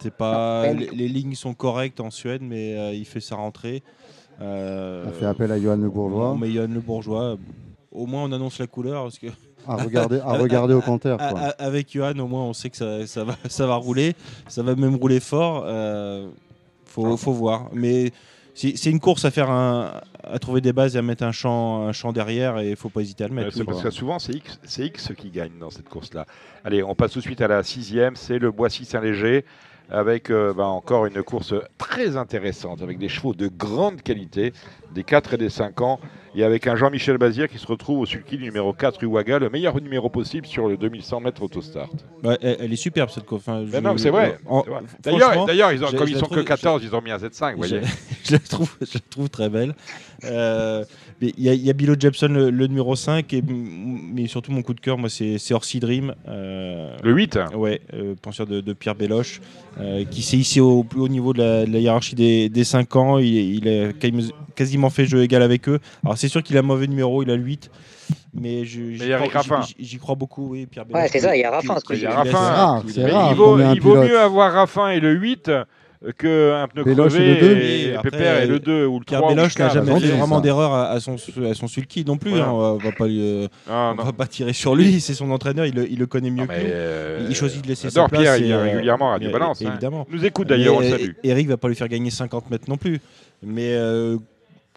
C'est 0.00 0.14
pas, 0.14 0.72
les, 0.72 0.88
les 0.90 1.08
lignes 1.08 1.34
sont 1.34 1.54
correctes 1.54 2.00
en 2.00 2.10
Suède, 2.10 2.42
mais 2.42 2.76
euh, 2.76 2.92
il 2.92 3.06
fait 3.06 3.20
sa 3.20 3.36
rentrée. 3.36 3.82
Euh, 4.40 5.06
On 5.08 5.12
fait 5.12 5.24
appel 5.26 5.50
à 5.52 5.58
Johan 5.60 5.76
Le 5.76 5.88
Bourgeois. 5.88 6.36
Mais 6.38 6.50
Johan 6.50 6.66
Le 6.68 6.80
Bourgeois, 6.80 7.38
au 7.92 8.04
moins 8.06 8.24
on 8.24 8.32
annonce 8.32 8.58
la 8.58 8.66
couleur. 8.66 9.04
Parce 9.04 9.18
que 9.18 9.28
À 9.66 9.76
regarder, 9.76 10.18
à 10.20 10.32
regarder 10.34 10.74
au 10.74 10.82
compteur. 10.82 11.16
Quoi. 11.30 11.38
avec 11.58 11.90
Johan, 11.92 12.18
au 12.18 12.26
moins 12.26 12.42
on 12.44 12.52
sait 12.52 12.68
que 12.68 12.76
ça, 12.76 13.06
ça 13.06 13.24
va, 13.24 13.36
ça 13.48 13.66
va 13.66 13.76
rouler. 13.76 14.14
Ça 14.48 14.62
va 14.62 14.74
même 14.74 14.96
rouler 14.96 15.20
fort. 15.20 15.62
Euh, 15.66 16.28
faut, 16.84 17.16
faut 17.16 17.32
voir. 17.32 17.70
Mais 17.72 18.10
c'est 18.54 18.90
une 18.90 19.00
course 19.00 19.24
à 19.24 19.30
faire 19.30 19.50
un, 19.50 20.00
à 20.22 20.38
trouver 20.38 20.60
des 20.60 20.72
bases 20.72 20.96
et 20.96 20.98
à 20.98 21.02
mettre 21.02 21.24
un 21.24 21.32
champ, 21.32 21.86
un 21.86 21.92
champ 21.92 22.12
derrière 22.12 22.58
et 22.58 22.70
il 22.70 22.76
faut 22.76 22.88
pas 22.88 23.00
hésiter 23.00 23.24
à 23.24 23.28
le 23.28 23.34
mettre. 23.34 23.64
Parce 23.64 23.82
que 23.82 23.90
souvent, 23.90 24.18
c'est 24.18 24.32
X, 24.32 24.78
X 24.78 25.12
qui 25.16 25.30
gagne 25.30 25.58
dans 25.58 25.70
cette 25.70 25.88
course-là. 25.88 26.26
Allez, 26.64 26.82
on 26.82 26.94
passe 26.94 27.12
tout 27.12 27.18
de 27.18 27.24
suite 27.24 27.40
à 27.40 27.48
la 27.48 27.62
sixième, 27.62 28.16
c'est 28.16 28.38
le 28.38 28.50
Boissy-Saint-Léger, 28.50 29.44
avec 29.90 30.30
euh, 30.30 30.54
bah, 30.54 30.66
encore 30.66 31.06
une 31.06 31.22
course 31.22 31.54
très 31.78 32.16
intéressante, 32.16 32.80
avec 32.82 32.98
des 32.98 33.08
chevaux 33.08 33.34
de 33.34 33.48
grande 33.48 34.02
qualité, 34.02 34.52
des 34.94 35.04
4 35.04 35.34
et 35.34 35.36
des 35.36 35.50
5 35.50 35.80
ans, 35.80 35.98
et 36.36 36.42
avec 36.44 36.66
un 36.66 36.74
Jean-Michel 36.76 37.16
Bazir 37.18 37.48
qui 37.48 37.58
se 37.58 37.66
retrouve 37.66 38.00
au 38.00 38.06
sulky 38.06 38.38
numéro 38.38 38.72
4 38.72 39.02
Uwaga, 39.04 39.38
le 39.38 39.50
meilleur 39.50 39.80
numéro 39.80 40.08
possible 40.08 40.46
sur 40.46 40.66
le 40.68 40.76
2100 40.76 41.20
mètres 41.20 41.42
autostart. 41.42 41.90
Ouais, 42.24 42.36
elle, 42.42 42.56
elle 42.60 42.72
est 42.72 42.76
superbe 42.76 43.10
cette 43.10 43.24
course. 43.24 43.42
Enfin, 43.46 43.64
je- 43.70 43.76
non, 43.78 43.92
mais 43.92 43.98
c'est 43.98 44.10
vrai. 44.10 44.38
en-. 44.46 44.64
D'ailleurs, 45.02 45.46
d'ailleurs, 45.46 45.72
ils 45.72 45.84
ont- 45.84 45.90
comme 45.92 46.08
ils 46.08 46.16
sont 46.16 46.26
trouve- 46.26 46.38
que 46.38 46.42
14, 46.42 46.82
ils 46.84 46.94
ont 46.94 47.02
mis 47.02 47.10
un 47.10 47.18
Z5, 47.18 47.52
vous 47.52 47.58
voyez. 47.58 47.80
Je, 47.82 47.86
je 48.28 48.32
la 48.32 48.38
trouve, 48.40 48.74
je 48.80 48.94
la 48.94 49.00
trouve 49.10 49.28
très 49.30 49.48
belle. 49.48 49.74
Euh, 50.24 50.84
Il 51.20 51.40
y, 51.40 51.48
a- 51.48 51.54
il 51.54 51.64
y 51.64 51.70
a 51.70 51.72
Bilo 51.72 51.94
Jepson, 51.98 52.26
le, 52.28 52.50
le 52.50 52.66
numéro 52.66 52.96
5, 52.96 53.32
et, 53.32 53.42
mais 53.46 54.26
surtout 54.26 54.50
mon 54.52 54.62
coup 54.62 54.74
de 54.74 54.80
cœur, 54.80 54.98
moi, 54.98 55.08
c'est 55.08 55.38
Orsi 55.54 55.78
Dream. 55.80 56.14
euh, 56.28 56.96
Le 57.02 57.12
8 57.12 57.38
Ouais, 57.54 57.80
euh, 57.94 58.14
penseur 58.20 58.46
de, 58.46 58.60
de 58.60 58.72
Pierre 58.72 58.94
Belloche, 58.96 59.40
euh, 59.80 60.04
qui 60.10 60.22
s'est 60.22 60.36
hissé 60.36 60.60
au 60.60 60.82
plus 60.82 61.00
haut 61.00 61.08
niveau 61.08 61.32
de 61.32 61.38
la, 61.38 61.64
de 61.66 61.72
la 61.72 61.78
hiérarchie 61.78 62.14
des, 62.16 62.48
des 62.48 62.64
5 62.64 62.96
ans. 62.96 63.18
Il, 63.18 63.26
il 63.26 63.68
a 63.68 63.92
quasi- 63.92 64.32
fait 64.90 65.06
jeu 65.06 65.22
égal 65.22 65.42
avec 65.42 65.68
eux. 65.68 65.78
Alors 66.04 66.16
c'est 66.18 66.28
sûr 66.28 66.42
qu'il 66.42 66.56
a 66.56 66.60
un 66.60 66.62
mauvais 66.62 66.86
numéro, 66.86 67.22
il 67.22 67.30
a 67.30 67.36
le 67.36 67.42
8. 67.42 67.70
Mais 68.34 68.64
j'y 68.64 68.98
crois, 69.28 69.42
crois 70.00 70.14
beaucoup, 70.14 70.48
oui, 70.50 70.66
Pierre. 70.66 70.84
Ouais, 70.92 71.08
c'est 71.08 71.20
ça, 71.20 71.36
il 71.36 71.40
y 71.40 71.44
a 71.44 71.50
Raffin, 71.50 71.76
Il 71.90 71.98
y 72.00 72.06
a 72.06 72.10
Raffin. 72.14 72.82
Il 72.86 73.36
vaut, 73.36 73.58
il 73.58 73.80
vaut 73.80 74.02
mieux 74.02 74.18
avoir 74.18 74.52
Raffin 74.52 74.90
et 74.90 75.00
le 75.00 75.12
8 75.12 75.50
qu'un 76.18 76.68
pneu 76.68 76.84
Béloche 76.84 77.14
et 77.14 77.16
crevé 77.16 77.34
le 77.34 77.40
deux. 77.40 77.56
et, 77.62 77.82
Et 77.88 77.94
après, 77.94 78.10
Pépère 78.10 78.42
et 78.42 78.46
le 78.46 78.58
2 78.60 78.84
ou 78.84 78.98
le 78.98 79.04
3 79.06 79.18
Pierre 79.18 79.24
ou 79.24 79.28
le 79.30 79.34
Belloche 79.36 79.58
n'a 79.58 79.64
4. 79.68 79.74
jamais 79.86 80.00
fait 80.00 80.08
vraiment 80.08 80.40
d'erreur 80.42 80.74
à, 80.74 80.90
à 80.90 81.00
son, 81.00 81.14
à 81.48 81.54
son 81.54 81.66
sulky 81.66 82.04
non 82.04 82.18
plus. 82.18 82.32
Voilà. 82.32 82.48
hein, 82.48 82.52
on 82.52 82.76
va 82.76 82.92
pas, 82.92 83.06
lui, 83.06 83.20
euh, 83.22 83.48
Ah, 83.70 83.92
on 83.94 83.96
non. 83.96 84.04
va 84.04 84.12
pas 84.12 84.26
tirer 84.26 84.52
sur 84.52 84.74
lui, 84.76 85.00
c'est 85.00 85.14
son 85.14 85.30
entraîneur, 85.30 85.64
il 85.64 85.74
le, 85.74 85.90
il 85.90 85.98
le 85.98 86.06
connaît 86.06 86.28
mieux 86.28 86.42
Non, 86.42 86.46
que 86.48 86.52
nous. 86.60 86.66
euh, 86.66 87.26
Il 87.30 87.34
choisit 87.34 87.62
de 87.62 87.68
laisser 87.68 87.88
sa 87.88 88.06
place. 88.06 88.20
Pierre, 88.20 88.36
il 88.36 88.42
et, 88.42 88.46
vient 88.48 88.58
euh, 88.58 88.62
régulièrement 88.64 89.08
à 89.08 89.12
Radio 89.12 89.30
Balance. 89.30 89.62
hein. 89.62 89.70
Évidemment. 89.70 90.06
Il 90.10 90.16
nous 90.18 90.26
écoute 90.26 90.46
d'ailleurs, 90.48 90.76
on 90.76 90.80
le 90.80 90.90
salue. 90.90 91.10
Eric 91.22 91.48
va 91.48 91.56
pas 91.56 91.68
lui 91.68 91.74
faire 91.76 91.88
gagner 91.88 92.10
50 92.10 92.50
mètres 92.50 92.68
non 92.68 92.76
plus. 92.76 93.00
Mais 93.42 93.72
euh, 93.72 94.18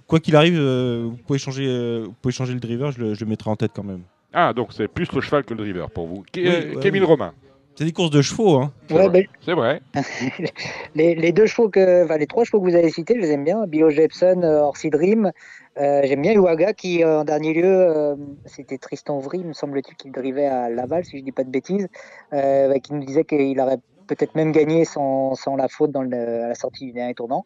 quoi 0.08 0.20
qu'il 0.20 0.36
arrive, 0.36 0.58
euh, 0.58 1.08
vous, 1.10 1.18
pouvez 1.18 1.40
changer, 1.40 1.66
euh, 1.68 2.04
vous 2.06 2.14
pouvez 2.22 2.34
changer 2.34 2.54
le 2.54 2.60
driver, 2.60 2.92
je 2.92 3.00
le, 3.00 3.14
je 3.14 3.24
le 3.24 3.30
mettrai 3.30 3.50
en 3.50 3.56
tête 3.56 3.72
quand 3.76 3.84
même. 3.84 4.02
Ah, 4.34 4.54
donc 4.54 4.70
c'est 4.74 4.88
plus 4.88 5.12
le 5.14 5.22
cheval 5.22 5.44
que 5.44 5.54
le 5.54 5.60
driver 5.64 5.90
pour 5.90 6.08
vous. 6.08 6.24
Oui, 6.36 6.48
euh, 6.48 6.74
ouais, 6.76 6.82
Kévin 6.82 7.00
oui. 7.00 7.06
Romain. 7.06 7.34
C'est 7.76 7.86
des 7.86 7.92
courses 7.92 8.10
de 8.10 8.24
chevaux. 8.24 8.56
Hein. 8.56 8.72
C'est 8.88 8.96
Ouais, 8.96 9.08
vrai. 9.08 9.22
ben, 9.22 9.28
C'est 9.42 9.54
vrai. 9.54 9.82
les, 10.96 11.14
les 11.14 11.32
deux 11.32 11.46
chevaux 11.46 11.70
que, 11.70 12.06
enfin, 12.06 12.18
les 12.18 12.26
trois 12.26 12.44
chevaux 12.44 12.60
que 12.60 12.68
vous 12.70 12.76
avez 12.76 12.90
cités, 12.90 13.14
je 13.16 13.22
les 13.22 13.32
aime 13.32 13.44
bien. 13.44 13.68
Bilo 13.68 13.92
Jepson, 13.92 14.42
Orsi 14.44 14.90
Dream. 14.90 15.32
Euh, 15.80 16.02
j'aime 16.04 16.24
bien 16.24 16.32
Iwaga 16.34 16.74
qui, 16.74 17.06
en 17.06 17.24
dernier 17.24 17.54
lieu, 17.54 17.66
euh, 17.66 18.16
c'était 18.46 18.80
Tristan 18.80 19.20
Vry, 19.20 19.44
me 19.44 19.54
semble-t-il, 19.54 19.96
qu'il 19.96 20.12
drivait 20.12 20.48
à 20.48 20.70
Laval, 20.72 21.06
si 21.06 21.20
je 21.20 21.24
dis 21.24 21.32
pas 21.32 21.44
de 21.44 21.52
bêtises, 21.52 21.88
euh, 22.34 22.74
qui 22.80 22.94
nous 22.94 23.06
disait 23.06 23.24
qu'il 23.26 23.60
aurait 23.60 23.78
peut-être 24.08 24.36
même 24.36 24.52
gagné 24.52 24.86
sans, 24.86 25.36
sans 25.36 25.56
la 25.56 25.68
faute 25.68 25.92
dans 25.92 26.02
le, 26.02 26.44
à 26.44 26.48
la 26.50 26.56
sortie 26.56 26.86
du 26.86 26.92
dernier 26.94 27.14
tournant. 27.14 27.46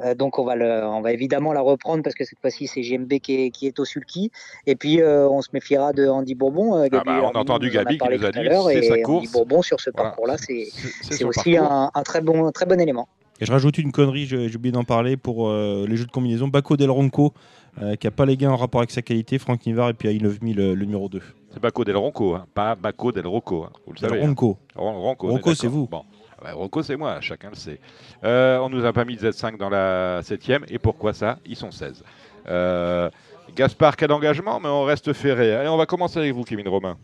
Euh, 0.00 0.14
donc 0.14 0.38
on 0.38 0.44
va, 0.44 0.54
le, 0.56 0.84
on 0.86 1.00
va 1.00 1.12
évidemment 1.12 1.52
la 1.52 1.60
reprendre 1.60 2.02
parce 2.02 2.14
que 2.14 2.24
cette 2.24 2.38
fois-ci 2.40 2.66
c'est 2.66 2.82
JMB 2.82 3.12
qui 3.20 3.34
est, 3.46 3.50
qui 3.50 3.66
est 3.66 3.78
au 3.80 3.84
sulky. 3.84 4.30
Et 4.66 4.76
puis 4.76 5.00
euh, 5.02 5.28
on 5.28 5.42
se 5.42 5.48
méfiera 5.52 5.92
de 5.92 6.06
Andy 6.06 6.34
Bourbon. 6.34 6.76
euh, 6.76 6.88
Gabi 6.88 7.04
Ah 7.08 7.20
bah, 7.20 7.30
on 7.32 7.36
a 7.36 7.40
entendu 7.40 7.66
nous 7.70 7.76
en 7.76 7.80
a 7.80 7.84
Gabi 7.84 7.98
qui 7.98 8.08
nous 8.08 8.14
a 8.14 8.18
tout 8.32 8.38
à 8.38 8.42
dit, 8.42 8.48
l'heure, 8.48 8.66
c'est 8.68 8.78
et 8.78 8.82
sa 8.82 8.92
Andy 8.94 9.02
course. 9.02 9.32
Bourbon 9.32 9.62
sur 9.62 9.80
ce 9.80 9.90
Voilà. 9.90 10.10
parcours-là, 10.10 10.36
c'est 10.38 10.66
C'est 10.72 10.88
c'est 11.02 11.14
son 11.24 11.28
aussi 11.28 11.54
parcours. 11.54 11.72
un, 11.72 11.90
un 11.94 12.02
très, 12.02 12.20
bon, 12.20 12.46
un 12.46 12.52
très 12.52 12.66
bon 12.66 12.80
élément. 12.80 13.08
Et 13.40 13.44
je 13.44 13.52
rajoute 13.52 13.76
une 13.76 13.92
connerie, 13.92 14.24
j'ai 14.24 14.48
j'ai 14.48 14.56
oublié 14.56 14.72
d'en 14.72 14.84
parler 14.84 15.18
pour 15.18 15.48
euh, 15.48 15.84
les 15.86 15.96
jeux 15.96 16.06
de 16.06 16.10
combinaison. 16.10 16.48
Baco 16.48 16.78
Del 16.78 16.90
Ronco, 16.90 17.34
euh, 17.82 17.96
qui 17.96 18.06
a 18.06 18.10
pas 18.10 18.24
les 18.26 18.36
gains 18.36 18.50
en 18.50 18.56
rapport 18.56 18.80
avec 18.80 18.90
sa 18.90 19.02
qualité. 19.02 19.38
Franck 19.38 19.66
Nivard 19.66 19.90
et 19.90 19.94
puis 19.94 20.08
I 20.10 20.18
Love 20.18 20.38
Me, 20.42 20.52
le, 20.54 20.74
le 20.74 20.84
numéro 20.84 21.08
2. 21.08 21.20
C'est 21.52 21.60
Baco 21.60 21.84
del 21.84 21.96
Ronco, 21.96 22.34
hein, 22.34 22.46
pas 22.54 22.74
Baco 22.74 23.12
del 23.12 23.26
Rocco. 23.26 23.64
hein, 23.64 23.70
vous 23.86 23.92
le 23.94 23.98
savez. 23.98 24.20
hein. 24.22 24.26
Ronco. 24.26 24.58
Ron- 24.74 25.00
Ronco, 25.00 25.28
Ronco, 25.28 25.54
c'est 25.54 25.66
vous. 25.68 25.86
Bon. 25.86 26.02
Ah 26.38 26.42
bah, 26.44 26.52
Ronco, 26.52 26.82
c'est 26.82 26.96
moi, 26.96 27.18
chacun 27.22 27.48
le 27.50 27.56
sait. 27.56 27.80
Euh, 28.24 28.58
on 28.58 28.68
nous 28.68 28.84
a 28.84 28.92
pas 28.92 29.04
mis 29.06 29.16
de 29.16 29.30
Z5 29.30 29.56
dans 29.56 29.70
la 29.70 30.20
7 30.22 30.42
Et 30.68 30.78
pourquoi 30.78 31.14
ça? 31.14 31.38
Ils 31.46 31.56
sont 31.56 31.70
16. 31.70 32.04
Euh, 32.48 33.08
Gaspard, 33.56 33.96
cas 33.96 34.06
d'engagement, 34.06 34.60
mais 34.60 34.68
on 34.68 34.84
reste 34.84 35.12
ferré. 35.14 35.54
Allez, 35.54 35.68
on 35.68 35.76
va 35.78 35.86
commencer 35.86 36.18
avec 36.18 36.32
vous, 36.34 36.42
Kevin 36.44 36.68
Romain. 36.68 36.96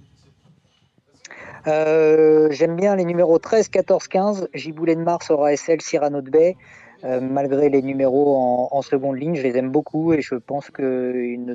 Euh, 1.69 2.49
J'aime 2.51 2.77
bien 2.77 2.97
les 2.97 3.05
numéros 3.05 3.39
13, 3.39 3.69
14, 3.69 4.09
15. 4.09 4.49
Giboulet 4.53 4.97
de 4.97 5.01
Mars, 5.03 5.31
Aura 5.31 5.57
SL, 5.57 5.81
Cyrano 5.81 6.21
de 6.21 6.31
Bay. 6.31 6.57
Euh, 7.05 7.21
malgré 7.21 7.69
les 7.69 7.83
numéros 7.83 8.37
en, 8.71 8.83
seconde 8.83 9.19
ligne, 9.19 9.35
je 9.35 9.43
les 9.43 9.57
aime 9.57 9.71
beaucoup 9.71 10.13
et 10.13 10.23
je 10.23 10.37
pense 10.37 10.71
qu'ils 10.71 11.55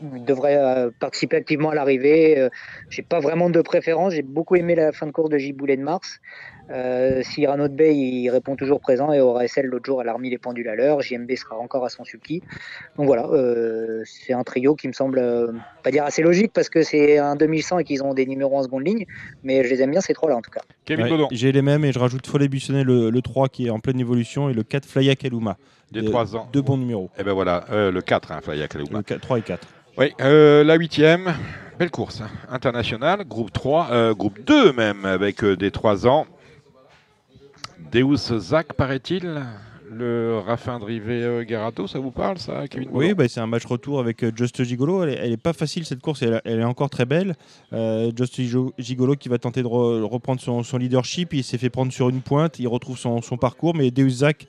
devraient 0.00 0.56
euh, 0.56 0.90
participer 0.98 1.36
activement 1.36 1.70
à 1.70 1.74
l'arrivée. 1.74 2.38
Euh, 2.38 2.48
j'ai 2.88 3.02
pas 3.02 3.20
vraiment 3.20 3.50
de 3.50 3.60
préférence. 3.60 4.14
J'ai 4.14 4.22
beaucoup 4.22 4.56
aimé 4.56 4.74
la 4.74 4.92
fin 4.92 5.06
de 5.06 5.12
course 5.12 5.28
de 5.28 5.38
Giboulet 5.38 5.76
de 5.76 5.82
Mars. 5.82 6.20
Euh, 6.70 7.22
Cyrano 7.22 7.68
de 7.68 7.74
Bay, 7.74 7.94
il 7.96 8.30
répond 8.30 8.56
toujours 8.56 8.80
présent 8.80 9.12
et 9.12 9.20
Aura 9.20 9.46
SL, 9.46 9.66
l'autre 9.66 9.84
jour, 9.86 10.00
elle 10.00 10.08
a 10.08 10.14
remis 10.14 10.30
les 10.30 10.38
pendules 10.38 10.68
à 10.68 10.74
l'heure. 10.74 11.02
JMB 11.02 11.30
sera 11.36 11.58
encore 11.58 11.84
à 11.84 11.88
son 11.88 12.04
sulky. 12.04 12.42
Donc 12.96 13.06
voilà, 13.06 13.26
euh, 13.26 14.02
c'est 14.06 14.32
un 14.32 14.42
trio 14.44 14.74
qui 14.74 14.88
me 14.88 14.92
semble 14.92 15.18
euh, 15.18 15.52
pas 15.82 15.90
dire 15.90 16.04
assez 16.04 16.22
logique 16.22 16.52
parce 16.54 16.68
que 16.68 16.82
c'est 16.82 17.18
un 17.18 17.36
2100 17.36 17.80
et 17.80 17.84
qu'ils 17.84 18.02
ont 18.02 18.14
des 18.14 18.26
numéros 18.26 18.56
en 18.58 18.62
seconde 18.62 18.86
ligne, 18.86 19.06
mais 19.44 19.64
je 19.64 19.68
les 19.68 19.82
aime 19.82 19.90
bien 19.90 20.00
ces 20.00 20.14
trois-là 20.14 20.36
en 20.36 20.40
tout 20.42 20.50
cas. 20.50 20.60
Kevin 20.84 21.04
Ouais, 21.04 21.10
Baudon, 21.10 21.28
J'ai 21.32 21.52
les 21.52 21.62
mêmes 21.62 21.84
et 21.84 21.92
je 21.92 21.98
rajoute 21.98 22.26
Follet 22.26 22.48
Buissonnet, 22.48 22.84
le, 22.84 23.10
le 23.10 23.22
3 23.22 23.48
qui 23.48 23.66
est 23.66 23.70
en 23.70 23.80
pleine 23.80 24.00
évolution, 24.00 24.48
et 24.48 24.54
le 24.54 24.62
4 24.62 24.86
Flya 24.86 25.14
Kaluma. 25.16 25.56
des 25.90 26.00
Deux- 26.00 26.10
3 26.10 26.36
ans. 26.36 26.48
Deux 26.52 26.62
bons 26.62 26.78
numéros. 26.78 27.10
Et 27.18 27.22
ben 27.24 27.32
voilà, 27.32 27.64
euh, 27.70 27.90
le 27.90 28.00
4, 28.00 28.32
hein, 28.32 28.40
Flaya 28.42 28.68
Kalouma. 28.68 28.98
Le 28.98 29.02
4 29.02 29.20
3 29.20 29.38
et 29.38 29.42
4. 29.42 29.66
Oui, 29.98 30.12
euh, 30.22 30.64
la 30.64 30.76
huitième, 30.76 31.34
belle 31.78 31.90
course 31.90 32.22
hein, 32.22 32.30
internationale, 32.50 33.24
groupe 33.26 33.52
3, 33.52 33.88
euh, 33.90 34.14
groupe 34.14 34.38
2 34.46 34.72
même, 34.72 35.04
avec 35.04 35.44
euh, 35.44 35.54
des 35.56 35.70
3 35.70 36.06
ans. 36.06 36.26
Deus 37.92 38.38
Zach, 38.38 38.72
paraît-il 38.74 39.42
Le 39.90 40.38
Raffin 40.38 40.78
Drivé 40.78 41.22
euh, 41.22 41.44
Garato, 41.44 41.86
ça 41.86 41.98
vous 41.98 42.10
parle 42.10 42.38
ça, 42.38 42.66
Kevin 42.68 42.88
Oui, 42.92 43.12
bah, 43.12 43.28
c'est 43.28 43.40
un 43.40 43.46
match 43.46 43.66
retour 43.66 44.00
avec 44.00 44.24
euh, 44.24 44.32
Just 44.34 44.62
Gigolo. 44.64 45.02
Elle 45.02 45.10
est, 45.10 45.18
elle 45.22 45.32
est 45.32 45.36
pas 45.36 45.52
facile 45.52 45.84
cette 45.84 46.00
course, 46.00 46.22
elle, 46.22 46.40
elle 46.46 46.60
est 46.60 46.64
encore 46.64 46.88
très 46.88 47.04
belle. 47.04 47.34
Euh, 47.74 48.10
Just 48.16 48.40
Gigo- 48.40 48.72
Gigolo 48.78 49.14
qui 49.16 49.28
va 49.28 49.36
tenter 49.38 49.62
de 49.62 49.66
re- 49.68 50.02
reprendre 50.02 50.40
son, 50.40 50.62
son 50.62 50.78
leadership. 50.78 51.34
Il 51.34 51.44
s'est 51.44 51.58
fait 51.58 51.68
prendre 51.68 51.92
sur 51.92 52.08
une 52.08 52.22
pointe, 52.22 52.58
il 52.58 52.66
retrouve 52.68 52.96
son, 52.96 53.20
son 53.20 53.36
parcours, 53.36 53.74
mais 53.74 53.90
Deus 53.90 54.08
Zach, 54.10 54.46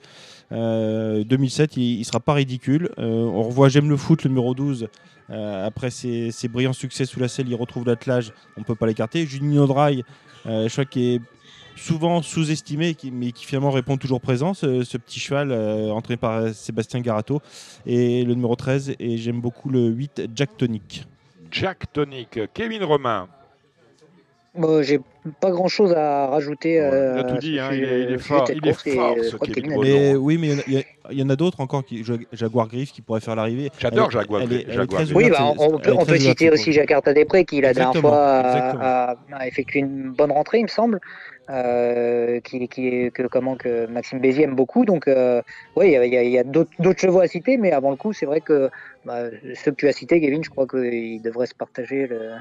euh, 0.52 1.22
2007, 1.24 1.76
il, 1.76 1.98
il 2.00 2.04
sera 2.06 2.20
pas 2.20 2.32
ridicule. 2.32 2.88
Euh, 2.98 3.02
on 3.24 3.42
revoit 3.42 3.68
J'aime 3.68 3.90
le 3.90 3.98
foot, 3.98 4.24
le 4.24 4.30
numéro 4.30 4.54
12. 4.54 4.88
Euh, 5.30 5.66
après 5.66 5.90
ses, 5.90 6.30
ses 6.30 6.48
brillants 6.48 6.72
succès 6.72 7.04
sous 7.04 7.20
la 7.20 7.28
selle, 7.28 7.48
il 7.48 7.54
retrouve 7.54 7.84
l'attelage, 7.86 8.32
on 8.56 8.62
peut 8.62 8.74
pas 8.74 8.86
l'écarter. 8.86 9.26
Junio 9.26 9.66
Dry, 9.66 10.02
je 10.46 10.68
crois 10.70 10.84
qu'il 10.86 11.02
est 11.14 11.20
souvent 11.76 12.22
sous-estimé, 12.22 12.96
mais 13.12 13.32
qui 13.32 13.44
finalement 13.44 13.70
répond 13.70 13.96
toujours 13.96 14.20
présent, 14.20 14.54
ce, 14.54 14.82
ce 14.84 14.96
petit 14.98 15.20
cheval 15.20 15.50
euh, 15.52 15.90
entraîné 15.90 16.16
par 16.16 16.32
euh, 16.38 16.52
Sébastien 16.52 17.00
Garato. 17.00 17.40
Et 17.86 18.24
le 18.24 18.34
numéro 18.34 18.56
13, 18.56 18.94
et 18.98 19.16
j'aime 19.16 19.40
beaucoup 19.40 19.68
le 19.70 19.86
8, 19.88 20.28
Jack 20.34 20.56
Tonic. 20.56 21.06
Jack 21.50 21.92
Tonic, 21.92 22.38
Kevin 22.52 22.82
Romain. 22.84 23.28
Bon, 24.56 24.82
J'ai 24.84 25.00
pas 25.40 25.50
grand 25.50 25.66
chose 25.66 25.92
à 25.94 26.26
rajouter. 26.28 26.74
il 26.74 26.78
a 26.78 26.82
euh, 26.92 27.22
tout 27.24 27.38
dit, 27.38 27.58
hein, 27.58 27.70
il 27.72 27.82
est- 27.82 28.02
il 28.02 28.12
est 28.12 28.18
fort- 28.18 28.48
il 28.54 28.68
est 28.68 28.72
fort, 28.94 29.16
euh, 29.18 29.22
ce 29.24 29.36
Kevin. 29.36 29.74
Mais 29.80 30.14
oui, 30.14 30.38
mais 30.38 30.46
il 30.48 30.52
y 30.52 30.54
en 30.54 30.58
a- 30.58 30.62
il 30.68 30.72
y, 30.74 30.76
a- 30.78 30.82
il 31.10 31.18
y 31.18 31.22
en 31.24 31.28
a 31.30 31.34
d'autres 31.34 31.60
encore, 31.60 31.84
qui, 31.84 32.04
Ja- 32.04 32.14
Jaguar 32.32 32.68
Griff, 32.68 32.92
qui 32.92 33.02
pourraient 33.02 33.20
faire 33.20 33.34
l'arrivée. 33.34 33.70
J'adore 33.80 34.12
Jaguar 34.12 34.42
elle 34.42 34.64
elle. 34.68 35.12
Oui, 35.12 35.28
bah, 35.28 35.52
on, 35.58 35.76
elle 35.78 35.82
peut, 35.82 35.92
on 35.98 36.04
citer 36.14 36.50
aussi. 36.50 36.72
Jacques 36.72 36.92
Artadé-Pré 36.92 37.44
qui 37.44 37.60
la 37.60 37.74
dernière 37.74 38.00
fois 38.00 38.16
a- 38.16 39.16
a 39.32 39.46
effectué 39.48 39.80
une 39.80 40.12
bonne 40.12 40.30
rentrée, 40.30 40.58
il 40.60 40.64
me 40.64 40.68
semble. 40.68 41.00
Euh, 41.50 42.40
qui, 42.40 42.68
qui, 42.68 43.10
que, 43.12 43.22
comment, 43.26 43.56
que 43.56 43.86
Maxime 43.86 44.18
Bézier 44.18 44.44
aime 44.44 44.54
beaucoup. 44.54 44.84
Donc, 44.84 45.08
euh, 45.08 45.42
oui, 45.76 45.86
il 45.88 45.92
y 45.92 45.96
a, 45.96 46.04
il 46.06 46.12
y 46.14 46.16
il 46.16 46.32
y 46.32 46.42
d'autres 46.44 46.98
chevaux 47.00 47.20
à 47.20 47.26
citer, 47.26 47.56
mais 47.56 47.72
avant 47.72 47.90
le 47.90 47.96
coup, 47.96 48.12
c'est 48.12 48.26
vrai 48.26 48.40
que 48.40 48.70
bah, 49.04 49.24
ceux 49.54 49.70
que 49.72 49.76
tu 49.76 49.88
as 49.88 49.92
cités, 49.92 50.20
Kevin, 50.20 50.42
je 50.42 50.50
crois 50.50 50.66
qu'ils 50.66 51.20
devraient 51.22 51.46
se 51.46 51.54
partager 51.54 52.06
le- 52.06 52.32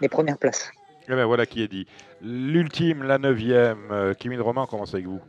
les 0.00 0.08
premières 0.08 0.38
places. 0.38 0.70
Eh 1.08 1.12
ben 1.14 1.24
voilà 1.24 1.46
qui 1.46 1.62
est 1.62 1.68
dit. 1.68 1.86
L'ultime, 2.20 3.02
la 3.04 3.18
neuvième, 3.18 3.78
euh, 3.92 4.14
Kevin 4.18 4.40
Romain, 4.40 4.62
on 4.62 4.66
commence 4.66 4.92
avec 4.94 5.06
vous. 5.06 5.20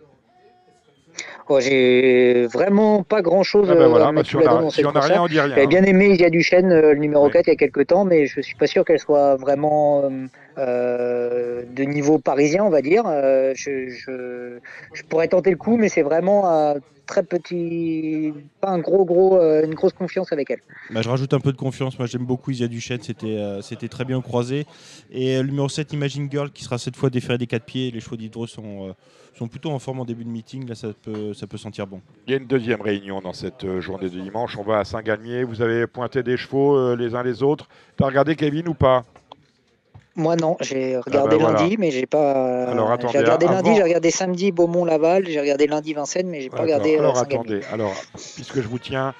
Oh, 1.50 1.60
J'ai 1.60 2.46
vraiment 2.48 3.04
pas 3.04 3.22
grand 3.22 3.44
chose 3.44 3.70
Ah 3.72 3.76
ben 3.76 3.88
voilà, 3.88 4.08
à 4.08 4.12
bah, 4.12 4.24
si 4.24 4.36
on 4.36 4.40
a, 4.42 4.70
si 4.70 4.86
on 4.86 4.90
a 4.92 5.00
rien, 5.00 5.22
on 5.24 5.28
dit 5.28 5.40
rien. 5.40 5.50
J'avais 5.50 5.64
hein. 5.64 5.68
bien 5.68 5.84
aimé 5.84 6.10
Isia 6.10 6.30
Duchesne, 6.30 6.72
euh, 6.72 6.94
le 6.94 7.00
numéro 7.00 7.26
Oui. 7.28 7.32
4, 7.32 7.48
il 7.48 7.52
y 7.52 7.54
a 7.54 7.56
quelques 7.56 7.88
temps, 7.88 8.04
mais 8.06 8.26
je 8.26 8.42
suis 8.42 8.56
pas 8.56 8.68
sûr 8.68 8.84
qu'elle 8.84 9.00
soit 9.00 9.36
vraiment 9.38 10.04
euh, 10.04 10.26
euh, 10.58 11.64
de 11.70 11.84
niveau 11.84 12.20
parisien, 12.20 12.64
on 12.64 12.70
va 12.70 12.82
dire. 12.82 13.04
Euh, 13.06 13.54
je, 13.56 13.90
je, 13.90 14.60
je 14.94 15.04
pourrais 15.04 15.28
tenter 15.28 15.52
le 15.52 15.58
coup, 15.58 15.78
mais 15.78 15.90
c'est 15.90 16.02
vraiment 16.02 16.50
un 16.50 16.76
très 17.08 17.24
petit, 17.24 18.34
pas 18.62 18.70
un 18.70 18.80
gros, 18.80 19.06
gros, 19.06 19.38
euh, 19.38 19.66
une 19.66 19.74
grosse 19.74 19.94
confiance 19.94 20.32
avec 20.32 20.52
elle. 20.52 20.60
Bah, 20.92 21.02
je 21.02 21.10
rajoute 21.10 21.34
un 21.34 21.40
peu 21.40 21.52
de 21.52 21.58
confiance. 21.58 21.98
Moi, 21.98 22.08
j'aime 22.08 22.26
beaucoup 22.26 22.52
Isia 22.52 22.68
Duchesne. 22.68 23.02
C'était 23.02 23.38
euh, 23.38 23.62
c'était 23.62 23.88
très 23.88 24.06
bien 24.06 24.22
croisé. 24.22 24.66
Et 25.10 25.38
euh, 25.38 25.42
le 25.42 25.50
numéro 25.50 25.70
7, 25.70 25.94
Imagine 25.94 26.30
Girl, 26.30 26.52
qui 26.52 26.64
sera 26.64 26.78
cette 26.78 26.96
fois 26.96 27.10
déféré 27.10 27.40
des 27.40 27.48
4 27.48 27.64
pieds. 27.64 27.90
Les 27.90 28.02
chevaux 28.02 28.18
d'Hydro 28.18 28.46
sont, 28.46 28.90
euh, 28.90 28.94
sont 29.38 29.48
plutôt 29.48 29.72
en 29.72 29.80
forme 29.80 30.02
en 30.02 30.06
début 30.06 30.26
de 30.26 30.30
meeting. 30.30 30.68
Là, 30.68 30.76
ça 30.76 30.90
peut, 31.02 31.34
ça 31.34 31.48
peut 31.48 31.58
sentir 31.58 31.88
bon. 31.88 32.02
Il 32.28 32.32
y 32.32 32.34
a 32.36 32.38
une 32.38 32.48
deuxième 32.48 32.82
réunion 32.82 33.22
dans 33.22 33.34
cette 33.34 33.80
journée 33.80 34.10
de 34.10 34.20
dimanche. 34.20 34.58
On 34.58 34.64
va 34.64 34.80
à 34.80 34.84
Saint-Galmier. 34.84 35.44
Vous 35.46 35.62
avez 35.62 35.88
pointé 35.88 36.22
des 36.22 36.38
chevaux 36.38 36.78
euh, 36.78 36.96
les 36.96 37.16
uns 37.16 37.24
les 37.24 37.42
autres. 37.42 37.70
Tu 37.98 38.04
as 38.04 38.08
regardé 38.08 38.36
Kevin 38.36 38.68
ou 38.68 38.74
pas? 38.74 39.06
Moi, 40.18 40.36
non, 40.36 40.58
j'ai 40.62 40.98
regardé 40.98 41.38
bah, 41.38 41.44
voilà. 41.44 41.60
lundi, 41.62 41.78
mais 41.78 41.92
j'ai 41.92 42.08
pas. 42.08 42.64
Alors, 42.64 42.92
attendez, 42.92 43.14
j'ai 43.14 43.20
regardé 43.20 43.46
avant- 43.46 43.56
lundi, 43.56 43.76
j'ai 43.76 43.84
regardé 43.84 44.10
samedi 44.12 44.52
Beaumont-Laval, 44.52 45.28
j'ai 45.28 45.40
regardé 45.40 45.68
lundi 45.68 45.94
Vincennes, 45.94 46.28
mais 46.28 46.42
j'ai 46.42 46.50
pas 46.50 46.64
regardé. 46.64 46.96
euh, 46.96 47.00
Alors 47.00 47.20
attendez. 47.20 47.62
Alors, 47.72 47.94
puisque 48.36 48.60
je 48.60 48.68
vous 48.68 48.80
tiens, 48.80 49.14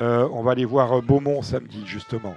euh, 0.00 0.28
on 0.32 0.42
va 0.42 0.50
aller 0.52 0.64
voir 0.64 0.92
euh, 0.98 1.00
Beaumont 1.00 1.42
samedi, 1.42 1.82
justement. 1.86 2.36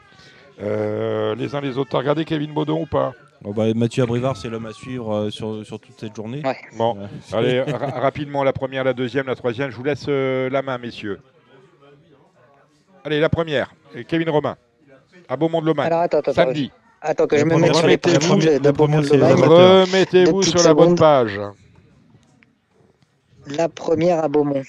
Euh, 0.61 1.33
les 1.35 1.55
uns 1.55 1.61
les 1.61 1.77
autres. 1.79 1.89
Tu 1.89 1.95
as 1.95 1.99
regardé 1.99 2.23
Kevin 2.23 2.53
Baudon 2.53 2.81
ou 2.83 2.85
pas? 2.85 3.13
Bon, 3.41 3.49
bah, 3.51 3.65
Mathieu 3.75 4.03
Abrivard, 4.03 4.37
c'est 4.37 4.47
l'homme 4.47 4.67
à 4.67 4.73
suivre 4.73 5.11
euh, 5.13 5.29
sur, 5.31 5.65
sur 5.65 5.79
toute 5.79 5.99
cette 5.99 6.15
journée. 6.15 6.41
Ouais. 6.45 6.55
Bon, 6.77 6.95
Ouais. 6.95 7.07
allez, 7.33 7.61
ra- 7.61 7.99
rapidement, 7.99 8.43
la 8.43 8.53
première, 8.53 8.83
la 8.83 8.93
deuxième, 8.93 9.25
la 9.25 9.35
troisième. 9.35 9.71
Je 9.71 9.75
vous 9.75 9.83
laisse 9.83 10.05
euh, 10.07 10.51
la 10.51 10.61
main, 10.61 10.77
messieurs. 10.77 11.19
Allez, 13.03 13.19
la 13.19 13.29
première. 13.29 13.73
Et 13.95 14.05
Kevin 14.05 14.29
Romain. 14.29 14.55
À 15.27 15.35
Beaumont-de-Lomagne. 15.35 15.87
Alors, 15.87 16.01
attends, 16.01 16.19
attends, 16.19 16.33
Samedi. 16.33 16.71
Attends 17.03 17.27
que 17.27 17.37
je 17.37 17.45
me 17.45 17.55
mette 17.57 17.75
sur 17.75 17.87
les. 17.87 17.99
Amateur. 19.21 19.85
Remettez-vous 19.87 20.41
sur 20.43 20.63
la 20.63 20.73
bonne 20.73 20.95
page. 20.95 21.39
La 23.47 23.69
première 23.69 24.23
à 24.23 24.27
Beaumont. 24.27 24.63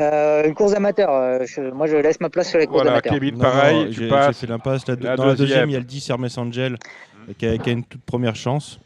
Euh, 0.00 0.44
une 0.46 0.54
course 0.54 0.74
amateur. 0.74 1.10
euh, 1.10 1.40
je- 1.44 1.70
moi, 1.70 1.86
je 1.86 1.96
laisse 1.96 2.20
ma 2.20 2.28
place 2.30 2.48
sur 2.50 2.58
les 2.58 2.66
courses 2.66 2.78
Voilà, 2.82 2.92
amateurs. 2.92 3.12
Kevin, 3.14 3.38
pareil, 3.38 3.84
non, 3.84 3.86
tu 3.86 3.92
j'ai- 3.92 4.08
passes. 4.08 4.38
Fait 4.40 4.46
l'impasse. 4.46 4.86
La, 4.88 4.94
La 5.00 5.16
dans 5.16 5.26
la 5.26 5.34
deuxième. 5.34 5.68
il 5.70 5.72
y 5.72 5.76
a 5.76 5.78
le 5.78 5.84
10 5.84 6.08
Hermes 6.10 6.28
Angel, 6.36 6.76
qui, 7.38 7.46
a, 7.46 7.56
qui 7.58 7.70
a 7.70 7.72
une 7.72 7.84
toute 7.84 8.02
première 8.04 8.34
chance. 8.36 8.78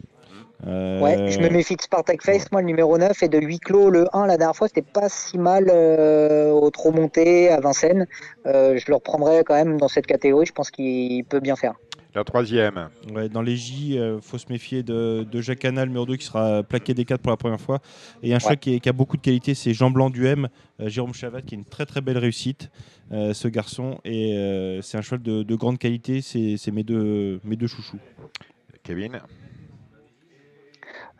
Euh, 0.66 1.00
Ouais, 1.00 1.30
je 1.30 1.38
me 1.38 1.48
méfie 1.50 1.76
de 1.76 1.82
Spartak 1.82 2.22
Face, 2.22 2.50
moi 2.50 2.60
le 2.62 2.66
numéro 2.66 2.96
9 2.96 3.22
et 3.22 3.28
de 3.28 3.38
huis 3.38 3.58
clos 3.60 3.90
le 3.90 4.06
1 4.14 4.26
la 4.26 4.36
dernière 4.38 4.56
fois, 4.56 4.68
c'était 4.68 4.80
pas 4.82 5.08
si 5.10 5.36
mal 5.36 5.66
euh, 5.70 6.50
au 6.50 6.70
trop 6.70 6.92
monté 6.92 7.50
à 7.50 7.60
Vincennes. 7.60 8.06
Euh, 8.46 8.76
je 8.78 8.84
le 8.88 8.94
reprendrai 8.94 9.42
quand 9.44 9.54
même 9.54 9.76
dans 9.78 9.88
cette 9.88 10.06
catégorie, 10.06 10.46
je 10.46 10.52
pense 10.52 10.70
qu'il 10.70 11.24
peut 11.24 11.40
bien 11.40 11.56
faire. 11.56 11.74
La 12.16 12.24
troisième. 12.24 12.88
Ouais, 13.12 13.28
dans 13.28 13.42
les 13.42 13.56
J, 13.56 13.96
il 13.96 14.18
faut 14.22 14.38
se 14.38 14.46
méfier 14.48 14.82
de, 14.82 15.26
de 15.30 15.40
Jacques 15.42 15.58
Canal, 15.58 15.88
numéro 15.88 16.06
2, 16.06 16.16
qui 16.16 16.24
sera 16.24 16.62
plaqué 16.62 16.94
des 16.94 17.04
4 17.04 17.20
pour 17.20 17.28
la 17.30 17.36
première 17.36 17.60
fois. 17.60 17.80
Et 18.22 18.32
un 18.34 18.38
cheval 18.38 18.52
Ouais. 18.52 18.56
qui, 18.56 18.74
est- 18.76 18.80
qui 18.80 18.88
a 18.88 18.94
beaucoup 18.94 19.18
de 19.18 19.22
qualité, 19.22 19.52
c'est 19.52 19.74
Jean 19.74 19.90
Blanc 19.90 20.08
du 20.08 20.26
M, 20.26 20.48
euh, 20.80 20.88
Jérôme 20.88 21.12
Chavat, 21.12 21.42
qui 21.42 21.54
est 21.54 21.58
une 21.58 21.66
très 21.66 21.84
très 21.84 22.00
belle 22.00 22.16
réussite, 22.16 22.70
euh, 23.12 23.34
ce 23.34 23.48
garçon. 23.48 23.98
Et 24.06 24.34
euh, 24.34 24.80
c'est 24.80 24.96
un 24.96 25.02
cheval 25.02 25.20
de, 25.20 25.42
de 25.42 25.54
grande 25.56 25.76
qualité, 25.78 26.22
c'est 26.22 26.56
c'est 26.56 26.70
mes 26.70 26.84
deux, 26.84 27.38
mes 27.44 27.56
deux 27.56 27.66
chouchous. 27.66 27.98
Kevin? 28.82 29.20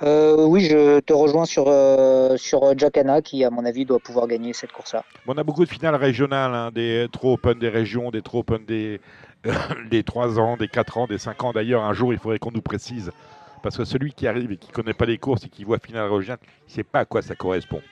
Euh, 0.03 0.45
oui, 0.47 0.61
je 0.67 1.01
te 1.01 1.13
rejoins 1.15 1.47
sur, 1.47 1.65
euh, 1.69 2.37
sur 2.37 2.79
Jacana 2.79 3.23
qui, 3.23 3.45
à 3.45 3.51
mon 3.51 3.65
avis, 3.65 3.87
doit 3.87 3.99
pouvoir 3.99 4.27
gagner 4.29 4.53
cette 4.53 4.71
course-là. 4.73 5.05
On 5.27 5.33
a 5.39 5.43
beaucoup 5.43 5.65
de 5.65 5.71
finales 5.71 5.95
régionales, 5.95 6.55
hein, 6.55 6.71
des 6.75 7.07
trop 7.11 7.33
open 7.35 7.59
des 7.59 7.71
régions, 7.71 8.11
des 8.11 8.21
trop 8.21 8.41
open 8.41 8.65
des, 8.67 9.01
des 9.91 10.03
3 10.03 10.39
ans, 10.39 10.57
des 10.57 10.69
4 10.69 10.99
ans, 10.99 11.07
des 11.07 11.19
5 11.19 11.45
ans. 11.45 11.53
D'ailleurs, 11.53 11.85
un 11.85 11.93
jour, 11.93 12.13
il 12.13 12.19
faudrait 12.19 12.39
qu'on 12.39 12.53
nous 12.53 12.63
précise. 12.63 13.11
Parce 13.63 13.77
que 13.77 13.85
celui 13.85 14.13
qui 14.13 14.27
arrive 14.27 14.53
et 14.53 14.57
qui 14.57 14.69
ne 14.69 14.73
connaît 14.73 14.93
pas 14.93 15.07
les 15.07 15.19
courses 15.19 15.45
et 15.45 15.49
qui 15.49 15.65
voit 15.65 15.79
finale 15.79 16.11
régionale, 16.11 16.39
il 16.43 16.71
ne 16.71 16.75
sait 16.75 16.85
pas 16.85 17.01
à 17.01 17.05
quoi 17.05 17.23
ça 17.23 17.35
correspond. 17.35 17.83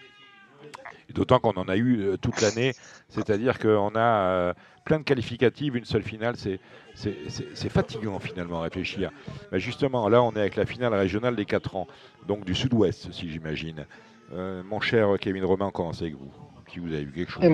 D'autant 1.12 1.38
qu'on 1.38 1.52
en 1.52 1.68
a 1.68 1.76
eu 1.76 2.00
euh, 2.00 2.16
toute 2.16 2.40
l'année, 2.40 2.72
c'est-à-dire 3.08 3.58
qu'on 3.58 3.94
a 3.94 4.00
euh, 4.00 4.54
plein 4.84 4.98
de 4.98 5.04
qualificatives, 5.04 5.76
une 5.76 5.84
seule 5.84 6.02
finale, 6.02 6.34
c'est 6.36 7.68
fatigant 7.68 8.18
finalement 8.18 8.60
à 8.60 8.62
réfléchir. 8.64 9.10
Mais 9.52 9.60
justement, 9.60 10.08
là, 10.08 10.22
on 10.22 10.32
est 10.32 10.40
avec 10.40 10.56
la 10.56 10.66
finale 10.66 10.94
régionale 10.94 11.36
des 11.36 11.44
4 11.44 11.76
ans, 11.76 11.86
donc 12.26 12.44
du 12.44 12.54
sud-ouest, 12.54 13.12
si 13.12 13.30
j'imagine. 13.30 13.86
Euh, 14.32 14.62
mon 14.64 14.80
cher 14.80 15.08
Kevin 15.20 15.44
Romain, 15.44 15.66
on 15.66 15.70
commence 15.70 16.02
avec 16.02 16.14
vous? 16.14 16.32
Vous 16.80 16.92
avez 16.94 17.04
vu 17.04 17.12
quelque 17.12 17.30
chose. 17.30 17.44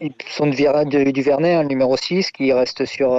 Ibson 0.00 0.46
de 0.46 1.10
du 1.10 1.22
Vernet, 1.22 1.54
hein, 1.54 1.64
numéro 1.64 1.96
6, 1.96 2.30
qui 2.30 2.52
reste 2.52 2.84
sur 2.84 3.12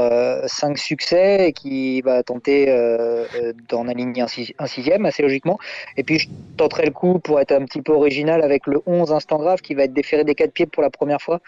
5 0.48 0.78
succès 0.78 1.50
et 1.50 1.54
qui 1.54 2.02
va 2.02 2.24
tenter 2.24 2.70
euh, 2.70 3.26
euh, 3.36 3.54
d'en 3.70 3.88
aligner 3.88 4.22
un, 4.22 4.28
six- 4.28 4.54
un 4.60 4.68
sixième, 4.68 5.06
assez 5.06 5.24
logiquement. 5.24 5.58
Et 5.98 6.04
puis, 6.04 6.20
je 6.20 6.28
tenterai 6.58 6.86
le 6.86 6.92
coup 6.92 7.20
pour 7.20 7.40
être 7.40 7.52
un 7.52 7.66
petit 7.66 7.82
peu 7.82 7.94
original 7.94 8.42
avec 8.42 8.68
le 8.68 8.82
11 8.86 9.12
Instant 9.12 9.38
Grave, 9.38 9.62
qui 9.62 9.74
va 9.74 9.84
être 9.84 9.94
déféré 9.94 10.24
des 10.24 10.36
4 10.36 10.52
pieds 10.52 10.66
pour 10.66 10.84
la 10.84 10.90
première 10.90 11.22
fois. 11.22 11.40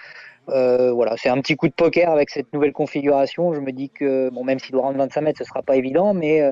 Euh, 0.49 0.91
voilà, 0.93 1.15
c'est 1.17 1.29
un 1.29 1.39
petit 1.41 1.55
coup 1.55 1.67
de 1.67 1.73
poker 1.73 2.09
avec 2.09 2.29
cette 2.29 2.51
nouvelle 2.53 2.71
configuration. 2.71 3.53
Je 3.53 3.59
me 3.59 3.71
dis 3.71 3.89
que, 3.89 4.29
bon, 4.29 4.43
même 4.43 4.59
s'il 4.59 4.71
doit 4.71 4.83
rendre 4.83 4.97
25 4.97 5.21
mètres, 5.21 5.39
ce 5.39 5.43
sera 5.43 5.61
pas 5.61 5.75
évident, 5.75 6.13
mais 6.13 6.41
euh, 6.41 6.51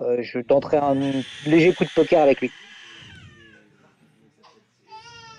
euh, 0.00 0.18
je 0.20 0.40
tenterai 0.40 0.78
un 0.78 0.96
léger 1.46 1.72
coup 1.72 1.84
de 1.84 1.90
poker 1.94 2.20
avec 2.20 2.40
lui. 2.40 2.50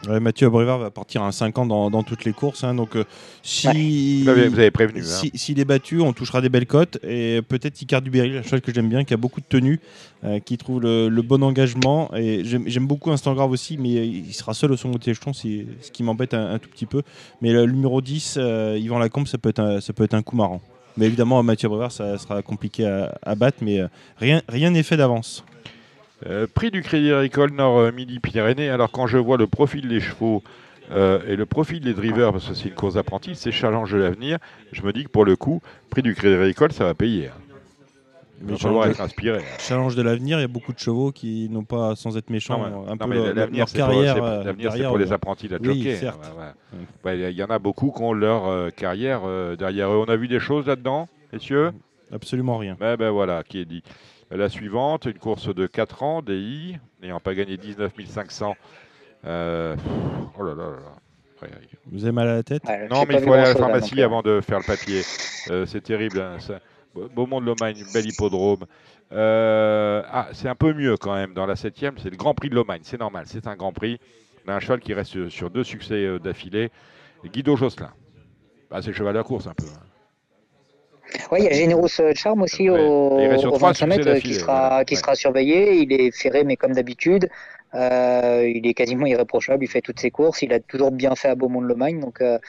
Ouais, 0.08 0.20
Mathieu 0.20 0.48
Abrivard 0.48 0.80
va 0.80 0.90
partir 0.92 1.24
à 1.24 1.32
5 1.32 1.58
ans 1.58 1.66
dans, 1.66 1.90
dans 1.90 2.04
toutes 2.04 2.24
les 2.24 2.32
courses. 2.34 2.64
hein, 2.64 2.74
donc, 2.74 2.96
euh, 2.96 3.04
si, 3.44 4.24
Vous 4.24 4.30
avez, 4.30 4.48
vous 4.48 4.60
avez 4.60 4.72
prévenu. 4.72 5.02
hein. 5.02 5.04
si- 5.06 5.32
s'il 5.34 5.60
est 5.60 5.66
battu, 5.66 6.00
on 6.02 6.14
touchera 6.14 6.40
des 6.42 6.50
belles 6.50 6.66
cotes. 6.68 6.98
Et 7.04 7.42
peut-être 7.48 7.82
Icar 7.82 8.02
du 8.02 8.10
Berry, 8.10 8.38
un 8.38 8.44
cheval 8.44 8.62
que 8.62 8.74
j'aime 8.74 8.90
bien, 8.90 9.04
qui 9.04 9.14
a 9.14 9.18
beaucoup 9.18 9.42
de 9.42 9.46
tenue, 9.48 9.80
euh, 10.24 10.40
qui 10.40 10.58
trouve 10.58 10.82
le, 10.82 11.10
le 11.10 11.22
bon 11.22 11.44
engagement. 11.44 12.10
Et 12.16 12.44
j'aime 12.46 12.88
beaucoup 12.88 13.12
Instant 13.12 13.34
Grave 13.34 13.52
aussi, 13.52 13.78
mais 13.78 14.08
il 14.08 14.34
sera 14.34 14.54
seul 14.54 14.72
au 14.72 14.78
second 14.78 14.98
échelon, 15.06 15.34
c'est 15.34 15.66
ce 15.82 15.92
qui 15.92 16.04
m'embête 16.04 16.34
un, 16.34 16.52
un 16.54 16.60
tout 16.60 16.70
petit 16.70 16.86
peu. 16.86 17.02
Mais 17.42 17.52
le 17.52 17.66
numéro 17.66 18.00
10, 18.02 18.36
euh, 18.38 18.78
Yvan 18.80 19.00
Lacombe, 19.00 19.28
ça 19.28 19.38
peut, 19.38 19.50
être 19.50 19.60
un, 19.60 19.82
ça 19.82 19.92
peut 19.94 20.04
être 20.04 20.14
un 20.14 20.22
coup 20.22 20.36
marrant. 20.36 20.62
Mais 20.96 21.06
évidemment, 21.06 21.44
Mathieu 21.44 21.68
Abrivard, 21.68 21.92
ça 21.92 22.18
sera 22.18 22.42
compliqué 22.42 22.86
à, 22.86 23.14
à 23.22 23.36
battre, 23.36 23.58
mais 23.62 23.80
euh, 23.82 23.88
rien 24.18 24.42
rien 24.50 24.72
n'est 24.72 24.84
fait 24.84 24.98
d'avance. 24.98 25.44
Euh, 26.26 26.48
prix 26.52 26.72
du 26.72 26.82
Crédit 26.82 27.12
Agricole 27.12 27.52
Nord-Midi-Pyrénées. 27.52 28.70
Alors, 28.70 28.92
quand 28.92 29.08
je 29.08 29.18
vois 29.18 29.38
le 29.38 29.46
profil 29.48 29.88
des 29.88 30.00
chevaux 30.00 30.42
euh, 30.92 31.20
et 31.28 31.36
le 31.36 31.46
profil 31.46 31.80
des 31.82 31.94
drivers, 31.94 32.32
parce 32.32 32.48
que 32.48 32.54
c'est 32.56 32.70
une 32.70 32.74
course 32.76 32.96
d'apprenti, 32.96 33.36
c'est 33.36 33.52
challenge 33.52 33.92
de 33.92 33.98
l'avenir, 33.98 34.40
je 34.72 34.82
me 34.82 34.92
dis 34.94 35.04
que 35.04 35.10
pour 35.10 35.26
le 35.26 35.36
coup, 35.36 35.62
prix 35.90 36.02
du 36.02 36.16
Crédit 36.16 36.36
Agricole, 36.36 36.72
ça 36.72 36.86
va 36.86 36.94
payer. 36.94 37.28
hein. 37.28 37.32
Il 38.40 38.46
va 38.46 38.52
Mais 38.54 38.58
falloir 38.60 38.86
être 38.88 39.02
inspiré. 39.02 39.40
hein. 39.40 39.58
Challenge 39.60 39.96
de 39.96 40.02
l'avenir, 40.04 40.38
il 40.38 40.42
y 40.42 40.46
a 40.46 40.48
beaucoup 40.48 40.72
de 40.74 40.78
chevaux 40.80 41.12
qui 41.12 41.50
n'ont 41.50 41.64
pas, 41.64 41.96
sans 41.96 42.18
être 42.18 42.30
méchants, 42.30 42.60
Non, 42.60 42.88
un 42.88 42.96
non, 42.96 43.08
peu 43.08 43.34
l'avenir, 43.34 43.66
leur 43.66 43.72
carrière. 43.72 44.24
euh, 44.24 44.44
l'avenir, 44.44 44.72
c'est 44.72 44.84
pour 44.84 44.98
les 45.00 45.12
apprentis 45.12 45.48
de 45.48 45.54
la 45.56 45.60
Oui, 45.62 45.80
jockey. 45.84 45.96
certes. 45.96 46.32
Ouais, 46.38 46.78
ouais. 47.14 47.18
Ouais, 47.24 47.32
Il 47.32 47.38
y 47.38 47.44
en 47.44 47.48
a 47.48 47.58
beaucoup 47.60 47.92
qui 47.92 48.02
ont 48.04 48.14
leur 48.14 48.46
euh, 48.48 48.70
carrière 48.70 49.22
euh, 49.26 49.56
derrière 49.56 49.90
eux. 49.92 49.98
On 50.08 50.12
a 50.12 50.16
vu 50.16 50.28
des 50.28 50.40
choses 50.40 50.68
là-dedans, 50.68 51.08
messieurs? 51.34 51.72
Absolument 52.12 52.58
rien. 52.58 52.78
Ben, 52.80 52.96
ben 52.96 53.10
voilà, 53.10 53.44
qui 53.44 53.60
est 53.60 53.66
dit. 53.66 53.84
La 54.30 54.50
suivante, 54.50 55.06
une 55.06 55.18
course 55.20 55.54
de 55.54 55.68
4 55.68 56.04
ans, 56.04 56.22
DI, 56.22 56.78
n'ayant 57.02 57.20
pas 57.20 57.34
gagné 57.34 57.58
19 57.58 57.94
500. 58.06 58.56
Euh, 59.26 59.76
oh 60.38 60.44
là 60.44 60.54
là 60.54 60.70
là 60.70 61.48
Vous 61.86 62.04
avez 62.04 62.12
mal 62.12 62.28
à 62.28 62.36
la 62.36 62.44
tête? 62.44 62.64
Ouais, 62.66 62.88
Non, 62.90 63.06
mais 63.08 63.16
il 63.16 63.22
faut 63.22 63.34
aller 63.34 63.44
à 63.44 63.48
la 63.48 63.54
là, 63.54 63.60
pharmacie 63.60 64.02
euh, 64.02 64.06
avant 64.06 64.22
de 64.22 64.42
faire 64.42 64.60
le 64.60 64.66
papier. 64.66 65.02
Euh, 65.50 65.66
c'est 65.66 65.82
terrible. 65.82 66.20
hein, 66.20 66.40
ça. 66.40 66.60
Beaumont 67.16 67.40
de 67.40 67.46
Lomagne, 67.46 67.84
bel 67.94 68.08
hippodrome. 68.08 68.66
Euh, 69.12 70.02
ah, 70.12 70.28
c'est 70.34 70.50
un 70.50 70.56
peu 70.56 70.74
mieux 70.74 70.98
quand 70.98 71.14
même 71.14 71.34
dans 71.34 71.46
la 71.46 71.56
septième, 71.56 71.98
c'est 71.98 72.10
le 72.10 72.18
Grand 72.18 72.34
Prix 72.34 72.50
de 72.50 72.56
Lomagne, 72.56 72.82
c'est 72.84 73.00
normal, 73.00 73.26
c'est 73.28 73.48
un 73.48 73.56
Grand 73.56 73.72
Prix. 73.72 74.00
On 74.46 74.50
a 74.52 74.56
un 74.56 74.60
cheval 74.60 74.80
qui 74.80 74.94
reste 74.94 75.30
sur 75.30 75.50
deux 75.50 75.64
succès 75.64 76.20
d'affilée, 76.20 76.72
Guido 77.24 77.56
Josselin. 77.56 77.92
Bah, 78.70 78.82
c'est 78.82 78.88
le 78.88 78.94
cheval 78.96 79.14
de 79.14 79.20
la 79.20 79.24
course 79.24 79.48
un 79.48 79.54
peu. 79.54 79.66
hein. 79.66 79.87
Oui, 81.32 81.40
il 81.40 81.46
y 81.46 81.48
a 81.48 81.54
Générous 81.54 81.88
Charme 82.16 82.42
aussi 82.42 82.70
Ouais. 82.70 82.80
au, 82.80 83.20
au 83.20 83.52
trois 83.58 83.70
25 83.70 83.88
mètres 83.88 84.08
euh, 84.08 84.20
qui 84.20 84.34
sera, 84.34 84.84
qui 84.86 84.96
sera 84.96 85.16
surveillé. 85.16 85.76
Il 85.76 85.94
est 85.94 86.12
ferré, 86.12 86.44
mais 86.44 86.56
comme 86.56 86.74
d'habitude. 86.74 87.30
Euh, 87.76 88.50
il 88.54 88.66
est 88.68 88.74
quasiment 88.74 89.06
irréprochable. 89.06 89.64
Il 89.64 89.68
fait 89.68 89.82
toutes 89.82 90.00
ses 90.00 90.12
courses. 90.12 90.42
Il 90.42 90.54
a 90.54 90.60
toujours 90.60 90.92
bien 90.92 91.16
fait 91.16 91.30
à 91.30 91.36
Beaumont 91.36 91.62
de 91.62 91.68
Lomagne. 91.68 92.00
Donc, 92.00 92.22
euh, 92.22 92.40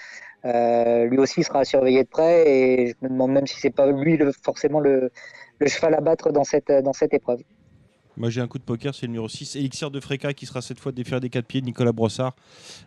euh, 0.45 1.05
lui 1.07 1.19
aussi 1.19 1.43
sera 1.43 1.65
surveillé 1.65 2.05
de 2.05 2.09
près. 2.09 2.49
Et 2.49 2.87
je 2.89 2.95
me 3.03 3.09
demande 3.11 3.33
même 3.33 3.47
si 3.47 3.59
c'est 3.61 3.71
pas 3.71 3.87
lui 3.91 4.17
le, 4.17 4.33
forcément 4.33 4.81
le, 4.81 5.11
le 5.59 5.67
cheval 5.69 5.95
à 5.95 6.01
battre 6.01 6.31
dans 6.33 6.45
cette, 6.45 6.71
dans 6.71 6.93
cette 6.93 7.15
épreuve. 7.15 7.41
Moi 8.19 8.31
j'ai 8.31 8.41
un 8.41 8.49
coup 8.49 8.59
de 8.59 8.65
poker, 8.65 8.95
c'est 8.95 9.07
le 9.07 9.13
numéro 9.13 9.29
6, 9.29 9.57
Elixir 9.57 9.91
de 9.91 10.01
Fréca, 10.01 10.33
qui 10.33 10.45
sera 10.45 10.61
cette 10.61 10.81
fois 10.81 10.91
déféré 10.91 11.21
des 11.21 11.31
4 11.31 11.47
pieds, 11.47 11.63
Nicolas 11.63 11.93
Brossard, 11.93 12.35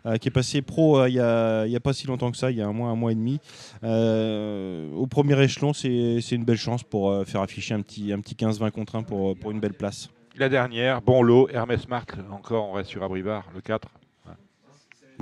euh, 0.04 0.16
qui 0.16 0.28
est 0.28 0.32
passé 0.32 0.60
pro 0.60 0.98
euh, 1.00 1.08
il 1.08 1.14
n'y 1.14 1.76
a, 1.76 1.80
pas 1.80 1.94
si 1.94 2.06
longtemps 2.06 2.30
que 2.30 2.36
ça, 2.36 2.50
il 2.50 2.58
y 2.58 2.62
a 2.62 2.66
un 2.66 2.72
mois, 2.72 2.90
un 2.90 2.96
mois 2.96 3.12
et 3.12 3.14
demi. 3.14 3.40
Euh, 3.82 4.92
au 4.92 5.06
premier 5.06 5.40
échelon, 5.42 5.72
c'est 5.72 6.20
une 6.30 6.44
belle 6.44 6.58
chance 6.58 6.82
pour 6.82 7.26
faire 7.26 7.40
afficher 7.40 7.74
un 7.74 7.80
petit, 7.80 8.12
un 8.12 8.20
petit 8.20 8.34
15-20 8.34 8.70
contre 8.70 8.96
1 8.96 9.02
pour, 9.04 9.50
une 9.50 9.60
belle 9.60 9.74
place. 9.74 10.10
La 10.36 10.48
dernière, 10.48 11.00
bon 11.02 11.22
lot, 11.22 11.48
Hermès 11.50 11.88
Marc, 11.88 12.14
encore 12.30 12.68
on 12.68 12.72
reste 12.72 12.90
sur 12.90 13.02
Abrivard, 13.02 13.44
le 13.54 13.60
4. 13.60 13.88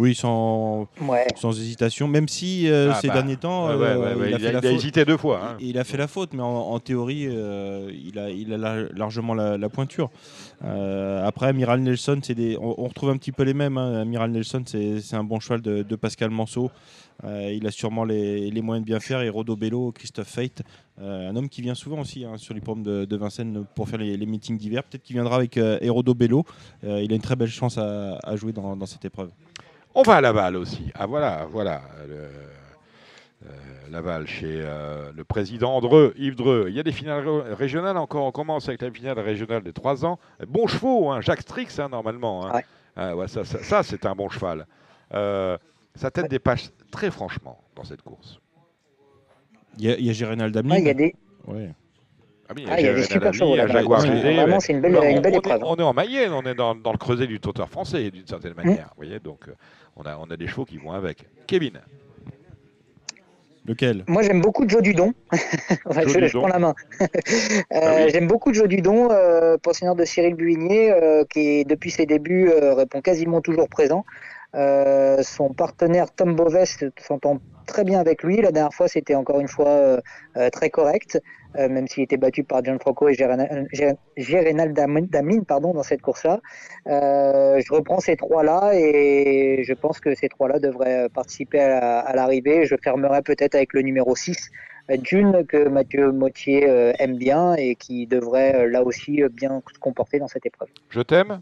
Oui, 0.01 0.15
sans, 0.15 0.89
Ouais. 1.03 1.27
sans 1.37 1.51
hésitation, 1.61 2.09
même 2.09 2.27
si 2.27 2.69
euh, 2.71 2.91
Ah, 2.91 2.99
ces 3.03 3.09
bah, 3.09 3.15
derniers 3.15 3.37
temps, 3.37 3.67
ouais, 3.67 3.73
euh, 3.75 3.77
ouais, 3.79 4.15
ouais, 4.15 4.15
ouais, 4.23 4.29
il 4.31 4.35
a 4.35 4.39
il 4.39 4.41
fait 4.43 4.49
a- 4.49 4.53
la 4.53 4.59
il 4.61 4.67
a 4.67 4.71
faute. 4.71 4.79
hésité 4.81 5.05
deux 5.05 5.19
fois, 5.19 5.41
hein. 5.45 5.57
Il, 5.61 5.67
il 5.69 5.79
a 5.79 5.85
fait 5.85 5.99
la 5.99 6.07
faute, 6.09 6.33
mais 6.33 6.43
en, 6.43 6.47
en 6.49 6.79
théorie, 6.81 7.27
euh, 7.29 7.93
il, 7.93 8.19
a, 8.19 8.31
il 8.31 8.51
a 8.55 8.57
la- 8.57 8.89
largement 8.95 9.35
la, 9.35 9.59
la 9.59 9.69
pointure. 9.69 10.11
Euh, 10.65 11.27
après, 11.27 11.49
Amiral 11.49 11.81
Nelson, 11.81 12.19
des, 12.29 12.57
on, 12.59 12.75
on 12.81 12.87
retrouve 12.89 13.11
un 13.11 13.17
petit 13.19 13.33
peu 13.33 13.43
les 13.43 13.53
mêmes. 13.55 13.77
hein. 13.77 14.01
Amiral 14.01 14.31
Nelson, 14.31 14.63
c'est 14.67 15.15
un 15.15 15.25
bon 15.25 15.39
cheval 15.39 15.61
de, 15.61 15.83
de 15.83 15.97
Pascal 15.97 16.31
Manceau. 16.31 16.71
Euh, 17.25 17.53
il 17.53 17.67
a 17.67 17.71
sûrement 17.71 18.05
les, 18.05 18.51
les 18.51 18.63
moyens 18.63 18.83
de 18.83 18.91
bien 18.91 19.01
faire. 19.01 19.21
Et 19.21 19.29
Rodo 19.29 19.55
Bello, 19.55 19.93
Christophe 19.93 20.29
Fate, 20.29 20.63
euh, 21.03 21.29
un 21.29 21.37
homme 21.37 21.51
qui 21.51 21.61
vient 21.61 21.75
souvent 21.75 22.01
aussi 22.01 22.25
hein, 22.25 22.39
sur 22.39 22.55
les 22.55 22.63
pommes 22.63 22.83
de, 22.83 23.05
de 23.05 23.17
Vincennes 23.19 23.65
pour 23.75 23.87
faire 23.91 23.99
les, 23.99 24.17
les 24.17 24.25
meetings 24.27 24.57
d'hiver. 24.57 24.83
Peut-être 24.85 25.03
qu'il 25.03 25.15
viendra 25.17 25.37
avec 25.37 25.59
euh, 25.59 25.77
Hérodo 25.83 26.15
Bello. 26.15 26.45
Euh, 26.85 27.03
il 27.03 27.13
a 27.13 27.17
une 27.17 27.21
très 27.21 27.37
belle 27.37 27.51
chance 27.51 27.77
à, 27.77 28.19
à 28.23 28.37
jouer 28.37 28.53
dans, 28.53 28.75
dans 28.75 28.87
cette 28.87 29.05
épreuve. 29.05 29.31
On 29.95 30.03
va 30.03 30.17
à 30.17 30.21
Laval 30.21 30.57
aussi. 30.57 30.91
Ah 30.95 31.07
voilà, 31.07 31.47
voilà. 31.51 31.83
le- 32.09 32.15
euh, 33.47 33.51
Laval 33.91 34.27
chez 34.27 34.61
euh, 34.63 35.11
le 35.17 35.25
président 35.25 35.81
Dreux, 35.81 36.15
Yves 36.17 36.37
Dreux. 36.37 36.67
Il 36.69 36.75
y 36.77 36.81
a 36.81 36.83
des 36.83 36.93
finales 36.93 37.27
ré- 37.27 37.55
régionales 37.55 37.97
encore. 37.97 38.25
On 38.25 38.31
commence 38.33 38.69
avec 38.69 38.83
la 38.83 38.91
finale 38.91 39.19
régionale 39.19 39.63
des 39.63 39.73
3 39.73 40.05
ans. 40.05 40.19
Bon 40.47 40.67
chevaux, 40.69 41.11
hein, 41.11 41.21
Jacques 41.21 41.41
Strix 41.43 41.79
hein, 41.79 41.89
normalement. 41.89 42.47
hein. 42.47 42.55
Ouais. 42.57 42.65
Ah, 42.97 43.17
ouais, 43.17 43.29
ça, 43.29 43.45
ça- 43.45 43.63
ça, 43.63 43.83
c'est 43.83 44.05
un 44.07 44.15
bon 44.15 44.29
cheval. 44.29 44.67
Euh, 45.15 45.57
sa 45.97 46.11
tête 46.11 46.29
dépasse 46.31 46.73
très 46.93 47.11
franchement 47.11 47.59
dans 47.75 47.85
cette 47.85 48.03
course. 48.03 48.39
Il 49.79 49.85
y 49.87 49.91
a, 49.93 49.97
il 49.99 50.05
y 50.07 50.11
a 50.11 50.13
Gérénal. 50.13 50.53
Ouais, 50.55 50.81
il 50.81 50.87
y 50.87 50.91
a 50.91 50.95
des, 50.95 51.15
Ouais. 51.47 51.71
Ah 52.49 52.53
oui, 52.57 52.65
ah, 52.69 52.81
il 52.81 52.85
y 52.85 52.89
a 52.89 52.95
des 52.95 53.03
Jérémy 53.03 53.03
super 53.05 53.23
Adami, 53.29 53.39
chevaux 53.39 53.55
il 53.55 53.57
y 53.57 53.61
a 53.61 53.67
là. 53.67 53.73
Jaguar 53.73 54.01
Ouais, 54.01 54.07
GD, 54.09 54.21
Vraiment, 54.35 54.55
ouais. 54.55 54.61
c'est 54.61 54.73
une 54.73 54.81
belle, 54.81 54.91
Alors, 54.97 55.05
une 55.05 55.19
on, 55.19 55.21
belle 55.21 55.35
on 55.35 55.39
épreuve. 55.39 55.61
est, 55.61 55.65
on 55.65 55.77
est 55.77 55.83
en 55.83 55.93
Mayenne, 55.95 56.33
on 56.33 56.43
est 56.43 56.55
dans, 56.55 56.75
dans 56.75 56.93
le 56.93 56.99
creuset 56.99 57.27
du 57.29 57.39
trotteur 57.41 57.69
français 57.71 58.11
d'une 58.11 58.27
certaine 58.27 58.55
manière. 58.55 58.89
Vous 58.97 58.97
voyez, 59.05 59.21
donc 59.21 59.47
euh, 59.49 59.53
on 59.97 60.03
a, 60.03 60.17
on 60.17 60.31
a 60.31 60.37
des 60.37 60.47
chevaux 60.47 60.65
qui 60.65 60.79
vont 60.79 60.93
avec. 60.93 61.25
Kevin, 61.47 61.81
Lequel? 63.67 64.05
Moi, 64.09 64.23
j'aime 64.23 64.41
beaucoup 64.41 64.67
Joe 64.69 64.81
Dudon. 64.83 65.13
Joe 65.33 66.05
je, 66.07 66.09
je 66.09 66.19
Dudon. 66.27 66.39
prends 66.41 66.49
la 66.49 66.59
main. 66.59 66.75
Euh, 67.73 67.79
Ah 67.83 67.95
oui. 68.05 68.11
J'aime 68.11 68.27
beaucoup 68.27 68.53
Joe 68.55 68.67
Dudon, 68.69 69.09
euh, 69.11 69.57
pensionnaire 69.59 69.95
de 69.95 70.05
Cyril 70.05 70.35
Buigné, 70.35 70.91
euh, 70.91 71.25
qui, 71.25 71.65
depuis 71.65 71.91
ses 71.91 72.07
débuts, 72.07 72.49
euh, 72.51 72.75
répond 72.75 73.01
quasiment 73.01 73.41
toujours 73.41 73.69
présent. 73.69 74.05
Euh, 74.57 75.23
son 75.23 75.53
partenaire 75.53 76.11
Tom 76.13 76.35
Boves 76.35 76.65
s'entend 76.99 77.39
très 77.71 77.85
bien 77.85 77.99
avec 78.01 78.23
lui. 78.23 78.37
La 78.43 78.53
dernière 78.53 78.75
fois, 78.75 78.89
c'était 78.89 79.15
encore 79.15 79.41
une 79.41 79.49
fois 79.49 79.69
euh, 79.69 80.01
euh, 80.37 80.51
très 80.51 80.69
correct, 80.71 81.19
euh, 81.59 81.69
même 81.69 81.87
s'il 81.89 82.03
était 82.03 82.17
battu 82.19 82.45
par 82.45 82.63
Gianfranco 82.63 83.09
et 83.09 83.15
Gérénal 83.15 83.67
Gé- 83.73 83.97
Gérénal 84.17 84.73
Damin 84.75 85.07
Damin, 85.09 85.41
pardon, 85.43 85.73
dans 85.73 85.83
cette 85.83 86.03
course-là. 86.03 86.41
Je 86.87 87.73
reprends 87.73 88.01
ces 88.01 88.17
trois-là 88.17 88.73
et 88.75 89.63
je 89.65 89.73
pense 89.75 90.01
que 90.01 90.15
ces 90.15 90.29
trois-là 90.29 90.59
devraient 90.59 91.09
participer 91.09 91.61
à 91.61 91.69
la- 91.69 91.99
à 92.01 92.15
l'arrivée. 92.15 92.65
Je 92.67 92.77
fermerai 92.83 93.23
peut-être 93.23 93.55
avec 93.55 93.73
le 93.73 93.83
numéro 93.83 94.15
6, 94.17 94.51
euh, 94.91 94.97
Dune, 94.97 95.45
que 95.49 95.69
Mathieu 95.69 96.13
Mottier 96.13 96.65
aime 96.99 97.17
bien 97.17 97.55
et 97.55 97.75
qui 97.77 98.07
devrait 98.07 98.69
là 98.69 98.83
aussi 98.83 99.23
bien 99.33 99.63
se 99.73 99.79
comporter 99.79 100.19
dans 100.19 100.29
cette 100.29 100.47
épreuve. 100.47 100.69
je 100.91 101.01
t'aime 101.01 101.41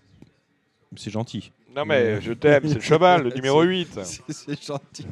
C'est 0.97 1.11
gentil. 1.11 1.53
Non 1.77 1.85
mais 1.85 2.21
je 2.23 2.33
t'aime, 2.33 2.63
c'est 2.67 2.75
le 2.77 2.81
cheval, 2.81 3.23
le 3.25 3.31
numéro 3.35 3.63
8. 3.63 4.01
C'est- 4.29 4.67
gentil, 4.67 5.07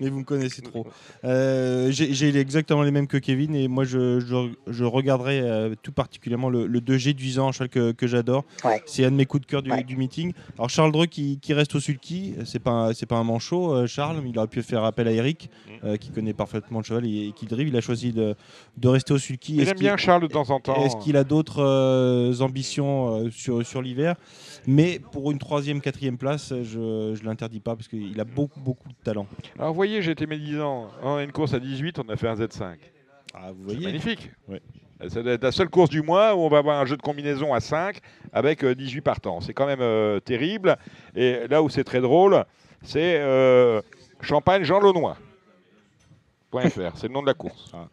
mais 0.00 0.10
vous 0.10 0.18
me 0.18 0.24
connaissez 0.24 0.60
trop. 0.60 0.86
Euh, 1.24 1.90
J'ai 1.90 2.36
exactement 2.36 2.82
les 2.82 2.90
mêmes 2.90 3.06
que 3.06 3.16
Kevin 3.18 3.54
et 3.54 3.68
moi 3.68 3.84
je, 3.84 4.20
je, 4.20 4.50
je 4.66 4.84
regarderai 4.84 5.40
euh, 5.40 5.74
tout 5.82 5.92
particulièrement 5.92 6.48
le, 6.50 6.66
le 6.66 6.80
2G 6.80 7.12
Duisan, 7.14 7.48
un 7.48 7.52
cheval 7.52 7.68
que, 7.68 7.92
que 7.92 8.06
j'adore. 8.06 8.44
Ouais. 8.64 8.82
C'est 8.86 9.04
un 9.04 9.10
de 9.10 9.16
mes 9.16 9.26
coups 9.26 9.42
de 9.42 9.46
cœur 9.46 9.62
du, 9.62 9.70
Ouais. 9.70 9.82
du 9.84 9.96
meeting. 9.96 10.32
Alors 10.56 10.68
Charles 10.70 10.92
Dreux 10.92 11.06
qui, 11.06 11.38
qui 11.40 11.52
reste 11.54 11.74
au 11.74 11.80
sulky, 11.80 12.34
c'est 12.44 12.58
pas 12.58 12.90
pas 13.08 13.16
un 13.16 13.24
manchot, 13.24 13.74
euh, 13.74 13.86
Charles, 13.86 14.22
il 14.26 14.36
aurait 14.38 14.48
pu 14.48 14.62
faire 14.62 14.84
appel 14.84 15.06
à 15.08 15.12
Eric 15.12 15.48
Mm. 15.66 15.86
euh, 15.86 15.96
qui 15.96 16.10
connaît 16.10 16.32
parfaitement 16.34 16.78
le 16.80 16.84
cheval 16.84 17.06
et, 17.06 17.28
et 17.28 17.32
qui 17.32 17.44
le 17.46 17.50
drive. 17.50 17.68
Il 17.68 17.76
a 17.76 17.80
choisi 17.80 18.12
de, 18.12 18.34
de 18.78 18.88
rester 18.88 19.12
au 19.14 19.18
sulky. 19.18 19.56
J'aime 19.58 19.74
qu'il- 19.74 19.84
bien 19.86 19.96
Charles 19.96 20.22
de 20.22 20.26
temps 20.26 20.50
en 20.50 20.58
temps. 20.60 20.84
est-ce 20.84 20.96
qu'il 20.96 21.16
a 21.16 21.24
d'autres 21.24 21.62
euh, 21.62 22.34
ambitions 22.40 23.14
euh, 23.26 23.30
sur, 23.30 23.64
sur 23.64 23.80
l'hiver? 23.82 24.16
Mais 24.70 25.00
pour 25.00 25.32
une 25.32 25.38
troisième, 25.38 25.80
quatrième 25.80 26.16
place, 26.16 26.54
je 26.62 26.78
ne 27.10 27.24
l'interdis 27.24 27.58
pas 27.58 27.74
parce 27.74 27.88
qu'il 27.88 28.20
a 28.20 28.24
beaucoup, 28.24 28.60
beaucoup 28.60 28.88
de 28.88 28.94
talent. 29.02 29.26
Alors 29.58 29.70
vous 29.70 29.74
voyez, 29.74 30.00
j'étais 30.00 30.26
médisant. 30.26 30.88
On 31.02 31.16
a 31.16 31.24
une 31.24 31.32
course 31.32 31.54
à 31.54 31.58
18, 31.58 31.98
on 31.98 32.08
a 32.08 32.14
fait 32.14 32.28
un 32.28 32.36
Z5. 32.36 32.76
Ah, 33.34 33.50
vous 33.50 33.56
C'est 33.58 33.74
voyez 33.74 33.86
magnifique. 33.86 34.30
Ouais. 34.46 34.62
C'est 35.08 35.42
la 35.42 35.50
seule 35.50 35.70
course 35.70 35.90
du 35.90 36.02
mois 36.02 36.36
où 36.36 36.38
on 36.38 36.48
va 36.48 36.58
avoir 36.58 36.78
un 36.80 36.84
jeu 36.84 36.96
de 36.96 37.02
combinaison 37.02 37.52
à 37.52 37.58
5 37.58 37.98
avec 38.32 38.62
euh, 38.62 38.76
18 38.76 39.00
partants. 39.00 39.40
C'est 39.40 39.54
quand 39.54 39.66
même 39.66 39.80
euh, 39.80 40.20
terrible. 40.20 40.76
Et 41.16 41.48
là 41.48 41.64
où 41.64 41.68
c'est 41.68 41.84
très 41.84 42.00
drôle, 42.00 42.44
c'est 42.82 43.16
euh, 43.18 43.80
Champagne 44.20 44.62
Jean 44.62 44.78
Launois. 44.78 45.16
.fr, 46.52 46.96
c'est 46.96 47.08
le 47.08 47.14
nom 47.14 47.22
de 47.22 47.26
la 47.26 47.34
course. 47.34 47.72
Ah. 47.74 47.88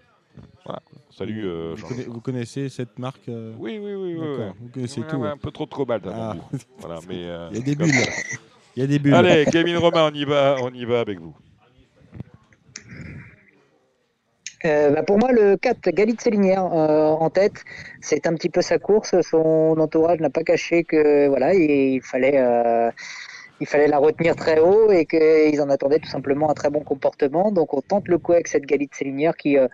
Voilà. 0.64 0.82
Salut 1.18 1.46
euh, 1.46 1.72
vous, 1.72 1.78
Jean. 1.78 1.88
conna- 1.88 2.04
vous 2.08 2.22
connaissez 2.22 2.70
cette 2.70 3.00
marque 3.00 3.28
euh, 3.30 3.54
Oui, 3.58 3.80
oui, 3.82 3.96
oui. 3.96 4.16
oui, 4.20 4.38
vous 4.60 4.70
connaissez 4.70 5.02
Ouais, 5.02 5.08
tout. 5.08 5.18
ouais, 5.18 5.30
Un 5.30 5.38
peu 5.38 5.50
trop 5.52 5.66
de 5.66 5.74
cobalt 5.74 6.04
Ah. 6.08 6.36
Voilà, 6.80 7.00
mais, 7.10 7.26
euh, 7.26 7.48
Il 7.52 7.58
y 7.58 7.62
a 7.62 7.64
des 7.64 7.76
bulles. 7.76 7.92
Il 8.76 8.80
y 8.82 8.84
a 8.84 8.88
des 8.88 9.00
bulles. 9.00 9.14
Allez, 9.16 9.46
Kevin 9.52 9.78
Romain, 9.78 10.10
on 10.12 10.16
y 10.16 10.26
va, 10.26 10.58
on 10.62 10.70
y 10.72 10.86
va 10.86 11.00
avec 11.00 11.20
vous. 11.20 11.36
Euh, 14.66 14.92
bah, 14.92 15.04
pour 15.04 15.18
moi, 15.18 15.32
le 15.32 15.56
4, 15.56 15.90
Galit 15.92 16.18
Célinière 16.20 16.66
euh, 16.74 17.08
en 17.10 17.30
tête, 17.30 17.64
c'est 18.02 18.26
un 18.28 18.34
petit 18.34 18.50
peu 18.50 18.62
sa 18.62 18.78
course. 18.80 19.16
Son 19.22 19.76
entourage 19.80 20.20
n'a 20.20 20.30
pas 20.30 20.44
caché 20.44 20.84
que 20.84 21.28
voilà, 21.28 21.54
il 21.54 22.02
fallait, 22.04 22.38
euh, 22.38 22.92
il 23.60 23.68
fallait 23.68 23.88
la 23.88 23.98
retenir 23.98 24.36
très 24.36 24.60
haut 24.60 24.92
et 24.92 25.06
qu'ils 25.06 25.62
en 25.62 25.70
attendaient 25.70 26.00
tout 26.00 26.10
simplement 26.10 26.50
un 26.50 26.54
très 26.54 26.70
bon 26.70 26.82
comportement. 26.82 27.52
Donc 27.52 27.74
on 27.74 27.82
tente 27.82 28.08
le 28.08 28.18
coup 28.18 28.34
avec 28.34 28.48
cette 28.48 28.66
Galit 28.66 28.90
Célinière 28.92 29.36
qui, 29.36 29.58
euh, 29.58 29.68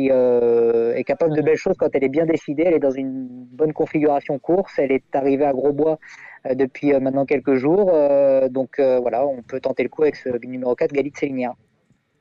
euh, 0.00 0.94
est 0.94 1.04
capable 1.04 1.34
de 1.36 1.42
belles 1.42 1.56
choses 1.56 1.76
quand 1.78 1.88
elle 1.94 2.04
est 2.04 2.08
bien 2.08 2.26
décidée. 2.26 2.64
Elle 2.66 2.74
est 2.74 2.80
dans 2.80 2.90
une 2.90 3.26
bonne 3.28 3.72
configuration 3.72 4.38
course. 4.38 4.74
Elle 4.78 4.92
est 4.92 5.14
arrivée 5.14 5.44
à 5.44 5.52
Grosbois 5.52 5.98
euh, 6.46 6.54
depuis 6.54 6.92
euh, 6.92 7.00
maintenant 7.00 7.24
quelques 7.24 7.54
jours. 7.54 7.92
Donc 8.50 8.78
voilà, 8.78 9.26
on 9.26 9.42
peut 9.42 9.60
tenter 9.60 9.82
le 9.82 9.88
coup 9.88 10.02
avec 10.02 10.16
ce 10.16 10.28
numéro 10.46 10.74
4, 10.74 10.92
Galit 10.92 11.12
Célinière. 11.16 11.54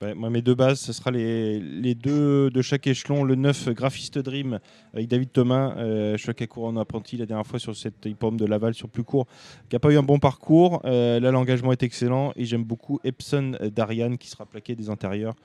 Ouais, 0.01 0.13
moi, 0.13 0.29
mes 0.29 0.41
deux 0.41 0.55
bases, 0.55 0.79
ce 0.79 0.91
sera 0.91 1.11
les, 1.11 1.59
les 1.59 1.95
deux 1.95 2.49
de 2.49 2.61
chaque 2.61 2.87
échelon. 2.87 3.23
Le 3.23 3.35
9, 3.35 3.69
Graphiste 3.69 4.19
Dream, 4.19 4.59
avec 4.93 5.07
David 5.07 5.31
Thomas, 5.31 5.75
euh, 5.77 6.17
choc 6.17 6.41
à 6.41 6.47
courant 6.47 6.69
en 6.69 6.77
apprenti 6.77 7.15
la 7.15 7.25
dernière 7.25 7.47
fois 7.47 7.57
sur 7.57 7.75
cette 7.75 8.05
hippodrome 8.05 8.37
de 8.37 8.45
Laval 8.45 8.73
sur 8.73 8.89
plus 8.89 9.03
court, 9.03 9.27
qui 9.69 9.75
n'a 9.75 9.79
pas 9.79 9.91
eu 9.91 9.97
un 9.97 10.03
bon 10.03 10.19
parcours. 10.19 10.81
Euh, 10.83 11.21
là, 11.21 11.31
l'engagement 11.31 11.71
est 11.71 11.83
excellent 11.83 12.33
et 12.35 12.43
j'aime 12.43 12.63
beaucoup 12.65 12.99
Epson 13.05 13.51
d'Ariane 13.61 14.17
qui 14.17 14.27
sera 14.29 14.45
plaqué 14.45 14.75
des 14.75 14.89
intérieurs. 14.89 15.35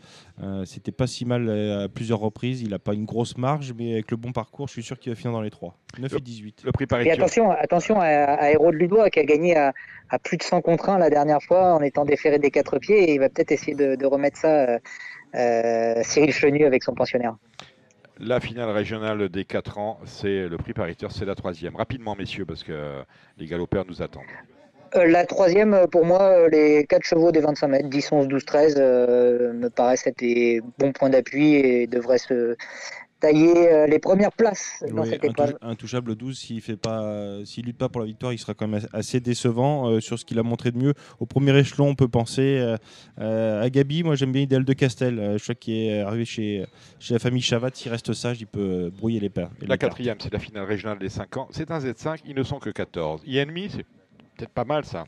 Euh, 0.42 0.64
C'était 0.64 0.92
pas 0.92 1.06
si 1.06 1.24
mal 1.24 1.48
euh, 1.48 1.84
à 1.84 1.88
plusieurs 1.88 2.18
reprises. 2.18 2.60
Il 2.60 2.70
n'a 2.70 2.78
pas 2.80 2.94
une 2.94 3.04
grosse 3.04 3.36
marge, 3.36 3.72
mais 3.78 3.92
avec 3.92 4.10
le 4.10 4.16
bon 4.16 4.32
parcours, 4.32 4.66
je 4.66 4.72
suis 4.72 4.82
sûr 4.82 4.98
qu'il 4.98 5.12
va 5.12 5.16
finir 5.16 5.32
dans 5.32 5.42
les 5.42 5.50
3. 5.50 5.76
9 5.98 6.12
et 6.14 6.20
18. 6.20 6.62
Le 6.64 6.72
prix 6.72 6.86
Et 7.04 7.10
attention, 7.10 7.50
attention 7.50 8.00
à, 8.00 8.06
à 8.06 8.50
Héros 8.50 8.72
de 8.72 8.76
Ludois 8.76 9.10
qui 9.10 9.20
a 9.20 9.24
gagné 9.24 9.56
à, 9.56 9.72
à 10.10 10.18
plus 10.18 10.36
de 10.36 10.42
100 10.42 10.60
contre 10.62 10.88
1 10.88 10.98
la 10.98 11.10
dernière 11.10 11.42
fois 11.42 11.74
en 11.74 11.80
étant 11.82 12.04
déféré 12.04 12.38
des 12.38 12.50
quatre 12.50 12.78
pieds 12.78 13.10
et 13.10 13.14
il 13.14 13.18
va 13.20 13.28
peut-être 13.28 13.52
essayer 13.52 13.74
de, 13.74 13.94
de 13.96 14.06
remettre 14.06 14.37
ça 14.38 14.48
euh, 14.48 14.78
euh, 15.34 16.02
Cyril 16.02 16.32
Chenu 16.32 16.64
avec 16.64 16.82
son 16.82 16.94
pensionnaire. 16.94 17.36
La 18.18 18.40
finale 18.40 18.70
régionale 18.70 19.28
des 19.28 19.44
4 19.44 19.78
ans, 19.78 20.00
c'est 20.04 20.48
le 20.48 20.56
prix 20.56 20.72
pariteur, 20.72 21.12
c'est 21.12 21.24
la 21.24 21.36
troisième. 21.36 21.76
Rapidement, 21.76 22.16
messieurs, 22.16 22.44
parce 22.44 22.64
que 22.64 23.02
les 23.36 23.46
galopeurs 23.46 23.84
nous 23.86 24.02
attendent. 24.02 24.24
Euh, 24.96 25.06
la 25.06 25.26
troisième, 25.26 25.86
pour 25.92 26.04
moi, 26.04 26.48
les 26.48 26.84
quatre 26.86 27.04
chevaux 27.04 27.30
des 27.30 27.40
25 27.40 27.68
mètres, 27.68 27.88
10, 27.88 28.12
11, 28.12 28.28
12, 28.28 28.44
13, 28.44 28.74
euh, 28.78 29.52
me 29.52 29.68
paraissent 29.68 30.06
être 30.06 30.18
des 30.18 30.62
bons 30.78 30.92
points 30.92 31.10
d'appui 31.10 31.54
et 31.54 31.86
devraient 31.86 32.18
se 32.18 32.56
tailler 33.20 33.72
euh, 33.72 33.86
les 33.86 33.98
premières 33.98 34.32
places 34.32 34.82
dans 34.92 35.04
cette 35.04 35.24
épreuve. 35.24 35.56
intouchable 35.60 36.14
12, 36.14 36.38
s'il 36.38 36.60
fait 36.60 36.76
pas, 36.76 37.44
s'il 37.44 37.66
lutte 37.66 37.78
pas 37.78 37.88
pour 37.88 38.00
la 38.00 38.06
victoire, 38.06 38.32
il 38.32 38.38
sera 38.38 38.54
quand 38.54 38.68
même 38.68 38.80
assez 38.92 39.20
décevant 39.20 39.88
euh, 39.88 40.00
sur 40.00 40.18
ce 40.18 40.24
qu'il 40.24 40.38
a 40.38 40.42
montré 40.42 40.70
de 40.70 40.78
mieux. 40.78 40.94
Au 41.18 41.26
premier 41.26 41.56
échelon, 41.58 41.88
on 41.88 41.94
peut 41.94 42.08
penser 42.08 42.58
euh, 42.58 42.76
euh, 43.20 43.62
à 43.62 43.70
Gabi. 43.70 44.02
Moi, 44.02 44.14
j'aime 44.14 44.32
bien 44.32 44.42
Idéal 44.42 44.64
de 44.64 44.72
Castel. 44.72 45.18
Euh, 45.18 45.38
je 45.38 45.42
crois 45.42 45.54
qu'il 45.54 45.74
est 45.74 46.00
arrivé 46.00 46.24
chez, 46.24 46.64
chez 46.98 47.14
la 47.14 47.20
famille 47.20 47.42
Chavat. 47.42 47.70
S'il 47.74 47.90
reste 47.90 48.12
sage, 48.12 48.40
il 48.40 48.46
peut 48.46 48.60
euh, 48.60 48.90
brouiller 48.90 49.20
les 49.20 49.30
paires. 49.30 49.50
La 49.66 49.78
quatrième, 49.78 50.16
c'est 50.20 50.32
la 50.32 50.38
finale 50.38 50.64
régionale 50.64 50.98
des 50.98 51.08
5 51.08 51.36
ans. 51.36 51.48
C'est 51.50 51.70
un 51.70 51.78
Z5, 51.80 52.20
ils 52.26 52.34
ne 52.34 52.42
sont 52.42 52.58
que 52.58 52.70
14. 52.70 53.22
INMI, 53.26 53.70
c'est 53.70 53.86
peut-être 54.36 54.52
pas 54.52 54.64
mal 54.64 54.84
ça. 54.84 55.04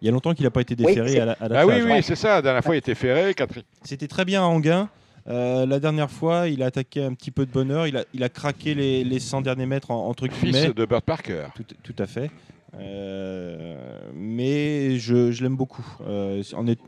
Il 0.00 0.04
y 0.04 0.08
a 0.08 0.12
longtemps 0.12 0.32
qu'il 0.32 0.44
n'a 0.44 0.50
pas 0.52 0.60
été 0.60 0.76
déféré 0.76 1.18
à 1.18 1.24
la, 1.24 1.32
à 1.32 1.48
la 1.48 1.60
Ah 1.60 1.66
oui, 1.66 1.82
oui, 1.84 2.02
c'est 2.04 2.14
ça. 2.14 2.36
La 2.36 2.42
dernière 2.42 2.62
fois, 2.62 2.76
il 2.76 2.78
était 2.78 2.94
ferré. 2.94 3.34
C'était 3.82 4.06
très 4.06 4.24
bien 4.24 4.42
à 4.42 4.44
Anguin. 4.44 4.88
Euh, 5.28 5.66
la 5.66 5.78
dernière 5.78 6.10
fois, 6.10 6.48
il 6.48 6.62
a 6.62 6.66
attaqué 6.66 7.02
un 7.02 7.12
petit 7.14 7.30
peu 7.30 7.44
de 7.44 7.50
bonheur. 7.50 7.86
Il 7.86 7.96
a, 7.98 8.04
il 8.14 8.22
a 8.24 8.28
craqué 8.28 8.74
les, 8.74 9.04
les 9.04 9.18
100 9.20 9.42
derniers 9.42 9.66
mètres 9.66 9.90
en, 9.90 10.08
entre 10.08 10.26
guillemets. 10.26 10.62
Fils 10.66 10.74
de 10.74 10.84
Burt 10.86 11.02
Parker. 11.04 11.44
Tout, 11.54 11.64
tout 11.82 12.02
à 12.02 12.06
fait. 12.06 12.30
Euh, 12.78 13.76
mais 14.14 14.96
je, 14.98 15.30
je 15.32 15.42
l'aime 15.42 15.56
beaucoup. 15.56 15.84
Euh, 16.06 16.42
en, 16.54 16.66
est- 16.66 16.80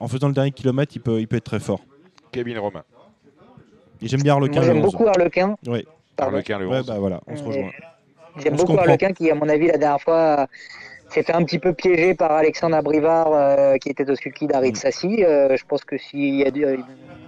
en 0.00 0.08
faisant 0.08 0.28
le 0.28 0.34
dernier 0.34 0.50
kilomètre, 0.50 0.92
il 0.96 1.00
peut, 1.00 1.20
il 1.20 1.28
peut 1.28 1.36
être 1.36 1.44
très 1.44 1.60
fort. 1.60 1.80
Kevin 2.32 2.58
Romain. 2.58 2.82
Et 4.02 4.08
j'aime 4.08 4.22
bien 4.22 4.34
Arlequin. 4.34 4.62
J'aime 4.62 4.78
11. 4.78 4.82
beaucoup 4.92 5.06
Harlequin. 5.06 5.56
Oui. 5.66 5.86
Pardon. 6.16 6.32
Harlequin 6.34 6.58
le 6.58 6.66
Ouais, 6.66 6.78
11. 6.78 6.86
bah 6.86 6.96
voilà, 6.98 7.20
on 7.26 7.36
se 7.36 7.42
rejoint. 7.44 7.70
J'aime 8.42 8.56
beaucoup. 8.56 8.76
Harlequin 8.78 9.12
qui, 9.12 9.30
à 9.30 9.34
mon 9.36 9.48
avis, 9.48 9.68
la 9.68 9.78
dernière 9.78 10.00
fois, 10.00 10.48
s'est 11.10 11.22
fait 11.22 11.32
un 11.34 11.44
petit 11.44 11.58
peu 11.60 11.72
piéger 11.72 12.14
par 12.14 12.32
Alexandre 12.32 12.74
Abrivard 12.76 13.28
euh, 13.32 13.76
qui 13.76 13.88
était 13.88 14.08
au 14.10 14.16
sulky 14.16 14.46
d'Arid. 14.48 14.76
Sassi. 14.76 15.22
Euh, 15.24 15.56
je 15.56 15.64
pense 15.64 15.84
que 15.84 15.96
s'il 15.96 16.34
y 16.36 16.44
a 16.44 16.50
dû- 16.50 16.64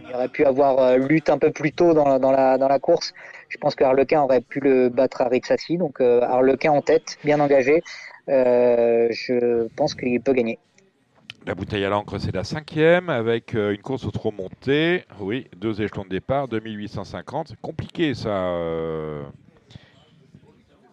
il 0.08 0.14
aurait 0.14 0.28
pu 0.28 0.44
avoir 0.44 0.78
euh, 0.78 0.96
lutte 0.96 1.28
un 1.30 1.38
peu 1.38 1.50
plus 1.50 1.72
tôt 1.72 1.94
dans, 1.94 2.04
la- 2.08 2.18
dans, 2.18 2.30
la, 2.32 2.58
dans 2.58 2.68
la 2.68 2.78
course, 2.78 3.12
je 3.48 3.58
pense 3.58 3.74
que 3.74 3.84
Harlequin 3.84 4.22
aurait 4.22 4.40
pu 4.40 4.60
le 4.60 4.88
battre 4.88 5.22
à 5.22 5.28
Sassi. 5.44 5.76
Donc 5.78 6.00
euh, 6.00 6.20
Harlequin 6.22 6.72
en 6.72 6.82
tête, 6.82 7.18
bien 7.24 7.40
engagé. 7.40 7.82
Euh, 8.28 9.08
je 9.10 9.68
pense 9.76 9.94
qu'il 9.94 10.20
peut 10.20 10.32
gagner. 10.32 10.58
La 11.46 11.54
bouteille 11.54 11.84
à 11.84 11.90
l'encre, 11.90 12.18
c'est 12.18 12.34
la 12.34 12.42
cinquième, 12.42 13.08
avec 13.08 13.54
euh, 13.54 13.72
une 13.72 13.80
course 13.80 14.04
au 14.04 14.10
trop 14.10 14.32
montée. 14.32 15.04
Oui, 15.20 15.46
deux 15.56 15.80
échelons 15.80 16.02
de 16.02 16.08
départ, 16.08 16.48
2850. 16.48 17.48
C'est 17.50 17.60
compliqué, 17.60 18.14
ça, 18.14 18.30
euh, 18.30 19.22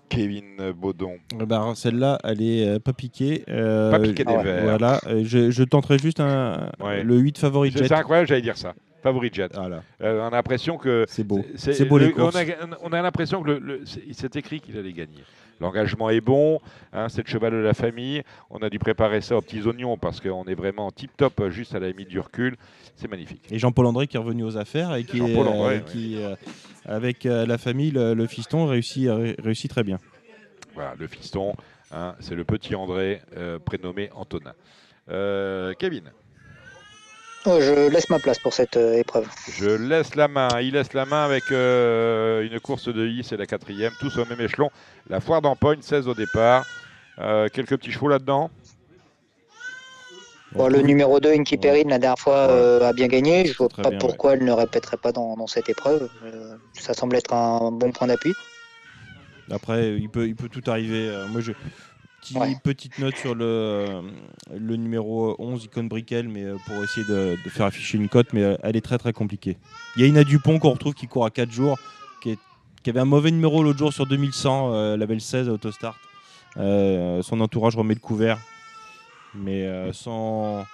Kevin 0.10 0.72
Baudon. 0.73 1.15
Bah, 1.35 1.56
alors, 1.56 1.76
Celle-là, 1.76 2.19
elle 2.23 2.44
est 2.44 2.68
euh, 2.68 2.80
pas 2.80 2.94
piquée. 2.94 3.44
Euh, 3.49 3.90
Pas 3.90 3.98
piqué 3.98 4.23
des 4.23 4.34
ah 4.34 4.38
ouais, 4.38 4.44
verres. 4.44 4.64
Voilà. 4.64 4.99
Je, 5.23 5.49
je 5.49 5.64
tenterai 5.64 5.98
juste 5.98 6.19
un, 6.19 6.69
Ouais. 6.80 7.02
le 7.03 7.15
8 7.18 7.40
favori 7.40 7.72
c'est 7.76 7.91
incroyable, 7.91 8.27
j'allais 8.27 8.41
dire 8.44 8.57
ça. 8.57 8.73
Favori 9.04 9.30
jet. 9.34 9.52
Voilà. 9.54 9.84
Euh, 10.02 10.22
on 10.22 10.28
a 10.28 10.32
l'impression 10.32 10.78
que. 10.78 11.06
C'est 11.08 11.24
beau. 11.24 11.44
c'est- 11.56 11.74
le-. 11.84 12.14
On 12.18 12.30
a, 12.30 12.44
on 12.82 12.94
a 12.94 13.02
l'impression 13.02 13.44
que 13.44 13.52
le, 13.52 13.60
le- 13.60 13.82
c'est 14.14 14.36
écrit 14.36 14.60
qu'il 14.62 14.78
allait 14.78 14.94
gagner. 14.94 15.24
L'engagement 15.62 16.10
est 16.10 16.20
bon, 16.20 16.60
hein, 16.94 17.08
c'est 17.10 17.26
le 17.26 17.30
cheval 17.32 17.52
de 17.52 17.58
la 17.58 17.74
famille. 17.76 18.24
On 18.50 18.58
a 18.64 18.70
dû 18.70 18.80
préparer 18.80 19.22
ça 19.22 19.38
aux 19.38 19.42
petits 19.42 19.62
oignons 19.62 19.98
parce 19.98 20.20
qu'on 20.20 20.44
est 20.46 20.56
vraiment 20.56 20.90
tip-top, 20.92 21.50
juste 21.50 21.76
à 21.76 21.80
la 21.80 21.88
limite 21.90 22.10
du 22.10 22.20
recul. 22.20 22.56
C'est 22.96 23.08
magnifique. 23.10 23.44
Et 23.52 23.60
Jean-Paul 23.60 23.86
André 23.86 24.08
qui 24.08 24.18
est 24.18 24.20
revenu 24.20 24.44
aux 24.44 24.58
affaires 24.58 24.96
et 24.96 25.04
qui, 25.04 25.20
est, 25.20 25.38
André, 25.38 25.76
euh, 25.78 25.80
qui 25.80 26.18
euh, 26.22 26.36
avec 26.86 27.24
la 27.26 27.58
famille, 27.58 27.92
le, 27.92 28.26
fiston, 28.28 28.66
réussit, 28.66 29.08
ré- 29.10 29.36
réussit 29.42 29.70
très 29.70 29.84
bien. 29.84 30.00
Voilà, 30.74 30.96
le 31.00 31.08
fiston, 31.08 31.54
hein, 31.92 32.16
c'est 32.20 32.36
le 32.36 32.44
petit 32.44 32.74
André, 32.76 33.22
prénommé 33.64 34.10
Antonin. 34.16 34.54
Kevin, 35.78 36.04
je 37.45 37.90
laisse 37.90 38.10
ma 38.10 38.20
place 38.20 38.40
pour 38.40 38.53
cette 38.53 38.78
euh, 38.78 38.99
épreuve. 38.99 39.28
je 39.57 39.70
laisse 39.70 40.15
la 40.15 40.28
main. 40.28 40.48
Il 40.61 40.74
laisse 40.74 40.94
la 40.94 41.06
main 41.06 41.26
avec 41.26 41.44
euh, 41.52 42.48
une 42.49 42.60
course 42.60 42.88
de 42.88 43.06
I, 43.06 43.24
c'est 43.24 43.38
la 43.38 43.45
quatrième, 43.45 43.94
tous 43.99 44.18
au 44.18 44.26
même 44.26 44.41
échelon. 44.41 44.70
La 45.10 45.20
foire 45.20 45.41
d'Empoigne, 45.41 45.82
16 45.82 46.07
au 46.07 46.14
départ. 46.14 46.65
Euh, 47.20 47.48
quelques 47.52 47.78
petits 47.78 47.91
chevaux 47.91 48.07
là-dedans. 48.07 48.49
Bon, 50.56 50.68
le 50.68 50.82
numéro 50.82 51.20
2, 51.20 51.32
Inky 51.34 51.57
Perrine, 51.57 51.90
la 51.90 51.98
dernière 51.98 52.20
fois, 52.20 52.49
euh, 52.49 52.88
a 52.88 52.94
bien 52.94 53.07
gagné. 53.07 53.45
Je 53.45 53.57
vois 53.57 53.70
Très 53.70 53.82
pas 53.82 53.90
bien, 53.90 53.98
pourquoi 53.98 54.34
elle 54.34 54.44
ne 54.44 54.52
répéterait 54.52 54.98
pas 54.98 55.11
dans, 55.11 55.36
dans 55.36 55.48
cette 55.48 55.68
épreuve. 55.68 56.10
Euh, 56.24 56.56
ça 56.74 56.94
semble 56.94 57.15
être 57.15 57.34
un 57.34 57.72
bon 57.72 57.91
point 57.91 58.07
d'appui. 58.07 58.34
Après, 59.52 59.95
il 59.95 60.10
peut, 60.10 60.28
il 60.28 60.36
peut 60.36 60.49
tout 60.49 60.70
arriver. 60.70 61.10
Euh, 61.10 61.28
moi, 61.28 61.41
je 61.41 61.53
petit- 62.24 62.38
Ouais. 62.38 62.56
petite 62.64 62.98
note 63.00 63.16
sur 63.16 63.36
le, 63.36 63.44
euh, 63.45 64.02
le 64.58 64.76
numéro 64.76 65.36
11, 65.40 65.66
Icon 65.66 65.84
Brickell, 65.86 66.28
mais 66.30 66.44
euh, 66.44 66.58
pour 66.66 66.84
essayer 66.84 67.06
de, 67.08 67.38
de 67.44 67.50
faire 67.50 67.66
afficher 67.66 67.98
une 67.98 68.10
cote, 68.10 68.34
mais 68.34 68.44
euh, 68.44 68.56
elle 68.64 68.76
est 68.76 68.82
très 68.82 68.98
très 68.98 69.14
compliquée. 69.14 69.58
Il 69.95 70.02
y 70.02 70.06
a 70.06 70.08
Ina 70.08 70.24
Dupont 70.24 70.60
qu'on 70.60 70.72
retrouve 70.72 70.94
qui 70.94 71.08
court 71.08 71.26
à 71.26 71.30
4 71.32 71.52
jours, 71.52 71.78
qui, 72.22 72.32
est- 72.32 72.40
qui 72.84 72.90
avait 72.90 73.00
un 73.00 73.06
mauvais 73.06 73.32
numéro 73.32 73.62
l'autre 73.64 73.80
jour 73.80 73.94
sur 73.94 74.06
2100, 74.06 74.74
euh, 74.74 74.98
label 74.98 75.22
16 75.22 75.50
à 75.50 75.54
Autostart. 75.54 75.98
Euh, 76.58 77.22
son 77.24 77.41
entourage 77.41 77.76
remet 77.76 77.94
le 77.95 78.00
couvert, 78.00 78.38
mais 79.34 79.66
euh, 79.66 79.91
sans, 79.94 80.66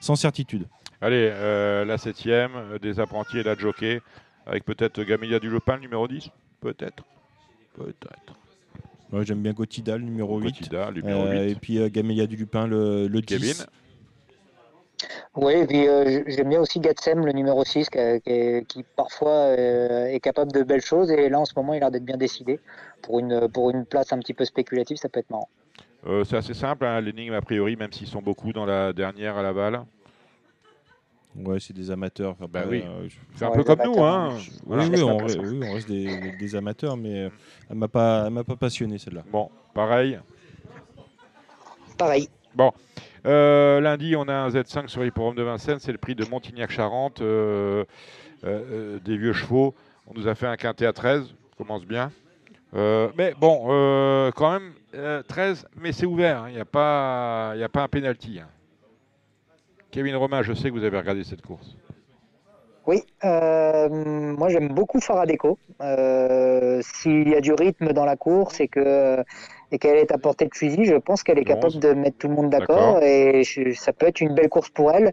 sans 0.00 0.16
certitude. 0.16 0.66
Allez, 1.00 1.28
euh, 1.32 1.84
la 1.84 1.96
septième, 1.98 2.50
des 2.82 3.00
apprentis 3.00 3.38
et 3.38 3.42
la 3.42 3.56
jockey, 3.56 4.00
avec 4.46 4.64
peut-être 4.64 5.02
Gamélia 5.02 5.38
du 5.38 5.48
Lopin, 5.48 5.76
le 5.76 5.80
numéro 5.82 6.06
10 6.08 6.30
Peut-être. 6.60 7.04
Peut-être. 7.74 8.34
Moi, 9.12 9.24
J'aime 9.24 9.42
bien 9.42 9.52
Gotida, 9.52 9.96
le 9.96 10.04
numéro 10.04 10.38
8. 10.38 10.44
Cotida, 10.58 10.90
le 10.90 11.00
numéro 11.02 11.24
Euh, 11.24 11.44
8. 11.46 11.50
et 11.50 11.54
puis 11.56 11.78
euh, 11.78 11.88
Gamélia 11.88 12.26
du 12.26 12.36
Lupin, 12.36 12.66
le, 12.66 13.08
le 13.08 13.20
10. 13.20 13.26
Kevin 13.26 13.66
Oui, 15.34 15.54
et 15.54 15.66
puis 15.66 15.88
euh, 15.88 16.22
j'aime 16.26 16.48
bien 16.50 16.60
aussi 16.60 16.78
Gatsem, 16.78 17.24
le 17.24 17.32
numéro 17.32 17.64
6, 17.64 17.88
qui, 17.90 17.98
qui- 18.24 18.64
qui 18.66 18.84
parfois 18.96 19.30
euh, 19.30 20.06
est 20.06 20.20
capable 20.20 20.52
de 20.52 20.62
belles 20.62 20.82
choses. 20.82 21.10
Et 21.10 21.28
là, 21.28 21.40
en 21.40 21.44
ce 21.44 21.54
moment, 21.56 21.72
il 21.74 21.78
a 21.78 21.80
l'air 21.80 21.90
d'être 21.90 22.04
bien 22.04 22.16
décidé. 22.18 22.60
Pour 23.02 23.18
une, 23.18 23.48
pour 23.48 23.70
une 23.70 23.84
place 23.86 24.12
un 24.12 24.18
petit 24.18 24.34
peu 24.34 24.44
spéculative, 24.44 24.96
ça 24.98 25.08
peut 25.08 25.20
être 25.20 25.30
marrant. 25.30 25.48
Euh, 26.06 26.24
c'est 26.24 26.36
assez 26.36 26.54
simple, 26.54 26.84
hein, 26.86 27.00
l'énigme 27.00 27.32
a 27.34 27.40
priori, 27.42 27.76
même 27.76 27.92
s'ils 27.92 28.06
sont 28.06 28.22
beaucoup 28.22 28.52
dans 28.52 28.64
la 28.66 28.92
dernière 28.92 29.36
à 29.36 29.42
Laval. 29.42 29.82
Ouais, 31.36 31.60
c'est 31.60 31.72
des 31.72 31.90
amateurs. 31.90 32.36
Bah 32.48 32.64
oui. 32.68 32.82
euh, 32.84 33.08
je- 33.08 33.16
C'est 33.36 33.44
un 33.44 33.50
Ouais, 33.50 33.56
peu 33.58 33.64
comme 33.64 33.80
nous, 33.84 34.02
hein. 34.02 34.36
hein. 34.36 34.40
Voilà. 34.66 34.82
Oui, 34.84 34.90
oui, 34.96 35.02
on, 35.02 35.18
place, 35.18 35.36
re- 35.36 35.38
moi. 35.40 35.48
oui, 35.52 35.62
on 35.62 35.72
reste 35.72 35.88
des, 35.88 36.30
des 36.32 36.54
amateurs, 36.56 36.96
mais 36.96 37.24
euh, 37.26 37.30
elle 37.70 37.76
m'a 37.76 37.88
pas, 37.88 38.24
elle 38.26 38.32
m'a 38.32 38.44
pas 38.44 38.56
passionné 38.56 38.98
celle-là. 38.98 39.22
Bon, 39.30 39.48
pareil. 39.74 40.18
Pareil. 41.96 42.28
Euh, 43.26 43.80
lundi, 43.80 44.16
on 44.16 44.22
a 44.28 44.32
un 44.34 44.48
Z5 44.48 44.88
sur 44.88 45.02
l'hipporome 45.02 45.34
de 45.36 45.42
Vincennes, 45.42 45.78
c'est 45.78 45.92
le 45.92 45.98
prix 45.98 46.14
de 46.14 46.24
Montignac-Charente, 46.24 47.20
euh, 47.20 47.84
euh, 48.44 48.96
euh, 48.96 48.98
des 48.98 49.16
vieux 49.18 49.34
chevaux. 49.34 49.74
On 50.06 50.14
nous 50.14 50.26
a 50.26 50.34
fait 50.34 50.46
un 50.46 50.56
quintet 50.56 50.86
à 50.86 50.92
13, 50.92 51.26
ça 51.26 51.34
commence 51.58 51.84
bien. 51.84 52.10
Euh, 52.74 53.08
mais 53.18 53.34
bon, 53.38 53.66
euh, 53.68 54.30
quand 54.32 54.52
même, 54.52 54.72
euh, 54.94 55.22
13, 55.22 55.66
mais 55.76 55.92
c'est 55.92 56.06
ouvert, 56.06 56.42
hein, 56.44 56.46
il 56.48 56.54
n'y 56.54 56.60
a, 56.60 56.64
pas- 56.64 57.52
il 57.54 57.60
y 57.60 57.64
a 57.64 57.68
pas 57.68 57.82
un 57.82 57.88
penalty. 57.88 58.40
hein. 58.40 58.48
Kevin 59.90 60.16
Romain, 60.16 60.42
je 60.42 60.52
sais 60.52 60.68
que 60.68 60.74
vous 60.74 60.84
avez 60.84 60.98
regardé 60.98 61.24
cette 61.24 61.42
course. 61.42 61.76
Oui, 62.86 63.02
euh, 63.24 63.88
moi 63.90 64.48
j'aime 64.48 64.68
beaucoup 64.68 65.00
Faradeco. 65.00 65.58
Euh, 65.82 66.80
S'il 66.82 67.28
y 67.28 67.34
a 67.34 67.40
du 67.40 67.52
rythme 67.52 67.92
dans 67.92 68.04
la 68.04 68.16
course 68.16 68.60
et 68.60 68.68
que 68.68 69.22
et 69.72 69.78
qu'elle 69.78 69.98
est 69.98 70.10
à 70.10 70.18
portée 70.18 70.46
de 70.46 70.54
fusil, 70.54 70.84
je 70.84 70.96
pense 70.96 71.22
qu'elle 71.22 71.38
est 71.38 71.42
Le 71.42 71.46
capable 71.46 71.74
11. 71.74 71.80
de 71.80 71.92
mettre 71.92 72.18
tout 72.18 72.28
le 72.28 72.34
monde 72.34 72.50
D'accord. 72.50 72.76
d'accord 72.94 73.02
et 73.02 73.44
je- 73.44 73.72
ça 73.74 73.92
peut 73.92 74.06
être 74.06 74.20
une 74.20 74.34
belle 74.34 74.48
course 74.48 74.70
pour 74.70 74.90
elle. 74.92 75.12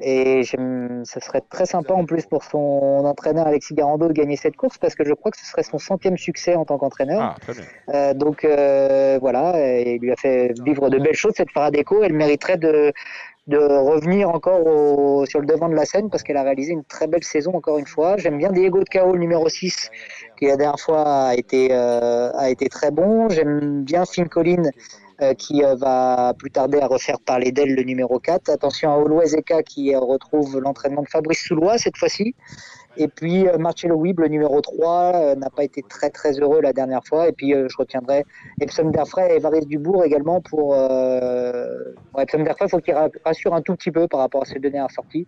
Et 0.00 0.42
j'aime- 0.42 1.02
ça 1.04 1.20
serait 1.20 1.40
très 1.48 1.64
sympa 1.66 1.94
en 1.94 2.04
plus 2.04 2.26
pour 2.26 2.44
son 2.44 2.58
entraîneur 3.04 3.46
Alexis 3.46 3.74
Garando 3.74 4.08
de 4.08 4.12
gagner 4.12 4.36
cette 4.36 4.56
course 4.56 4.76
parce 4.78 4.94
que 4.94 5.04
je 5.04 5.12
crois 5.14 5.30
que 5.30 5.38
ce 5.38 5.46
serait 5.46 5.62
son 5.62 5.78
centième 5.78 6.18
succès 6.18 6.54
en 6.54 6.64
tant 6.64 6.76
qu'entraîneur. 6.78 7.22
Ah. 7.22 7.34
Euh, 7.94 8.14
donc 8.14 8.44
euh, 8.44 9.18
voilà, 9.20 9.80
il 9.80 9.98
lui 10.00 10.12
a 10.12 10.16
fait 10.16 10.52
vivre 10.64 10.90
de 10.90 10.98
belles 10.98 11.14
choses 11.14 11.32
cette 11.36 11.50
Faradeco. 11.50 12.02
Elle 12.02 12.12
mériterait 12.12 12.58
de, 12.58 12.92
de 13.46 13.56
revenir 13.58 14.28
encore 14.28 14.66
au- 14.66 15.24
sur 15.26 15.40
le 15.40 15.46
devant 15.46 15.68
de 15.68 15.74
la 15.74 15.84
scène 15.86 16.10
parce 16.10 16.22
qu'elle 16.22 16.36
a 16.36 16.42
réalisé 16.42 16.72
une 16.72 16.84
très 16.84 17.06
belle 17.06 17.24
saison 17.24 17.54
encore 17.54 17.78
une 17.78 17.86
fois. 17.86 18.16
J'aime 18.18 18.36
bien 18.38 18.50
Diego 18.52 18.80
de 18.80 18.88
Cao, 18.88 19.12
le 19.12 19.18
numéro 19.18 19.48
6, 19.48 19.90
qui 20.38 20.46
la 20.46 20.56
dernière 20.56 20.78
fois 20.80 21.28
a 21.28 21.34
été, 21.34 21.68
euh, 21.72 22.30
a 22.34 22.50
été 22.50 22.68
très 22.68 22.90
bon. 22.90 23.28
J'aime 23.30 23.82
bien 23.82 24.04
euh, 24.66 24.70
qui 25.34 25.64
euh, 25.64 25.74
va 25.76 26.34
plus 26.38 26.50
tarder 26.50 26.78
à 26.78 26.86
refaire 26.86 27.18
parler 27.20 27.52
d'elle 27.52 27.74
le 27.74 27.82
numéro 27.82 28.18
4. 28.18 28.50
Attention 28.50 28.92
à 28.92 28.96
Olois 28.96 29.32
Eka 29.32 29.62
qui 29.62 29.94
euh, 29.94 29.98
retrouve 29.98 30.58
l'entraînement 30.60 31.02
de 31.02 31.08
Fabrice 31.08 31.42
Soulois 31.42 31.78
cette 31.78 31.96
fois-ci. 31.96 32.34
Et 32.98 33.08
puis 33.08 33.46
euh, 33.46 33.58
Marcello 33.58 33.96
Wibb, 33.96 34.20
le 34.20 34.28
numéro 34.28 34.60
3, 34.60 35.12
euh, 35.14 35.34
n'a 35.34 35.50
pas 35.50 35.64
été 35.64 35.82
très 35.82 36.10
très 36.10 36.38
heureux 36.40 36.60
la 36.60 36.72
dernière 36.72 37.04
fois. 37.04 37.28
Et 37.28 37.32
puis 37.32 37.52
je 37.52 37.76
retiendrai 37.78 38.24
Epsom 38.60 38.90
Derfray 38.90 39.36
et 39.36 39.38
Varis 39.38 39.66
Dubourg 39.66 40.04
également 40.04 40.40
pour. 40.40 40.74
Euh... 40.74 41.94
Epsom 42.18 42.42
Derfray, 42.44 42.68
il 42.68 42.70
faut 42.70 42.78
qu'il 42.78 42.94
ra- 42.94 43.08
rassure 43.24 43.54
un 43.54 43.62
tout 43.62 43.74
petit 43.74 43.90
peu 43.90 44.08
par 44.08 44.20
rapport 44.20 44.42
à 44.42 44.46
ses 44.46 44.58
deux 44.58 44.70
dernières 44.70 44.90
sorties. 44.90 45.26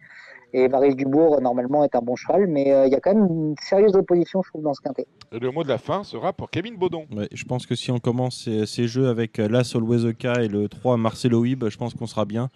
Et 0.52 0.68
Varis 0.68 0.94
Dubourg, 0.94 1.40
normalement, 1.40 1.84
est 1.84 1.94
un 1.94 2.00
bon 2.00 2.16
cheval. 2.16 2.46
Mais 2.46 2.72
euh, 2.72 2.86
il 2.86 2.92
y 2.92 2.96
a 2.96 3.00
quand 3.00 3.14
même 3.14 3.26
une 3.26 3.54
sérieuse 3.60 3.94
opposition, 3.94 4.42
je 4.42 4.50
trouve, 4.50 4.62
dans 4.62 4.74
ce 4.74 4.80
quintet. 4.80 5.06
Et 5.32 5.38
le 5.38 5.50
mot 5.50 5.62
de 5.62 5.68
la 5.68 5.78
fin 5.78 6.04
sera 6.04 6.32
pour 6.32 6.50
Kevin 6.50 6.76
Baudon. 6.76 7.06
Ouais, 7.14 7.28
je 7.32 7.44
pense 7.44 7.66
que 7.66 7.74
si 7.74 7.90
on 7.90 7.98
commence 7.98 8.44
ces, 8.44 8.66
ces 8.66 8.88
jeux 8.88 9.08
avec 9.08 9.38
euh, 9.38 9.48
l'As 9.48 9.74
Always 9.74 10.06
et 10.06 10.48
le 10.48 10.68
3 10.68 10.96
Marcelo 10.96 11.40
Wib, 11.40 11.68
je 11.68 11.76
pense 11.76 11.94
qu'on 11.94 12.06
sera 12.06 12.24
bien. 12.24 12.50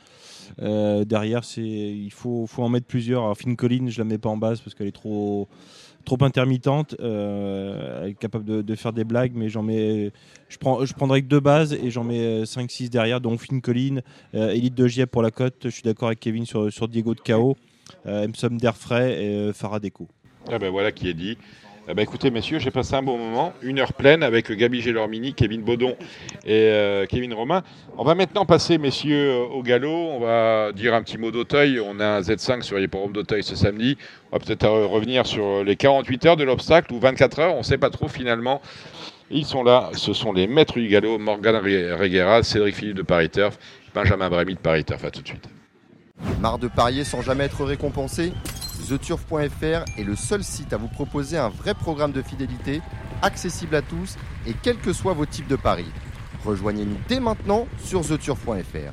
Euh, 0.61 1.05
derrière, 1.05 1.45
c'est 1.45 1.63
il 1.63 2.13
faut, 2.13 2.47
faut 2.47 2.63
en 2.63 2.69
mettre 2.69 2.87
plusieurs. 2.87 3.23
Alors, 3.23 3.37
Finn 3.37 3.57
Collin, 3.57 3.89
je 3.89 3.99
la 3.99 4.05
mets 4.05 4.19
pas 4.19 4.29
en 4.29 4.37
base 4.37 4.61
parce 4.61 4.75
qu'elle 4.75 4.87
est 4.87 4.93
trop, 4.93 5.49
trop 6.05 6.19
intermittente, 6.23 6.95
euh, 7.01 8.03
elle 8.03 8.11
est 8.11 8.15
capable 8.15 8.45
de, 8.45 8.63
de 8.63 8.75
faire 8.75 8.93
des 8.93 9.05
blagues, 9.05 9.33
mais 9.35 9.49
j'en 9.49 9.63
mets, 9.63 10.13
je 10.49 10.59
prends, 10.59 10.85
je 10.85 10.93
prendrai 10.95 11.23
que 11.23 11.29
deux 11.29 11.41
bases 11.41 11.73
et 11.73 11.91
j'en 11.91 12.05
mets 12.05 12.43
5-6 12.43 12.89
derrière, 12.91 13.21
dont 13.21 13.37
Finn 13.39 13.61
Collin, 13.61 14.01
euh, 14.35 14.51
Elite 14.51 14.75
de 14.75 14.87
Giep 14.87 15.11
pour 15.11 15.23
la 15.23 15.31
cote. 15.31 15.57
Je 15.65 15.71
suis 15.71 15.83
d'accord 15.83 16.09
avec 16.09 16.21
Kevin 16.21 16.45
sur, 16.45 16.73
sur 16.73 16.89
Diego 16.89 17.15
de 17.15 17.21
KO, 17.21 17.57
euh, 18.07 18.27
Emsom 18.27 18.57
d'Airfray 18.57 19.13
et 19.13 19.37
euh, 19.37 19.53
Farah 19.53 19.81
Deco. 19.81 20.09
Ah 20.51 20.59
ben 20.59 20.71
voilà 20.71 20.93
qui 20.93 21.09
est 21.09 21.15
dit. 21.15 21.39
Eh 21.89 21.95
ben 21.95 22.03
écoutez 22.03 22.31
messieurs, 22.31 22.61
j'ai 22.61 22.71
passé 22.71 22.95
un 22.95 23.03
bon 23.03 23.19
moment, 23.19 23.53
une 23.61 23.81
heure 23.81 23.93
pleine 23.93 24.23
avec 24.23 24.53
Gabi 24.53 24.81
Gélormini, 24.81 25.35
Kevin 25.35 25.63
Baudon 25.63 25.97
et 26.45 26.69
euh, 26.71 27.07
Kevin 27.07 27.35
Romain. 27.35 27.65
On 27.99 28.05
va 28.05 28.15
maintenant 28.15 28.47
passer 28.47 28.79
messieurs 28.79 29.31
euh, 29.31 29.45
au 29.47 29.65
galop, 29.65 29.91
on 29.91 30.21
va 30.21 30.71
dire 30.71 30.95
un 30.95 31.03
petit 31.03 31.19
mot 31.19 31.33
d'Auteuil. 31.33 31.81
On 31.81 31.99
a 31.99 32.07
un 32.07 32.21
Z5 32.21 32.63
sur 32.63 32.79
l'hipporome 32.79 33.13
d'Auteuil 33.13 33.43
ce 33.43 33.57
samedi. 33.57 33.99
On 34.31 34.39
va 34.39 34.45
peut-être 34.45 34.69
revenir 34.69 35.27
sur 35.27 35.65
les 35.65 35.75
48 35.75 36.27
heures 36.27 36.37
de 36.37 36.45
l'obstacle 36.45 36.93
ou 36.93 37.01
24 37.01 37.39
heures, 37.41 37.55
on 37.55 37.59
ne 37.59 37.65
sait 37.65 37.79
pas 37.79 37.91
trop 37.91 38.07
finalement. 38.07 38.63
Ils 39.33 39.45
sont 39.45 39.65
là, 39.65 39.91
ce 39.95 40.13
sont 40.13 40.33
les 40.33 40.47
maîtres 40.47 40.79
du 40.79 40.87
galop, 40.87 41.19
Morgan 41.19 41.57
Reguera, 41.57 42.45
Cédric 42.45 42.77
Philippe 42.77 42.97
de 42.97 43.03
Paris 43.03 43.31
Turf, 43.31 43.59
Benjamin 43.93 44.31
Brémy 44.31 44.55
de 44.55 44.61
Paris 44.61 44.85
Turf. 44.85 45.05
À 45.05 45.11
tout 45.11 45.23
de 45.23 45.27
suite. 45.27 45.49
Marre 46.41 46.59
de 46.59 46.69
parier 46.69 47.05
sans 47.05 47.23
jamais 47.23 47.45
être 47.45 47.65
récompensé 47.65 48.33
TheTurf.fr 48.89 49.85
est 49.99 50.05
le 50.05 50.17
seul 50.17 50.43
site 50.43 50.73
à 50.73 50.77
vous 50.77 50.89
proposer 50.89 51.39
un 51.39 51.49
vrai 51.49 51.75
programme 51.75 52.13
de 52.13 52.23
fidélité, 52.23 52.81
accessible 53.23 53.77
à 53.77 53.83
tous 53.83 54.17
et 54.47 54.55
quels 54.63 54.79
que 54.79 54.93
soient 54.93 55.13
vos 55.13 55.27
types 55.27 55.47
de 55.47 55.57
paris. 55.57 55.91
Rejoignez-nous 56.45 56.97
dès 57.09 57.21
maintenant 57.21 57.67
sur 57.79 58.03
TheTurf.fr. 58.03 58.93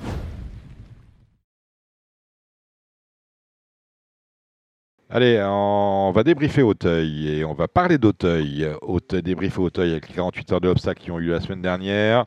Allez, 5.12 5.44
on 5.44 6.12
va 6.14 6.24
débriefer 6.24 6.62
Auteuil 6.62 7.30
et 7.30 7.44
on 7.44 7.56
va 7.56 7.68
parler 7.68 7.98
d'Auteuil. 7.98 8.70
Auteuil 8.84 9.24
débriefer 9.24 9.60
Auteuil 9.60 9.92
avec 9.92 10.08
les 10.08 10.14
48 10.14 10.52
heures 10.54 10.62
de 10.62 10.68
obstacles 10.70 11.02
qui 11.02 11.10
ont 11.10 11.18
eu 11.18 11.30
la 11.30 11.42
semaine 11.42 11.64
dernière. 11.64 12.26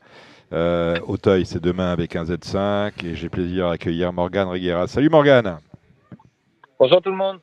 Euh, 0.52 0.98
Auteuil, 1.06 1.46
c'est 1.46 1.60
demain 1.62 1.90
avec 1.92 2.14
un 2.14 2.24
Z5 2.24 3.04
et 3.06 3.14
j'ai 3.14 3.28
plaisir 3.28 3.68
à 3.68 3.72
accueillir 3.72 4.12
Morgane 4.12 4.48
Reguera. 4.48 4.86
Salut 4.86 5.08
Morgane 5.08 5.58
Bonjour 6.78 7.00
tout 7.00 7.10
le 7.10 7.16
monde. 7.16 7.38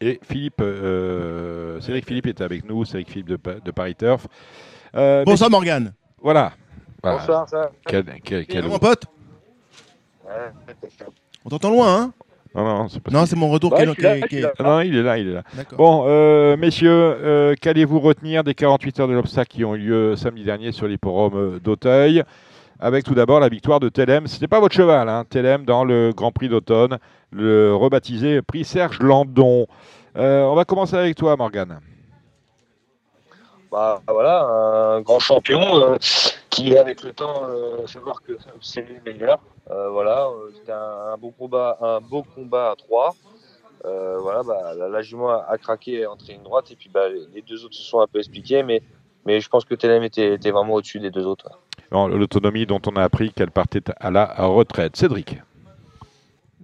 Et 0.00 0.18
Philippe, 0.22 0.60
euh, 0.62 1.78
Cédric 1.82 2.06
Philippe 2.06 2.26
est 2.26 2.40
avec 2.40 2.64
nous, 2.64 2.84
Cédric 2.86 3.10
Philippe 3.10 3.28
de, 3.28 3.36
Pa- 3.36 3.60
de 3.62 3.70
Paris 3.70 3.94
Turf. 3.94 4.26
Euh, 4.94 5.24
Bonsoir 5.24 5.50
Morgane. 5.50 5.92
Voilà. 6.22 6.52
Voilà. 7.02 7.18
Bonsoir, 7.18 7.46
ça. 7.48 7.70
Quel, 7.86 8.04
quel- 8.24 8.46
quel- 8.46 8.66
Mon 8.66 8.78
pote, 8.78 9.04
Ouais. 10.24 10.74
on 11.44 11.50
t'entend 11.50 11.70
loin, 11.70 11.94
hein? 12.02 12.12
Non, 12.54 12.64
non, 12.64 12.88
c'est 12.88 13.00
pas 13.00 13.10
Non, 13.12 13.26
c'est 13.26 13.36
mon 13.36 13.48
retour 13.48 13.72
Ouais, 13.72 13.84
qui 13.94 14.04
est- 14.04 14.28
qui 14.28 14.36
est- 14.36 14.40
est-. 14.40 14.52
Ah 14.58 14.62
non, 14.64 14.80
il 14.80 14.96
est 14.96 15.02
là, 15.02 15.18
il 15.18 15.28
est 15.28 15.32
là. 15.34 15.42
D'accord. 15.56 15.78
Bon, 15.78 16.04
euh, 16.08 16.56
messieurs, 16.56 16.90
euh, 16.92 17.54
qu'allez-vous 17.60 18.00
retenir 18.00 18.42
des 18.42 18.54
48 18.54 18.98
heures 19.00 19.08
de 19.08 19.12
l'obstacle 19.12 19.48
qui 19.54 19.64
ont 19.64 19.74
eu 19.76 19.78
lieu 19.78 20.16
samedi 20.16 20.42
dernier 20.42 20.72
sur 20.72 20.88
l'hipporome 20.88 21.34
euh, 21.36 21.58
d'Auteuil? 21.62 22.24
Avec 22.82 23.04
tout 23.04 23.14
d'abord 23.14 23.40
la 23.40 23.50
victoire 23.50 23.78
de 23.78 23.90
Telem. 23.90 24.26
Ce 24.26 24.34
n'était 24.36 24.48
pas 24.48 24.58
votre 24.58 24.74
cheval, 24.74 25.06
hein, 25.08 25.24
Telem, 25.28 25.64
dans 25.66 25.84
le 25.84 26.12
Grand 26.16 26.32
Prix 26.32 26.48
d'automne, 26.48 26.96
le 27.30 27.74
rebaptisé 27.74 28.40
Prix 28.42 28.64
Serge 28.64 28.98
Landon. 29.00 29.66
Euh, 30.16 30.44
on 30.44 30.54
va 30.54 30.64
commencer 30.64 30.96
avec 30.96 31.14
toi, 31.14 31.36
Morgane. 31.36 31.78
Bah, 33.70 34.02
voilà, 34.08 34.42
un 34.42 35.00
grand 35.00 35.20
champion 35.20 35.80
euh, 35.80 35.96
qui, 36.50 36.76
avec 36.76 37.02
le 37.04 37.12
temps, 37.12 37.44
euh, 37.48 37.86
fait 37.86 38.00
voir 38.00 38.20
que 38.20 38.32
c'est 38.60 38.82
lui 38.82 38.96
le 39.04 39.12
meilleur. 39.12 39.38
Euh, 39.70 39.90
voilà, 39.90 40.26
euh, 40.26 40.50
c'était 40.56 40.72
un, 40.72 41.12
un 41.12 41.16
beau 41.16 41.30
combat, 41.30 41.78
un 41.80 42.00
beau 42.00 42.24
combat 42.34 42.72
à 42.72 42.76
trois. 42.76 43.14
Euh, 43.84 44.18
voilà, 44.18 44.42
bah, 44.42 44.74
la, 44.76 44.88
la 44.88 45.02
jument 45.02 45.30
a, 45.30 45.46
a 45.48 45.56
craqué 45.56 45.92
et 45.92 46.00
est 46.00 46.06
entrée 46.06 46.32
une 46.34 46.42
droite, 46.42 46.70
et 46.72 46.76
puis 46.76 46.90
bah, 46.92 47.08
les, 47.08 47.26
les 47.32 47.42
deux 47.42 47.64
autres 47.64 47.76
se 47.76 47.84
sont 47.84 48.00
un 48.00 48.08
peu 48.08 48.18
expliqués, 48.18 48.64
mais, 48.64 48.82
mais 49.24 49.40
je 49.40 49.48
pense 49.48 49.64
que 49.64 49.76
Telem 49.76 50.02
était, 50.02 50.34
était 50.34 50.50
vraiment 50.50 50.74
au-dessus 50.74 50.98
des 50.98 51.10
deux 51.10 51.26
autres. 51.26 51.48
L'autonomie 51.92 52.66
dont 52.66 52.82
on 52.86 52.96
a 52.96 53.02
appris 53.02 53.32
qu'elle 53.32 53.50
partait 53.50 53.82
à 54.00 54.10
la 54.10 54.26
retraite. 54.46 54.96
Cédric. 54.96 55.38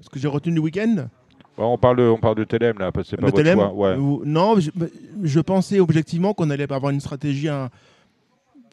Ce 0.01 0.09
que 0.11 0.19
j'ai 0.19 0.29
retenu 0.29 0.55
du 0.55 0.61
week-end? 0.61 1.07
Ouais, 1.59 1.65
on, 1.65 1.79
parle 1.79 1.97
de, 1.97 2.03
on 2.03 2.19
parle 2.19 2.35
de 2.35 2.47
là, 2.79 2.93
parce 2.93 3.09
que 3.09 3.11
c'est 3.11 3.17
pas 3.17 3.31
de 3.31 3.37
votre 3.37 3.53
choix. 3.53 3.73
Ouais. 3.73 3.97
Non, 4.25 4.61
je, 4.61 4.71
je 5.23 5.41
pensais 5.41 5.81
objectivement 5.81 6.35
qu'on 6.35 6.51
allait 6.51 6.71
avoir 6.71 6.91
une 6.93 7.01
stratégie, 7.01 7.49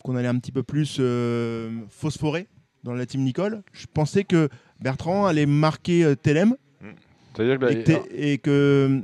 qu'on 0.04 0.16
allait 0.16 0.28
un 0.28 0.38
petit 0.38 0.52
peu 0.52 0.64
plus 0.64 0.98
euh, 1.00 1.70
phosphorer 1.90 2.48
dans 2.84 2.94
la 2.94 3.06
team 3.06 3.22
Nicole. 3.22 3.62
Je 3.72 3.86
pensais 3.92 4.24
que 4.26 4.50
Bertrand 4.82 5.26
allait 5.26 5.46
marquer 5.46 6.04
euh, 6.04 6.16
Telem 6.16 6.56
C'est-à-dire 7.36 7.58
que, 7.60 7.66
et 7.72 7.84
que, 7.84 7.92
Te- 7.92 8.14
et 8.14 8.38
que 8.38 9.02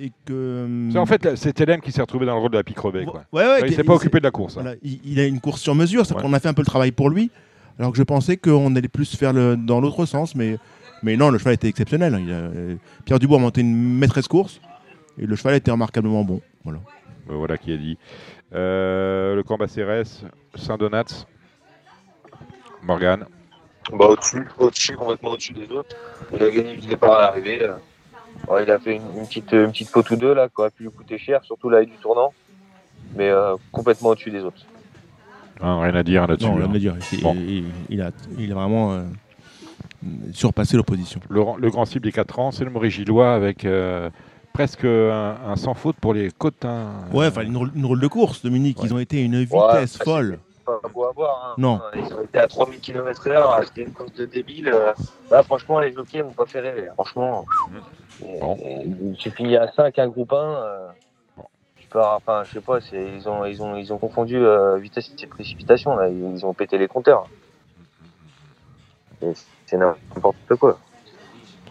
et 0.00 0.12
que 0.26 0.88
c'est 0.90 0.98
en 0.98 1.06
fait, 1.06 1.24
là, 1.24 1.36
c'est 1.36 1.52
Telem 1.52 1.80
qui 1.80 1.92
s'est 1.92 2.00
retrouvé 2.00 2.26
dans 2.26 2.34
le 2.34 2.40
rôle 2.40 2.50
de 2.50 2.56
la 2.56 2.64
pique 2.64 2.76
crevée. 2.76 3.04
Quoi. 3.04 3.24
ouais, 3.32 3.44
ouais, 3.44 3.58
il 3.60 3.66
qu'il- 3.66 3.76
s'est 3.76 3.84
pas 3.84 3.94
occupé 3.94 4.18
de 4.18 4.24
la 4.24 4.30
course. 4.32 4.58
hein. 4.58 4.74
Il, 4.82 4.98
il 5.04 5.20
a 5.20 5.26
une 5.26 5.38
course 5.40 5.60
sur 5.60 5.74
mesure, 5.74 6.04
c'est 6.04 6.14
qu'on 6.14 6.32
a 6.32 6.40
fait 6.40 6.48
un 6.48 6.54
peu 6.54 6.62
le 6.62 6.66
travail 6.66 6.90
pour 6.92 7.08
lui, 7.08 7.30
alors 7.78 7.92
que 7.92 7.98
je 7.98 8.02
pensais 8.02 8.36
qu'on 8.36 8.74
allait 8.74 8.88
plus 8.88 9.14
faire 9.16 9.32
le, 9.32 9.56
dans 9.56 9.80
l'autre 9.80 10.04
sens, 10.04 10.34
mais, 10.34 10.58
mais 11.02 11.16
non, 11.16 11.30
le 11.30 11.38
cheval 11.38 11.54
était 11.54 11.68
exceptionnel. 11.68 12.14
hein. 12.14 12.20
Il 12.24 12.32
a- 12.32 12.36
euh, 12.36 12.74
Pierre 13.04 13.18
Dubois 13.18 13.38
a 13.38 13.40
monté 13.40 13.60
une 13.60 13.98
maîtresse 13.98 14.28
course, 14.28 14.60
et 15.18 15.26
le 15.26 15.36
cheval 15.36 15.54
était 15.54 15.70
remarquablement 15.70 16.24
bon. 16.24 16.40
Voilà. 16.64 16.78
Euh, 17.30 17.34
Voilà 17.34 17.56
qui 17.58 17.72
est 17.72 17.78
dit. 17.78 17.98
Euh, 18.54 19.34
le 19.34 19.42
Cambacérès, 19.42 20.24
Saint-Donat, 20.54 21.04
Morgane. 22.82 23.24
Bah, 23.92 24.06
au-dessus, 24.06 24.46
au-dessus, 24.58 24.94
complètement 24.96 25.30
au-dessus 25.30 25.52
des 25.52 25.70
autres. 25.72 25.96
Il 26.32 26.42
a 26.42 26.50
gagné 26.50 26.76
du 26.76 26.86
départ 26.86 27.12
à 27.18 27.20
l'arrivée. 27.22 27.68
il 28.48 28.70
a 28.70 28.78
fait 28.78 28.96
une, 28.96 29.02
une 29.18 29.26
petite, 29.26 29.52
une 29.52 29.70
petite 29.70 29.88
faute 29.88 30.10
ou 30.10 30.16
deux 30.16 30.34
là, 30.34 30.48
qui 30.48 30.54
aurait 30.60 30.70
pu 30.70 30.84
lui 30.84 30.90
coûter 30.90 31.18
cher, 31.18 31.42
surtout 31.44 31.68
là 31.70 31.84
du 31.84 31.92
tournant. 32.00 32.32
Mais 33.16 33.28
euh, 33.28 33.56
complètement 33.72 34.10
au-dessus 34.10 34.30
des 34.30 34.40
autres. 34.42 34.62
Rien 35.60 35.94
à 35.94 36.02
dire 36.02 36.26
là-dessus. 36.26 36.48
Non, 36.48 36.56
rien 36.56 36.66
hein. 36.66 36.74
à 36.74 36.78
dire. 36.78 36.96
Il, 37.12 37.22
Bon. 37.22 37.34
il- 37.34 37.64
il 37.88 38.00
a, 38.02 38.10
il 38.38 38.50
a 38.50 38.54
vraiment 38.54 38.92
euh, 38.94 39.02
surpassé 40.32 40.76
l'opposition. 40.76 41.20
Le, 41.28 41.42
le 41.58 41.70
grand 41.70 41.84
cible 41.84 42.04
des 42.04 42.12
4 42.12 42.38
ans, 42.38 42.50
c'est 42.50 42.64
le 42.64 42.70
Maurice 42.70 42.94
Gillois 42.94 43.32
avec 43.34 43.64
euh, 43.64 44.10
presque 44.52 44.84
un, 44.84 45.36
un 45.46 45.56
sans 45.56 45.74
faute 45.74 45.96
pour 45.96 46.14
les 46.14 46.30
Cotins. 46.30 46.90
Ouais, 47.12 47.26
enfin, 47.28 47.42
une, 47.42 47.56
rôle 47.86 48.00
de 48.00 48.06
course, 48.08 48.42
Dominique. 48.42 48.78
Ouais. 48.80 48.86
Ils 48.86 48.94
ont 48.94 48.98
été 48.98 49.18
à 49.18 49.22
une 49.24 49.38
vitesse 49.44 49.98
Ouais, 49.98 50.04
folle. 50.04 50.38
Pas 50.64 50.78
beau 50.94 51.04
à 51.06 51.12
voir. 51.12 51.44
Hein. 51.50 51.54
Non. 51.58 51.80
Ils 51.96 52.14
ont 52.14 52.22
été 52.22 52.38
à 52.38 52.46
3000 52.46 52.78
km/h, 52.78 53.64
c'était 53.66 53.82
une 53.82 53.92
course 53.92 54.12
de 54.14 54.26
débile. 54.26 54.68
euh. 54.72 54.92
Là, 55.30 55.42
franchement, 55.42 55.80
les 55.80 55.92
jockeys 55.92 56.22
m'ont 56.22 56.30
pas 56.30 56.46
fait 56.46 56.60
rêver. 56.60 56.86
hein. 56.88 56.92
Franchement, 56.94 57.44
Et- 58.24 58.38
Bon. 58.38 58.56
tu 59.18 59.30
finis 59.32 59.56
à 59.56 59.72
5 59.72 59.98
un 59.98 60.06
groupe 60.08 60.32
1. 60.32 60.36
euh, 60.36 60.88
tu 61.76 61.88
enfin, 61.98 62.42
je 62.44 62.52
sais 62.52 62.60
pas, 62.60 62.80
c'est- 62.80 63.08
ils 63.16 63.28
ont, 63.28 63.44
ils 63.44 63.60
ont, 63.60 63.74
ils 63.76 63.92
ont 63.92 63.98
confondu 63.98 64.36
euh, 64.36 64.76
vitesse 64.78 65.10
et 65.20 65.26
précipitation. 65.26 65.96
Là. 65.96 66.08
Ils, 66.08 66.36
ils 66.36 66.46
ont 66.46 66.54
pété 66.54 66.78
les 66.78 66.86
compteurs. 66.88 67.26
C'est 69.72 69.78
n'importe 69.78 70.54
quoi. 70.60 70.78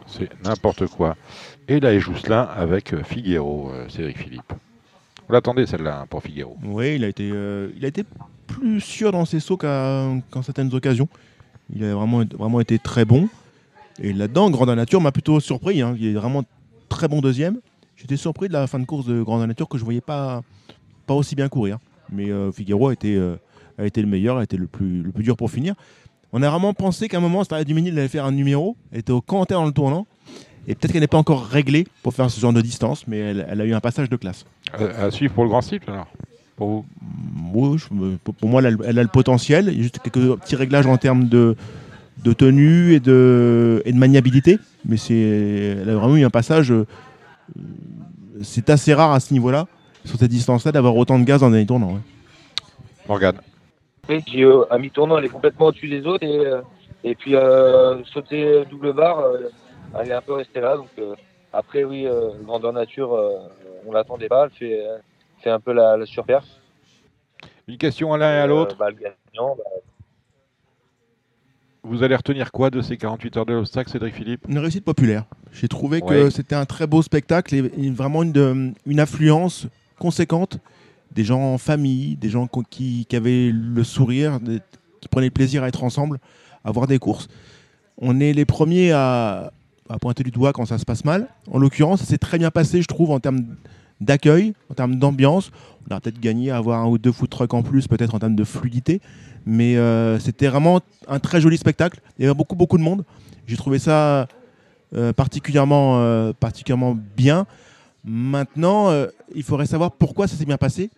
C'est 0.08 0.30
n'importe 0.44 0.88
quoi. 0.88 1.16
Et 1.68 1.80
là, 1.80 1.94
est 1.94 2.00
Jousselin 2.00 2.42
avec 2.42 2.94
euh, 2.94 3.04
Figuero, 3.04 3.70
euh, 3.72 3.88
Cédric 3.90 4.18
Philippe. 4.18 4.54
Vous 5.28 5.34
l'attendez 5.34 5.68
celle-là 5.68 6.02
hein, 6.02 6.06
pour 6.10 6.24
Figuero. 6.24 6.58
Oui, 6.64 6.96
il 6.96 7.04
a 7.04 7.08
été, 7.08 7.30
euh, 7.32 7.70
il 7.78 7.86
a 7.86 7.90
été 7.90 8.04
plus 8.48 8.82
sûr 8.82 9.12
dans 9.12 9.26
ses 9.26 9.40
sauts 9.40 9.56
qu'à 9.56 10.08
qu'en 10.32 10.42
certaines 10.42 10.74
occasions. 10.74 11.08
Il 11.76 11.84
a 11.84 11.94
vraiment, 11.94 12.24
vraiment 12.26 12.60
été 12.60 12.80
très 12.80 13.06
bon. 13.06 13.30
Et 14.02 14.14
là-dedans, 14.14 14.50
Grandeur 14.50 14.76
Nature 14.76 15.00
m'a 15.00 15.12
plutôt 15.12 15.40
surpris. 15.40 15.84
hein. 15.84 15.96
Il 16.00 16.08
est 16.08 16.14
vraiment 16.14 16.44
très 16.90 17.08
bon 17.08 17.22
deuxième. 17.22 17.60
J'étais 17.98 18.18
surpris 18.18 18.48
de 18.48 18.54
la 18.54 18.66
fin 18.66 18.80
de 18.80 18.86
course 18.86 19.06
de 19.06 19.22
Grandeur 19.22 19.48
Nature 19.48 19.70
que 19.70 19.78
je 19.78 19.84
voyais 19.86 20.02
pas, 20.02 20.42
pas 21.06 21.14
aussi 21.14 21.36
bien 21.36 21.50
courir. 21.50 21.78
Mais 22.12 22.32
euh, 22.32 22.52
Figaro 22.52 22.88
a 22.88 22.94
été, 22.94 23.16
euh, 23.16 23.36
a 23.78 23.86
été 23.86 24.02
le 24.02 24.08
meilleur, 24.08 24.38
a 24.38 24.44
été 24.44 24.58
le 24.58 24.66
plus, 24.66 25.04
le 25.04 25.12
plus 25.12 25.24
dur 25.24 25.38
pour 25.38 25.52
finir. 25.52 25.76
On 26.34 26.42
a 26.44 26.50
vraiment 26.50 26.74
pensé 26.74 27.08
qu'à 27.10 27.18
un 27.18 27.22
moment, 27.22 27.44
Starlet 27.44 27.66
Duménil 27.66 27.98
allait 27.98 28.08
faire 28.08 28.26
un 28.26 28.32
numéro. 28.32 28.76
Elle 28.92 29.00
était 29.00 29.12
au 29.12 29.22
commentaire 29.22 29.60
dans 29.60 29.66
le 29.66 29.72
tournant. 29.74 30.08
Et 30.68 30.76
peut-être 30.76 30.92
qu'elle 30.92 31.02
n'est 31.02 31.08
pas 31.08 31.18
encore 31.18 31.46
réglée 31.46 31.88
pour 32.04 32.14
faire 32.14 32.30
ce 32.30 32.40
genre 32.40 32.54
de 32.54 32.62
distance, 32.62 33.06
mais 33.08 33.18
elle, 33.18 33.46
elle 33.50 33.60
a 33.62 33.66
eu 33.66 33.74
un 33.74 33.80
passage 33.80 34.10
de 34.10 34.16
classe. 34.16 34.46
À, 34.74 35.06
à 35.06 35.12
suivre 35.12 35.34
pour 35.34 35.44
le 35.44 35.50
grand 35.50 35.62
cible 35.62 35.86
alors 35.88 36.08
Pour 36.56 36.70
vous? 36.70 36.86
Oui, 37.54 37.78
je- 37.80 37.94
me- 37.94 38.18
pour 38.18 38.48
moi, 38.50 38.62
elle 38.62 38.68
a, 38.68 38.72
le- 38.72 38.86
elle 38.86 39.00
a 39.00 39.04
le 39.04 39.10
potentiel. 39.10 39.66
Il 39.72 39.78
y 39.78 39.80
a 39.80 39.84
juste 39.84 40.00
quelques 40.00 40.36
petits 40.40 40.56
réglages 40.56 40.86
en 40.86 40.98
termes 40.98 41.28
de, 41.28 41.56
de 42.24 42.32
tenue 42.34 42.94
et 42.94 43.00
de, 43.00 43.82
et 43.86 43.92
de 43.92 43.98
maniabilité. 43.98 44.60
Mais 44.86 44.98
c'est, 44.98 45.16
elle 45.82 45.90
a 45.90 45.96
vraiment 45.96 46.16
eu 46.16 46.24
un 46.24 46.30
passage. 46.30 46.72
euh, 46.72 46.86
c'est 48.44 48.70
assez 48.70 48.94
rare 48.94 49.12
à 49.12 49.20
ce 49.20 49.34
niveau-là, 49.34 49.68
sur 50.06 50.18
cette 50.18 50.32
distance-là, 50.32 50.72
d'avoir 50.72 50.96
autant 50.96 51.20
de 51.20 51.24
gaz 51.26 51.42
dans 51.42 51.50
les 51.50 51.66
tournants. 51.66 51.94
ouais. 51.94 52.00
Morgane. 53.08 53.36
Et 54.10 54.20
puis 54.22 54.44
euh, 54.44 54.64
à 54.70 54.78
mi-tournant, 54.78 55.18
elle 55.18 55.26
est 55.26 55.30
complètement 55.30 55.68
au-dessus 55.68 55.88
des 55.88 56.06
autres. 56.06 56.24
Et, 56.26 56.46
euh, 56.46 56.62
et 57.04 57.16
puis 57.16 57.36
euh, 57.36 58.04
sauter 58.06 58.66
double 58.66 58.94
barre, 58.94 59.20
euh, 59.20 59.50
elle 60.00 60.10
est 60.10 60.14
un 60.14 60.22
peu 60.22 60.34
restée 60.34 60.60
là. 60.62 60.78
Donc 60.78 60.90
euh, 61.00 61.16
après, 61.54 61.84
oui, 61.84 62.06
euh, 62.08 62.30
grandeur 62.44 62.74
nature, 62.74 63.14
euh, 63.14 63.38
on 63.86 63.92
l'attendait 63.92 64.28
pas. 64.28 64.46
Elle 64.46 64.52
fait, 64.52 64.86
euh, 64.88 64.98
fait 65.42 65.50
un 65.50 65.60
peu 65.60 65.74
la, 65.74 65.98
la 65.98 66.06
surperf. 66.06 66.46
Une 67.68 67.78
question 67.78 68.14
à 68.14 68.18
l'un 68.18 68.34
et 68.34 68.40
à 68.40 68.48
l'autre. 68.48 68.76
Euh, 68.76 68.80
bah, 68.80 68.90
le 68.90 68.96
gagnant, 68.96 69.56
bah, 69.56 69.64
Vous 71.84 72.04
allez 72.04 72.16
retenir 72.16 72.52
quoi 72.52 72.70
de 72.70 72.82
ces 72.82 72.98
48 72.98 73.38
heures 73.38 73.46
de 73.46 73.54
l'obstacle, 73.54 73.90
Cédric 73.90 74.14
Philippe? 74.16 74.46
Une 74.48 74.60
réussite 74.60 74.84
populaire. 74.86 75.26
J'ai 75.52 75.68
trouvé 75.68 76.02
que 76.02 76.06
Ouais. 76.26 76.32
c'était 76.32 76.56
un 76.56 76.66
très 76.66 76.88
beau 76.88 77.02
spectacle 77.02 77.56
et 77.56 77.90
vraiment 77.92 78.24
une, 78.24 78.32
de- 78.32 78.72
une 78.86 79.00
affluence 79.00 79.68
conséquente 80.00 80.58
des 81.14 81.24
gens 81.24 81.42
en 81.42 81.58
famille, 81.58 82.16
des 82.16 82.30
gens 82.30 82.48
qui, 82.70 83.08
avaient 83.14 83.52
le 83.52 83.84
sourire, 83.84 84.40
qui 85.02 85.08
prenaient 85.08 85.28
le 85.28 85.32
plaisir 85.32 85.64
à 85.64 85.68
être 85.68 85.84
ensemble, 85.84 86.20
à 86.64 86.72
voir 86.72 86.88
des 86.88 87.00
courses. 87.00 87.28
On 87.98 88.20
est 88.20 88.34
les 88.34 88.46
premiers 88.46 88.92
à, 88.92 89.52
pointer 90.00 90.24
du 90.24 90.32
doigt 90.32 90.54
quand 90.54 90.66
ça 90.66 90.78
se 90.78 90.86
passe 90.86 91.04
mal. 91.04 91.28
En 91.52 91.60
l'occurrence, 91.60 92.00
ça 92.00 92.06
s'est 92.06 92.18
très 92.18 92.38
bien 92.38 92.50
passé, 92.50 92.82
je 92.82 92.88
trouve, 92.88 93.12
en 93.12 93.20
termes 93.20 93.46
d'accueil, 94.00 94.54
en 94.70 94.74
termes 94.74 94.96
d'ambiance. 94.96 95.52
On 95.90 95.96
a 95.96 96.00
peut-être 96.00 96.20
gagné 96.20 96.50
à 96.50 96.58
avoir 96.58 96.80
un 96.80 96.88
ou 96.88 96.98
deux 96.98 97.12
food 97.12 97.30
trucks 97.30 97.54
en 97.54 97.62
plus, 97.62 97.88
peut-être 97.88 98.16
en 98.16 98.20
termes 98.20 98.36
de 98.36 98.44
fluidité. 98.46 99.02
Mais 99.46 99.76
euh, 99.76 100.18
c'était 100.20 100.48
vraiment 100.48 100.80
un 101.08 101.20
très 101.20 101.42
joli 101.42 101.58
spectacle. 101.58 102.00
Il 102.18 102.24
y 102.24 102.26
avait 102.26 102.36
beaucoup, 102.36 102.56
beaucoup 102.56 102.78
de 102.78 102.84
monde. 102.84 103.04
J'ai 103.48 103.58
trouvé 103.58 103.80
ça 103.80 104.28
euh, 104.96 105.12
particulièrement, 105.12 106.00
euh, 106.00 106.32
particulièrement 106.32 106.98
bien. 107.18 107.46
Maintenant, 108.04 108.90
il 109.36 109.44
faudrait 109.44 109.68
savoir 109.68 109.92
pourquoi 109.92 110.28
ça 110.28 110.36
s'est 110.36 110.46
bien 110.46 110.58
passé, 110.58 110.90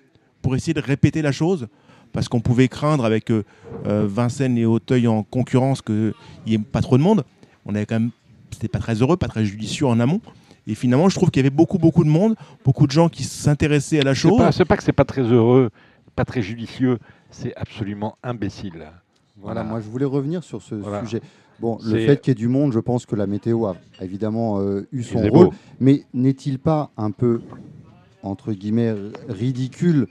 pour 0.43 0.55
essayer 0.55 0.75
de 0.75 0.81
répéter 0.81 1.23
la 1.23 1.31
chose, 1.31 1.67
parce 2.11 2.27
qu'on 2.29 2.41
pouvait 2.41 2.67
craindre 2.67 3.05
avec 3.05 3.31
euh, 3.31 3.43
euh, 3.87 4.05
Vincennes 4.07 4.57
et 4.59 4.65
Auteuil 4.67 5.07
en 5.07 5.23
concurrence 5.23 5.81
qu'il 5.81 6.13
n'y 6.45 6.53
ait 6.53 6.59
pas 6.59 6.81
trop 6.81 6.99
de 6.99 7.01
monde. 7.03 7.23
On 7.65 7.73
avait 7.73 7.87
quand 7.87 7.95
même, 7.95 8.11
c'était 8.51 8.67
pas 8.67 8.77
très 8.77 8.95
heureux, 9.01 9.17
pas 9.17 9.27
très 9.29 9.45
judicieux 9.45 9.87
en 9.87 9.99
amont. 9.99 10.21
Et 10.67 10.75
finalement, 10.75 11.09
je 11.09 11.15
trouve 11.15 11.31
qu'il 11.31 11.41
y 11.41 11.45
avait 11.45 11.55
beaucoup, 11.55 11.79
beaucoup 11.79 12.03
de 12.03 12.09
monde, 12.09 12.35
beaucoup 12.63 12.85
de 12.85 12.91
gens 12.91 13.09
qui 13.09 13.23
s'intéressaient 13.23 13.99
à 13.99 14.03
la 14.03 14.13
chose. 14.13 14.37
pas, 14.37 14.51
c'est 14.51 14.63
pas 14.65 14.77
que 14.77 14.83
c'est 14.83 14.93
pas 14.93 15.05
très 15.05 15.23
heureux, 15.23 15.71
pas 16.15 16.23
très 16.25 16.41
judicieux, 16.41 16.99
c'est 17.31 17.55
absolument 17.55 18.17
imbécile. 18.21 18.73
Voilà, 18.75 18.91
Voilà. 19.61 19.63
moi 19.63 19.79
je 19.81 19.89
voulais 19.89 20.05
revenir 20.05 20.43
sur 20.43 20.61
ce 20.61 20.75
Voilà. 20.75 21.03
sujet. 21.03 21.21
Bon, 21.59 21.79
le 21.83 21.97
fait 21.99 22.19
qu'il 22.21 22.31
y 22.31 22.33
ait 22.33 22.35
du 22.35 22.47
monde, 22.47 22.73
je 22.73 22.79
pense 22.79 23.05
que 23.05 23.15
la 23.15 23.27
météo 23.27 23.65
a 23.65 23.75
évidemment 24.01 24.59
euh, 24.59 24.87
eu 24.91 25.03
son 25.03 25.19
rôle. 25.19 25.31
beau. 25.31 25.53
Mais 25.79 26.03
n'est-il 26.13 26.59
pas 26.59 26.91
un 26.97 27.11
peu, 27.11 27.41
entre 28.21 28.53
guillemets, 28.53 28.93
ridicule 29.29 30.07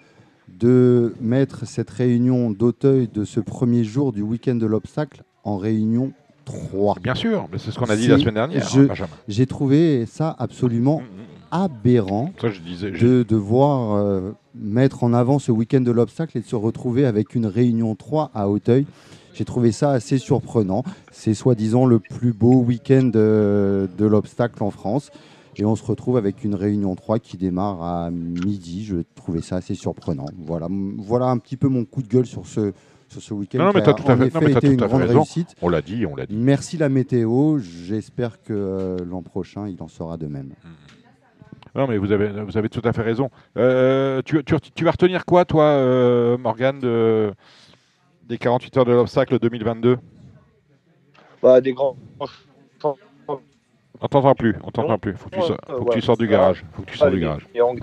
de 0.59 1.15
mettre 1.21 1.67
cette 1.67 1.91
réunion 1.91 2.51
d'Auteuil 2.51 3.09
de 3.13 3.25
ce 3.25 3.41
premier 3.41 3.85
jour 3.85 4.13
du 4.13 4.23
week-end 4.23 4.55
de 4.55 4.67
l'obstacle 4.67 5.23
en 5.45 5.57
réunion 5.57 6.13
3 6.45 6.97
Bien 7.03 7.15
sûr, 7.15 7.49
mais 7.53 7.59
c'est 7.59 7.71
ce 7.71 7.79
qu'on 7.79 7.87
a 7.91 7.97
dit 7.97 8.09
la 8.09 8.19
semaine 8.19 8.35
dernière, 8.35 8.67
hein. 8.77 9.07
J'ai 9.29 9.47
trouvé 9.47 10.07
ça 10.07 10.35
absolument 10.39 11.01
Mm, 11.01 11.03
mm. 11.05 11.63
aberrant 11.65 12.33
Ça, 12.41 12.51
je 12.51 12.61
disais. 12.61 12.91
je- 12.95 13.07
de 13.07 13.23
devoir 13.23 13.95
euh, 13.97 14.33
mettre 14.55 15.05
en 15.05 15.13
avant 15.15 15.39
ce 15.39 15.53
week-end 15.53 15.81
de 15.81 15.91
l'obstacle 15.91 16.39
et 16.39 16.41
de 16.41 16.47
se 16.47 16.57
retrouver 16.57 17.07
avec 17.07 17.35
une 17.35 17.47
réunion 17.47 17.95
3 17.95 18.31
à 18.35 18.49
Auteuil. 18.49 18.87
J'ai 19.35 19.45
trouvé 19.47 19.73
ça 19.73 19.93
assez 19.93 20.19
surprenant. 20.19 20.85
C'est 21.11 21.33
soi-disant 21.35 21.87
le 21.87 21.99
plus 22.01 22.33
beau 22.35 22.57
week-end 22.63 23.05
de, 23.05 23.89
de 23.97 24.05
l'obstacle 24.05 24.63
en 24.63 24.71
France. 24.71 25.11
Et 25.57 25.65
on 25.67 25.77
se 25.77 25.85
retrouve 25.85 26.17
avec 26.17 26.45
une 26.45 26.55
réunion 26.55 26.95
3 26.95 27.19
qui 27.19 27.37
démarre 27.37 27.83
à 27.83 28.11
midi. 28.11 28.85
Je 28.85 28.97
trouvais 29.15 29.43
ça 29.43 29.57
assez 29.57 29.75
surprenant. 29.75 30.25
Voilà, 30.39 30.69
voilà 30.99 31.27
un 31.27 31.39
petit 31.39 31.57
peu 31.57 31.69
mon 31.69 31.85
coup 31.85 32.03
de 32.03 32.09
gueule 32.09 32.25
sur 32.27 32.47
ce, 32.47 32.73
sur 33.09 33.21
ce 33.21 33.35
week-end. 33.35 33.59
Non, 33.59 33.65
non, 33.67 33.73
mais 33.75 33.81
qui 33.81 33.85
t'as 33.85 33.91
a 33.91 33.95
tout 33.95 34.03
à 34.11 34.17
fait- 34.17 34.35
non, 34.35 34.41
mais 34.41 34.53
tout 34.55 34.85
à 34.85 34.89
fait 34.89 34.97
raison. 34.97 35.19
réussite. 35.21 35.55
On 35.61 35.69
l'a 35.69 35.83
dit, 35.83 36.07
on 36.07 36.17
l'a 36.17 36.25
dit. 36.25 36.35
Merci 36.35 36.79
la 36.79 36.89
météo. 36.89 37.59
J'espère 37.59 38.41
que 38.43 38.53
euh, 38.55 38.97
l'an 39.05 39.21
prochain, 39.23 39.69
il 39.69 39.83
en 39.83 39.89
sera 39.89 40.17
de 40.17 40.27
même. 40.27 40.53
Non, 41.75 41.87
mais 41.87 41.97
vous 41.99 42.13
avez, 42.13 42.29
vous 42.45 42.57
avez 42.57 42.69
tout 42.71 42.83
à 42.85 42.93
fait 42.95 43.03
raison. 43.03 43.31
Euh, 43.59 44.21
tu, 44.25 44.43
tu- 44.45 44.55
tu 44.75 44.85
vas 44.85 44.91
retenir 44.93 45.25
quoi, 45.27 45.45
toi, 45.45 45.65
euh, 45.65 46.37
Morgane, 46.39 46.79
de- 46.81 47.33
des 48.29 48.39
48 48.39 48.77
heures 48.79 48.85
de 48.87 48.93
l'obstacle 48.93 49.39
2022 49.39 49.99
Bah, 51.43 51.61
des 51.61 51.73
grands. 51.73 51.97
On 54.03 54.09
t'entend 54.09 54.35
plus, 54.35 54.57
on 54.65 54.71
t'entend 54.71 54.99
plus. 54.99 55.15
Faut 55.15 55.29
que 55.31 55.35
tu, 55.37 55.41
Ouais, 55.41 55.47
sors- 55.47 55.59
faut 55.69 55.85
que 55.85 55.89
ouais. 55.91 55.95
tu 55.95 56.01
sortes 56.03 56.21
du 56.21 56.27
garage. 56.29 56.65
Faut 56.73 56.83
que 56.83 56.91
tu 56.91 56.99
sortes 56.99 57.13
du 57.13 57.21
garage. 57.21 57.47
Et 57.55 57.63
on 57.63 57.77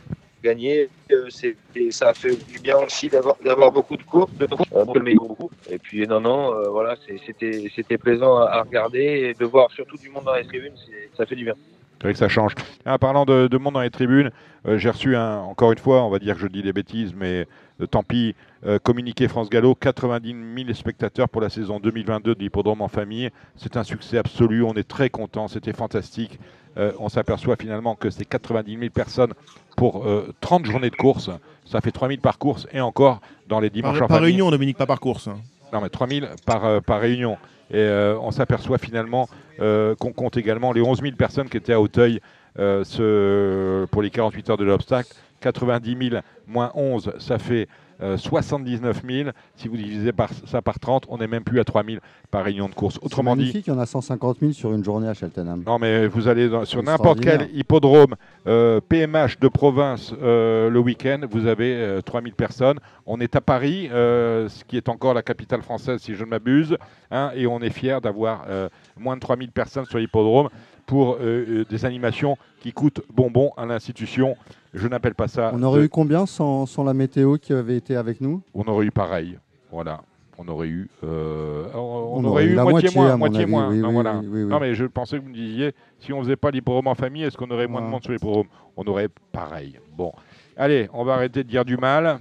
gagné, 0.44 0.88
euh, 1.12 1.28
et 1.76 1.92
ça 1.92 2.10
a 2.10 2.14
fait 2.14 2.36
du 2.50 2.60
bien 2.60 2.78
aussi 2.78 3.10
d'avoir 3.10 3.72
beaucoup 3.74 3.98
de 3.98 4.04
courses, 4.04 4.32
de 4.36 4.48
euh, 4.74 4.86
beaucoup. 4.86 5.50
Et 5.70 5.78
puis 5.78 6.08
non, 6.08 6.22
non, 6.22 6.54
euh, 6.54 6.70
voilà, 6.70 6.96
c'était 7.06 7.98
plaisant 7.98 8.38
à, 8.38 8.46
à 8.46 8.62
regarder 8.62 9.00
et 9.02 9.34
de 9.34 9.46
voir 9.46 9.70
surtout 9.72 9.98
du 9.98 10.10
monde 10.10 10.24
dans 10.26 10.36
les 10.36 10.46
tribunes, 10.46 10.74
ça 11.18 11.26
fait 11.26 11.36
du 11.36 11.44
bien. 11.44 11.56
C'est 11.98 12.04
vrai 12.04 12.14
que 12.14 12.20
ça 12.20 12.30
change. 12.30 12.54
En 12.86 12.98
parlant 12.98 13.26
de, 13.26 13.48
de 13.48 13.58
monde 13.58 13.74
dans 13.74 13.82
les 13.82 13.90
tribunes, 13.90 14.32
euh, 14.66 14.78
j'ai 14.78 14.90
reçu 14.90 15.18
un, 15.18 15.40
encore 15.40 15.74
une 15.74 15.78
fois, 15.78 16.04
on 16.06 16.10
va 16.10 16.20
dire 16.20 16.36
que 16.36 16.42
je 16.42 16.48
dis 16.48 16.62
des 16.62 16.72
bêtises, 16.72 17.14
mais 17.14 17.46
euh, 17.82 17.88
tant 17.88 18.04
pis, 18.04 18.30
euh, 18.30 18.49
communiqué 18.84 19.28
France 19.28 19.50
Gallo, 19.50 19.74
90 19.76 20.36
000 20.66 20.74
spectateurs 20.74 21.30
pour 21.30 21.42
la 21.42 21.50
saison 21.50 21.80
2022 21.80 22.36
de 22.36 22.40
l'hippodrome 22.40 22.82
en 22.82 22.88
famille. 22.88 23.30
C'est 23.56 23.78
un 23.78 23.84
succès 23.84 24.18
absolu, 24.18 24.64
on 24.64 24.74
est 24.74 24.88
très 24.88 25.10
contents, 25.10 25.48
c'était 25.48 25.74
fantastique. 25.74 26.40
Euh, 26.78 26.92
on 27.00 27.10
s'aperçoit 27.10 27.56
finalement 27.56 27.96
que 27.96 28.10
c'est 28.10 28.26
90 28.26 28.78
000 28.78 28.90
personnes 28.92 29.34
pour 29.76 30.06
euh, 30.06 30.34
30 30.42 30.66
journées 30.66 30.90
de 30.90 30.96
course. 30.96 31.30
Ça 31.66 31.82
fait 31.82 31.92
3 31.92 32.08
000 32.10 32.22
par 32.22 32.38
course 32.38 32.68
et 32.72 32.82
encore 32.82 33.22
dans 33.48 33.60
les 33.60 33.70
dimanches 33.70 33.98
Par, 34.00 34.06
en 34.06 34.08
par 34.08 34.18
famille. 34.18 34.32
réunion, 34.34 34.52
Dominique, 34.52 34.78
pas 34.78 34.86
par 34.86 35.00
course. 35.00 35.28
hein. 35.28 35.38
Non, 35.74 35.82
mais 35.82 35.90
3000 35.90 36.28
par, 36.46 36.66
euh, 36.66 36.80
par 36.80 37.00
réunion. 37.00 37.38
Et 37.72 37.78
euh, 37.78 38.18
on 38.22 38.32
s'aperçoit 38.32 38.78
finalement 38.78 39.30
euh, 39.60 39.96
qu'on 39.96 40.12
compte 40.14 40.36
également 40.38 40.72
les 40.74 40.82
11 40.82 41.02
000 41.02 41.16
personnes 41.16 41.48
qui 41.50 41.58
étaient 41.58 41.74
à 41.74 41.80
Auteuil 41.82 42.20
euh, 42.58 42.84
ce- 42.84 43.86
pour 43.86 44.02
les 44.02 44.10
48 44.10 44.50
heures 44.50 44.58
de 44.58 44.64
l'obstacle. 44.66 45.10
90 45.40 46.10
000 46.10 46.22
moins 46.48 46.72
11, 46.76 47.14
ça 47.20 47.38
fait 47.38 47.68
euh, 48.02 48.16
79 48.18 49.02
000. 49.08 49.30
Si 49.58 49.68
vous 49.68 49.76
divisez 49.76 50.14
par, 50.14 50.30
ça 50.48 50.62
par 50.62 50.80
30, 50.80 51.06
on 51.10 51.18
n'est 51.18 51.28
même 51.28 51.44
plus 51.44 51.60
à 51.60 51.66
3 51.66 51.84
000 51.84 51.98
par 52.32 52.46
réunion 52.46 52.70
de 52.70 52.74
course. 52.74 52.98
Autrement 53.02 53.36
dit, 53.36 53.52
il 53.68 53.68
y 53.68 53.72
en 53.76 53.80
a 53.80 53.86
150 53.86 54.38
000 54.40 54.52
sur 54.54 54.72
une 54.74 54.84
journée 54.86 55.10
à 55.10 55.14
Cheltenham. 55.14 55.64
non, 55.66 55.80
mais 55.80 56.08
vous 56.08 56.30
allez 56.30 56.48
dans- 56.48 56.64
sur 56.64 56.82
n'importe 56.82 57.20
quel 57.20 57.50
hippodrome 57.54 58.16
euh, 58.48 58.80
PMH 58.88 59.40
de 59.42 59.50
province 59.50 60.14
euh, 60.22 60.70
le 60.70 60.80
week-end, 60.80 61.22
vous 61.30 61.46
avez 61.46 61.74
euh, 61.76 62.02
3000 62.02 62.34
personnes. 62.34 62.80
On 63.06 63.20
est 63.20 63.36
à 63.36 63.42
Paris, 63.42 63.90
euh, 63.92 64.48
ce 64.48 64.64
qui 64.64 64.78
est 64.78 64.88
encore 64.88 65.14
la 65.14 65.22
capitale 65.24 65.62
française, 65.62 66.00
si 66.02 66.16
je 66.16 66.24
ne 66.24 66.30
m'abuse, 66.30 66.78
hein, 67.12 67.32
et 67.36 67.48
on 67.48 67.60
est 67.60 67.70
fiers 67.70 67.98
d'avoir 68.02 68.46
euh, 68.50 68.70
moins 68.98 69.16
de 69.16 69.22
3000 69.22 69.52
personnes 69.52 69.86
sur 69.86 69.98
l'hippodrome 70.00 70.48
pour 70.90 71.18
euh, 71.18 71.18
euh, 71.22 71.66
des 71.70 71.86
animations 71.86 72.36
qui 72.62 72.74
coûtent 72.74 73.02
bonbon 73.14 73.52
à 73.58 73.66
l'institution. 73.68 74.36
Je 74.74 74.88
n'appelle 74.88 75.14
pas 75.14 75.28
ça. 75.28 75.52
On 75.54 75.62
aurait 75.62 75.82
de- 75.82 75.86
eu 75.86 75.90
combien 75.90 76.26
sans, 76.26 76.66
sans 76.66 76.84
la 76.84 76.96
météo 76.96 77.38
qui 77.38 77.54
avait 77.54 77.78
été 77.78 77.96
avec 77.96 78.22
nous? 78.22 78.42
On 78.56 78.64
aurait 78.68 78.88
eu 78.88 78.92
pareil. 78.92 79.38
Voilà. 79.72 80.02
On 80.40 80.48
aurait 80.48 80.68
eu, 80.68 80.90
euh, 81.04 81.66
on, 81.76 81.78
on 81.78 81.82
On 81.82 82.26
aurait 82.26 82.28
aurait 82.28 82.46
eu 82.46 82.56
moitié, 82.56 82.72
moitié, 82.72 82.90
moins, 82.96 83.18
moitié 83.18 83.42
avis, 83.44 83.52
moins. 83.52 83.70
oui, 83.70 83.78
Non, 83.78 83.88
oui, 83.90 83.94
voilà. 83.94 84.18
oui, 84.18 84.28
oui, 84.32 84.44
oui. 84.46 84.50
Non, 84.50 84.60
mais 84.60 84.74
je 84.74 84.86
pensais 84.86 85.18
que 85.20 85.22
vous 85.24 85.30
me 85.30 85.34
disiez, 85.36 85.74
si 86.00 86.12
on 86.12 86.22
faisait 86.24 86.36
pas 86.38 86.50
l'hippodrome 86.50 86.88
en 86.88 86.96
famille, 86.96 87.22
est-ce 87.24 87.38
qu'on 87.38 87.52
aurait 87.52 87.68
moins 87.68 87.82
de 87.82 87.86
Ah. 87.88 87.90
monde 87.92 88.02
sur 88.04 88.12
l'hippodrome 88.12 88.48
On 88.76 88.84
aurait 88.86 89.10
pareil. 89.32 89.78
Bon, 89.96 90.12
allez, 90.58 90.90
on 90.94 91.04
va 91.04 91.14
arrêter 91.16 91.44
de 91.44 91.50
dire 91.50 91.66
du 91.66 91.78
mal. 91.78 92.20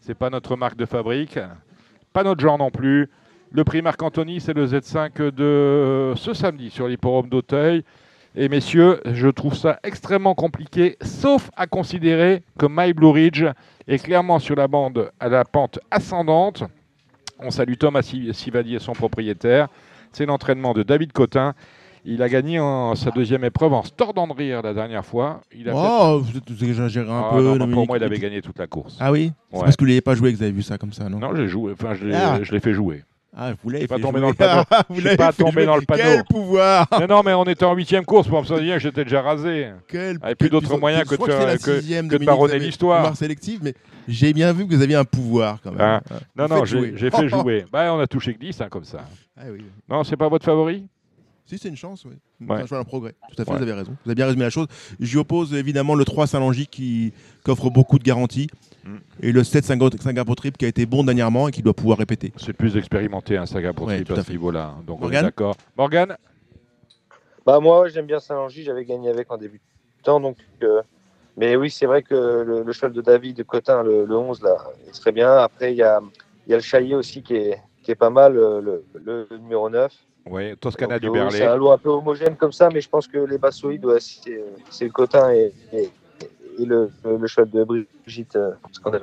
C'est 0.00 0.14
pas 0.14 0.30
notre 0.30 0.56
marque 0.56 0.76
de 0.78 0.86
fabrique, 0.86 1.38
pas 2.14 2.22
notre 2.22 2.40
genre 2.40 2.56
non 2.56 2.70
plus. 2.70 3.10
Le 3.52 3.64
prix 3.64 3.82
Marc-Anthony, 3.82 4.40
c'est 4.40 4.54
le 4.54 4.66
Z5 4.66 5.30
de 5.32 6.12
ce 6.16 6.32
samedi 6.34 6.70
sur 6.70 6.86
l'hippodrome 6.88 7.28
d'Auteuil. 7.28 7.82
Et 8.38 8.48
messieurs, 8.50 9.00
je 9.06 9.28
trouve 9.28 9.54
ça 9.54 9.80
extrêmement 9.82 10.34
compliqué, 10.34 10.96
sauf 11.00 11.50
à 11.56 11.66
considérer 11.66 12.42
que 12.58 12.66
My 12.68 12.92
Blue 12.92 13.10
Ridge 13.10 13.44
est 13.88 13.98
clairement 13.98 14.38
sur 14.38 14.56
la 14.56 14.68
bande 14.68 15.10
à 15.20 15.28
la 15.28 15.44
pente 15.44 15.78
ascendante. 15.90 16.64
On 17.38 17.50
salue 17.50 17.74
Thomas 17.78 18.02
Si- 18.02 18.32
Sivadi 18.34 18.74
et 18.74 18.78
son 18.78 18.92
propriétaire. 18.92 19.68
C'est 20.12 20.26
l'entraînement 20.26 20.74
de 20.74 20.82
David 20.82 21.12
Cotin. 21.12 21.54
Il 22.04 22.22
a 22.22 22.28
gagné 22.28 22.60
en 22.60 22.94
sa 22.94 23.10
deuxième 23.10 23.42
épreuve 23.42 23.72
en 23.72 23.82
se 23.82 23.90
tordant 23.90 24.26
de 24.28 24.32
rire 24.32 24.62
la 24.62 24.74
dernière 24.74 25.04
fois. 25.04 25.40
Il 25.52 25.68
a 25.68 25.72
peut-être- 25.72 25.98
Oh, 26.00 26.22
vous 26.48 26.64
exagérez 26.64 27.10
un 27.10 27.24
Ah 27.30 27.34
peu. 27.34 27.42
non, 27.58 27.68
pour 27.70 27.86
moi, 27.86 27.96
il 27.98 28.04
avait 28.04 28.18
gagné 28.18 28.42
toute 28.42 28.58
la 28.58 28.66
course. 28.66 28.96
Ah 29.00 29.10
oui? 29.12 29.32
C'est 29.52 29.60
parce 29.60 29.76
que 29.76 29.82
vous 29.84 29.88
l'avez 29.88 30.00
pas 30.02 30.14
joué 30.14 30.30
que 30.32 30.36
vous 30.36 30.42
avez 30.42 30.52
vu 30.52 30.62
ça 30.62 30.78
comme 30.78 30.92
ça, 30.92 31.08
non? 31.08 31.18
Non, 31.18 31.34
j'ai 31.34 31.48
joué. 31.48 31.72
Enfin, 31.72 31.94
je 31.94 32.04
l'ai 32.06 32.14
Ah. 32.14 32.38
je 32.42 32.52
l'ai 32.52 32.60
fait 32.60 32.74
jouer. 32.74 33.02
Ah, 33.38 33.52
vous 33.62 33.68
l'avez 33.70 33.82
Je 33.82 33.86
suis 33.92 34.00
pas 34.02 34.06
tombé 34.06 34.20
dans 34.20 34.28
le 34.28 34.34
panneau. 34.38 34.62
Ah, 34.70 34.82
vous 34.88 34.94
Je 34.94 35.00
suis 35.00 35.04
l'avez 35.04 35.16
pas 35.18 35.32
fait 35.32 35.42
tombé 35.42 35.52
jouer. 35.52 35.66
dans 35.66 35.76
le 35.76 35.82
panneau. 35.82 36.02
Quel 36.02 36.24
pouvoir 36.24 36.86
Mais 36.98 37.06
non, 37.06 37.22
mais 37.22 37.34
on 37.34 37.44
était 37.44 37.64
en 37.66 37.74
huitième 37.74 38.04
course. 38.04 38.26
Pour 38.28 38.40
me 38.40 38.46
souvenir 38.46 38.74
que 38.76 38.80
j'étais 38.80 39.04
déjà 39.04 39.20
rasé. 39.20 39.68
Quel 39.88 40.18
Avec 40.22 40.38
plus 40.38 40.48
d'autres 40.48 40.76
moyens 40.78 41.06
que 41.06 41.16
que 41.16 41.30
la 41.30 41.58
que- 41.58 41.80
sixième, 41.80 42.08
que 42.08 42.16
de 42.16 42.54
avez 42.54 42.58
l'histoire. 42.58 43.14
Sélective, 43.16 43.60
mais 43.62 43.74
j'ai 44.08 44.32
bien 44.32 44.52
vu 44.52 44.66
que 44.66 44.74
vous 44.74 44.82
aviez 44.82 44.96
un 44.96 45.04
pouvoir 45.04 45.58
quand 45.62 45.72
même. 45.72 45.80
Ah, 45.80 46.00
Non, 46.36 46.46
vous 46.46 46.54
non, 46.54 46.64
j'ai 46.96 47.10
fait 47.10 47.28
jouer. 47.42 47.64
Bah, 47.70 47.92
on 47.92 48.00
a 48.00 48.06
touché 48.06 48.32
que 48.34 48.38
10, 48.38 48.60
hein, 48.62 48.68
comme 48.70 48.84
ça. 48.84 49.04
Ah 49.38 49.44
oui. 49.52 49.64
Non, 49.88 50.02
c'est 50.02 50.16
pas 50.16 50.28
votre 50.28 50.44
favori? 50.44 50.86
Si, 51.46 51.58
c'est 51.58 51.68
une 51.68 51.76
chance, 51.76 52.04
oui. 52.04 52.16
Ouais. 52.48 52.64
C'est 52.68 52.74
un 52.74 52.82
progrès. 52.84 53.14
Tout 53.34 53.40
à 53.40 53.44
fait, 53.44 53.50
Ouais. 53.52 53.56
vous 53.58 53.62
avez 53.62 53.72
raison. 53.72 53.92
Vous 54.04 54.10
avez 54.10 54.16
bien 54.16 54.26
résumé 54.26 54.44
la 54.44 54.50
chose. 54.50 54.66
J'y 54.98 55.16
oppose 55.16 55.54
évidemment 55.54 55.94
le 55.94 56.04
3 56.04 56.26
Saint-Langy 56.26 56.66
qui, 56.66 57.12
qui 57.44 57.50
offre 57.50 57.70
beaucoup 57.70 57.98
de 57.98 58.04
garanties 58.04 58.48
Mm. 58.84 58.96
et 59.20 59.32
le 59.32 59.42
7 59.42 59.64
Singapour 59.64 60.00
Singapour 60.00 60.36
Trip 60.36 60.56
qui 60.58 60.64
a 60.64 60.68
été 60.68 60.86
bon 60.86 61.02
dernièrement 61.02 61.48
et 61.48 61.50
qui 61.52 61.62
doit 61.62 61.74
pouvoir 61.74 61.98
répéter. 61.98 62.32
C'est 62.36 62.52
plus 62.52 62.76
expérimenté, 62.76 63.36
un 63.36 63.46
saga 63.46 63.72
pour 63.72 63.86
Ouais, 63.88 63.96
Trip 63.96 64.06
tout 64.08 64.14
à 64.14 64.18
à 64.18 64.20
ce 64.20 64.26
fait. 64.26 64.32
niveau-là. 64.32 64.74
Donc, 64.86 64.98
on 64.98 65.00
est 65.00 65.02
Morgane 65.04 65.24
d'accord. 65.24 65.56
Morgane 65.76 66.16
Bah 67.44 67.58
moi 67.60 67.88
j'aime 67.88 68.06
bien 68.06 68.20
Saint-Langy, 68.20 68.62
j'avais 68.64 68.84
gagné 68.84 69.08
avec 69.08 69.30
en 69.30 69.36
début 69.38 69.58
de 69.58 70.02
temps 70.04 70.20
donc 70.20 70.36
euh, 70.62 70.82
mais 71.36 71.56
oui 71.56 71.70
c'est 71.70 71.86
vrai 71.86 72.02
que 72.02 72.14
le, 72.14 72.62
le 72.64 72.72
cheval 72.72 72.92
de 72.92 73.00
David 73.00 73.44
Cotin 73.44 73.82
le, 73.82 74.04
le 74.04 74.16
11 74.16 74.42
là 74.42 74.56
il 74.86 74.94
serait 74.94 75.12
bien. 75.12 75.32
Après 75.36 75.72
il 75.72 75.76
y 75.78 75.82
a, 75.82 76.00
il 76.46 76.50
y 76.50 76.54
a 76.54 76.56
le 76.56 76.62
Chaillet 76.62 76.94
aussi 76.94 77.22
qui 77.22 77.34
est, 77.34 77.58
qui 77.82 77.90
est 77.90 77.96
pas 77.96 78.10
mal, 78.10 78.36
euh, 78.36 78.60
le, 78.60 78.84
le- 78.94 79.26
le 79.30 79.38
numéro 79.38 79.68
9. 79.70 79.92
Oui, 80.28 80.56
Toscana 80.56 80.98
du 80.98 81.08
euh, 81.08 81.12
Berlay. 81.12 81.38
C'est 81.38 81.46
un 81.46 81.56
lot 81.56 81.70
un 81.72 81.78
peu 81.78 81.88
homogène 81.90 82.36
comme 82.36 82.52
ça, 82.52 82.68
mais 82.72 82.80
je 82.80 82.88
pense 82.88 83.06
que 83.06 83.18
les 83.18 83.38
bassoïdes, 83.38 83.84
ouais, 83.84 84.00
c'est 84.00 84.42
c'est 84.70 84.84
le 84.86 84.90
cotin 84.90 85.30
et, 85.32 85.52
et- 85.72 85.90
et 86.58 86.64
le, 86.64 86.90
le, 87.04 87.18
le 87.18 87.26
cheval 87.26 87.50
de 87.50 87.64
Brigitte 87.64 88.34
euh, 88.36 88.52
Scandale. 88.72 89.02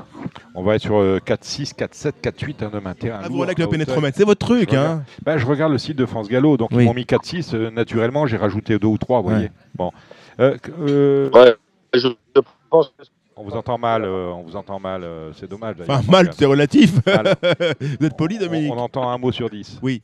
On 0.55 0.63
va 0.63 0.73
être 0.73 0.81
sur 0.81 0.95
euh, 0.97 1.19
4-6, 1.23 1.75
4-7, 1.75 2.13
4-8, 2.23 2.63
un 2.65 2.73
homme 2.75 2.87
interne. 2.87 3.21
Ah, 3.23 3.27
vous 3.29 3.35
voilà 3.35 3.49
avec 3.51 3.59
le 3.59 3.67
pénétromètre, 3.67 4.17
c'est 4.17 4.23
votre 4.25 4.43
truc, 4.43 4.71
Je 4.71 4.75
hein 4.75 4.81
regarde. 4.81 5.03
Bah, 5.23 5.37
je 5.37 5.45
regarde 5.45 5.71
le 5.71 5.77
site 5.77 5.95
de 5.95 6.07
France 6.07 6.27
Gallo, 6.29 6.57
donc 6.57 6.69
Oui. 6.71 6.81
ils 6.83 6.85
m'ont 6.87 6.95
mis 6.95 7.03
4-6. 7.05 7.53
euh, 7.53 7.69
naturellement, 7.69 8.25
j'ai 8.25 8.37
rajouté 8.37 8.79
2 8.79 8.87
ou 8.87 8.97
3, 8.97 9.21
vous 9.21 9.27
Ouais. 9.27 9.33
voyez. 9.35 9.51
Bon. 9.75 9.91
Euh, 10.39 10.57
que- 10.57 10.71
euh, 10.79 11.29
Ouais, 11.29 11.53
je, 11.93 12.07
je 12.35 12.41
pense 12.71 12.87
que 12.97 13.03
On 13.35 13.43
vous 13.43 13.51
entend 13.55 13.77
mal, 13.77 14.03
euh, 14.03 14.31
on 14.31 14.41
vous 14.41 14.55
entend 14.55 14.79
mal, 14.79 15.03
euh, 15.03 15.31
c'est 15.33 15.47
dommage. 15.47 15.75
d'ailleurs, 15.75 15.99
Enfin, 15.99 16.11
mal, 16.11 16.31
c'est 16.35 16.45
relatif. 16.45 17.05
Mal. 17.05 17.35
Vous 17.99 18.05
êtes 18.07 18.17
poli, 18.17 18.37
on, 18.41 18.45
Dominique 18.45 18.73
on 18.73 18.77
entend 18.79 19.07
un 19.11 19.17
mot 19.19 19.31
sur 19.31 19.47
10. 19.51 19.77
Oui. 19.83 20.01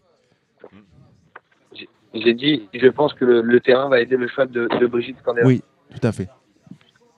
J'ai 2.13 2.33
dit, 2.33 2.67
je 2.73 2.87
pense 2.87 3.13
que 3.13 3.25
le, 3.25 3.41
le 3.41 3.59
terrain 3.59 3.89
va 3.89 3.99
aider 3.99 4.17
le 4.17 4.27
cheval 4.27 4.49
de, 4.49 4.67
de 4.79 4.87
Brigitte 4.87 5.17
Scandale. 5.19 5.45
Oui, 5.45 5.61
tout 5.99 6.05
à 6.07 6.11
fait. 6.11 6.29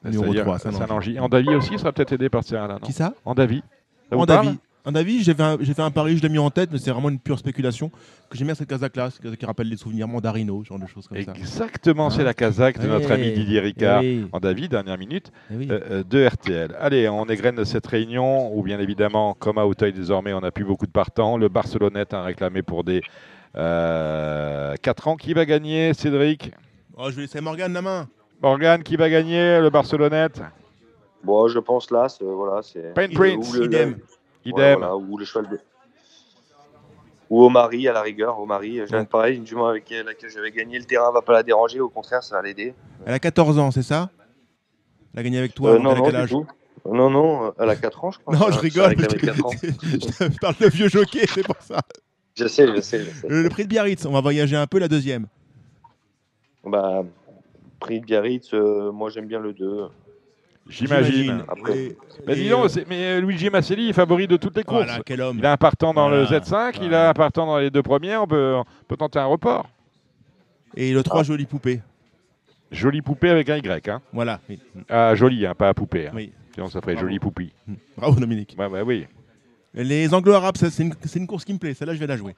Numéro 0.03 0.23
C'est-à-dire, 0.23 0.43
3, 0.43 0.59
ça, 0.59 0.71
non. 0.71 0.77
Saint-Langy. 0.79 1.19
Andavi 1.19 1.49
aussi 1.55 1.77
sera 1.77 1.91
peut-être 1.91 2.13
aidé 2.13 2.29
par 2.29 2.43
ce 2.43 2.49
terrain-là, 2.51 2.79
Qui 2.81 2.91
ça 2.91 3.13
Andavi. 3.25 3.61
Ça 4.09 4.41
en 4.83 4.95
avis, 4.95 5.21
j'ai 5.23 5.35
fait, 5.35 5.43
un, 5.43 5.57
j'ai 5.61 5.75
fait 5.75 5.81
un 5.83 5.91
pari, 5.91 6.17
je 6.17 6.23
l'ai 6.23 6.29
mis 6.29 6.39
en 6.39 6.49
tête, 6.49 6.69
mais 6.71 6.79
c'est 6.79 6.89
vraiment 6.89 7.09
une 7.09 7.19
pure 7.19 7.37
spéculation. 7.37 7.89
Que 8.29 8.35
j'aime 8.35 8.47
bien 8.47 8.55
cette 8.55 8.67
Kazakh-là, 8.67 9.09
c'est 9.11 9.37
qui 9.37 9.45
rappelle 9.45 9.69
les 9.69 9.77
souvenirs 9.77 10.07
Mandarino, 10.07 10.63
ce 10.63 10.69
genre 10.69 10.79
de 10.79 10.87
choses 10.87 11.07
comme 11.07 11.21
ça. 11.21 11.33
Exactement, 11.33 12.09
c'est 12.09 12.21
Hein 12.21 12.25
la 12.25 12.33
Kazakh 12.33 12.79
de 12.79 12.87
notre 12.87 13.11
Eh, 13.11 13.13
ami 13.13 13.31
Didier 13.31 13.59
Ricard. 13.59 14.01
eh 14.01 14.21
oui. 14.23 14.27
Andavi, 14.31 14.67
dernière 14.69 14.97
minute, 14.97 15.31
Eh 15.51 15.55
oui. 15.55 15.67
euh, 15.69 15.79
euh, 15.91 16.03
de 16.03 16.25
RTL. 16.25 16.75
Allez, 16.79 17.07
on 17.09 17.25
égrène 17.25 17.63
cette 17.63 17.85
réunion 17.85 18.57
où, 18.57 18.63
bien 18.63 18.79
évidemment, 18.79 19.35
comme 19.37 19.59
à 19.59 19.67
Auteuil 19.67 19.93
désormais, 19.93 20.33
on 20.33 20.41
n'a 20.41 20.49
plus 20.49 20.65
beaucoup 20.65 20.87
de 20.87 20.91
partants. 20.91 21.37
Le 21.37 21.47
Barcelonnette 21.47 22.15
a 22.15 22.23
réclamé 22.23 22.63
pour 22.63 22.83
des 22.83 23.01
4 23.53 25.07
ans. 25.07 25.15
Qui 25.15 25.33
va 25.33 25.45
gagner, 25.45 25.93
Cédric 25.93 26.51
Oh, 26.97 27.09
je 27.09 27.15
vais 27.15 27.21
laisser 27.23 27.41
Morgane 27.41 27.73
la 27.73 27.81
main. 27.81 28.07
Morgane, 28.41 28.83
qui 28.83 28.95
va 28.95 29.09
gagner 29.09 29.59
le 29.59 29.69
Barcelonnette 29.69 30.41
Bon, 31.23 31.47
je 31.47 31.59
pense 31.59 31.91
là, 31.91 32.09
c'est- 32.09 32.23
voilà, 32.23 32.61
c'est. 32.63 32.93
Pain 32.95 33.07
ou 33.09 33.13
Prince. 33.13 33.53
le- 33.55 33.65
Idem. 33.65 33.97
Idem. 34.45 34.79
voilà, 34.79 34.95
ou 34.95 35.17
le 35.17 35.25
cheval 35.25 35.47
de. 35.49 35.59
Ou 37.29 37.43
au 37.43 37.49
mari, 37.49 37.87
à 37.87 37.93
la 37.93 38.01
rigueur, 38.01 38.39
au 38.39 38.45
mari. 38.45 38.81
J'ai 38.89 39.05
pareil, 39.05 39.37
une 39.37 39.45
jument 39.47 39.67
avec 39.67 39.89
laquelle 39.89 40.29
j'avais 40.29 40.51
gagné. 40.51 40.79
Le 40.79 40.85
terrain 40.85 41.11
va 41.11 41.21
pas 41.21 41.33
la 41.33 41.43
déranger, 41.43 41.79
au 41.79 41.89
contraire, 41.89 42.23
ça 42.23 42.35
va 42.37 42.41
l'aider. 42.41 42.73
Elle 43.05 43.13
a 43.13 43.19
14 43.19 43.57
ans, 43.59 43.71
c'est 43.71 43.83
ça? 43.83 44.09
Elle 45.13 45.19
a 45.19 45.23
gagné 45.23 45.37
avec 45.39 45.53
toi 45.53 45.71
Euh, 45.71 45.79
non, 45.79 45.91
elle 45.91 45.95
a 45.95 45.99
non, 45.99 46.05
quel 46.05 46.15
âge? 46.15 46.33
Non, 46.85 47.09
non, 47.09 47.45
euh, 47.45 47.51
elle 47.59 47.69
a 47.69 47.75
4 47.75 48.03
ans, 48.03 48.11
je 48.11 48.19
crois. 48.19 48.35
Non, 48.35 48.47
je 48.47 48.53
ça 48.53 48.59
rigole. 48.59 48.95
que- 48.95 49.25
4 49.25 49.45
ans. 49.45 49.51
je 49.61 50.39
parle 50.39 50.55
de 50.59 50.67
vieux 50.67 50.89
jockey, 50.89 51.25
c'est 51.27 51.43
pour 51.43 51.55
ça. 51.61 51.79
Je 52.41 52.47
sais, 52.47 52.67
je 52.67 52.81
sais, 52.81 52.99
je 53.03 53.09
sais. 53.11 53.27
Le, 53.27 53.43
le 53.43 53.49
prix 53.49 53.63
de 53.63 53.69
Biarritz, 53.69 54.05
on 54.05 54.11
va 54.11 54.21
voyager 54.21 54.55
un 54.55 54.67
peu 54.67 54.79
la 54.79 54.87
deuxième. 54.87 55.27
Bah, 56.65 57.03
prix 57.79 57.99
de 57.99 58.05
Biarritz, 58.05 58.53
euh, 58.53 58.91
moi 58.91 59.09
j'aime 59.09 59.25
bien 59.27 59.39
le 59.39 59.53
2. 59.53 59.87
J'imagine. 60.69 61.43
Et- 61.73 61.97
Mais 62.27 62.33
et, 62.33 62.35
dis 62.35 62.49
donc, 62.49 62.65
euh, 62.77 62.83
mais 62.87 63.03
euh, 63.17 63.21
Luigi 63.21 63.49
Masselli 63.49 63.89
est 63.89 63.93
favori 63.93 64.27
de 64.27 64.37
toutes 64.37 64.55
les 64.55 64.63
courses. 64.63 64.85
Voilà, 64.85 65.01
quel 65.05 65.19
homme. 65.21 65.37
Il 65.39 65.45
a 65.45 65.51
un 65.53 65.57
partant 65.57 65.93
dans 65.93 66.07
le 66.07 66.23
Voilà. 66.23 66.39
Z5, 66.39 66.79
il 66.83 66.93
a 66.93 67.09
un 67.09 67.13
partant 67.13 67.45
dans 67.47 67.57
les 67.57 67.69
deux 67.71 67.81
premiers, 67.81 68.15
on 68.17 68.27
peut, 68.27 68.55
on 68.55 68.63
peut 68.87 68.95
tenter 68.97 69.19
un 69.19 69.25
report. 69.25 69.67
Et 70.75 70.93
le 70.93 71.03
3, 71.03 71.23
jolie 71.23 71.45
poupée. 71.45 71.81
Jolie 72.71 73.01
poupée 73.01 73.29
avec 73.29 73.49
un 73.49 73.57
Y. 73.57 73.89
Hein. 73.89 74.01
Voilà. 74.13 74.39
Oui. 74.49 74.59
Ah, 74.87 75.13
jolie, 75.15 75.45
hein, 75.45 75.55
pas 75.55 75.69
à 75.69 75.73
poupée. 75.73 76.07
hein. 76.07 76.11
Oui. 76.15 76.31
Sinon, 76.53 76.67
ça 76.69 76.79
ferait 76.79 76.93
Bravo. 76.93 77.07
jolie 77.07 77.19
poupie. 77.19 77.51
Bravo, 77.97 78.19
Dominique. 78.19 78.55
Ouais, 78.57 78.67
ouais, 78.67 78.81
oui. 78.81 79.07
Les 79.73 80.13
anglo-arabes, 80.13 80.55
c'est 80.57 80.83
une, 80.83 80.93
une 81.15 81.27
course 81.27 81.45
qui 81.45 81.53
me 81.53 81.57
plaît. 81.57 81.73
Celle-là, 81.73 81.93
je 81.93 81.99
vais 81.99 82.07
la 82.07 82.17
jouer. 82.17 82.35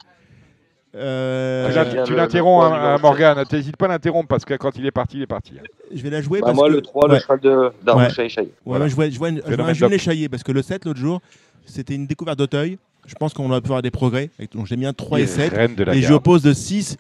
Euh, 0.96 2.04
tu 2.06 2.12
le- 2.12 2.18
l'interromps, 2.18 2.72
hein, 2.72 2.98
Morgane. 3.02 3.44
T'hésites 3.46 3.78
pas 3.78 3.86
à 3.86 3.90
l'interrompre 3.90 4.28
parce 4.28 4.46
que 4.46 4.54
quand 4.54 4.78
il 4.78 4.86
est 4.86 4.92
parti, 4.92 5.18
il 5.18 5.24
est 5.24 5.28
parti. 5.28 5.54
hein. 5.60 5.64
je 5.92 6.02
vais 6.04 6.12
la 6.12 6.22
jouer 6.22 6.40
Bah, 6.40 6.48
parce 6.48 6.58
moi, 6.58 6.68
que... 6.68 6.74
le 6.74 6.82
3, 6.82 7.08
Ouais. 7.08 7.16
le 7.16 7.20
cheval 7.22 7.40
de- 7.40 7.72
d'Arnaud 7.84 8.04
Ouais. 8.04 8.18
Ouais, 8.38 8.50
Voilà. 8.66 8.80
moi, 8.80 8.88
je 8.88 8.96
vois, 8.96 9.10
je 9.10 9.18
vois, 9.18 9.30
une- 9.30 9.42
je 9.48 9.56
vois 9.56 9.66
un 9.66 9.74
jumelé 9.74 9.98
chaillé 9.98 10.30
parce 10.30 10.44
que 10.44 10.52
le 10.52 10.62
7 10.62 10.86
l'autre 10.86 11.00
jour, 11.00 11.20
c'était 11.66 11.96
une 11.96 12.06
découverte 12.06 12.38
d'Auteuil. 12.38 12.78
Je 13.08 13.16
pense 13.16 13.34
qu'on 13.34 13.48
va 13.50 13.60
pouvoir 13.60 13.78
avoir 13.78 13.82
des 13.82 13.90
progrès. 13.92 14.30
Et 14.40 14.48
Donc 14.54 14.68
j'ai 14.68 14.76
bien 14.76 14.94
3 14.94 15.20
et 15.20 15.26
7. 15.28 15.52
Reine 15.54 15.74
de 15.76 15.84
la 15.84 15.94
Et 15.96 15.98
je 15.98 16.02
garde. 16.04 16.14
oppose 16.16 16.44
de 16.44 16.54
6 16.54 16.98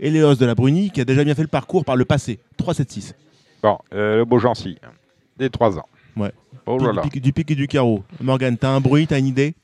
Elios 0.00 0.34
de 0.34 0.44
la 0.44 0.54
Bruni 0.56 0.90
qui 0.90 1.00
a 1.00 1.04
déjà 1.04 1.22
bien 1.24 1.34
fait 1.36 1.42
le 1.42 1.48
parcours 1.48 1.84
par 1.84 1.94
le 1.96 2.04
passé. 2.04 2.40
3, 2.56 2.74
7, 2.74 2.90
6. 2.90 3.14
Bon, 3.62 3.78
euh, 3.94 4.18
le 4.18 4.24
beau 4.24 4.38
Jancy, 4.40 4.76
des 5.38 5.48
3 5.50 5.78
ans. 5.78 5.86
Ouais. 6.16 6.32
Oh 6.66 6.78
là 6.78 6.92
là. 6.92 7.02
Du, 7.02 7.08
pic, 7.10 7.22
du 7.22 7.32
pic 7.32 7.50
et 7.52 7.54
du 7.54 7.68
carreau. 7.68 8.02
Morgane, 8.20 8.58
t'as 8.58 8.70
un 8.70 8.80
bruit, 8.80 9.06
t'as 9.06 9.18
une 9.20 9.26
idée? 9.26 9.54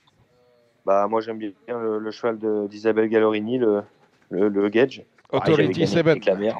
Bah, 0.84 1.06
moi 1.08 1.20
j'aime 1.20 1.38
bien 1.38 1.50
le, 1.68 1.98
le 1.98 2.10
cheval 2.10 2.38
de- 2.38 2.66
d'Isabelle 2.68 3.08
Gallorini, 3.08 3.58
le, 3.58 3.82
le, 4.30 4.48
le 4.48 4.68
Gage. 4.68 5.02
Authority 5.34 5.62
Ah, 5.62 5.72
gagné 5.72 5.86
7. 5.86 6.06
avec 6.06 6.26
la 6.26 6.34
mère. 6.34 6.58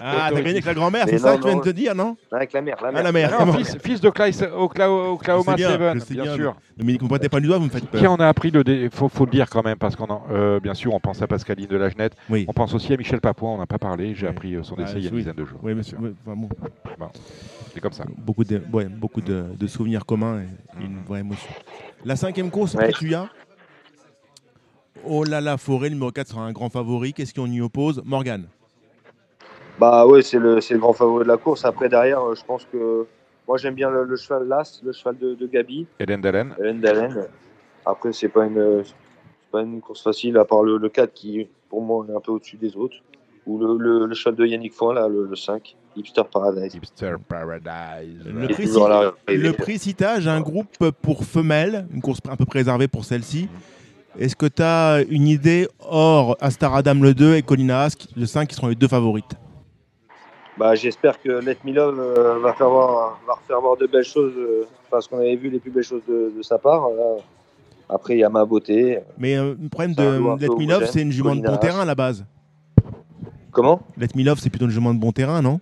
Ah, 0.00 0.28
t'as 0.30 0.36
gagné 0.36 0.50
avec 0.50 0.64
la 0.66 0.74
grand-mère, 0.74 1.06
c'est 1.08 1.18
ça 1.18 1.36
que 1.36 1.42
tu 1.42 1.48
viens 1.48 1.56
de 1.56 1.62
te 1.62 1.70
dire, 1.70 1.96
non? 1.96 2.16
Avec 2.30 2.52
la 2.52 2.62
mère, 2.62 2.76
la 2.80 2.88
Ah, 2.90 2.92
mère. 2.92 3.02
la 3.02 3.10
mère. 3.12 3.44
Non, 3.46 3.52
fils, 3.54 3.76
fils 3.82 4.00
de 4.00 4.08
Cly- 4.08 4.30
Ocla- 4.56 4.88
Oklahoma 4.88 5.56
Je 5.56 5.62
sais 5.64 5.76
bien, 5.78 5.92
7, 5.92 5.94
je 5.94 5.98
sais 6.04 6.14
bien, 6.14 6.22
bien. 6.22 6.34
sûr. 6.36 6.56
Dominique, 6.76 7.00
vous 7.00 7.06
ne 7.06 7.08
pointez 7.08 7.28
pas 7.28 7.40
du 7.40 7.48
doigt, 7.48 7.58
vous 7.58 7.64
me 7.64 7.70
faites 7.70 7.88
peur. 7.88 8.00
Qui 8.00 8.06
en 8.06 8.16
a 8.16 8.28
appris 8.28 8.52
le 8.52 8.62
dé... 8.62 8.88
faut, 8.92 9.08
faut 9.08 9.24
le 9.24 9.32
dire 9.32 9.50
quand 9.50 9.64
même 9.64 9.78
parce 9.78 9.96
qu'on 9.96 10.06
euh, 10.30 10.60
bien 10.60 10.74
sûr 10.74 10.94
on 10.94 11.00
pense 11.00 11.20
à 11.22 11.26
Pascaline 11.26 11.66
de 11.66 11.76
la 11.76 11.88
Genette, 11.88 12.12
Oui. 12.30 12.44
on 12.46 12.52
pense 12.52 12.72
aussi 12.72 12.92
à 12.92 12.96
Michel 12.96 13.20
Papouin, 13.20 13.54
on 13.54 13.58
n'a 13.58 13.66
pas 13.66 13.78
parlé, 13.78 14.14
j'ai 14.14 14.26
Oui. 14.26 14.30
appris 14.30 14.54
euh, 14.54 14.62
son 14.62 14.76
Ah, 14.78 14.82
décès 14.84 14.98
il 14.98 15.02
y 15.02 15.06
a 15.06 15.08
une 15.08 15.14
oui. 15.16 15.20
dizaine 15.22 15.34
de 15.34 15.44
jours. 15.44 15.58
Oui, 15.62 15.74
monsieur. 15.74 15.96
oui, 16.00 16.14
enfin, 16.24 16.36
bon, 16.36 16.48
C'est 17.74 17.80
comme 17.80 17.92
ça. 17.92 18.04
beaucoup 18.16 18.44
de, 18.44 18.62
ouais, 18.72 18.84
beaucoup 18.84 19.20
de, 19.22 19.44
de 19.58 19.66
souvenirs 19.66 20.06
communs 20.06 20.42
et 20.42 20.84
une 20.84 21.00
vraie 21.04 21.20
émotion. 21.20 21.50
La 22.06 22.14
cinquième 22.14 22.50
course, 22.52 22.74
Ouais. 22.74 22.92
que 22.92 22.98
tu 22.98 23.14
as 23.14 23.28
Oh 25.04 25.24
là 25.24 25.40
là, 25.40 25.56
Forêt, 25.56 25.90
numéro 25.90 26.10
4 26.12 26.28
sera 26.28 26.42
un 26.42 26.52
grand 26.52 26.70
favori. 26.70 27.12
Qu'est-ce 27.12 27.34
qu'on 27.34 27.46
y 27.50 27.60
oppose? 27.60 28.00
Morgane. 28.04 28.46
Bah 29.80 30.06
ouais, 30.06 30.22
c'est 30.22 30.38
le, 30.38 30.60
c'est 30.60 30.74
le 30.74 30.80
grand 30.80 30.92
favori 30.92 31.24
de 31.24 31.28
la 31.28 31.36
course. 31.36 31.64
Après, 31.64 31.88
derrière, 31.88 32.22
euh, 32.22 32.34
je 32.36 32.44
pense 32.44 32.64
que 32.72 33.06
moi 33.48 33.58
j'aime 33.58 33.74
bien 33.74 33.90
le, 33.90 34.04
le 34.04 34.16
cheval 34.16 34.46
Las, 34.48 34.80
le 34.84 34.92
cheval 34.92 35.18
de, 35.18 35.34
de 35.34 35.46
Gabi, 35.48 35.86
Hélène 35.98 36.20
Dalen, 36.20 36.54
Hélène 36.60 36.80
Dalen. 36.80 37.26
Après, 37.84 38.12
c'est 38.12 38.28
pas 38.28 38.46
une, 38.46 38.84
pas 39.52 39.62
une 39.62 39.80
course 39.80 40.02
facile, 40.02 40.38
à 40.38 40.44
part 40.44 40.62
le, 40.62 40.78
le 40.78 40.88
4 40.88 41.12
qui, 41.12 41.48
pour 41.68 41.82
moi, 41.82 42.06
est 42.08 42.14
un 42.16 42.20
peu 42.20 42.30
au-dessus 42.32 42.56
des 42.56 42.76
autres. 42.76 42.96
Ou 43.46 43.58
le, 43.58 43.76
le, 43.78 44.06
le 44.06 44.14
cheval 44.14 44.34
de 44.34 44.44
Yannick 44.46 44.72
Foin, 44.72 44.94
là, 44.94 45.08
le, 45.08 45.26
le 45.26 45.36
5, 45.36 45.76
Hipster 45.96 46.22
Paradise. 46.30 46.74
Hipster 46.74 47.14
Paradise. 47.28 48.24
Le 48.24 49.52
prix, 49.52 49.72
le 49.74 49.78
citage, 49.78 50.26
un 50.26 50.40
groupe 50.40 50.90
pour 51.02 51.24
femelles, 51.24 51.86
une 51.92 52.02
course 52.02 52.18
un 52.28 52.36
peu 52.36 52.44
préservée 52.44 52.88
pour 52.88 53.04
celle-ci. 53.04 53.48
Est-ce 54.18 54.34
que 54.34 54.46
tu 54.46 54.62
as 54.62 55.02
une 55.08 55.28
idée 55.28 55.68
hors 55.78 56.36
Astaradam 56.40 57.02
le 57.02 57.14
2 57.14 57.36
et 57.36 57.42
Colina 57.42 57.82
Ask, 57.82 58.06
le 58.16 58.26
5 58.26 58.48
qui 58.48 58.54
seront 58.54 58.68
les 58.68 58.74
deux 58.74 58.88
favorites? 58.88 59.36
Bah, 60.56 60.74
j'espère 60.74 61.20
que 61.20 61.28
Let 61.28 61.58
Me 61.64 61.72
Love 61.72 62.00
euh, 62.00 62.38
va, 62.38 62.54
faire 62.54 62.70
voir, 62.70 63.20
va 63.26 63.34
refaire 63.34 63.60
voir 63.60 63.76
de 63.76 63.86
belles 63.86 64.04
choses, 64.04 64.32
euh, 64.38 64.64
parce 64.90 65.06
qu'on 65.06 65.18
avait 65.18 65.36
vu 65.36 65.50
les 65.50 65.58
plus 65.58 65.70
belles 65.70 65.84
choses 65.84 66.00
de, 66.08 66.32
de 66.34 66.42
sa 66.42 66.56
part. 66.58 66.88
là. 66.88 67.16
Après, 67.88 68.14
il 68.16 68.20
y 68.20 68.24
a 68.24 68.30
ma 68.30 68.44
beauté. 68.44 68.98
Mais 69.18 69.36
euh, 69.36 69.54
le 69.60 69.68
problème 69.68 69.94
de 69.94 70.02
Let 70.40 70.48
Me 70.48 70.66
Love, 70.66 70.86
c'est 70.86 71.02
une 71.02 71.12
jument 71.12 71.36
de 71.36 71.42
bon 71.42 71.56
terrain 71.58 71.80
à 71.82 71.84
la 71.84 71.94
base. 71.94 72.24
Comment 73.56 73.80
Let 73.96 74.08
Me 74.14 74.22
Love, 74.22 74.38
c'est 74.38 74.50
plutôt 74.50 74.66
une 74.66 74.70
jument 74.70 74.92
de 74.92 75.00
bon 75.00 75.12
terrain, 75.12 75.40
non? 75.40 75.60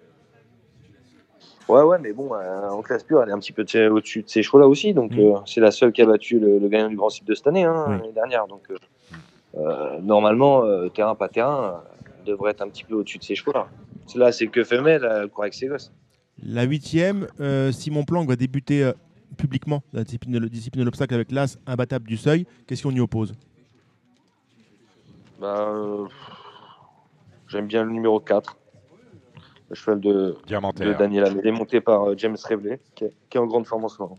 Ouais, 1.68 1.82
ouais, 1.82 1.96
mais 2.00 2.12
bon, 2.12 2.34
euh, 2.34 2.68
en 2.68 2.82
classe 2.82 3.04
pure, 3.04 3.22
elle 3.22 3.28
est 3.28 3.32
un 3.32 3.38
petit 3.38 3.52
peu 3.52 3.62
de 3.62 3.70
ses- 3.70 3.86
au-dessus 3.86 4.24
de 4.24 4.28
ces 4.28 4.42
chevaux-là 4.42 4.66
aussi. 4.66 4.92
Donc, 4.94 5.12
Mm. 5.12 5.20
euh, 5.20 5.34
c'est 5.46 5.60
la 5.60 5.70
seule 5.70 5.92
qui 5.92 6.02
a 6.02 6.06
battu 6.06 6.40
le, 6.40 6.58
le 6.58 6.68
gagnant 6.68 6.88
du 6.88 6.96
Grand 6.96 7.08
Cycle 7.08 7.28
de 7.28 7.34
cette 7.36 7.46
année, 7.46 7.62
hein, 7.62 7.90
l'année 7.90 8.12
dernière. 8.12 8.48
Donc, 8.48 8.62
euh, 8.68 8.76
euh, 9.58 10.00
normalement, 10.00 10.64
euh, 10.64 10.88
terrain 10.88 11.14
pas 11.14 11.28
terrain, 11.28 11.84
euh, 11.86 12.24
devrait 12.26 12.50
être 12.50 12.62
un 12.62 12.68
petit 12.68 12.82
peu 12.82 12.96
au-dessus 12.96 13.18
de 13.18 13.22
ces 13.22 13.36
chevaux-là. 13.36 13.68
Là, 14.16 14.32
c'est 14.32 14.48
que 14.48 14.64
femelle, 14.64 15.08
elle 15.08 15.28
court 15.28 15.44
avec 15.44 15.54
ses 15.54 15.68
gosses. 15.68 15.92
La 16.44 16.64
huitième, 16.64 17.28
euh, 17.38 17.70
Simon 17.70 18.02
Planck 18.02 18.26
va 18.26 18.34
débuter 18.34 18.82
euh, 18.82 18.92
publiquement 19.38 19.84
la 19.92 20.02
discipline 20.02 20.32
de, 20.40 20.82
l'obstacle 20.82 21.14
avec 21.14 21.30
l'As 21.30 21.58
imbattable 21.68 22.08
du 22.08 22.16
seuil. 22.16 22.44
Qu'est-ce 22.66 22.82
qu'on 22.82 22.90
y 22.90 22.98
oppose? 22.98 23.34
Bah, 25.40 25.68
euh, 25.68 26.06
J'aime 27.54 27.68
bien 27.68 27.84
le 27.84 27.92
numéro 27.92 28.18
4, 28.18 28.56
le 29.70 29.76
cheval 29.76 30.00
de, 30.00 30.36
de. 30.48 30.92
Daniel 30.94 31.24
Amédée, 31.24 31.52
monté 31.52 31.80
par 31.80 32.02
euh, 32.02 32.14
James 32.16 32.36
Reveley, 32.50 32.80
qui 32.96 33.04
est, 33.04 33.12
qui 33.30 33.38
est 33.38 33.40
en 33.40 33.46
grande 33.46 33.64
forme 33.64 33.84
en 33.84 33.88
ce 33.88 34.02
moment. 34.02 34.18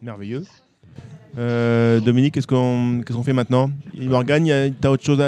Merveilleux. 0.00 0.44
Euh, 1.36 1.98
Dominique, 1.98 2.34
qu'est-ce 2.34 2.46
qu'on 2.46 3.02
qu'est-ce 3.04 3.16
qu'on 3.16 3.24
fait 3.24 3.32
maintenant? 3.32 3.70
Il 3.92 4.08
Morgane, 4.08 4.44
tu 4.80 4.86
as 4.86 4.90
autre 4.92 5.02
chose 5.02 5.18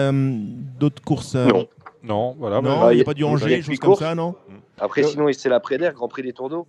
d'autres 0.78 1.02
courses 1.02 1.34
euh, 1.34 1.48
Non. 1.48 1.68
Non, 2.05 2.36
voilà. 2.38 2.60
Non, 2.60 2.78
bah, 2.78 2.92
il 2.92 2.96
n'y 2.96 3.00
a 3.00 3.02
a- 3.02 3.05
pas 3.06 3.14
du 3.14 3.24
Angers, 3.24 3.56
huit 3.56 3.62
choses 3.64 3.78
comme 3.80 3.96
ça, 3.96 4.14
non? 4.14 4.36
Après, 4.78 5.02
sinon, 5.02 5.26
c'est 5.32 5.48
la 5.48 5.59
Prédère, 5.59 5.94
Grand 5.94 6.06
Prix 6.06 6.22
des 6.22 6.32
Tours 6.32 6.48
d'eau. 6.48 6.68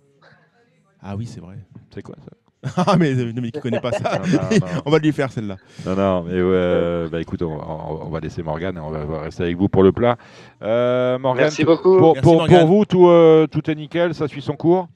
Ah 1.00 1.14
oui, 1.14 1.24
c'est 1.24 1.40
vrai. 1.40 1.54
c'est 1.94 2.02
quoi 2.02 2.16
ça? 2.18 2.32
Ah, 2.76 2.96
mais 2.98 3.14
Dominique, 3.14 3.54
il 3.56 3.60
connaît 3.60 3.80
pas 3.80 3.92
ça. 3.92 4.18
Non, 4.18 4.26
non, 4.26 4.58
non. 4.60 4.66
on 4.86 4.90
va 4.90 4.98
lui 4.98 5.12
faire 5.12 5.32
celle-là. 5.32 5.56
Non, 5.86 5.94
non, 5.96 6.22
mais 6.24 6.32
euh, 6.34 7.08
bah, 7.08 7.20
écoute, 7.20 7.40
on, 7.42 7.52
on- 7.54 8.06
on 8.06 8.10
va 8.10 8.20
laisser 8.20 8.42
Morgane 8.42 8.76
et 8.76 8.80
on 8.80 8.90
va, 8.90 8.98
on 9.06 9.10
va 9.12 9.20
rester 9.20 9.44
avec 9.44 9.56
vous 9.56 9.68
pour 9.68 9.82
le 9.82 9.92
plat. 9.92 10.16
Euh, 10.62 11.18
Morgane, 11.18 11.44
Merci 11.44 11.64
beaucoup. 11.64 11.96
Pour, 11.96 12.14
Merci, 12.14 12.22
pour- 12.22 12.36
Morgane. 12.36 12.58
pour 12.60 12.68
vous, 12.68 12.84
tout, 12.84 13.08
euh, 13.08 13.46
tout 13.46 13.70
est 13.70 13.74
nickel, 13.74 14.12
ça 14.14 14.28
suit 14.28 14.42
son 14.42 14.56
cours 14.56 14.88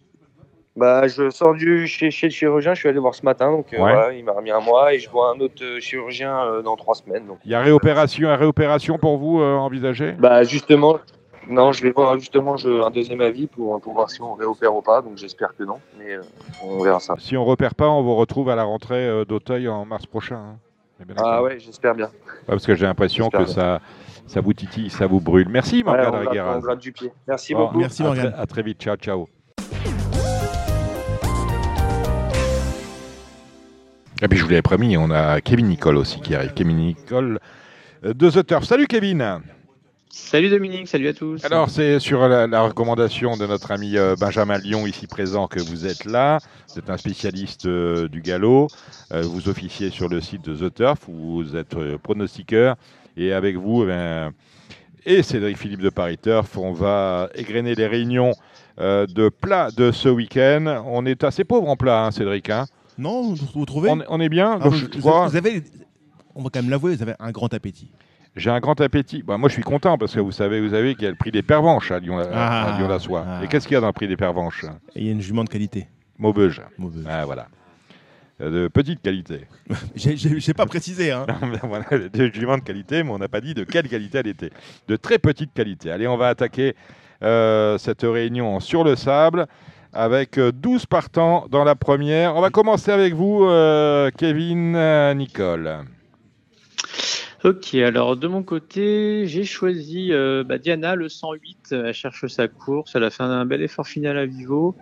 Bah, 0.77 1.07
je 1.09 1.31
sors 1.31 1.55
du 1.55 1.87
chez, 1.87 2.11
chez 2.11 2.27
le 2.27 2.33
chirurgien, 2.33 2.75
je 2.75 2.81
suis 2.81 2.89
allé 2.89 2.99
voir 2.99 3.15
ce 3.15 3.25
matin, 3.25 3.51
donc 3.51 3.73
euh, 3.73 3.77
Ouais. 3.77 3.93
voilà, 3.95 4.13
il 4.13 4.25
m'a 4.25 4.33
remis 4.33 4.51
un 4.51 4.61
mois 4.61 4.93
et 4.93 4.99
je 4.99 5.09
vois 5.09 5.33
un 5.35 5.41
autre 5.41 5.63
chirurgien 5.81 6.37
euh, 6.45 6.63
dans 6.63 6.77
trois 6.77 6.95
semaines. 6.97 7.27
Donc. 7.27 7.39
Il 7.47 7.51
y 7.51 7.55
a 7.55 7.61
réopération, 7.63 8.29
une 8.29 8.35
réopération 8.39 8.99
pour 8.99 9.17
vous 9.17 9.41
euh, 9.41 9.55
envisagée? 9.57 10.13
Bah 10.19 10.43
justement, 10.45 10.99
non, 11.49 11.73
je 11.73 11.83
vais 11.83 11.91
voir 11.93 12.19
justement 12.19 12.57
je, 12.57 12.83
un 12.83 12.91
deuxième 12.91 13.21
avis 13.21 13.47
pour, 13.47 13.81
pour 13.81 13.93
voir 13.95 14.11
si 14.11 14.21
on 14.23 14.35
réopère 14.35 14.75
ou 14.75 14.83
pas, 14.83 15.03
donc 15.03 15.17
j'espère 15.17 15.55
que 15.57 15.63
non, 15.65 15.79
mais 15.99 16.15
euh, 16.15 16.23
on 16.63 16.83
verra 16.83 17.01
ça. 17.01 17.15
Si 17.19 17.37
on 17.37 17.45
repère 17.45 17.75
pas, 17.75 17.89
on 17.89 18.03
vous 18.03 18.15
retrouve 18.17 18.49
à 18.51 18.57
la 18.57 18.65
rentrée 18.65 19.07
euh, 19.09 19.25
d'Auteuil 19.25 19.69
en 19.69 19.85
mars 19.85 20.07
prochain. 20.07 20.37
hein. 20.37 20.57
D'accord 21.07 21.27
Ah 21.27 21.43
ouais, 21.43 21.59
j'espère 21.59 21.95
bien. 21.95 22.07
Ouais, 22.07 22.11
parce 22.47 22.65
que 22.67 22.75
j'ai 22.75 22.87
l'impression 22.87 23.29
que 23.29 23.45
ça, 23.47 23.81
ça 24.27 24.41
vous 24.41 24.53
titille, 24.53 24.91
ça 24.91 25.07
vous 25.07 25.21
brûle. 25.21 25.49
Merci, 25.49 25.77
Ouais, 25.79 25.83
Morgane 25.85 26.63
on, 26.65 26.71
on 26.71 26.75
du 26.77 26.93
pied. 26.93 27.13
Merci 27.27 27.53
Bon, 27.55 27.65
beaucoup. 27.67 27.79
Merci, 27.79 28.03
à 28.03 28.07
Morgane. 28.07 28.33
très- 28.33 28.41
à 28.41 28.47
très 28.47 28.63
vite. 28.63 28.81
Ciao, 28.81 28.97
ciao. 28.97 29.29
Et 34.23 34.29
puis 34.29 34.39
je 34.39 34.45
vous 34.45 34.51
l'avais 34.51 34.63
promis, 34.63 34.97
on 34.97 35.11
a 35.11 35.41
Kevin 35.41 35.67
Nicole 35.69 35.97
aussi 35.97 36.21
qui 36.21 36.35
arrive. 36.35 36.55
Kevin 36.55 36.77
Nicole 36.77 37.41
euh, 38.05 38.15
de 38.15 38.31
The 38.31 38.47
Turf. 38.47 38.65
Salut 38.65 38.87
Kevin 38.87 39.41
Salut 40.17 40.49
Dominique, 40.49 40.87
salut 40.87 41.09
à 41.09 41.13
tous. 41.13 41.45
Alors 41.45 41.69
c'est 41.69 41.99
sur 41.99 42.29
la, 42.29 42.47
la 42.47 42.61
recommandation 42.63 43.37
de 43.37 43.47
notre 43.47 43.73
ami 43.73 43.97
euh, 43.97 44.15
Benjamin 44.15 44.59
Lyon 44.59 44.87
ici 44.87 45.09
présent 45.09 45.49
que 45.49 45.59
vous 45.59 45.87
êtes 45.87 46.05
là. 46.05 46.39
Vous 46.69 46.79
êtes 46.79 46.89
un 46.89 46.97
spécialiste 46.97 47.67
euh, 47.67 48.07
du 48.07 48.21
galop. 48.23 48.69
Euh, 49.13 49.23
vous 49.23 49.49
officiez 49.49 49.91
sur 49.91 50.09
le 50.09 50.21
site 50.21 50.45
de 50.49 50.55
The 50.69 50.73
Turf. 50.73 51.01
Vous 51.09 51.57
êtes 51.57 51.75
euh, 51.75 51.99
pronostiqueur. 51.99 52.77
Et 53.17 53.33
avec 53.33 53.57
vous, 53.57 53.83
eh 53.83 53.87
ben, 53.87 54.33
et 55.05 55.25
Cédric 55.25 55.59
Philippe 55.59 55.81
de 55.83 55.91
Paris 55.91 56.17
Turf, 56.19 56.57
on 56.59 56.73
va 56.73 57.29
égrener 57.35 57.75
les 57.75 57.87
réunions 57.89 58.35
euh, 58.81 59.07
de 59.09 59.29
plats 59.29 59.73
de 59.77 59.91
ce 59.91 60.09
week-end. 60.09 60.85
On 60.87 61.07
est 61.07 61.25
assez 61.25 61.43
pauvre 61.43 61.69
en 61.69 61.77
plat, 61.77 62.05
hein, 62.07 62.11
Cédric. 62.13 62.51
hein. 62.51 62.67
Non, 62.99 63.35
vous, 63.35 63.67
trouvez? 63.67 63.91
On, 63.91 63.99
on 64.09 64.21
est 64.21 64.29
bien. 64.29 64.59
Ah, 64.61 64.65
Donc, 64.65 64.75
vous, 64.75 64.79
je 64.79 64.85
vous- 64.87 65.01
crois- 65.01 65.27
vous 65.27 65.37
avez, 65.37 65.65
on 66.37 66.43
va 66.45 66.51
quand 66.55 66.63
même 66.63 66.71
l'avouer, 66.71 66.95
vous 66.95 67.03
avez 67.03 67.15
un 67.19 67.33
grand 67.33 67.53
appétit. 67.53 67.91
J'ai 68.37 68.51
un 68.51 68.59
grand 68.61 68.81
appétit. 68.81 69.23
Bah, 69.23 69.39
moi, 69.39 69.49
je 69.49 69.55
suis 69.55 69.63
content 69.63 69.97
parce 69.97 70.15
que 70.15 70.21
vous 70.21 70.33
savez, 70.33 70.61
vous 70.61 70.71
savez 70.71 70.95
qu'il 70.95 71.05
y 71.05 71.07
a 71.07 71.11
le 71.11 71.17
prix 71.17 71.31
des 71.31 71.43
pervenches 71.43 71.91
à 71.93 72.01
Lyon, 72.01 72.19
Ah, 72.33 72.75
à 72.75 72.79
Lyon 72.79 72.89
la 72.89 72.99
Soie. 72.99 73.25
ah. 73.27 73.45
Et 73.45 73.49
qu'est-ce 73.49 73.67
qu'il 73.69 73.75
y 73.75 73.79
a 73.79 73.81
dans 73.81 73.87
le 73.87 73.93
prix 73.93 74.09
des 74.09 74.17
pervenches? 74.17 74.65
Il 74.97 75.05
y 75.05 75.09
a 75.09 75.13
une 75.13 75.21
jument 75.21 75.45
de 75.45 75.49
qualité. 75.49 75.87
Maubeuge. 76.19 76.61
Maubeuge. 76.79 77.05
Ah, 77.09 77.25
voilà. 77.25 77.47
Euh, 78.41 78.65
De 78.65 78.69
petite 78.69 79.01
qualité. 79.03 79.47
J'ai- 79.95 80.55
pas 80.55 80.67
précisé. 80.67 81.13
Hein. 81.13 81.27
Voilà, 81.63 81.85
des 82.13 82.33
juments 82.33 82.59
de 82.59 82.63
qualité, 82.65 83.05
mais 83.05 83.11
on 83.11 83.19
n'a 83.19 83.29
pas 83.29 83.41
dit 83.41 83.55
de 83.55 83.63
quelle 83.63 83.89
qualité 83.89 84.19
elle 84.19 84.27
était. 84.27 84.51
De 84.89 84.97
très 84.97 85.19
petite 85.19 85.53
qualité. 85.55 85.93
Allez, 85.93 86.09
on 86.09 86.17
va 86.17 86.29
attaquer 86.29 86.75
euh, 87.23 87.79
cette 87.79 88.03
réunion 88.03 88.59
sur 88.59 88.83
le 88.83 88.97
sable 88.97 89.47
avec 89.93 90.39
euh, 90.39 90.51
12 90.51 90.87
partants 90.87 91.47
dans 91.49 91.63
la 91.63 91.77
première. 91.77 92.35
On 92.35 92.41
va 92.41 92.51
commencer 92.51 92.91
avec 92.91 93.15
vous, 93.15 93.45
euh, 93.45 94.11
Kevin 94.19 94.75
euh, 94.75 95.15
Nicole. 95.15 95.85
Ok, 97.45 97.75
alors 97.75 98.17
de 98.17 98.27
mon 98.27 98.43
côté, 98.43 99.27
j'ai 99.27 99.45
choisi 99.45 100.13
euh, 100.13 100.45
bah, 100.45 100.57
Diana, 100.57 100.95
le 100.95 101.11
108. 101.11 101.73
Elle 101.73 101.93
cherche 101.93 102.27
sa 102.29 102.49
course. 102.49 102.93
Elle 102.95 103.05
a 103.05 103.11
fait 103.11 103.23
un 103.23 103.45
bel 103.45 103.61
effort 103.61 103.87
final 103.87 104.17
à 104.17 104.25
Vivo. 104.25 104.75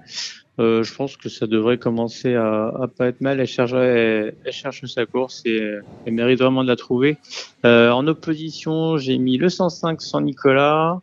Euh, 0.60 0.84
je 0.84 0.94
pense 0.94 1.16
que 1.16 1.28
ça 1.28 1.48
devrait 1.48 1.78
commencer 1.78 2.36
à, 2.36 2.68
à 2.68 2.86
pas 2.86 3.09
être 3.09 3.20
mal. 3.20 3.40
Elle 3.40 3.48
cherche, 3.48 3.72
elle, 3.72 4.36
cherche 4.51 4.84
sa 4.84 5.06
course 5.06 5.43
et 5.44 5.60
elle 6.06 6.12
mérite 6.12 6.39
vraiment 6.39 6.62
de 6.62 6.68
la 6.68 6.76
trouver. 6.76 7.18
Euh, 7.64 7.90
en 7.90 8.06
opposition, 8.06 8.97
j'ai 8.97 9.18
mis 9.18 9.39
le 9.39 9.48
105 9.48 10.01
sans 10.01 10.20
Nicolas. 10.20 11.01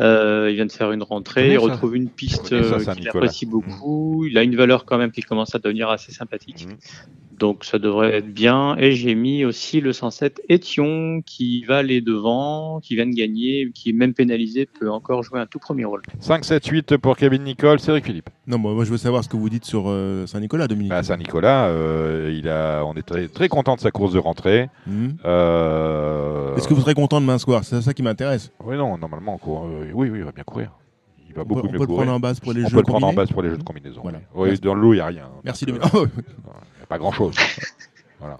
Euh, 0.00 0.48
il 0.50 0.56
vient 0.56 0.66
de 0.66 0.72
faire 0.72 0.92
une 0.92 1.02
rentrée. 1.02 1.48
Mmh. 1.48 1.52
Il 1.52 1.58
retrouve 1.58 1.96
une 1.96 2.08
piste 2.08 2.52
euh, 2.52 2.78
qu'il 2.94 3.08
apprécie 3.08 3.46
beaucoup. 3.46 4.24
Il 4.26 4.38
a 4.38 4.42
une 4.42 4.56
valeur 4.56 4.84
quand 4.84 4.98
même 4.98 5.10
qui 5.10 5.22
commence 5.22 5.54
à 5.54 5.58
devenir 5.58 5.88
assez 5.90 6.12
sympathique. 6.12 6.66
Mmh. 6.66 7.38
Donc 7.38 7.64
ça 7.64 7.78
devrait 7.78 8.14
être 8.16 8.32
bien. 8.32 8.76
Et 8.78 8.92
j'ai 8.92 9.14
mis 9.14 9.44
aussi 9.44 9.80
le 9.80 9.92
107 9.92 10.42
Étion 10.48 11.22
qui 11.24 11.64
va 11.64 11.78
aller 11.78 12.00
devant, 12.00 12.80
qui 12.80 12.96
vient 12.96 13.06
de 13.06 13.14
gagner, 13.14 13.70
qui 13.74 13.90
est 13.90 13.92
même 13.92 14.14
pénalisé, 14.14 14.66
peut 14.66 14.90
encore 14.90 15.22
jouer 15.22 15.40
un 15.40 15.46
tout 15.46 15.58
premier 15.58 15.84
rôle. 15.84 16.02
5, 16.20 16.44
7, 16.44 16.66
8 16.66 16.96
pour 16.96 17.16
Kevin 17.16 17.44
Nicole, 17.44 17.78
Cédric 17.78 18.06
Philippe. 18.06 18.30
Non, 18.48 18.58
moi, 18.58 18.72
moi, 18.72 18.84
je 18.84 18.90
veux 18.90 18.96
savoir 18.96 19.22
ce 19.22 19.28
que 19.28 19.36
vous 19.36 19.50
dites 19.50 19.66
sur 19.66 19.84
euh, 19.86 20.26
Saint-Nicolas, 20.26 20.66
Dominique. 20.68 20.92
À 20.92 21.02
Saint-Nicolas, 21.02 21.66
euh, 21.66 22.34
il 22.34 22.48
a, 22.48 22.82
on 22.82 22.94
est 22.94 23.02
très, 23.02 23.28
très 23.28 23.48
content 23.48 23.76
de 23.76 23.80
sa 23.80 23.90
course 23.90 24.12
de 24.12 24.18
rentrée. 24.18 24.70
Euh, 25.24 26.56
Est-ce 26.56 26.66
que 26.66 26.74
vous 26.74 26.80
serez 26.80 26.94
content 26.94 27.20
demain 27.20 27.38
soir? 27.38 27.62
C'est 27.64 27.82
ça 27.82 27.92
qui 27.92 28.02
m'intéresse. 28.02 28.50
Oui, 28.64 28.76
non, 28.76 28.96
normalement, 28.96 29.34
on 29.34 29.38
court, 29.38 29.66
euh, 29.66 29.87
oui, 29.92 30.10
oui, 30.10 30.18
il 30.18 30.24
va 30.24 30.32
bien 30.32 30.44
courir. 30.44 30.72
Il 31.28 31.34
va 31.34 31.42
On 31.42 31.44
beaucoup 31.44 31.62
peut- 31.62 31.68
on 31.68 31.72
mieux 31.72 31.78
peut 31.78 31.82
le 31.84 31.86
courir. 31.86 32.02
prendre 32.04 32.12
en 32.16 32.20
base 32.20 32.40
pour 32.40 32.52
les 32.52 32.64
on 32.64 32.68
jeux 32.68 32.70
peut 32.76 32.76
le 32.78 32.82
prendre 32.84 33.06
en 33.06 33.12
base 33.12 33.30
pour 33.30 33.42
les 33.42 33.50
jeux 33.50 33.58
de 33.58 33.62
combinaison. 33.62 34.00
Voilà. 34.02 34.20
Oui, 34.34 34.48
Merci. 34.48 34.62
dans 34.62 34.74
le 34.74 34.80
lot, 34.80 34.92
il 34.94 34.96
n'y 34.96 35.00
a 35.02 35.06
rien. 35.06 35.28
Merci, 35.44 35.66
Dominique. 35.66 35.94
euh, 35.94 36.06
Il 36.16 36.22
n'y 36.22 36.82
a 36.82 36.86
pas 36.88 36.98
grand-chose. 36.98 37.34
voilà. 38.20 38.38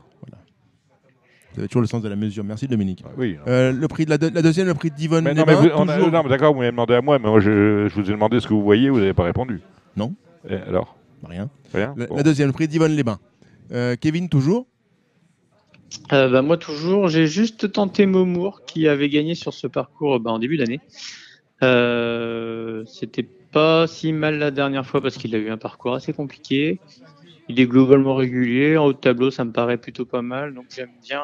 Vous 1.54 1.60
avez 1.60 1.68
toujours 1.68 1.82
le 1.82 1.88
sens 1.88 2.02
de 2.02 2.08
la 2.08 2.16
mesure. 2.16 2.44
Merci, 2.44 2.68
Dominique. 2.68 3.02
Oui. 3.16 3.36
Euh, 3.48 3.72
le 3.72 3.88
prix 3.88 4.04
de 4.04 4.10
la, 4.10 4.18
deux- 4.18 4.30
la 4.30 4.42
deuxième, 4.42 4.66
le 4.68 4.74
prix 4.74 4.90
de 4.90 4.96
Divonne 4.96 5.24
Mais 5.24 5.34
non, 5.34 5.44
mais 5.46 5.54
vous- 5.54 5.68
on 5.74 5.88
a- 5.88 5.94
toujours- 5.96 6.12
non, 6.12 6.22
mais 6.22 6.28
d'accord, 6.28 6.52
vous 6.52 6.60
m'avez 6.60 6.70
demandé 6.70 6.94
à 6.94 7.00
moi, 7.02 7.18
mais 7.18 7.28
moi, 7.28 7.40
je, 7.40 7.88
je 7.88 7.94
vous 8.00 8.08
ai 8.08 8.12
demandé 8.12 8.38
ce 8.40 8.46
que 8.46 8.54
vous 8.54 8.62
voyez, 8.62 8.90
vous 8.90 8.98
n'avez 9.00 9.14
pas 9.14 9.24
répondu. 9.24 9.60
Non. 9.96 10.14
Et 10.48 10.54
alors? 10.54 10.96
Rien. 11.24 11.50
Rien 11.74 11.94
La, 11.96 12.06
Bon. 12.06 12.16
la 12.16 12.22
deuxième, 12.22 12.46
le 12.46 12.52
prix 12.52 12.68
d'Yvonne 12.68 12.92
les 12.92 13.02
Bains. 13.02 13.18
Euh, 13.72 13.96
Kevin, 14.00 14.28
toujours? 14.28 14.66
Euh, 16.12 16.30
bah, 16.30 16.42
moi 16.42 16.56
toujours, 16.58 17.08
j'ai 17.08 17.26
juste 17.26 17.72
tenté 17.72 18.06
Momour 18.06 18.62
qui 18.66 18.86
avait 18.86 19.08
gagné 19.08 19.34
sur 19.34 19.52
ce 19.52 19.66
parcours 19.66 20.20
bah, 20.20 20.30
en 20.30 20.38
début 20.38 20.58
d'année. 20.58 20.80
Euh, 21.62 22.82
C'était 22.86 23.28
pas 23.52 23.86
si 23.86 24.12
mal 24.12 24.39
la 24.39 24.51
dernière 24.51 24.86
fois 24.86 25.01
parce 25.01 25.16
qu'il 25.16 25.35
a 25.35 25.39
eu 25.39 25.51
un 25.51 25.56
parcours 25.59 25.94
assez 25.94 26.12
compliqué. 26.12 26.80
Il 27.48 27.59
est 27.60 27.66
globalement 27.66 28.14
régulier. 28.14 28.76
En 28.76 28.86
haut 28.86 28.93
de 28.93 28.98
tableau, 28.98 29.30
ça 29.30 29.44
me 29.44 29.52
paraît 29.52 29.78
plutôt 29.78 30.05
pas 30.05 30.22
mal. 30.22 30.55
Donc 30.55 30.66
j'aime 30.74 30.90
bien. 31.02 31.22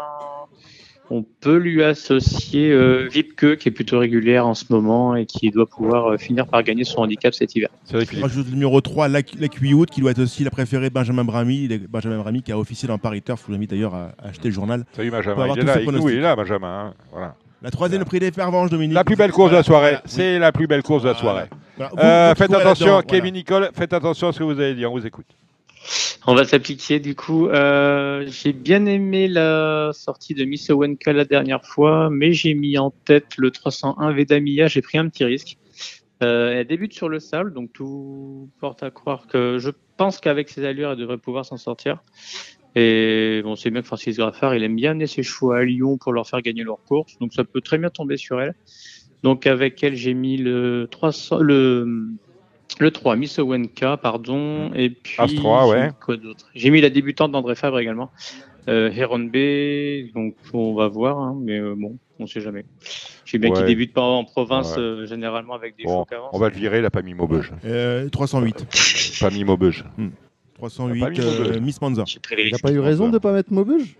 On 1.10 1.22
peut 1.22 1.58
lui 1.58 1.82
associer 1.82 2.72
euh, 2.72 3.06
Vipke 3.12 3.56
qui 3.58 3.68
est 3.68 3.72
plutôt 3.72 3.98
régulière 3.98 4.46
en 4.46 4.54
ce 4.54 4.64
moment 4.70 5.14
et 5.14 5.26
qui 5.26 5.50
doit 5.50 5.66
pouvoir 5.66 6.06
euh, 6.12 6.16
finir 6.16 6.46
par 6.46 6.62
gagner 6.62 6.84
son 6.84 7.00
handicap 7.02 7.34
cet 7.34 7.54
hiver. 7.54 7.68
C'est 7.84 7.96
vrai 7.98 8.06
Je 8.10 8.22
rajoute 8.22 8.46
le 8.46 8.52
numéro 8.54 8.80
3, 8.80 9.08
la, 9.08 9.20
la 9.38 9.48
Cuyoute, 9.48 9.90
qui 9.90 10.00
doit 10.00 10.12
être 10.12 10.20
aussi 10.22 10.44
la 10.44 10.50
préférée 10.50 10.88
de 10.88 10.94
Benjamin 10.94 11.22
est- 11.24 11.86
Benjamin 11.88 12.18
Bramy 12.18 12.42
qui 12.42 12.52
a 12.52 12.58
officié 12.58 12.88
dans 12.88 12.96
Paris 12.96 13.20
Turf. 13.20 13.42
Je 13.42 13.48
vous 13.48 13.54
invite 13.54 13.68
d'ailleurs 13.68 13.94
à, 13.94 14.12
acheter 14.18 14.48
le 14.48 14.54
journal. 14.54 14.84
Salut 14.92 15.10
Benjamin, 15.10 15.46
il 15.48 15.58
est 15.58 15.62
là, 15.62 15.92
nous, 15.92 16.08
il 16.08 16.16
est 16.16 16.20
là, 16.22 16.34
Benjamin. 16.36 16.86
hein. 16.86 16.94
Voilà. 17.12 17.36
La 17.64 17.70
troisième, 17.70 18.04
prix 18.04 18.18
des 18.20 18.30
Fervenges, 18.30 18.68
Dominique. 18.68 18.94
La 18.94 19.04
plus 19.04 19.16
belle 19.16 19.32
course 19.32 19.50
de 19.50 19.56
la 19.56 19.62
soirée, 19.62 19.92
Voilà. 19.92 20.02
c'est 20.04 20.38
la 20.38 20.52
plus 20.52 20.66
belle 20.66 20.82
course 20.82 21.02
de 21.02 21.08
la 21.08 21.14
soirée. 21.14 21.48
Voilà. 21.78 21.90
Vous- 21.92 21.98
Euh, 21.98 22.28
vous 22.28 22.34
faites 22.38 22.52
attention, 22.52 23.00
Kevin 23.00 23.20
voilà. 23.20 23.30
Nicole, 23.30 23.70
faites 23.74 23.94
attention 23.94 24.28
à 24.28 24.32
ce 24.34 24.38
que 24.40 24.44
vous 24.44 24.60
allez 24.60 24.74
dire, 24.74 24.92
on 24.92 24.98
vous 24.98 25.06
écoute. 25.06 25.24
On 26.26 26.34
va 26.34 26.44
s'appliquer 26.44 27.00
du 27.00 27.14
coup. 27.14 27.48
Euh, 27.48 28.26
j'ai 28.28 28.52
bien 28.52 28.84
aimé 28.84 29.28
la 29.28 29.90
sortie 29.94 30.34
de 30.34 30.44
Miss 30.44 30.68
Owenka 30.68 31.14
la 31.14 31.24
dernière 31.24 31.64
fois, 31.64 32.10
mais 32.10 32.34
j'ai 32.34 32.52
mis 32.52 32.76
en 32.76 32.90
tête 32.90 33.28
le 33.38 33.50
301 33.50 34.12
Vedamia. 34.12 34.66
J'ai 34.66 34.82
pris 34.82 34.98
un 34.98 35.08
petit 35.08 35.24
risque. 35.24 35.56
Euh, 36.22 36.60
elle 36.60 36.66
débute 36.66 36.92
sur 36.92 37.08
le 37.08 37.18
sable, 37.18 37.54
donc 37.54 37.72
tout 37.72 38.48
porte 38.60 38.82
à 38.82 38.90
croire 38.90 39.26
que 39.26 39.58
je 39.58 39.70
pense 39.96 40.20
qu'avec 40.20 40.50
ses 40.50 40.66
allures, 40.66 40.90
elle 40.92 40.98
devrait 40.98 41.16
pouvoir 41.18 41.46
s'en 41.46 41.56
sortir. 41.56 42.02
Et 42.76 43.40
bon, 43.44 43.54
c'est 43.56 43.70
bien 43.70 43.80
que 43.82 43.86
Francis 43.86 44.16
Graffard, 44.16 44.54
il 44.56 44.62
aime 44.64 44.74
bien 44.76 44.92
amener 44.92 45.06
ses 45.06 45.22
chevaux 45.22 45.52
à 45.52 45.62
Lyon 45.64 45.96
pour 45.98 46.12
leur 46.12 46.26
faire 46.28 46.42
gagner 46.42 46.64
leur 46.64 46.78
course, 46.84 47.16
donc 47.20 47.32
ça 47.32 47.44
peut 47.44 47.60
très 47.60 47.78
bien 47.78 47.90
tomber 47.90 48.16
sur 48.16 48.40
elle. 48.40 48.54
Donc 49.22 49.46
avec 49.46 49.82
elle, 49.84 49.94
j'ai 49.96 50.12
mis 50.14 50.36
le 50.36 50.88
300, 50.90 51.38
le 51.38 52.08
le 52.80 52.90
3, 52.90 53.14
Miss 53.14 53.38
Owenka, 53.38 53.96
pardon, 53.96 54.72
et 54.74 54.90
puis 54.90 55.14
As 55.18 55.32
3, 55.34 55.68
ouais. 55.68 55.80
j'ai 55.80 55.86
mis 55.86 55.92
quoi 56.04 56.16
d'autre? 56.16 56.50
J'ai 56.54 56.70
mis 56.70 56.80
la 56.80 56.90
débutante 56.90 57.30
d'André 57.30 57.54
Fabre 57.54 57.78
également, 57.78 58.10
euh, 58.68 58.90
Heron 58.90 59.20
B, 59.20 60.12
donc 60.12 60.34
on 60.52 60.74
va 60.74 60.88
voir, 60.88 61.18
hein, 61.18 61.38
mais 61.40 61.60
euh, 61.60 61.74
bon, 61.76 61.98
on 62.18 62.26
sait 62.26 62.40
jamais. 62.40 62.64
J'ai 63.24 63.38
bien 63.38 63.50
Ouais. 63.50 63.56
qu'il 63.58 63.66
débute 63.66 63.92
pas 63.92 64.02
en 64.02 64.24
province 64.24 64.72
Ouais. 64.76 64.82
euh, 64.82 65.06
généralement 65.06 65.54
avec 65.54 65.76
des 65.76 65.84
Bon, 65.84 65.90
chevaux 65.90 66.04
qu'avance. 66.06 66.30
on 66.32 66.38
va 66.40 66.48
le 66.48 66.56
virer, 66.56 66.78
il 66.78 66.82
n'a 66.82 66.90
pas 66.90 67.02
mis 67.02 67.14
Maubeuge. 67.14 67.52
Euh, 67.64 68.08
308. 68.08 68.66
Pas 69.20 69.30
mis 69.30 69.44
Maubeuge. 69.44 69.84
308, 70.54 71.00
Pas 71.00 71.10
mis 71.10 71.20
euh. 71.20 71.60
Miss 71.60 71.80
Manza. 71.80 72.04
Il 72.38 72.52
n'a 72.52 72.58
pas 72.58 72.72
eu 72.72 72.80
raison 72.80 73.08
de 73.08 73.12
ne 73.14 73.18
pas 73.18 73.32
mettre 73.32 73.52
Maubeuge 73.52 73.96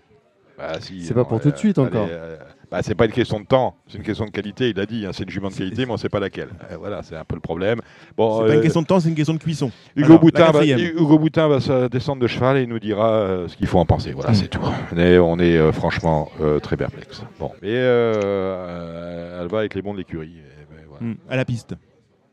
Bah, 0.57 0.79
si, 0.79 1.03
C'est 1.05 1.13
pas 1.13 1.25
pour 1.25 1.39
tout 1.41 1.51
de 1.51 1.57
suite 1.57 1.77
allez, 1.77 1.87
encore. 1.87 2.07
euh, 2.09 2.37
bah, 2.71 2.79
c'est 2.81 2.95
pas 2.95 3.05
une 3.05 3.11
question 3.11 3.39
de 3.39 3.45
temps, 3.45 3.75
c'est 3.87 3.97
une 3.99 4.03
question 4.03 4.25
de 4.25 4.31
qualité, 4.31 4.69
il 4.69 4.79
a 4.79 4.85
dit, 4.87 5.05
hein, 5.05 5.11
c'est 5.13 5.23
une 5.23 5.29
jument 5.29 5.49
de 5.49 5.53
qualité, 5.53 5.85
mais 5.85 5.91
on 5.91 5.97
sait 5.97 6.09
pas 6.09 6.19
laquelle. 6.19 6.49
Euh, 6.71 6.77
voilà, 6.77 7.03
c'est 7.03 7.15
un 7.15 7.23
peu 7.23 7.35
le 7.35 7.41
problème. 7.41 7.79
Bon, 8.17 8.39
C'est 8.41 8.47
pas 8.47 8.53
une 8.53 8.59
euh, 8.59 8.63
question 8.63 8.81
de 8.81 8.87
temps, 8.87 8.99
c'est 8.99 9.09
une 9.09 9.15
question 9.15 9.33
de 9.35 9.39
cuisson. 9.39 9.69
Hugo, 9.95 10.07
Alors, 10.07 10.19
Boutin 10.19 10.45
va, 10.45 10.51
quatrième. 10.53 10.79
Hugo 10.79 11.19
Boutin 11.19 11.47
va 11.47 11.59
se 11.59 11.87
descendre 11.89 12.21
de 12.21 12.27
cheval 12.27 12.57
et 12.57 12.63
il 12.63 12.69
nous 12.69 12.79
dira 12.79 13.11
euh, 13.11 13.47
ce 13.47 13.55
qu'il 13.55 13.67
faut 13.67 13.77
en 13.77 13.85
penser. 13.85 14.13
Voilà, 14.13 14.31
Mm. 14.31 14.35
c'est 14.35 14.47
tout. 14.47 14.61
Mais 14.95 15.19
on 15.19 15.37
est 15.37 15.57
euh, 15.57 15.71
franchement 15.71 16.31
euh, 16.41 16.59
très 16.59 16.75
perplexe. 16.77 17.21
Bon, 17.39 17.51
euh, 17.63 18.13
euh, 18.23 19.41
elle 19.43 19.47
va 19.47 19.59
avec 19.59 19.75
les 19.75 19.81
bons 19.83 19.93
de 19.93 19.99
l'écurie. 19.99 20.37
et 20.39 20.73
ben, 20.75 20.81
voilà. 20.89 21.05
Mm, 21.05 21.15
À 21.29 21.35
la 21.35 21.45
piste. 21.45 21.75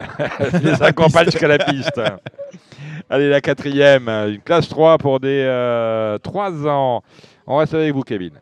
Les 0.62 0.82
accompagne 0.82 1.26
jusqu'à 1.26 1.48
la 1.48 1.58
piste. 1.58 2.00
Allez, 3.10 3.28
la 3.28 3.40
quatrième, 3.40 4.08
une 4.08 4.40
classe 4.40 4.68
3 4.68 4.98
pour 4.98 5.20
des 5.20 5.44
euh, 5.46 6.18
3 6.18 6.66
ans. 6.66 7.02
On 7.46 7.56
reste 7.56 7.74
avec 7.74 7.92
vous, 7.92 8.02
Kevin. 8.02 8.32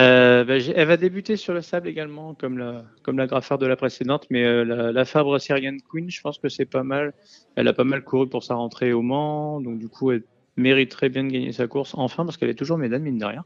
Euh, 0.00 0.58
j'ai- 0.58 0.72
elle 0.74 0.88
va 0.88 0.96
débuter 0.96 1.36
sur 1.36 1.52
le 1.52 1.60
sable 1.60 1.86
également, 1.88 2.34
comme 2.34 2.58
la, 2.58 2.82
comme 3.02 3.18
la 3.18 3.26
graffeur 3.26 3.58
de 3.58 3.66
la 3.66 3.76
précédente, 3.76 4.26
mais 4.30 4.42
euh, 4.42 4.64
la, 4.64 4.90
la 4.92 5.04
Fabre 5.04 5.38
Syrian 5.38 5.76
Queen, 5.90 6.10
je 6.10 6.20
pense 6.22 6.38
que 6.38 6.48
c'est 6.48 6.64
pas 6.64 6.82
mal. 6.82 7.12
Elle 7.56 7.68
a 7.68 7.72
pas 7.74 7.84
mal 7.84 8.02
couru 8.02 8.28
pour 8.28 8.42
sa 8.42 8.54
rentrée 8.54 8.92
au 8.92 9.02
Mans, 9.02 9.60
donc 9.60 9.78
du 9.78 9.88
coup, 9.88 10.10
elle 10.10 10.22
mériterait 10.56 11.08
bien 11.08 11.24
de 11.24 11.30
gagner 11.30 11.52
sa 11.52 11.66
course, 11.66 11.94
enfin, 11.96 12.24
parce 12.24 12.36
qu'elle 12.36 12.50
est 12.50 12.54
toujours 12.54 12.76
médaille, 12.76 13.00
mine 13.00 13.18
de 13.18 13.24
rien. 13.24 13.44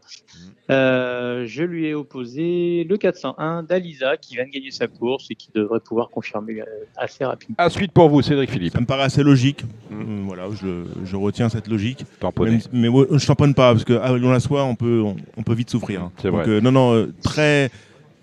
Euh, 0.71 1.45
je 1.47 1.63
lui 1.63 1.87
ai 1.87 1.95
opposé 1.95 2.85
le 2.89 2.97
401 2.97 3.63
d'Alisa, 3.63 4.17
qui 4.17 4.35
vient 4.35 4.45
de 4.45 4.51
gagner 4.51 4.73
sa 4.73 4.89
course 4.89 5.27
et 5.31 5.37
qui 5.37 5.51
devrait 5.55 5.79
pouvoir 5.81 6.11
confirmer 6.11 6.61
euh, 6.61 6.65
assez 6.97 7.25
rapidement. 7.25 7.55
À 7.59 7.71
suite 7.71 7.93
pour 7.93 8.09
vous, 8.09 8.23
Cédric 8.23 8.51
Philippe. 8.51 8.73
Ça 8.73 8.81
me 8.81 8.87
paraît 8.87 9.05
assez 9.05 9.23
logique. 9.23 9.63
Mm. 9.91 10.01
Euh, 10.01 10.23
Voilà, 10.27 10.49
je, 10.61 10.85
je 11.05 11.17
retiens 11.17 11.49
cette 11.49 11.69
logique. 11.69 12.05
Tamponné. 12.19 12.59
Même- 12.73 12.91
mais 12.93 13.19
je 13.19 13.27
tamponne 13.27 13.55
pas 13.55 13.73
parce 13.73 13.85
que 13.85 13.93
à 13.93 14.17
Lyon 14.17 14.31
la 14.33 14.41
soie, 14.41 14.65
on 14.65 14.75
peut, 14.75 15.01
on, 15.05 15.15
on 15.37 15.43
peut 15.45 15.55
vite 15.55 15.71
souffrir. 15.71 16.03
hein. 16.03 16.13
C'est 16.21 16.31
Donc, 16.33 16.41
vrai. 16.41 16.49
euh, 16.49 16.61
non, 16.61 16.73
non, 16.73 17.07
très, 17.23 17.71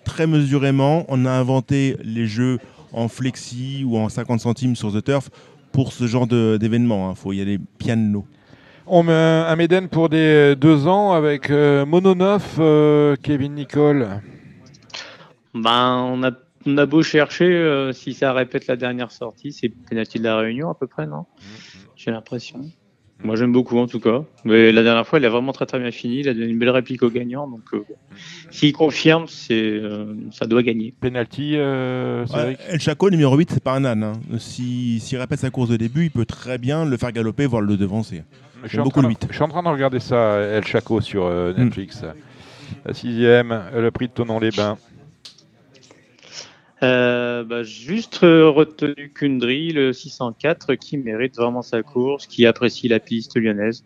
très 0.03 0.27
mesurément, 0.27 1.05
on 1.07 1.25
a 1.25 1.31
inventé 1.31 1.95
les 2.03 2.27
jeux 2.27 2.59
en 2.91 3.07
flexi 3.07 3.83
ou 3.87 3.97
en 3.97 4.09
50 4.09 4.41
centimes 4.41 4.75
sur 4.75 4.91
The 4.91 5.01
Turf 5.03 5.29
pour 5.71 5.93
ce 5.93 6.05
genre 6.05 6.27
de- 6.27 6.57
d'événement. 6.59 7.11
Il 7.11 7.15
faut 7.17 7.31
y 7.31 7.39
aller 7.41 7.57
piano. 7.77 8.25
On 8.85 9.03
met 9.03 9.13
un 9.13 9.55
Méden 9.55 9.87
pour 9.87 10.09
des 10.09 10.55
deux 10.57 10.87
ans 10.87 11.13
avec 11.13 11.49
euh, 11.49 11.85
Mono 11.85 12.15
9, 12.15 12.55
euh, 12.59 13.15
Kevin 13.23 13.53
Nicole. 13.53 14.21
Ben, 15.53 16.05
on 16.11 16.21
a, 16.23 16.31
on 16.65 16.77
a 16.77 16.85
beau 16.85 17.01
chercher, 17.01 17.45
euh, 17.45 17.93
si 17.93 18.13
ça 18.13 18.33
répète 18.33 18.67
la 18.67 18.75
dernière 18.75 19.11
sortie, 19.11 19.53
c'est 19.53 19.69
penalty 19.69 20.19
de 20.19 20.25
la 20.25 20.35
Réunion 20.35 20.69
à 20.69 20.75
peu 20.75 20.87
près, 20.87 21.07
non? 21.07 21.25
J'ai 21.95 22.11
l'impression. 22.11 22.59
Moi 23.23 23.35
j'aime 23.37 23.53
beaucoup 23.53 23.77
en 23.77 23.87
tout 23.87 23.99
cas. 24.01 24.23
Mais 24.43 24.71
la 24.73 24.83
dernière 24.83 25.07
fois, 25.07 25.17
il 25.19 25.25
a 25.25 25.29
vraiment 25.29 25.53
très 25.53 25.65
très 25.65 25.79
bien 25.79 25.91
fini. 25.91 26.19
Il 26.19 26.29
a 26.29 26.33
donné 26.33 26.47
une 26.47 26.59
belle 26.59 26.69
réplique 26.71 27.03
au 27.03 27.09
gagnant. 27.09 27.47
Donc 27.47 27.61
euh, 27.73 27.79
s'il 28.51 28.73
confirme, 28.73 29.25
c'est, 29.27 29.53
euh, 29.53 30.13
ça 30.31 30.45
doit 30.45 30.61
gagner. 30.61 30.93
Penalty, 30.99 31.55
euh, 31.57 32.25
Cédric 32.25 32.59
Ouais, 32.59 32.65
El 32.69 32.79
Chaco, 32.81 33.09
numéro 33.09 33.35
8, 33.37 33.51
c'est 33.51 33.63
pas 33.63 33.73
un 33.75 33.85
âne. 33.85 34.03
hein. 34.03 34.13
Si- 34.39 34.99
S'il 34.99 35.17
répète 35.19 35.39
sa 35.39 35.49
course 35.51 35.69
de 35.69 35.77
début, 35.77 36.03
il 36.05 36.11
peut 36.11 36.25
très 36.25 36.57
bien 36.57 36.83
le 36.85 36.97
faire 36.97 37.11
galoper, 37.13 37.45
voire 37.45 37.61
le 37.61 37.77
devancer. 37.77 38.23
Je 38.63 38.69
suis, 38.69 38.77
beaucoup 38.77 39.01
train 39.01 39.09
le 39.09 39.13
de, 39.15 39.19
8. 39.19 39.27
je 39.29 39.33
suis 39.35 39.43
en 39.43 39.47
train 39.49 39.63
de 39.63 39.67
regarder 39.69 39.99
ça, 39.99 40.37
El 40.39 40.65
Chaco, 40.65 40.99
sur 41.01 41.25
euh, 41.25 41.53
Mm. 41.53 41.63
Netflix. 41.63 42.03
La 42.85 42.93
sixième, 42.93 43.57
le 43.75 43.91
prix 43.91 44.07
de 44.07 44.13
Tonon-les-Bains. 44.13 44.77
Euh, 46.83 47.43
bah, 47.43 47.63
juste 47.63 48.23
euh, 48.23 48.49
retenu 48.49 49.11
Kundry, 49.15 49.71
le 49.71 49.93
604, 49.93 50.75
qui 50.75 50.97
mérite 50.97 51.35
vraiment 51.35 51.61
sa 51.61 51.81
course, 51.83 52.27
qui 52.27 52.45
apprécie 52.45 52.87
la 52.87 52.99
piste 52.99 53.37
lyonnaise. 53.37 53.83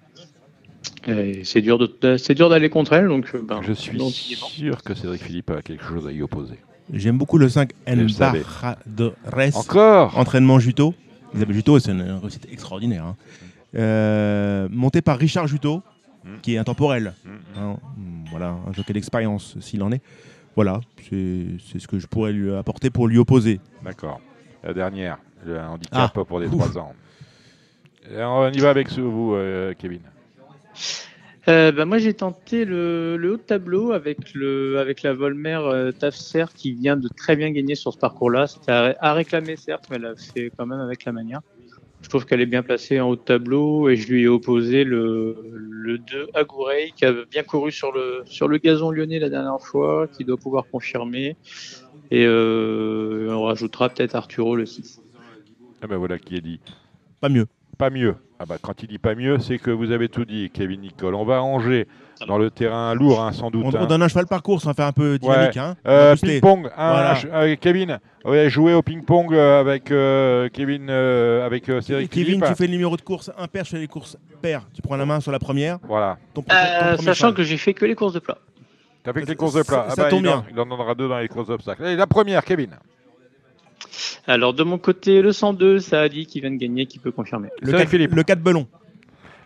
Et 1.07 1.43
C'est 1.43 1.61
dur, 1.61 1.77
de- 1.77 2.17
c'est 2.17 2.33
dur 2.33 2.49
d'aller 2.49 2.69
contre 2.69 2.93
elle, 2.93 3.07
donc 3.07 3.33
euh, 3.35 3.41
ben, 3.41 3.61
Je 3.61 3.73
suis 3.73 3.97
donc, 3.97 4.11
sûr 4.13 4.83
que 4.83 4.93
Cédric 4.93 5.23
Philippe 5.23 5.51
a 5.51 5.61
quelque 5.61 5.83
chose 5.83 6.07
à 6.07 6.11
y 6.11 6.21
opposer. 6.21 6.55
J'aime 6.91 7.17
beaucoup 7.17 7.37
le 7.37 7.49
5 7.49 7.71
Je 7.87 7.93
le 7.93 8.07
savais. 8.09 8.39
Embarradores. 8.39 9.13
Encore 9.55 10.17
Entraînement 10.17 10.59
Juto. 10.59 10.93
Isabelle 11.35 11.55
Juto, 11.55 11.79
c'est 11.79 11.91
une 11.91 12.01
réussite 12.21 12.47
extraordinaire. 12.51 13.03
hein. 13.05 13.15
Euh, 13.75 14.67
monté 14.71 15.01
par 15.01 15.17
Richard 15.17 15.47
Juto, 15.47 15.81
Mm. 16.23 16.29
qui 16.41 16.55
est 16.55 16.57
intemporel. 16.57 17.13
Mm, 17.23 17.29
mm. 17.29 17.35
Hein, 17.61 17.77
voilà, 18.31 18.55
un 18.67 18.73
jockey 18.73 18.91
d'expérience, 18.93 19.55
s'il 19.61 19.81
en 19.83 19.91
est. 19.91 20.01
Voilà, 20.57 20.81
c'est 21.09 21.45
c'est 21.71 21.79
ce 21.79 21.87
que 21.87 21.99
je 21.99 22.07
pourrais 22.07 22.33
lui 22.33 22.53
apporter 22.53 22.89
pour 22.89 23.07
lui 23.07 23.17
opposer. 23.19 23.61
D'accord. 23.85 24.19
La 24.63 24.73
dernière, 24.73 25.17
le 25.45 25.57
handicap 25.59 26.11
Ah. 26.17 26.23
pour 26.25 26.39
les 26.39 26.47
Ouf. 26.47 26.57
3 26.57 26.77
ans. 26.79 26.93
Et 28.11 28.21
on 28.23 28.49
y 28.51 28.57
va 28.59 28.71
avec 28.71 28.89
ce- 28.89 28.99
vous, 28.99 29.35
euh, 29.35 29.73
Kevin. 29.77 30.01
Euh, 31.47 31.71
bah, 31.71 31.85
moi 31.85 31.97
j'ai 31.97 32.13
tenté 32.13 32.65
le, 32.65 33.15
le 33.15 33.33
haut 33.33 33.37
de 33.37 33.41
tableau 33.41 33.93
avec, 33.93 34.33
le, 34.33 34.79
avec 34.79 35.01
la 35.03 35.13
Volmer 35.13 35.59
euh, 35.63 35.91
Tafser 35.93 36.45
qui 36.53 36.73
vient 36.73 36.97
de 36.97 37.07
très 37.07 37.37
bien 37.37 37.51
gagner 37.51 37.75
sur 37.75 37.93
ce 37.93 37.97
parcours-là. 37.97 38.47
C'était 38.47 38.71
à, 38.73 38.95
à 38.99 39.13
réclamer 39.13 39.55
certes, 39.55 39.85
mais 39.89 39.95
elle 39.95 40.05
a 40.07 40.15
fait 40.17 40.51
quand 40.57 40.65
même 40.65 40.81
avec 40.81 41.05
la 41.05 41.13
manière. 41.13 41.39
Je 42.01 42.09
trouve 42.09 42.25
qu'elle 42.25 42.41
est 42.41 42.45
bien 42.45 42.63
placée 42.63 42.99
en 42.99 43.09
haut 43.09 43.15
de 43.15 43.21
tableau 43.21 43.89
et 43.89 43.95
je 43.95 44.07
lui 44.11 44.23
ai 44.23 44.27
opposé 44.27 44.83
le, 44.83 45.35
le 45.51 45.97
2 45.97 46.29
Agourey 46.33 46.91
qui 46.95 47.05
a 47.05 47.13
bien 47.29 47.43
couru 47.43 47.71
sur 47.71 47.91
le, 47.91 48.21
sur 48.25 48.47
le 48.47 48.57
gazon 48.59 48.91
lyonnais 48.91 49.19
la 49.19 49.29
dernière 49.29 49.59
fois, 49.59 50.07
qui 50.07 50.23
doit 50.23 50.37
pouvoir 50.37 50.65
confirmer. 50.71 51.35
Et 52.11 52.25
euh, 52.25 53.27
on 53.31 53.43
rajoutera 53.43 53.89
peut-être 53.89 54.15
Arturo 54.15 54.55
le 54.55 54.65
6. 54.65 55.01
Ah 55.81 55.87
ben 55.87 55.97
voilà 55.97 56.17
qui 56.17 56.35
est 56.35 56.41
dit. 56.41 56.59
Pas 57.19 57.29
mieux. 57.29 57.47
Pas 57.77 57.89
mieux. 57.89 58.15
Ah 58.39 58.45
bah 58.45 58.57
quand 58.61 58.83
il 58.83 58.87
dit 58.87 58.99
pas 58.99 59.15
mieux, 59.15 59.39
c'est 59.39 59.57
que 59.57 59.71
vous 59.71 59.91
avez 59.91 60.09
tout 60.09 60.25
dit, 60.25 60.49
Kevin 60.51 60.81
Nicole. 60.81 61.15
On 61.15 61.25
va 61.25 61.39
ranger 61.39 61.87
dans 62.25 62.37
le 62.37 62.49
terrain 62.49 62.93
lourd, 62.95 63.21
hein, 63.21 63.31
sans 63.31 63.51
doute. 63.51 63.63
On, 63.65 63.69
hein. 63.75 63.79
on 63.81 63.85
donne 63.85 64.01
un 64.01 64.07
cheval 64.07 64.25
par 64.27 64.41
course, 64.41 64.65
on 64.65 64.69
va 64.69 64.73
faire 64.73 64.85
un 64.87 64.91
peu 64.93 65.19
dynamique. 65.19 65.57
hein. 65.57 65.75
Euh, 65.85 66.15
ping-pong, 66.15 66.69
Voilà. 66.75 67.15
ch- 67.15 67.31
euh, 67.33 67.55
Kevin, 67.59 67.99
ouais, 68.25 68.49
jouer 68.49 68.73
au 68.73 68.81
ping-pong 68.81 69.33
euh, 69.33 69.59
avec 69.59 69.91
euh, 69.91 70.49
Kevin, 70.51 70.87
euh, 70.89 71.45
avec 71.45 71.69
euh, 71.69 71.81
Cédric 71.81 72.09
Kevin, 72.09 72.25
Philippe. 72.35 72.45
tu 72.45 72.55
fais 72.55 72.65
le 72.65 72.71
numéro 72.71 72.95
de 72.97 73.01
course 73.01 73.31
impair, 73.37 73.65
je 73.65 73.69
fais 73.71 73.79
les 73.79 73.87
courses 73.87 74.17
paires. 74.41 74.63
Tu 74.73 74.81
prends 74.81 74.95
la 74.97 75.05
main 75.05 75.19
sur 75.19 75.31
la 75.31 75.39
première. 75.39 75.77
Voilà. 75.83 76.17
Ton, 76.33 76.41
ton- 76.41 76.47
ton 76.49 76.55
Euh, 76.55 76.93
premier 76.95 77.05
sachant 77.05 77.27
cheval. 77.27 77.33
que 77.35 77.43
j'ai 77.43 77.57
fait 77.57 77.73
que 77.73 77.85
les 77.85 77.95
courses 77.95 78.13
de 78.13 78.19
plat. 78.19 78.37
T'as 79.03 79.13
fait 79.13 79.21
que 79.21 79.27
les 79.27 79.35
courses 79.35 79.53
de 79.53 79.63
plat. 79.63 79.77
ça- 79.77 79.85
Ah 79.89 79.95
ça 79.95 80.03
bah, 80.03 80.09
tombe 80.09 80.23
il, 80.23 80.29
en, 80.29 80.37
bien. 80.39 80.45
il 80.51 80.59
en 80.59 80.65
donnera 80.65 80.95
deux 80.95 81.07
dans 81.07 81.19
les 81.19 81.27
courses 81.27 81.47
d'obstacles. 81.47 81.83
Allez, 81.85 81.95
la 81.95 82.07
première, 82.07 82.43
Kevin. 82.43 82.71
Alors 84.25 84.53
de 84.53 84.63
mon 84.63 84.77
côté, 84.77 85.21
le 85.21 85.31
102, 85.31 85.79
ça 85.79 86.01
a 86.01 86.09
dit 86.09 86.25
qui 86.25 86.41
vient 86.41 86.51
de 86.51 86.57
gagner, 86.57 86.85
qui 86.85 86.99
peut 86.99 87.11
confirmer. 87.11 87.49
Le 87.61 87.67
Cédric 87.67 87.81
4, 87.85 87.89
Philippe. 87.89 88.13
le 88.15 88.23
4 88.23 88.39
Belon. 88.41 88.67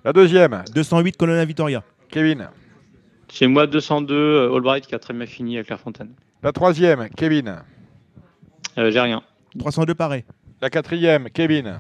La 0.04 0.14
deuxième, 0.14 0.64
208 0.74 1.16
Colonna 1.18 1.46
Vittoria. 1.46 1.84
Kevin. 2.10 2.48
Chez 3.32 3.48
moi, 3.48 3.66
202, 3.68 4.14
euh, 4.14 4.54
Albright 4.56 4.86
qui 4.88 4.96
a 4.96 5.00
très 5.00 5.14
bien 5.14 5.26
fini 5.26 5.58
à 5.58 5.64
Clairefontaine. 5.64 6.12
La 6.44 6.52
troisième, 6.52 7.08
Kevin. 7.16 7.58
Euh, 8.78 8.92
j'ai 8.92 9.00
rien. 9.00 9.22
302 9.58 9.96
pareil. 9.96 10.24
La 10.62 10.70
quatrième, 10.70 11.30
Kevin. 11.30 11.78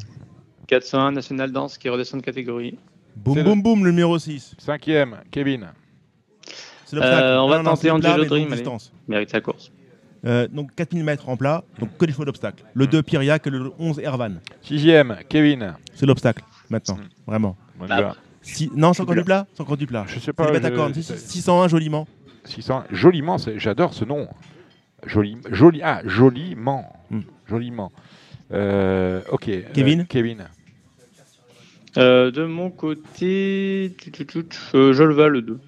401, 0.67 1.11
National 1.11 1.51
Dance 1.51 1.77
qui 1.77 1.89
redescend 1.89 2.21
de 2.21 2.25
catégorie. 2.25 2.77
Boum 3.15 3.43
boum 3.43 3.61
boum, 3.61 3.83
le 3.83 3.91
numéro 3.91 4.17
6. 4.17 4.55
Cinquième, 4.57 5.17
Kevin. 5.29 5.67
C'est 6.85 6.95
l'obstacle. 6.95 7.23
Euh, 7.23 7.41
on 7.41 7.47
va 7.49 7.57
Non, 7.57 7.63
tenter 7.71 7.91
Angelo 7.91 8.25
Dream, 8.25 8.47
allez. 8.47 8.55
distance. 8.55 8.93
Mérite 9.07 9.29
sa 9.29 9.41
course. 9.41 9.71
Euh, 10.25 10.47
donc 10.47 10.73
4000 10.75 11.03
mètres 11.03 11.27
en 11.29 11.35
plat, 11.35 11.63
donc 11.79 11.97
que 11.97 12.05
des 12.05 12.11
chevaux 12.13 12.25
d'obstacle. 12.25 12.63
Le 12.73 12.87
2 12.87 13.01
Pyriac 13.03 13.45
et 13.47 13.49
le 13.49 13.71
11 13.79 13.99
Ervan. 13.99 14.35
Sixième, 14.61 15.17
Kevin. 15.27 15.73
C'est 15.95 16.05
l'obstacle 16.05 16.43
maintenant, 16.69 16.95
Mm. 16.97 17.09
vraiment. 17.27 17.57
Bah. 17.79 18.15
Si... 18.41 18.71
Non, 18.75 18.93
sans 18.93 19.05
conduit 19.05 19.23
plat. 19.23 19.47
Sans 19.55 19.65
conduit 19.65 19.85
plat. 19.85 20.05
Je 20.07 20.19
sais 20.19 20.33
pas. 20.33 20.51
601 20.53 21.65
euh, 21.65 21.67
joliment. 21.67 22.07
601 22.45 22.85
joliment, 22.91 23.37
j'adore 23.57 23.93
ce 23.93 24.05
nom. 24.05 24.27
Joli, 25.05 25.37
joli, 25.49 25.81
ah, 25.83 26.01
joliment, 26.05 26.93
hmm. 27.09 27.21
joliment. 27.47 27.91
Euh, 28.51 29.21
ok. 29.31 29.49
Euh, 29.49 29.61
Kevin. 29.73 30.05
Kevin. 30.05 30.47
De 31.95 32.45
mon 32.45 32.69
côté, 32.69 33.95
je 33.99 35.03
le 35.03 35.13
val 35.13 35.31
le 35.31 35.41
2. 35.41 35.59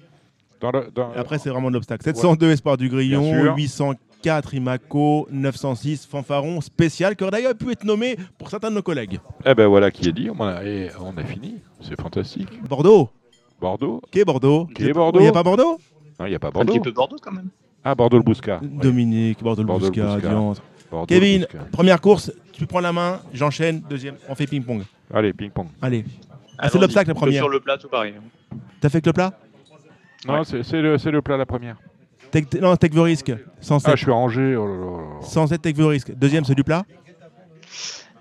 Après, 1.16 1.38
c'est 1.38 1.50
vraiment 1.50 1.68
de 1.68 1.74
l'obstacle. 1.74 2.04
702. 2.04 2.50
Espoir 2.50 2.76
du 2.76 2.88
Grillon, 2.88 3.54
800, 3.54 3.94
4 4.24 4.54
Imaco 4.54 5.28
906 5.30 6.06
Fanfaron 6.06 6.62
spécial, 6.62 7.14
qui 7.14 7.24
aurait 7.24 7.30
d'ailleurs 7.30 7.54
pu 7.54 7.70
être 7.70 7.84
nommé 7.84 8.16
pour 8.38 8.48
certains 8.48 8.70
de 8.70 8.76
nos 8.76 8.82
collègues. 8.82 9.20
Eh 9.44 9.54
ben 9.54 9.66
voilà 9.66 9.90
qui 9.90 10.08
est 10.08 10.12
dit, 10.12 10.30
on 10.30 10.42
a, 10.42 10.64
et 10.64 10.88
on 10.98 11.14
a 11.18 11.24
fini, 11.24 11.56
c'est 11.82 12.00
fantastique. 12.00 12.48
Bordeaux 12.66 13.10
Bordeaux 13.60 14.00
Qui 14.10 14.20
est 14.20 14.24
Bordeaux? 14.24 14.66
Qui 14.74 14.84
est 14.88 14.94
Bordeaux? 14.94 15.20
Il 15.20 15.24
n'y 15.24 15.28
a 15.28 15.32
pas 15.32 15.42
Bordeaux? 15.42 15.78
Non, 16.18 16.24
il 16.24 16.30
n'y 16.30 16.34
a 16.34 16.38
pas 16.38 16.50
Bordeaux. 16.50 16.72
Un 16.72 16.76
petit 16.76 16.80
peu 16.80 16.92
Bordeaux 16.92 17.18
quand 17.20 17.32
même. 17.32 17.50
Ah, 17.84 17.94
Bordeaux-le-Bousca. 17.94 18.60
Euh, 18.62 18.66
Dominique, 18.66 19.42
Bordeaux-le-Bousca, 19.42 20.16
Kevin, 21.06 21.46
première 21.70 22.00
course, 22.00 22.32
tu 22.52 22.66
prends 22.66 22.80
la 22.80 22.94
main, 22.94 23.20
j'enchaîne, 23.34 23.82
deuxième, 23.90 24.14
on 24.26 24.34
fait 24.34 24.46
ping-pong. 24.46 24.84
Allez, 25.12 25.34
ping-pong. 25.34 25.66
Allez. 25.82 26.02
Ah, 26.56 26.70
c'est 26.70 26.78
l'obstacle 26.78 27.08
la 27.08 27.14
première. 27.14 27.42
Sur 27.42 27.50
le 27.50 27.60
plat, 27.60 27.76
tout 27.76 27.88
pareil. 27.88 28.14
T'as 28.80 28.88
fait 28.88 29.02
que 29.02 29.10
le 29.10 29.12
plat? 29.12 29.38
Non, 30.26 30.44
c'est 30.44 30.72
le, 30.72 30.96
le 30.96 31.20
plat 31.20 31.36
la 31.36 31.44
première. 31.44 31.76
Tech- 32.42 32.60
Non, 32.60 32.74
Tech 32.76 32.90
the 32.90 32.98
Risk. 32.98 33.32
107. 33.60 33.92
Ah, 33.92 33.96
je 33.96 34.02
suis 34.02 34.10
rangé. 34.10 34.56
Oh 34.56 34.66
là 34.66 34.74
là 34.74 34.86
là. 35.20 35.22
107 35.22 35.62
Tech 35.62 35.74
the 35.74 35.80
Risk. 35.82 36.12
Deuxième, 36.16 36.44
c'est 36.44 36.54
du 36.54 36.64
plat. 36.64 36.84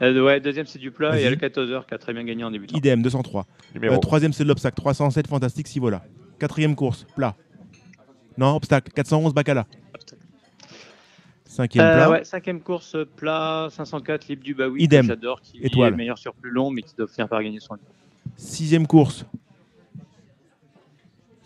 Euh, 0.01 0.23
ouais, 0.23 0.39
deuxième 0.39 0.65
c'est 0.65 0.79
du 0.79 0.91
plat 0.91 1.15
et 1.15 1.21
il 1.21 1.23
y 1.23 1.25
a 1.25 1.29
Vas-y. 1.29 1.39
le 1.39 1.47
14h 1.47 1.85
qui 1.87 1.93
a 1.93 1.97
très 1.97 2.13
bien 2.13 2.23
gagné 2.23 2.43
en 2.43 2.51
débutant. 2.51 2.77
Idem, 2.77 3.01
203. 3.01 3.45
Numéro. 3.73 3.95
Euh, 3.95 3.97
troisième, 3.99 4.33
c'est 4.33 4.43
de 4.43 4.49
l'obstacle. 4.49 4.75
307 4.75 5.27
Fantastique 5.27 5.67
Sivola. 5.67 6.03
Quatrième 6.39 6.75
course, 6.75 7.05
plat. 7.15 7.35
Non, 8.37 8.55
obstacle. 8.55 8.91
411 8.91 9.33
Bacala. 9.33 9.65
Cinquième 11.45 11.85
Euh, 11.85 11.93
plat. 11.95 12.09
ouais, 12.09 12.23
cinquième 12.23 12.61
course 12.61 12.97
plat, 13.15 13.67
504 13.71 14.27
libre 14.27 14.43
du 14.43 14.55
Baoui, 14.55 14.83
Idem. 14.83 15.05
j'adore, 15.05 15.39
qui 15.41 15.59
Étoile. 15.61 15.93
est 15.93 15.95
meilleur 15.97 16.17
sur 16.17 16.33
plus 16.33 16.49
long, 16.49 16.71
mais 16.71 16.81
qui 16.81 16.95
doit 16.95 17.07
finir 17.07 17.27
par 17.29 17.41
gagner 17.43 17.59
son 17.59 17.75
livre. 17.75 17.85
Sixième 18.35 18.87
course. 18.87 19.25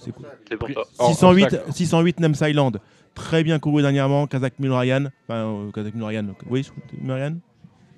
C'est 0.08 0.14
quoi 0.14 0.30
C'est 0.48 0.58
pour 0.58 0.70
toi. 0.70 0.88
Hors 0.98 1.10
608, 1.10 1.44
obstacle. 1.44 1.74
608 1.74 2.20
Nems 2.20 2.36
Island. 2.42 2.80
Très 3.14 3.44
bien 3.44 3.60
couru 3.60 3.82
dernièrement. 3.82 4.28
Kazakh 4.28 4.60
Milrayan. 4.60 5.08
Enfin, 5.24 5.48
euh, 5.48 5.72
Kazakh 5.72 5.96
Milrayan. 5.96 6.28
Oui, 6.50 6.66
Milrayan 7.02 7.38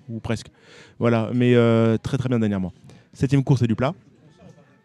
Ou 0.10 0.20
presque. 0.20 0.48
Voilà, 0.98 1.30
mais 1.34 1.54
euh, 1.56 1.98
très 1.98 2.18
très 2.18 2.30
bien 2.30 2.40
dernièrement. 2.40 2.74
Septième 3.14 3.44
course, 3.44 3.60
c'est 3.62 3.68
du 3.68 3.76
plat. 3.76 3.94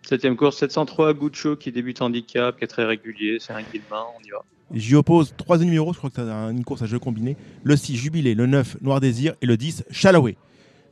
Septième 0.02 0.36
course, 0.36 0.58
703 0.58 1.14
Guccio 1.14 1.56
qui 1.56 1.72
débute 1.72 2.02
handicap, 2.02 2.58
qui 2.58 2.64
est 2.64 2.68
très 2.68 2.84
régulier, 2.84 3.38
c'est 3.40 3.54
un 3.54 3.62
guide 3.62 3.82
main, 3.90 4.02
on 4.18 4.22
y 4.22 4.30
va. 4.30 4.44
J'y 4.72 4.96
oppose 4.96 5.34
trois 5.36 5.56
numéros, 5.56 5.92
je 5.94 5.98
crois 5.98 6.10
que 6.10 6.16
c'est 6.16 6.22
une 6.22 6.64
course 6.64 6.82
à 6.82 6.86
jeu 6.86 6.98
combiné. 6.98 7.36
Le 7.62 7.76
6, 7.76 7.96
Jubilé, 7.96 8.34
le 8.34 8.46
9, 8.46 8.82
Noir 8.82 9.00
Désir 9.00 9.34
et 9.40 9.46
le 9.46 9.56
10, 9.56 9.84
Chalaway. 9.90 10.36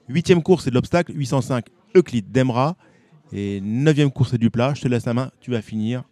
Huitième 0.08 0.42
course, 0.42 0.64
c'est 0.64 0.70
de 0.70 0.74
l'obstacle, 0.74 1.12
805, 1.14 1.66
Euclide, 1.94 2.32
Demra. 2.32 2.76
Et 3.32 3.60
neuvième 3.60 4.10
course, 4.10 4.30
c'est 4.30 4.38
du 4.38 4.50
plat. 4.50 4.72
Je 4.74 4.82
te 4.82 4.88
laisse 4.88 5.06
la 5.06 5.14
main, 5.14 5.30
tu 5.40 5.50
vas 5.50 5.62
finir. 5.62 6.04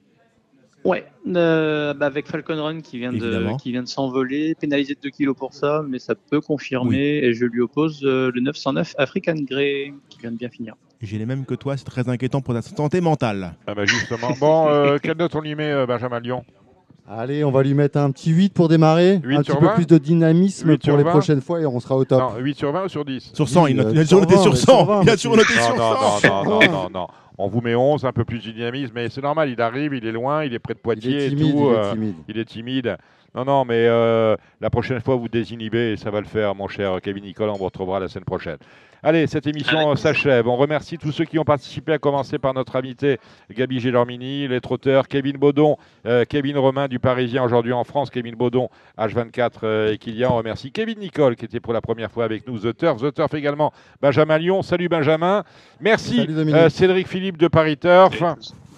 Ouais, 0.84 1.04
euh, 1.26 1.92
bah 1.92 2.06
avec 2.06 2.26
Falcon 2.26 2.62
Run 2.62 2.80
qui 2.80 2.98
vient 2.98 3.12
Évidemment. 3.12 3.56
de, 3.56 3.60
qui 3.60 3.70
vient 3.70 3.82
de 3.82 3.88
s'envoler, 3.88 4.54
pénalisé 4.54 4.94
de 4.94 5.00
2 5.00 5.10
kilos 5.10 5.36
pour 5.36 5.52
ça, 5.52 5.82
mais 5.86 5.98
ça 5.98 6.14
peut 6.14 6.40
confirmer. 6.40 7.18
Et 7.22 7.34
je 7.34 7.44
lui 7.44 7.60
oppose 7.60 8.00
euh, 8.04 8.30
le 8.34 8.40
909 8.40 8.94
African 8.96 9.34
Grey 9.34 9.92
qui 10.08 10.20
vient 10.20 10.32
de 10.32 10.36
bien 10.36 10.48
finir. 10.48 10.74
J'ai 11.02 11.18
les 11.18 11.26
mêmes 11.26 11.46
que 11.46 11.54
toi, 11.54 11.76
c'est 11.76 11.84
très 11.84 12.08
inquiétant 12.08 12.42
pour 12.42 12.54
ta 12.54 12.62
santé 12.62 13.00
mentale. 13.00 13.54
Ah 13.66 13.74
bah 13.74 13.84
justement. 13.86 14.32
Bon, 14.38 14.68
euh, 14.68 14.98
quelle 15.02 15.16
note 15.16 15.34
on 15.34 15.40
lui 15.40 15.54
met, 15.54 15.70
euh, 15.70 15.86
Benjamin 15.86 16.20
Lyon? 16.20 16.44
Allez, 17.08 17.42
on 17.44 17.50
va 17.50 17.62
lui 17.62 17.74
mettre 17.74 17.98
un 17.98 18.10
petit 18.12 18.30
8 18.30 18.52
pour 18.54 18.68
démarrer. 18.68 19.20
8 19.24 19.36
un 19.36 19.38
petit 19.40 19.50
sur 19.50 19.58
peu 19.58 19.66
20? 19.66 19.74
plus 19.74 19.86
de 19.86 19.98
dynamisme 19.98 20.68
8 20.70 20.76
pour 20.78 20.84
sur 20.84 20.96
les 20.96 21.02
20? 21.02 21.10
prochaines 21.10 21.40
fois 21.40 21.60
et 21.60 21.66
on 21.66 21.80
sera 21.80 21.96
au 21.96 22.04
top. 22.04 22.20
Non, 22.20 22.38
8 22.38 22.54
sur 22.56 22.72
20 22.72 22.84
ou 22.84 22.88
sur 22.88 23.04
10 23.04 23.32
Sur 23.34 23.48
100, 23.48 23.64
Oui, 23.64 23.70
il, 23.72 23.80
a- 23.80 23.84
euh, 23.84 23.90
il 23.92 23.98
a 23.98 24.02
toujours 24.04 24.20
noté 24.20 24.36
sur 24.36 24.56
100. 24.56 24.66
120, 24.86 25.02
il 25.02 25.10
a 25.10 25.16
toujours 25.16 25.36
noté 25.36 25.54
non, 25.56 25.62
sur 25.62 25.76
non, 25.76 25.94
100. 26.20 26.28
non, 26.28 26.44
non, 26.44 26.60
non, 26.60 26.72
non, 26.72 26.90
non. 26.90 27.06
On 27.38 27.48
vous 27.48 27.60
met 27.62 27.74
11, 27.74 28.04
un 28.04 28.12
peu 28.12 28.24
plus 28.24 28.38
de 28.46 28.52
dynamisme, 28.52 28.92
mais 28.94 29.08
c'est 29.08 29.22
normal, 29.22 29.48
il 29.48 29.60
arrive, 29.60 29.94
il 29.94 30.04
est 30.06 30.12
loin, 30.12 30.44
il 30.44 30.52
est 30.52 30.58
près 30.58 30.74
de 30.74 30.78
Il 30.78 30.82
Poitiers 30.82 31.26
est 31.26 31.28
timide, 31.30 31.46
et 31.48 31.52
tout. 31.52 31.58
il 31.58 31.72
est 31.72 31.78
euh, 31.78 31.92
timide. 31.92 32.14
il 32.28 32.38
est 32.38 32.44
timide. 32.44 32.96
Non, 33.34 33.44
non, 33.44 33.64
mais 33.64 33.86
euh, 33.86 34.36
la 34.60 34.70
prochaine 34.70 35.00
fois, 35.00 35.16
vous 35.16 35.28
désinhibez 35.28 35.92
et 35.92 35.96
ça 35.96 36.10
va 36.10 36.20
le 36.20 36.26
faire, 36.26 36.54
mon 36.54 36.68
cher 36.68 37.00
Kevin 37.02 37.24
Nicole. 37.24 37.48
On 37.48 37.54
vous 37.54 37.64
retrouvera 37.64 37.98
la 37.98 38.08
semaine 38.08 38.24
prochaine. 38.24 38.58
Allez, 39.02 39.26
cette 39.26 39.46
émission 39.46 39.96
s'achève. 39.96 40.46
On 40.46 40.56
remercie 40.56 40.98
tous 40.98 41.10
ceux 41.10 41.24
qui 41.24 41.38
ont 41.38 41.44
participé, 41.44 41.92
à 41.92 41.98
commencer 41.98 42.38
par 42.38 42.52
notre 42.52 42.76
invité 42.76 43.18
Gabi 43.50 43.80
Gélormini, 43.80 44.46
les 44.46 44.60
trotteurs, 44.60 45.08
Kevin 45.08 45.38
Baudon, 45.38 45.78
euh, 46.04 46.26
Kevin 46.28 46.58
Romain 46.58 46.86
du 46.86 46.98
Parisien 46.98 47.42
aujourd'hui 47.42 47.72
en 47.72 47.82
France, 47.84 48.10
Kevin 48.10 48.34
Baudon, 48.34 48.68
H24 48.98 49.50
euh, 49.62 49.92
et 49.92 49.98
Kylian. 49.98 50.32
On 50.32 50.36
remercie 50.36 50.70
Kevin 50.70 50.98
Nicole 50.98 51.36
qui 51.36 51.46
était 51.46 51.60
pour 51.60 51.72
la 51.72 51.80
première 51.80 52.10
fois 52.10 52.24
avec 52.24 52.46
nous, 52.46 52.58
The 52.58 52.76
Turf. 52.76 53.00
The 53.00 53.14
Turf 53.14 53.32
également, 53.32 53.72
Benjamin 54.02 54.36
Lyon. 54.36 54.60
Salut 54.60 54.90
Benjamin. 54.90 55.44
Merci 55.80 56.18
Salut 56.18 56.52
euh, 56.52 56.68
Cédric 56.68 57.08
Philippe 57.08 57.38
de 57.38 57.48
Paris 57.48 57.78
Turf. 57.78 58.22
Et 58.22 58.69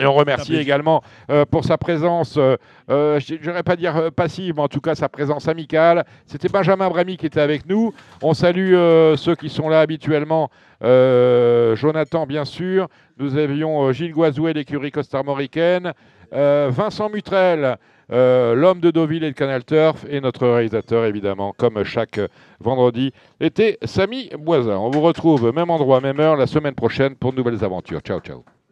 on 0.00 0.12
remercie 0.12 0.56
également 0.56 1.02
euh, 1.30 1.44
pour 1.44 1.64
sa 1.64 1.78
présence, 1.78 2.36
euh, 2.38 2.56
euh, 2.90 3.20
je 3.20 3.34
n'irais 3.34 3.62
pas 3.62 3.76
dire 3.76 3.96
euh, 3.96 4.10
passive, 4.10 4.54
mais 4.56 4.62
en 4.62 4.68
tout 4.68 4.80
cas 4.80 4.94
sa 4.94 5.08
présence 5.08 5.48
amicale. 5.48 6.04
C'était 6.26 6.48
Benjamin 6.48 6.88
Bramy 6.88 7.16
qui 7.16 7.26
était 7.26 7.40
avec 7.40 7.68
nous. 7.68 7.92
On 8.22 8.34
salue 8.34 8.74
ceux 9.16 9.34
qui 9.34 9.48
sont 9.48 9.68
là 9.68 9.80
habituellement. 9.80 10.50
Jonathan, 10.80 12.26
bien 12.26 12.44
sûr. 12.44 12.88
Nous 13.18 13.36
avions 13.36 13.92
Gilles 13.92 14.12
Guazouet, 14.12 14.52
l'écurie 14.52 14.90
costarmoricaine. 14.90 15.92
Vincent 16.32 17.10
Mutrel, 17.10 17.76
l'homme 18.08 18.80
de 18.80 18.90
Deauville 18.90 19.24
et 19.24 19.30
de 19.30 19.36
Canal 19.36 19.64
Turf. 19.64 20.04
Et 20.08 20.20
notre 20.20 20.48
réalisateur, 20.48 21.04
évidemment, 21.04 21.54
comme 21.56 21.84
chaque 21.84 22.20
vendredi, 22.60 23.12
était 23.40 23.78
Samy 23.84 24.30
Boisin. 24.38 24.76
On 24.76 24.90
vous 24.90 25.02
retrouve 25.02 25.52
même 25.54 25.70
endroit, 25.70 26.00
même 26.00 26.20
heure, 26.20 26.36
la 26.36 26.46
semaine 26.46 26.74
prochaine 26.74 27.14
pour 27.14 27.32
de 27.32 27.38
nouvelles 27.38 27.64
aventures. 27.64 28.00
Ciao, 28.00 28.20
ciao. 28.20 28.44